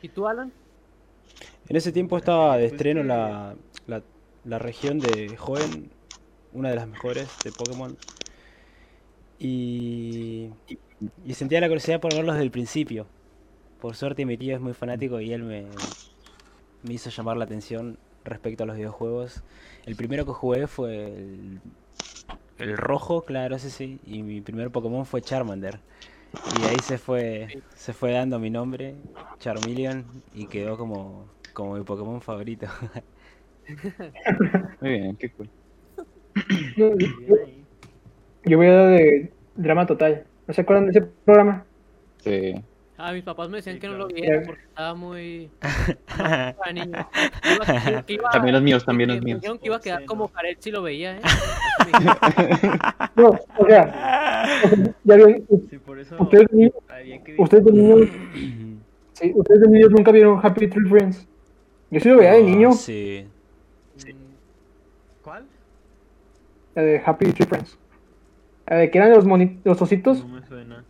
¿Y 0.01 0.09
tú, 0.11 0.27
Alan? 0.27 0.53
En 1.69 1.77
ese 1.77 1.93
tiempo 1.93 2.17
estaba 2.19 2.57
de 2.57 2.67
Pues 2.69 2.83
estreno 2.83 3.03
la, 3.03 3.57
la, 3.87 4.05
la 4.45 4.59
región 4.59 5.01
de 5.01 5.37
Joven, 5.37 5.91
una 6.53 6.71
de 6.71 6.77
las 6.77 6.89
mejores 6.89 7.41
de 7.43 7.53
Pokémon. 7.53 7.99
Y, 9.39 10.51
y 11.25 11.35
sentía 11.35 11.61
la 11.61 11.69
curiosidad 11.69 12.01
por 12.01 12.15
verlos 12.15 12.35
desde 12.35 12.45
el 12.45 12.51
principio. 12.51 13.07
Por 13.79 13.97
suerte 13.97 14.27
mi 14.27 14.39
tío 14.39 14.55
es 14.57 14.61
muy 14.63 14.75
fanático 14.75 15.21
y 15.21 15.33
él 15.33 15.43
me, 15.45 15.89
me 16.83 16.95
hizo 16.95 17.11
llamar 17.11 17.37
la 17.37 17.45
atención 17.45 17.99
respecto 18.25 18.65
a 18.65 18.67
los 18.67 18.77
videojuegos. 18.77 19.43
El 19.87 19.97
primero 19.97 20.25
que 20.27 20.33
jugué 20.33 20.67
fue 20.67 21.07
el, 21.07 21.61
el 22.59 22.77
rojo, 22.77 23.23
claro, 23.23 23.57
ese 23.57 23.71
sí, 23.71 24.01
y 24.07 24.23
mi 24.23 24.41
primer 24.41 24.71
Pokémon 24.71 25.07
fue 25.07 25.23
Charmander. 25.23 25.81
Y 26.45 26.65
ahí 26.65 26.81
se 26.81 26.99
fue, 26.99 27.63
se 27.75 27.93
fue 27.93 28.13
dando 28.13 28.39
mi 28.39 28.51
nombre, 28.51 28.95
Charmeleon, 29.39 30.05
y 30.35 30.47
quedó 30.47 30.77
como, 30.77 31.27
como 31.53 31.75
mi 31.77 31.85
Pokémon 31.85 32.21
favorito. 32.21 32.67
Muy 34.81 34.91
bien, 34.91 35.17
qué 35.17 35.31
cool. 35.31 35.51
Yo 38.45 38.57
voy 38.57 38.67
a 38.67 38.73
dar 38.73 38.89
de 38.99 39.33
drama 39.55 39.87
total. 39.87 40.27
¿No 40.47 40.55
se 40.55 40.63
acuerdan 40.63 40.87
de 40.87 40.91
ese 40.91 41.03
programa? 41.25 41.65
Sí. 42.25 42.55
Ah, 43.05 43.13
mis 43.13 43.25
papás 43.25 43.49
me 43.49 43.57
decían 43.57 43.77
Sí, 43.77 43.81
que 43.81 43.89
no 43.89 43.95
lo 43.95 44.07
viera 44.07 44.37
Eh. 44.37 44.43
porque 44.47 44.63
estaba 44.63 44.95
muy... 44.95 45.51
no. 46.87 47.09
Iba- 47.57 48.05
iba- 48.07 48.31
También 48.31 48.55
los 48.55 48.63
míos, 48.63 48.85
también 48.85 49.09
los 49.09 49.19
me 49.19 49.25
míos. 49.25 49.41
dijeron 49.41 49.59
que 49.59 49.67
iba 49.67 49.77
a 49.77 49.81
quedar 49.81 50.01
Sí, 50.01 50.07
como 50.07 50.25
no. 50.27 50.31
Jared 50.33 50.57
si 50.61 50.71
lo 50.71 50.83
veía, 50.83 51.17
¿eh? 51.17 51.21
Me. 51.85 52.71
No, 53.23 53.29
o 53.59 53.67
sea, 53.67 54.47
ya 55.05 55.17
vieron, 55.17 55.43
Sí, 55.69 55.79
por 55.79 55.99
eso 55.99 56.17
ustedes, 56.19 56.47
de 56.49 56.57
niños- 56.57 56.75
ustedes 57.39 57.65
de 57.65 57.73
niños, 57.73 58.09
sí, 59.15 59.33
ustedes 59.35 59.61
de 59.63 59.69
niños 59.69 59.91
nunca 59.91 60.13
vieron 60.13 60.39
Happy 60.41 60.69
Tree 60.69 60.89
Friends. 60.89 61.27
Yo 61.91 62.01
sí 62.01 62.09
lo 62.09 62.19
veía 62.19 62.33
de 62.35 62.39
Ah, 62.39 62.47
niño. 62.47 62.73
Sí. 62.73 63.27
Mm, 64.07 65.29
La 66.75 66.83
de 66.83 67.03
Happy 67.05 67.33
Tree 67.33 67.47
Friends. 67.47 67.79
La 68.67 68.77
de 68.77 68.91
que 68.91 68.99
eran 68.99 69.11
los, 69.11 69.27
moni- 69.27 69.59
los 69.65 69.83
ositos 69.83 70.25
No 70.27 70.37
me 70.37 70.47
suena. 70.47 70.85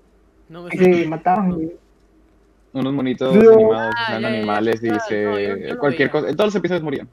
No 0.49 0.63
me 0.65 0.71
que 0.71 0.77
suena. 0.79 0.97
se 0.99 1.09
mataban. 1.09 1.71
Unos 2.75 2.93
monitos 2.95 3.35
No. 3.37 3.53
animados, 3.53 3.95
Ah, 3.99 4.07
eran 4.09 4.23
ya, 4.23 4.29
ya, 4.29 4.33
ya. 4.35 4.39
animales, 4.39 4.77
Ah, 4.77 4.95
dice. 4.95 5.25
no, 5.25 5.75
lo 5.75 5.79
cualquier 5.79 6.11
cosa. 6.11 6.29
En 6.31 6.37
todos 6.37 6.49
los 6.49 6.55
episodios 6.57 6.83
morían. 6.83 7.09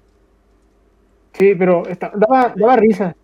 Sí, 1.34 1.54
pero 1.56 1.86
esta- 1.88 2.12
daba, 2.16 2.54
daba 2.56 2.76
risa. 2.78 3.16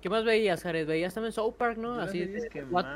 ¿Qué 0.00 0.08
más 0.08 0.24
veías, 0.24 0.62
Jared? 0.62 0.86
Veías 0.86 1.12
también 1.14 1.32
South 1.32 1.54
Park, 1.56 1.76
¿no? 1.78 1.94
Así 2.00 2.24
de 2.24 2.48
que 2.48 2.64
What 2.64 2.86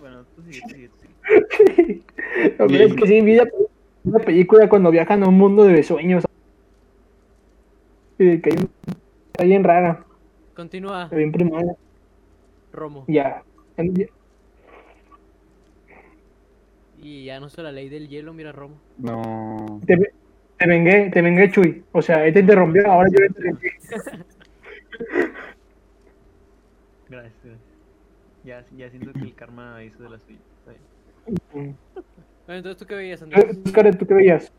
Bueno, 0.00 0.24
tú 0.34 0.42
tú 0.42 0.52
sigue, 0.52 0.88
tú 0.88 1.74
sigue. 1.76 2.02
Hombre, 2.58 2.84
es 2.84 2.94
que 2.94 3.06
sí, 3.06 3.20
vi 3.20 3.36
la- 3.36 3.48
una 4.04 4.18
película 4.20 4.68
cuando 4.68 4.90
viajan 4.90 5.22
a 5.22 5.28
un 5.28 5.36
mundo 5.36 5.64
de 5.64 5.82
sueños. 5.82 6.24
Y 8.18 8.24
de 8.24 8.40
que 8.40 8.50
hay 8.50 8.56
un- 8.56 8.70
está 9.32 9.44
bien 9.44 9.62
rara, 9.64 10.04
Continúa, 10.56 11.04
está 11.04 11.16
bien 11.16 11.30
primaria. 11.30 11.76
Romo. 12.72 13.04
Ya. 13.06 13.42
Y 17.08 17.24
ya 17.24 17.40
no 17.40 17.48
sé 17.48 17.62
la 17.62 17.72
ley 17.72 17.88
del 17.88 18.06
hielo, 18.06 18.34
mira, 18.34 18.52
Romo. 18.52 18.76
No. 18.98 19.80
Te, 19.86 19.96
te 20.58 20.66
vengué, 20.66 21.08
te 21.08 21.22
vengué, 21.22 21.50
Chuy. 21.50 21.82
O 21.92 22.02
sea, 22.02 22.26
él 22.26 22.34
te 22.34 22.40
interrumpió, 22.40 22.86
ahora 22.86 23.08
yo 23.08 23.16
te 23.32 23.42
vengué. 23.44 23.72
Gracias, 27.08 27.32
gracias. 27.42 27.60
Ya, 28.44 28.62
ya 28.76 28.90
siento 28.90 29.14
que 29.14 29.20
el 29.20 29.34
karma 29.34 29.82
hizo 29.82 30.02
de 30.02 30.10
la 30.10 30.18
suya. 30.18 30.38
Bueno, 31.54 31.78
entonces, 32.48 32.76
¿tú 32.76 32.84
qué 32.84 32.94
veías, 32.96 33.22
Andrés? 33.22 33.62
Tú, 33.64 33.72
Karen, 33.72 33.96
¿tú 33.96 34.06
qué 34.06 34.12
veías? 34.12 34.52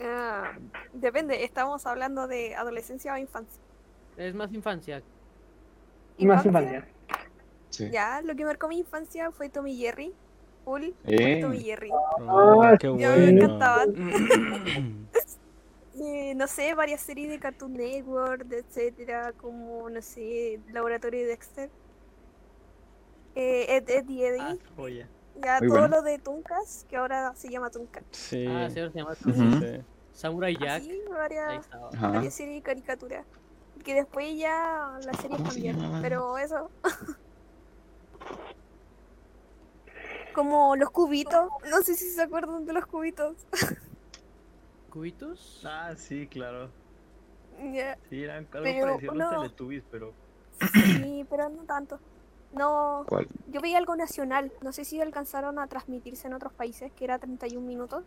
Ah, 0.00 0.52
depende, 0.92 1.42
estamos 1.42 1.84
hablando 1.86 2.28
de 2.28 2.54
adolescencia 2.54 3.12
o 3.14 3.16
infancia. 3.16 3.60
Es 4.16 4.32
más 4.32 4.52
infancia. 4.52 5.02
Más 6.20 6.46
infancia. 6.46 6.86
Sí. 7.70 7.90
Ya, 7.90 8.22
lo 8.22 8.36
que 8.36 8.44
marcó 8.44 8.68
mi 8.68 8.78
infancia 8.78 9.32
fue 9.32 9.48
Tommy 9.48 9.76
Jerry. 9.76 10.14
Full 10.64 10.82
Eh. 11.06 11.40
Tommy 11.42 11.60
Jerry. 11.60 11.90
Oh, 11.92 12.62
Ah, 12.62 12.76
qué 12.78 12.86
Ya 12.86 12.92
bueno. 13.10 13.16
me 13.16 13.28
encantaban. 13.30 15.08
Eh, 15.96 16.34
no 16.36 16.46
sé, 16.46 16.74
varias 16.74 17.00
series 17.02 17.28
de 17.30 17.38
Cartoon 17.38 17.74
Network, 17.74 18.46
etcétera, 18.52 19.32
como, 19.32 19.88
no 19.90 20.00
sé, 20.02 20.60
Laboratorio 20.72 21.20
de 21.20 21.26
Dexter. 21.26 21.70
Eh, 23.34 23.76
Ed, 23.76 23.90
Ed 23.90 24.08
y 24.08 24.24
Eddie. 24.24 24.40
Ah, 24.40 24.54
ya 25.42 25.58
muy 25.58 25.68
todo 25.68 25.78
bueno. 25.80 25.96
lo 25.96 26.02
de 26.02 26.18
Tunkas, 26.18 26.86
que 26.88 26.96
ahora 26.96 27.34
se 27.34 27.48
llama 27.50 27.68
Tunkas. 27.70 28.04
Sí. 28.12 28.46
Ah, 28.48 28.68
sí, 28.70 28.78
ahora 28.80 28.92
se 28.92 28.98
llama 28.98 29.12
Ujú. 29.12 29.60
sí. 29.60 29.80
Samurai 30.12 30.54
Jack. 30.56 30.82
Así, 30.82 30.90
Ahí 30.92 31.02
varias, 31.10 31.68
varias 32.00 32.34
series 32.34 32.56
de 32.56 32.62
caricatura. 32.62 33.24
Que 33.84 33.94
después 33.94 34.36
ya 34.38 34.96
las 35.04 35.16
series 35.16 35.38
¿Cómo 35.38 35.50
se 35.50 35.62
cambiaron, 35.62 36.00
pero 36.02 36.38
eso. 36.38 36.70
como 40.34 40.76
los 40.76 40.90
cubitos, 40.90 41.48
no 41.70 41.82
sé 41.82 41.94
si 41.94 42.10
se 42.10 42.22
acuerdan 42.22 42.66
de 42.66 42.72
los 42.74 42.86
cubitos. 42.86 43.36
¿Cubitos? 44.90 45.62
Ah, 45.64 45.94
sí, 45.96 46.26
claro. 46.26 46.70
Ya, 47.72 47.96
Sí, 48.10 48.22
eran 48.22 48.46
algo 48.52 48.64
Pero 48.64 48.86
parecido 48.86 49.12
a 49.12 49.14
los 49.14 49.26
uno- 49.28 49.40
Teletubbies, 49.42 49.84
pero 49.90 50.12
Sí, 50.72 51.26
pero 51.30 51.48
no 51.48 51.62
tanto. 51.64 51.98
No, 52.52 53.04
¿Cuál? 53.08 53.26
yo 53.48 53.60
veía 53.60 53.78
algo 53.78 53.96
nacional. 53.96 54.52
No 54.62 54.72
sé 54.72 54.84
si 54.84 55.00
alcanzaron 55.00 55.58
a 55.58 55.66
transmitirse 55.66 56.28
en 56.28 56.34
otros 56.34 56.52
países, 56.52 56.92
que 56.92 57.04
era 57.04 57.18
31 57.18 57.66
minutos. 57.66 58.04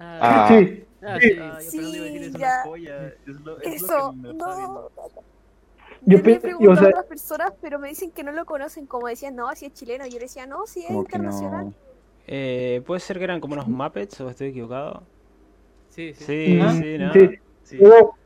Ah. 0.00 0.46
Sí, 0.48 0.84
ah, 1.02 1.18
sí. 1.20 1.28
sí. 1.30 1.38
Ah, 1.40 1.58
yo 1.62 1.70
Sí, 1.70 1.78
apenas 1.78 1.94
iba 1.94 2.04
a 2.04 2.08
decir, 2.08 2.22
es 2.24 2.32
ya. 2.32 2.38
una 2.38 2.62
joya. 2.64 3.06
Es 3.06 3.40
lo, 3.44 3.60
es 3.60 3.82
Eso, 3.82 3.98
lo 3.98 4.10
que 4.10 4.16
me 4.16 4.30
estaba 4.32 4.60
no. 4.60 4.90
Yo 6.04 6.18
Yo, 6.18 6.24
le 6.24 6.34
yo, 6.34 6.40
pregunto 6.40 6.70
o 6.72 6.76
sea- 6.76 6.86
a 6.86 6.88
otras 6.88 7.04
personas, 7.06 7.52
pero 7.60 7.78
me 7.78 7.88
dicen 7.88 8.10
que 8.10 8.24
no 8.24 8.32
lo 8.32 8.44
conocen. 8.44 8.86
Como 8.86 9.06
decían, 9.06 9.36
no, 9.36 9.54
si 9.54 9.66
es 9.66 9.72
chileno. 9.72 10.04
Yo 10.06 10.14
le 10.14 10.20
decía, 10.20 10.46
no, 10.46 10.66
si 10.66 10.84
es 10.84 10.90
internacional. 10.90 11.66
no. 11.66 11.74
Eh, 12.26 12.82
¿Puede 12.86 13.00
ser 13.00 13.18
que 13.18 13.24
eran 13.24 13.40
como 13.40 13.54
unos 13.54 13.68
Muppets 13.68 14.20
o 14.20 14.30
estoy 14.30 14.48
equivocado? 14.48 15.02
Sí, 15.90 16.12
sí. 16.14 16.24
Sí, 16.24 16.60
Ajá, 16.60 16.72
sí, 16.72 16.98
¿no? 16.98 17.12
sí. 17.12 17.28
Sí. 17.64 17.76
Luego, 17.78 18.16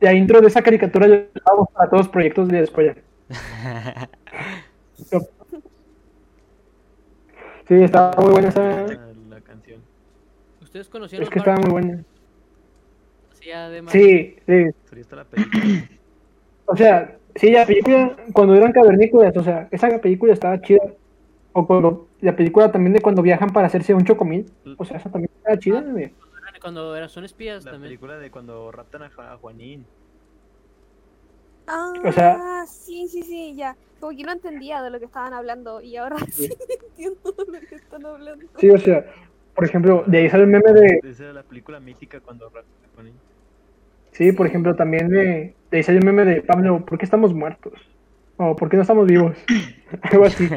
la 0.00 0.12
intro 0.14 0.40
de 0.40 0.48
esa 0.48 0.62
caricatura 0.62 1.06
la 1.06 1.26
usamos 1.34 1.68
para 1.72 1.90
todos 1.90 2.00
los 2.06 2.08
proyectos 2.08 2.48
de 2.48 2.60
después. 2.60 2.96
Sí, 7.68 7.74
estaba 7.74 8.20
muy 8.20 8.32
buena 8.32 8.48
esa. 8.48 8.60
La, 8.86 9.12
la 9.30 9.40
canción. 9.40 9.80
¿Ustedes 10.60 10.88
conocían 10.88 11.22
Es 11.22 11.30
que 11.30 11.38
estaba 11.38 11.58
muy 11.58 11.70
buena. 11.70 12.04
Sí, 13.34 13.50
además. 13.50 13.92
Sí, 13.92 14.36
sí. 14.46 14.64
La 15.10 15.24
película. 15.24 15.62
O 16.72 16.76
sea, 16.76 17.16
sí, 17.34 17.50
la 17.50 17.66
película, 17.66 18.16
cuando 18.32 18.54
eran 18.54 18.72
cavernícolas, 18.72 19.36
o 19.36 19.42
sea, 19.44 19.68
esa 19.70 19.98
película 20.00 20.32
estaba 20.32 20.60
chida. 20.60 20.80
O 21.54 21.66
cuando, 21.66 22.08
la 22.22 22.34
película 22.34 22.72
también 22.72 22.94
de 22.94 23.00
cuando 23.00 23.20
viajan 23.20 23.50
para 23.50 23.66
hacerse 23.66 23.92
un 23.94 24.04
chocomil. 24.04 24.50
O 24.78 24.84
sea, 24.84 24.96
esa 24.96 25.10
también 25.10 25.30
estaba 25.36 25.58
chida, 25.58 25.80
güey. 25.82 26.12
Cuando 26.60 26.94
eran, 26.96 27.08
son 27.08 27.24
espías 27.24 27.64
La 27.64 27.72
también. 27.72 27.90
película 27.90 28.16
de 28.18 28.30
cuando 28.30 28.70
raptan 28.70 29.02
a, 29.02 29.10
Ju- 29.10 29.22
a 29.32 29.36
Juanín. 29.36 29.84
Ah, 31.66 31.92
O 32.04 32.12
sea- 32.12 32.64
sí, 32.66 33.08
sí, 33.08 33.22
sí, 33.22 33.54
ya. 33.56 33.76
Como 34.00 34.16
que 34.16 34.22
no 34.24 34.32
entendía 34.32 34.80
de 34.82 34.90
lo 34.90 34.98
que 34.98 35.06
estaban 35.06 35.32
hablando. 35.34 35.80
Y 35.80 35.96
ahora 35.96 36.16
sí, 36.32 36.48
entiendo 36.90 37.32
de 37.32 37.60
lo 37.60 37.66
que 37.68 37.74
están 37.74 38.06
hablando. 38.06 38.46
Sí, 38.58 38.70
o 38.70 38.78
sea, 38.78 39.04
por 39.54 39.64
ejemplo, 39.64 40.04
de 40.06 40.18
ahí 40.18 40.30
sale 40.30 40.44
el 40.44 40.50
meme 40.50 40.72
de. 40.72 41.00
Esa 41.02 41.24
era 41.24 41.32
la 41.32 41.42
película 41.42 41.80
mítica 41.80 42.20
cuando 42.20 42.46
raptan 42.46 42.64
a 42.90 42.94
Juanín. 42.94 43.14
Sí, 44.12 44.32
por 44.32 44.46
ejemplo, 44.46 44.76
también 44.76 45.08
de. 45.08 45.54
De 45.70 45.82
sale 45.82 45.98
el 45.98 46.04
meme 46.04 46.26
de 46.26 46.42
Pablo, 46.42 46.84
¿por 46.84 46.98
qué 46.98 47.04
estamos 47.06 47.32
muertos? 47.32 47.72
O 48.36 48.54
¿por 48.54 48.68
qué 48.68 48.76
no 48.76 48.82
estamos 48.82 49.06
vivos? 49.06 49.36
Algo 50.02 50.24
así. 50.24 50.48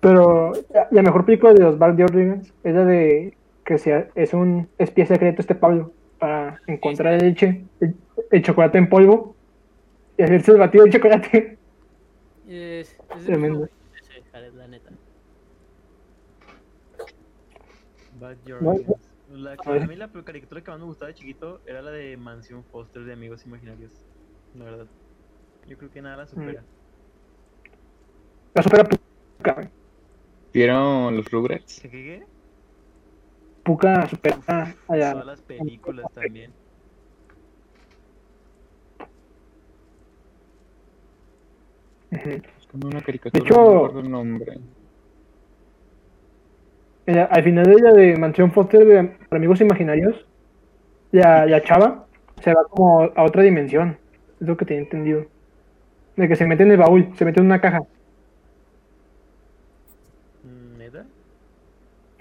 Pero 0.00 0.52
la, 0.90 1.02
mejor 1.02 1.24
película 1.24 1.54
de 1.54 1.62
los 1.62 1.78
Val 1.78 1.98
Rodriguez 1.98 2.52
es 2.62 2.74
la 2.74 2.84
de 2.84 3.34
que 3.64 3.78
sea, 3.78 4.08
es 4.14 4.34
un 4.34 4.68
espía 4.78 5.06
secreto 5.06 5.40
este 5.40 5.54
Pablo 5.54 5.92
para 6.18 6.60
encontrar 6.66 7.14
el 7.14 7.20
leche, 7.20 7.64
el, 7.80 7.94
el 8.30 8.42
chocolate 8.42 8.78
en 8.78 8.88
polvo 8.88 9.34
y 10.16 10.22
hacerse 10.22 10.52
el 10.52 10.58
batido 10.58 10.84
de 10.84 10.90
chocolate. 10.90 11.58
Es, 12.48 12.96
es 13.16 13.24
Tremendo. 13.24 13.68
La 14.54 14.68
neta. 14.68 14.90
Bad. 18.20 18.36
La 19.38 19.56
que- 19.56 19.70
a 19.70 19.86
mí 19.86 19.94
la 19.94 20.10
caricatura 20.10 20.62
que 20.62 20.70
más 20.70 20.80
me 20.80 20.86
gustaba 20.86 21.08
de 21.08 21.14
chiquito 21.14 21.60
era 21.64 21.80
la 21.80 21.92
de 21.92 22.16
Mansión 22.16 22.64
Foster 22.64 23.04
de 23.04 23.12
Amigos 23.12 23.46
Imaginarios. 23.46 23.92
La 24.54 24.64
verdad. 24.64 24.86
Yo 25.66 25.78
creo 25.78 25.90
que 25.90 26.02
nada 26.02 26.16
la 26.16 26.26
supera. 26.26 26.64
La 28.54 28.62
supera 28.62 28.84
Puka, 28.84 29.52
güey. 29.54 29.68
¿Vieron 30.52 31.16
los 31.16 31.30
Rugrats? 31.30 31.78
¿Qué, 31.80 31.88
qué, 31.90 32.02
qué? 32.04 32.26
Puka 33.62 34.08
supera 34.08 34.38
a 34.88 34.96
la- 34.96 35.12
Todas 35.12 35.26
las 35.26 35.42
películas 35.42 36.06
también. 36.12 36.52
Buscando 42.56 42.88
una 42.88 43.02
caricatura, 43.02 43.44
hecho- 43.44 43.54
no 43.54 43.72
recuerdo 43.74 44.00
el 44.00 44.10
nombre. 44.10 44.58
Ella- 47.08 47.24
al 47.24 47.42
final 47.42 47.64
de 47.64 47.72
ella 47.72 47.90
de 47.92 48.16
Mansión 48.18 48.52
Foster 48.52 48.84
de 48.84 49.02
para 49.30 49.38
Amigos 49.38 49.62
Imaginarios, 49.62 50.26
la, 51.10 51.46
la 51.46 51.62
chava 51.62 52.06
se 52.42 52.52
va 52.52 52.62
como 52.68 53.00
a 53.00 53.22
otra 53.24 53.42
dimensión. 53.42 53.96
Es 54.38 54.46
lo 54.46 54.58
que 54.58 54.66
tenía 54.66 54.82
entendido. 54.82 55.24
De 56.16 56.28
que 56.28 56.36
se 56.36 56.46
mete 56.46 56.64
en 56.64 56.70
el 56.72 56.76
baúl, 56.76 57.10
se 57.16 57.24
mete 57.24 57.40
en 57.40 57.46
una 57.46 57.62
caja. 57.62 57.80
¿Neta? 60.76 61.06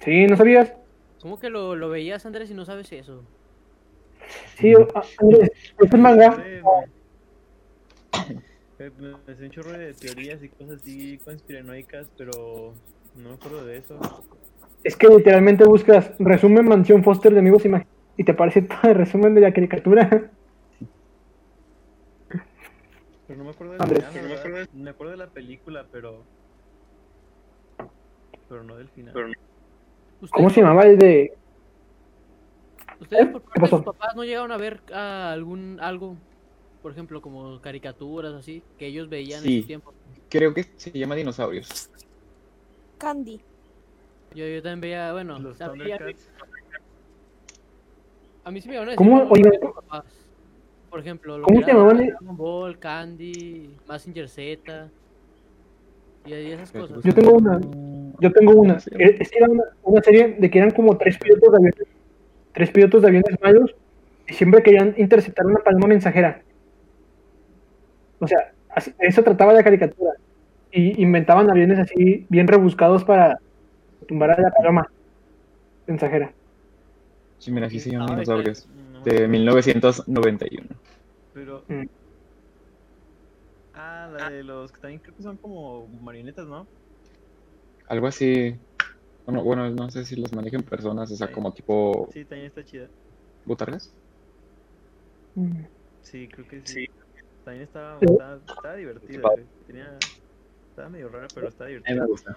Sí, 0.05 0.25
¿no 0.25 0.37
sabías? 0.37 0.73
¿Cómo 1.21 1.37
que 1.37 1.49
lo, 1.49 1.75
lo 1.75 1.89
veías, 1.89 2.25
Andrés, 2.25 2.49
y 2.49 2.53
no 2.53 2.63
sabes 2.63 2.89
eso? 2.93 3.23
Sí, 4.55 4.73
o- 4.73 4.87
a- 4.95 5.03
Andrés, 5.19 5.51
es 5.83 5.93
un 5.93 6.01
manga. 6.01 6.31
sé, 8.77 8.91
me- 9.01 9.35
sé 9.35 9.43
un 9.43 9.51
chorro 9.51 9.71
de 9.73 9.93
teorías 9.95 10.41
y 10.41 10.47
cosas 10.47 10.77
así 10.81 11.17
conspiranoicas, 11.25 12.07
pero 12.17 12.73
no 13.15 13.29
me 13.29 13.35
acuerdo 13.35 13.65
de 13.65 13.77
eso. 13.79 13.99
Es 14.87 14.95
que 14.95 15.09
literalmente 15.09 15.65
buscas 15.65 16.13
resumen 16.17 16.65
Mansión 16.65 17.03
Foster 17.03 17.33
de 17.33 17.39
Amigos 17.39 17.63
y 18.15 18.23
te 18.23 18.31
aparece 18.31 18.61
todo 18.61 18.89
el 18.89 18.95
resumen 18.95 19.35
de 19.35 19.41
la 19.41 19.51
caricatura. 19.51 20.31
Pero 23.27 23.37
no 23.37 23.43
me 23.43 23.49
acuerdo 23.49 23.73
Andrés. 23.79 24.05
final, 24.05 24.29
la. 24.29 24.69
Me 24.71 24.89
acuerdo 24.91 25.11
de 25.11 25.17
la 25.17 25.27
película, 25.27 25.85
pero. 25.91 26.23
Pero 28.47 28.63
no 28.63 28.77
del 28.77 28.87
final. 28.87 29.13
¿Ustedes, 29.13 30.31
¿Cómo 30.31 30.49
se 30.49 30.61
llamaba 30.61 30.83
el 30.83 30.97
de.? 30.97 31.33
¿Ustedes 33.01 33.27
por 33.27 33.41
¿Qué 33.41 33.47
parte 33.49 33.59
de 33.59 33.67
sus 33.67 33.79
pasó? 33.79 33.91
papás 33.91 34.15
no 34.15 34.23
llegaron 34.23 34.53
a 34.53 34.57
ver 34.57 34.79
ah, 34.93 35.31
algún 35.33 35.79
algo, 35.81 36.15
por 36.81 36.93
ejemplo, 36.93 37.21
como 37.21 37.59
caricaturas 37.59 38.33
así, 38.35 38.63
que 38.79 38.87
ellos 38.87 39.09
veían 39.09 39.45
en 39.45 39.63
su 39.63 39.67
tiempo? 39.67 39.93
Creo 40.29 40.53
que 40.53 40.63
se 40.63 40.91
llama 40.91 41.15
Dinosaurios. 41.15 41.91
Candy. 42.99 43.41
Yo, 44.37 44.45
yo 44.45 44.61
también 44.61 44.81
veía, 44.81 45.11
bueno, 45.13 45.39
Los 45.39 45.57
Thundercats. 45.57 46.29
a 48.43 48.51
mí 48.51 48.61
sí 48.61 48.69
me 48.69 48.75
iban 48.75 48.87
a 48.89 48.91
decir 48.91 48.97
¿Cómo? 49.07 49.23
Oigan. 49.31 49.51
Por 50.91 50.99
ejemplo, 50.99 51.39
lo 51.39 51.43
¿Cómo 51.45 51.57
era 51.59 51.67
llamaban? 51.69 51.97
Dragon 51.97 52.37
Ball, 52.37 52.77
Candy, 52.77 53.75
Mazinger 53.87 54.29
Z 54.29 54.89
y 56.27 56.33
ahí 56.33 56.51
esas 56.51 56.71
cosas. 56.71 57.03
Yo 57.03 57.13
tengo 57.15 57.31
una. 57.33 57.59
Yo 58.19 58.31
tengo 58.31 58.51
una. 58.53 58.75
Eh, 58.99 59.17
Es 59.19 59.31
que 59.31 59.39
era 59.39 59.49
una, 59.49 59.63
una 59.81 60.03
serie 60.03 60.35
de 60.39 60.49
que 60.51 60.59
eran 60.59 60.69
como 60.71 60.95
tres 60.97 61.17
pilotos 61.17 61.51
de 61.51 61.57
aviones, 61.57 61.75
tres 62.53 62.69
pilotos 62.69 63.01
de 63.01 63.07
aviones 63.07 63.35
malos 63.41 63.75
y 64.27 64.33
siempre 64.33 64.61
querían 64.61 64.93
interceptar 64.97 65.47
una 65.47 65.59
paloma 65.59 65.87
mensajera. 65.87 66.43
O 68.19 68.27
sea, 68.27 68.51
así- 68.69 68.93
eso 68.99 69.23
trataba 69.23 69.51
la 69.53 69.63
caricatura. 69.63 70.11
Y 70.71 71.01
inventaban 71.01 71.49
aviones 71.49 71.79
así 71.79 72.27
bien 72.29 72.47
rebuscados 72.47 73.03
para 73.03 73.39
tumbar 74.05 74.31
a 74.31 74.41
la 74.41 74.51
paloma 74.51 74.85
mensajera. 75.87 76.33
Sí, 77.39 77.51
mira, 77.51 77.67
aquí 77.67 77.79
se 77.79 77.91
llaman 77.91 78.09
Ay, 78.09 78.15
dinosaurios. 78.15 78.67
No, 78.67 79.03
De 79.03 79.27
1991. 79.27 80.81
Pero. 81.33 81.63
Mm. 81.69 81.85
Ah, 83.73 84.09
la 84.11 84.29
de 84.29 84.43
los 84.43 84.71
que 84.71 84.79
también 84.81 84.99
creo 84.99 85.15
que 85.15 85.23
son 85.23 85.37
como 85.37 85.87
marionetas, 85.87 86.47
¿no? 86.47 86.67
Algo 87.89 88.07
así. 88.07 88.53
Bueno, 89.25 89.43
bueno, 89.43 89.69
no 89.71 89.89
sé 89.89 90.05
si 90.05 90.15
los 90.15 90.33
manejan 90.33 90.63
personas, 90.63 91.11
o 91.11 91.15
sea, 91.15 91.31
como 91.31 91.53
tipo 91.53 92.07
Sí, 92.11 92.25
también 92.25 92.47
está 92.47 92.63
chida. 92.63 92.89
botargas. 93.45 93.95
Sí, 96.01 96.27
creo 96.29 96.47
que 96.47 96.61
sí. 96.65 96.85
También 97.43 97.63
estaba, 97.63 97.99
Sí. 97.99 98.05
estaba, 98.05 98.35
estaba 98.37 98.75
divertida. 98.75 99.23
Tenía. 99.65 100.09
Estaba 100.69 100.89
medio 100.89 101.09
rara, 101.09 101.29
pero 101.33 101.47
estaba 101.47 101.69
A 101.69 101.93
mí 101.93 101.99
me 101.99 102.05
divertida. 102.05 102.07
gusta. 102.07 102.35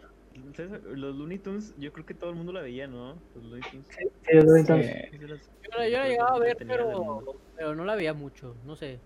¿Sabes? 0.56 0.82
Los 0.84 1.16
Looney 1.16 1.38
Tunes, 1.38 1.74
yo 1.78 1.92
creo 1.92 2.06
que 2.06 2.14
todo 2.14 2.30
el 2.30 2.36
mundo 2.36 2.52
la 2.52 2.60
veía, 2.62 2.86
¿no? 2.86 3.14
Los 3.34 3.44
Looney 3.44 3.62
Tunes. 3.70 3.86
Sí, 3.88 4.34
los 4.34 4.44
Looney 4.44 4.64
Tunes. 4.64 4.86
Sí. 5.10 5.18
Yo, 5.18 5.26
la- 5.28 5.36
yo 5.36 5.42
la 5.70 5.84
cosas 5.86 6.08
llegaba 6.08 6.36
a 6.36 6.38
ver, 6.38 6.56
pero, 6.56 7.74
no 7.74 7.84
la 7.84 7.94
veía 7.96 8.14
mucho, 8.14 8.54
no 8.64 8.74
sé. 8.76 8.98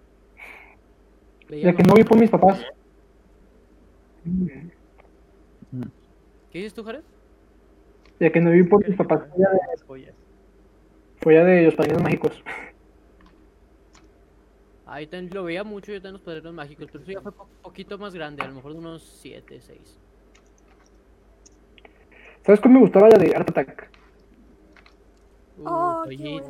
Veía 1.48 1.66
La 1.66 1.74
que 1.76 1.82
no 1.82 1.94
vi 1.94 2.04
por 2.04 2.18
mis 2.18 2.30
papás. 2.30 2.62
¿Qué 6.50 6.58
dices 6.58 6.74
tú, 6.74 6.84
Jared? 6.84 7.02
La 8.18 8.30
que 8.30 8.40
no 8.40 8.50
vi 8.52 8.62
por 8.62 8.86
mis 8.86 8.96
papás. 8.96 9.28
Fue 9.28 9.38
ya 9.42 9.50
de, 9.50 9.58
Las 9.70 9.82
joyas. 9.82 10.14
fue 11.20 11.34
ya 11.34 11.44
de 11.44 11.62
los 11.62 11.74
padrinos 11.74 12.02
mágicos. 12.02 12.42
Ahí 14.86 15.08
lo 15.32 15.44
veía 15.44 15.64
mucho, 15.64 15.92
yo 15.92 15.98
también 16.00 16.12
los 16.14 16.22
padrinos 16.22 16.52
mágicos, 16.54 16.86
pero 16.92 17.02
eso 17.02 17.12
ya 17.12 17.20
fue 17.20 17.32
un 17.32 17.48
poquito 17.62 17.98
más 17.98 18.14
grande, 18.14 18.42
a 18.42 18.48
lo 18.48 18.54
mejor 18.54 18.72
de 18.74 18.78
unos 18.78 19.02
7, 19.02 19.60
6. 19.60 19.98
¿Sabes 22.44 22.60
cuál 22.60 22.74
me 22.74 22.80
gustaba 22.80 23.08
la 23.08 23.18
de 23.18 23.34
Art 23.34 23.48
Attack? 23.50 23.88
Uh, 25.58 25.68
Oh, 25.68 26.04
serie. 26.06 26.42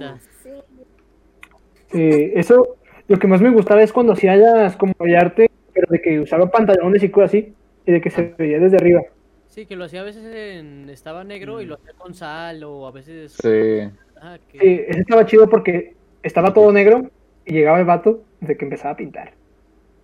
Eh, 1.93 2.33
eso, 2.37 2.77
lo 3.07 3.19
que 3.19 3.27
más 3.27 3.41
me 3.41 3.51
gustaba 3.51 3.83
es 3.83 3.93
cuando 3.93 4.13
hacía 4.15 4.35
las 4.37 4.77
como 4.77 4.95
de 4.99 5.17
arte, 5.17 5.51
pero 5.73 5.87
de 5.91 6.01
que 6.01 6.19
usaba 6.21 6.51
pantalones 6.51 7.03
y 7.03 7.11
cosas 7.11 7.31
así, 7.31 7.55
y 7.87 7.93
de 7.93 8.01
que 8.01 8.11
se 8.11 8.35
veía 8.37 8.59
desde 8.59 8.77
arriba. 8.77 9.03
Sí, 9.49 9.67
que 9.67 9.77
lo 9.77 9.85
hacía 9.85 10.01
a 10.01 10.05
veces 10.05 10.25
en... 10.35 10.91
estaba 10.91 11.23
negro 11.23 11.61
y 11.61 11.67
Mm. 11.67 11.69
lo 11.69 11.75
hacía 11.77 11.93
con 11.97 12.15
sal 12.15 12.65
o 12.65 12.87
a 12.89 12.91
veces... 12.91 13.33
Sí. 13.41 13.89
Ah, 14.21 14.39
que... 14.51 14.59
Sí, 14.59 14.81
ese 14.89 15.01
estaba 15.01 15.27
chido 15.27 15.49
porque 15.49 15.95
estaba 16.25 16.53
todo 16.53 16.73
negro 16.73 17.09
y 17.45 17.53
llegaba 17.53 17.79
el 17.79 17.85
vato 17.85 18.25
de 18.41 18.57
que 18.57 18.65
empezaba 18.65 18.95
a 18.95 18.97
pintar. 18.97 19.33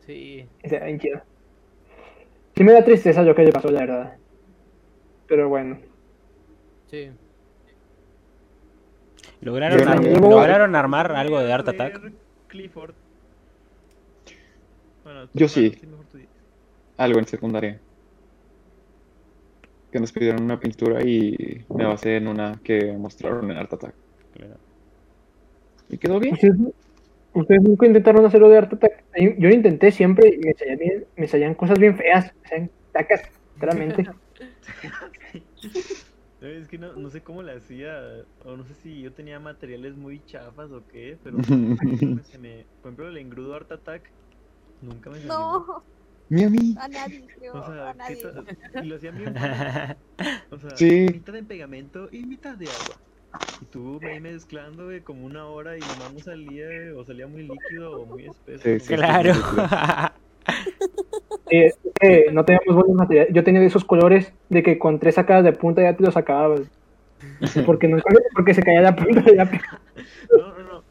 sí. 0.06 0.46
Ese 0.62 0.76
era 0.76 0.86
bien 0.86 1.00
chido. 1.00 1.20
Sí 2.54 2.62
me 2.62 2.72
da 2.72 2.84
tristeza 2.84 3.22
lo 3.22 3.34
que 3.34 3.42
le 3.42 3.52
pasó, 3.52 3.70
la 3.70 3.80
verdad. 3.80 4.16
Pero 5.30 5.48
bueno. 5.48 5.78
Sí. 6.90 7.08
¿Lograron, 9.40 9.86
ar- 9.88 10.04
¿lograron 10.04 10.74
armar 10.74 11.12
algo 11.12 11.38
de 11.38 11.52
Art 11.52 11.68
Attack? 11.68 12.00
Clifford. 12.48 12.94
Bueno, 15.04 15.28
Yo 15.32 15.46
sí. 15.48 15.78
Algo 16.96 17.20
en 17.20 17.26
secundaria. 17.26 17.78
Que 19.92 20.00
nos 20.00 20.10
pidieron 20.12 20.42
una 20.42 20.58
pintura 20.58 21.02
y 21.04 21.64
me 21.74 21.84
basé 21.86 22.16
en 22.16 22.26
una 22.26 22.60
que 22.64 22.92
mostraron 22.92 23.50
en 23.52 23.56
Art 23.56 23.72
Attack. 23.72 23.94
Claro. 24.34 24.54
Y 25.90 25.96
quedó 25.96 26.18
bien. 26.18 26.34
¿Ustedes, 26.34 26.56
ustedes 27.34 27.62
nunca 27.62 27.86
intentaron 27.86 28.26
hacerlo 28.26 28.48
de 28.48 28.58
Art 28.58 28.72
Attack? 28.72 29.04
Yo 29.16 29.48
lo 29.48 29.54
intenté 29.54 29.92
siempre 29.92 30.28
y 30.34 30.38
me 30.38 30.54
salían, 30.54 30.78
bien- 30.78 31.04
me 31.16 31.28
salían 31.28 31.54
cosas 31.54 31.78
bien 31.78 31.96
feas. 31.96 32.32
Me 32.42 32.48
salían 32.48 32.70
tacas, 32.92 33.22
literalmente. 33.54 34.10
No, 34.82 35.10
Es 36.48 36.68
que 36.68 36.78
no, 36.78 36.94
no 36.96 37.10
sé 37.10 37.22
cómo 37.22 37.42
le 37.42 37.52
hacía, 37.52 38.00
o 38.38 38.56
no 38.56 38.64
sé 38.64 38.74
si 38.74 39.02
yo 39.02 39.12
tenía 39.14 39.38
materiales 39.40 39.96
muy 39.96 40.24
chafas 40.24 40.70
o 40.72 40.86
qué, 40.86 41.18
pero 41.22 41.36
nunca 41.38 42.22
se 42.24 42.38
me, 42.38 42.66
por 42.80 42.88
ejemplo 42.90 43.08
el 43.08 43.18
engrudo 43.18 43.54
Art 43.54 43.70
Attack 43.72 44.10
nunca 44.80 45.10
me 45.10 45.20
salió. 45.20 45.28
No, 45.28 45.84
Ni 46.30 46.44
a 46.44 46.50
mí. 46.50 46.76
a 46.76 46.88
nadie, 46.88 47.26
creo. 47.34 47.54
O 47.54 47.62
sea, 47.64 47.90
a 47.90 47.94
¿qué 47.94 47.98
nadie. 47.98 48.22
ta- 48.22 48.44
y 48.82 48.86
lo 48.86 48.96
hacían 48.96 49.16
bien. 49.18 49.34
O 50.52 50.58
sea, 50.58 50.70
Sí. 50.76 51.06
mitad 51.12 51.36
en 51.36 51.46
pegamento 51.46 52.08
y 52.12 52.24
mitad 52.26 52.56
de 52.56 52.72
agua. 52.72 53.02
Y 53.60 53.66
tú 53.66 54.00
ahí 54.02 54.20
mezclando 54.20 54.86
güey, 54.86 55.02
como 55.02 55.24
una 55.26 55.46
hora 55.46 55.78
y 55.78 55.84
nomás 55.84 56.12
no 56.12 56.20
salía, 56.20 56.66
o 56.96 57.04
salía 57.04 57.26
muy 57.26 57.42
líquido 57.48 58.02
o 58.02 58.06
muy 58.06 58.26
espeso. 58.26 58.64
Sí, 58.64 58.70
no 58.72 58.78
sí, 58.80 58.86
sé. 58.86 58.96
Claro. 58.96 59.32
Eh, 61.50 61.66
es 61.66 61.78
que 62.00 62.26
no 62.32 62.44
teníamos 62.44 62.74
buenos 62.74 62.94
materiales. 62.96 63.32
Yo 63.34 63.44
tenía 63.44 63.60
de 63.60 63.66
esos 63.66 63.84
colores 63.84 64.32
de 64.48 64.62
que 64.62 64.78
con 64.78 64.98
tres 64.98 65.16
sacadas 65.16 65.44
de 65.44 65.52
punta 65.52 65.82
ya 65.82 65.96
te 65.96 66.02
los 66.04 66.16
acababas. 66.16 66.62
Porque, 67.66 67.86
no, 67.86 67.98
porque 68.34 68.54
se 68.54 68.62
caía 68.62 68.80
la 68.80 68.96
punta 68.96 69.20
de 69.20 69.34
la 69.36 69.44
No, 70.38 70.58
no, 70.58 70.72
no. 70.72 70.82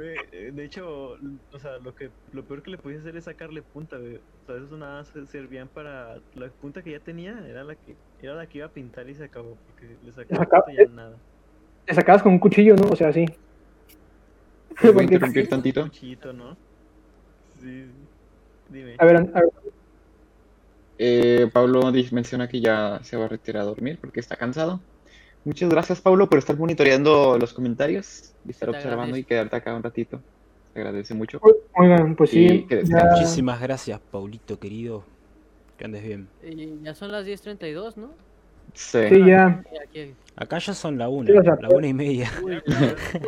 Eh, 0.00 0.52
De 0.52 0.64
hecho, 0.64 1.16
o 1.52 1.58
sea, 1.58 1.78
lo 1.78 1.94
que 1.96 2.10
lo 2.32 2.44
peor 2.44 2.62
que 2.62 2.70
le 2.70 2.78
podías 2.78 3.00
hacer 3.00 3.16
es 3.16 3.24
sacarle 3.24 3.60
punta, 3.62 3.96
güey. 3.98 4.16
O 4.16 4.46
sea, 4.46 4.56
esos 4.56 4.78
nada 4.78 4.98
más 5.00 5.12
servían 5.28 5.66
para 5.66 6.18
la 6.36 6.48
punta 6.60 6.82
que 6.82 6.92
ya 6.92 7.00
tenía, 7.00 7.44
era 7.48 7.64
la 7.64 7.74
que 7.74 7.96
era 8.22 8.34
la 8.34 8.46
que 8.46 8.58
iba 8.58 8.66
a 8.68 8.70
pintar 8.70 9.08
y 9.08 9.14
se 9.16 9.24
acabó 9.24 9.56
porque 9.66 9.96
le 10.04 10.12
sacaba 10.12 10.44
sacaba- 10.44 10.64
punta 10.64 10.82
y 10.82 10.86
ya 10.86 10.92
nada. 10.92 11.16
Te 11.86 11.94
sacabas 11.94 12.22
con 12.22 12.32
un 12.32 12.38
cuchillo, 12.38 12.76
¿no? 12.76 12.88
O 12.90 12.96
sea, 12.96 13.12
sí. 13.12 13.24
¿Te 13.26 13.34
voy 14.82 14.90
a 14.90 14.92
Porque- 14.94 15.04
interrumpir 15.14 15.48
tantito? 15.48 15.82
Cuchito, 15.82 16.32
¿no? 16.32 16.56
Sí. 17.60 17.86
Dime. 18.68 18.94
A 18.98 19.04
ver, 19.04 19.16
a 19.16 19.20
ver, 19.22 19.50
Eh, 20.98 21.48
Pablo 21.52 21.90
menciona 22.12 22.48
que 22.48 22.60
ya 22.60 23.00
se 23.02 23.16
va 23.16 23.24
a 23.24 23.28
retirar 23.28 23.62
a 23.62 23.66
dormir 23.66 23.98
porque 24.00 24.20
está 24.20 24.36
cansado. 24.36 24.80
Muchas 25.44 25.68
gracias, 25.68 26.00
Pablo, 26.00 26.28
por 26.30 26.38
estar 26.38 26.56
monitoreando 26.56 27.36
los 27.38 27.52
comentarios 27.52 28.32
y 28.46 28.50
estar 28.50 28.70
Te 28.70 28.76
observando 28.76 29.02
agradezco. 29.02 29.18
y 29.18 29.24
quedarte 29.24 29.56
acá 29.56 29.74
un 29.74 29.82
ratito. 29.82 30.20
Se 30.72 30.78
agradece 30.80 31.14
mucho. 31.14 31.40
oigan, 31.76 32.16
pues 32.16 32.32
Y 32.34 32.48
sí. 32.48 32.66
ya-. 32.70 33.04
Muchísimas 33.12 33.60
gracias, 33.60 34.00
Paulito 34.10 34.58
querido. 34.58 35.04
Que 35.76 35.84
andes 35.84 36.02
bien. 36.04 36.28
Y 36.42 36.82
ya 36.82 36.94
son 36.94 37.10
las 37.12 37.26
10.32, 37.26 37.96
¿no? 37.96 38.10
Sí. 38.72 38.98
sí, 39.08 39.26
ya. 39.26 39.62
Acá 40.36 40.58
ya 40.58 40.72
son 40.72 40.96
la 40.98 41.08
una, 41.08 41.26
Sí, 41.28 41.32
la 41.60 41.68
una 41.68 41.86
y 41.86 41.92
media. 41.94 42.30
Uy, 42.42 42.60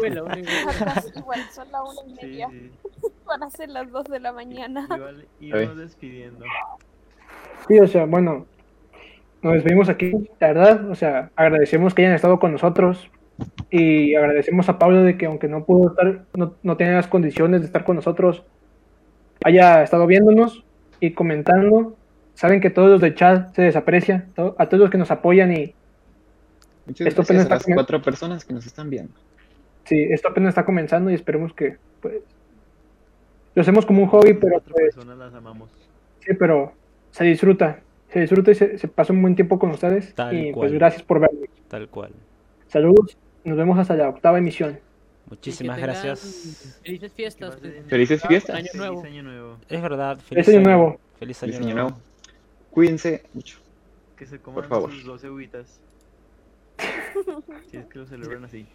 la- 0.09 0.15
la 0.15 0.23
una 0.25 0.39
y 0.39 0.43
media. 0.43 1.03
Igual 1.17 1.41
son 1.53 1.71
las 1.71 1.83
una 1.83 2.13
y 2.13 2.17
Sí, 2.17 2.27
media. 2.27 2.49
sí. 2.51 2.71
Van 3.27 3.43
a 3.43 3.51
ser 3.51 3.69
las 3.69 3.91
dos 3.91 4.05
de 4.05 4.21
la 4.21 4.33
mañana. 4.33 4.87
Igual 4.91 5.27
íbamos 5.41 5.77
despidiendo. 5.77 6.45
Sí, 7.69 7.79
o 7.79 7.87
sea, 7.87 8.05
bueno, 8.07 8.47
nos 9.43 9.55
despedimos 9.55 9.89
aquí, 9.89 10.13
la 10.41 10.49
verdad, 10.49 10.91
o 10.91 10.95
sea, 10.95 11.31
agradecemos 11.37 11.95
que 11.95 12.03
hayan 12.03 12.15
estado 12.15 12.39
con 12.39 12.53
nosotros 12.53 13.11
y 13.71 14.15
agradecemos 14.15 14.69
a 14.69 14.79
Pablo 14.79 15.03
de 15.03 15.17
que 15.19 15.27
aunque 15.27 15.49
no 15.49 15.65
pudo 15.65 15.91
estar, 15.91 16.25
no, 16.35 16.55
no 16.63 16.77
tenía 16.77 16.95
las 16.95 17.07
condiciones 17.09 17.61
de 17.61 17.67
estar 17.67 17.85
con 17.85 17.97
nosotros, 17.97 18.45
haya 19.45 19.83
estado 19.83 20.07
viéndonos 20.07 20.65
y 21.01 21.13
comentando. 21.13 21.97
Saben 22.35 22.61
que 22.61 22.71
todos 22.71 22.91
los 22.91 23.01
del 23.01 23.15
chat 23.15 23.55
se 23.55 23.63
desaprecia, 23.63 24.27
to- 24.35 24.55
a 24.59 24.67
todos 24.69 24.81
los 24.83 24.91
que 24.91 24.99
nos 24.99 25.11
apoyan 25.11 25.53
y 25.53 25.75
Muchas 26.87 27.09
Esto 27.09 27.23
gracias 27.23 27.47
apenas 27.47 27.47
a 27.47 27.69
las 27.69 27.75
cuatro 27.75 28.01
personas 28.01 28.45
que 28.45 28.55
nos 28.55 28.65
están 28.65 28.91
viendo. 28.91 29.13
sí, 29.85 30.07
esto 30.11 30.29
apenas 30.29 30.51
está 30.51 30.65
comenzando 30.65 31.11
y 31.11 31.15
esperemos 31.15 31.53
que, 31.53 31.77
pues, 32.01 32.19
lo 33.57 33.63
hacemos 33.63 33.85
como 33.85 34.03
un 34.03 34.09
hobby, 34.09 34.35
pero 34.35 34.53
Cuatro 34.53 34.73
pues, 34.75 34.95
personas 34.95 35.19
las 35.19 35.35
amamos. 35.35 35.69
sí, 36.21 36.33
pero 36.39 36.73
se 37.17 37.25
disfruta, 37.25 37.81
se 38.11 38.21
disfruta 38.21 38.51
y 38.51 38.55
se, 38.55 38.79
se 38.79 38.89
pasa 38.89 39.13
un 39.13 39.23
buen 39.23 39.35
tiempo 39.35 39.59
con 39.59 39.71
ustedes 39.71 40.15
Tal 40.15 40.37
y 40.37 40.53
cual. 40.53 40.69
pues 40.69 40.73
gracias 40.73 41.03
por 41.03 41.21
vernos. 41.21 41.49
Tal 41.69 41.89
cual. 41.89 42.13
Saludos, 42.69 43.17
nos 43.45 43.57
vemos 43.57 43.79
hasta 43.79 43.95
la 43.95 44.09
octava 44.11 44.39
emisión. 44.39 44.79
Muchísimas 45.31 45.79
gracias. 45.81 46.79
Felices 46.85 47.13
fiestas. 47.13 47.59
Felices 47.89 48.23
fiestas. 48.27 48.55
Año 48.57 48.69
nuevo. 48.75 49.01
Feliz 49.03 49.15
año 49.15 49.23
nuevo. 49.23 49.57
Es 49.69 49.83
verdad. 49.83 50.19
Feliz 50.19 50.49
año 50.49 50.61
nuevo. 50.61 51.01
Feliz 51.19 51.43
año, 51.43 51.53
Feliz 51.53 51.67
año 51.67 51.75
nuevo. 51.75 51.89
nuevo. 51.91 52.03
Cuídense 52.71 53.23
mucho. 53.33 53.59
Que 54.17 54.27
se 54.27 54.39
coman 54.39 54.69
favor. 54.69 54.93
sus 54.93 55.05
12 55.05 55.31
uvitas. 55.31 55.81
si 57.71 57.79
es 57.79 57.87
que 57.87 57.99
lo 57.99 58.07
celebran 58.07 58.45
así. 58.45 58.67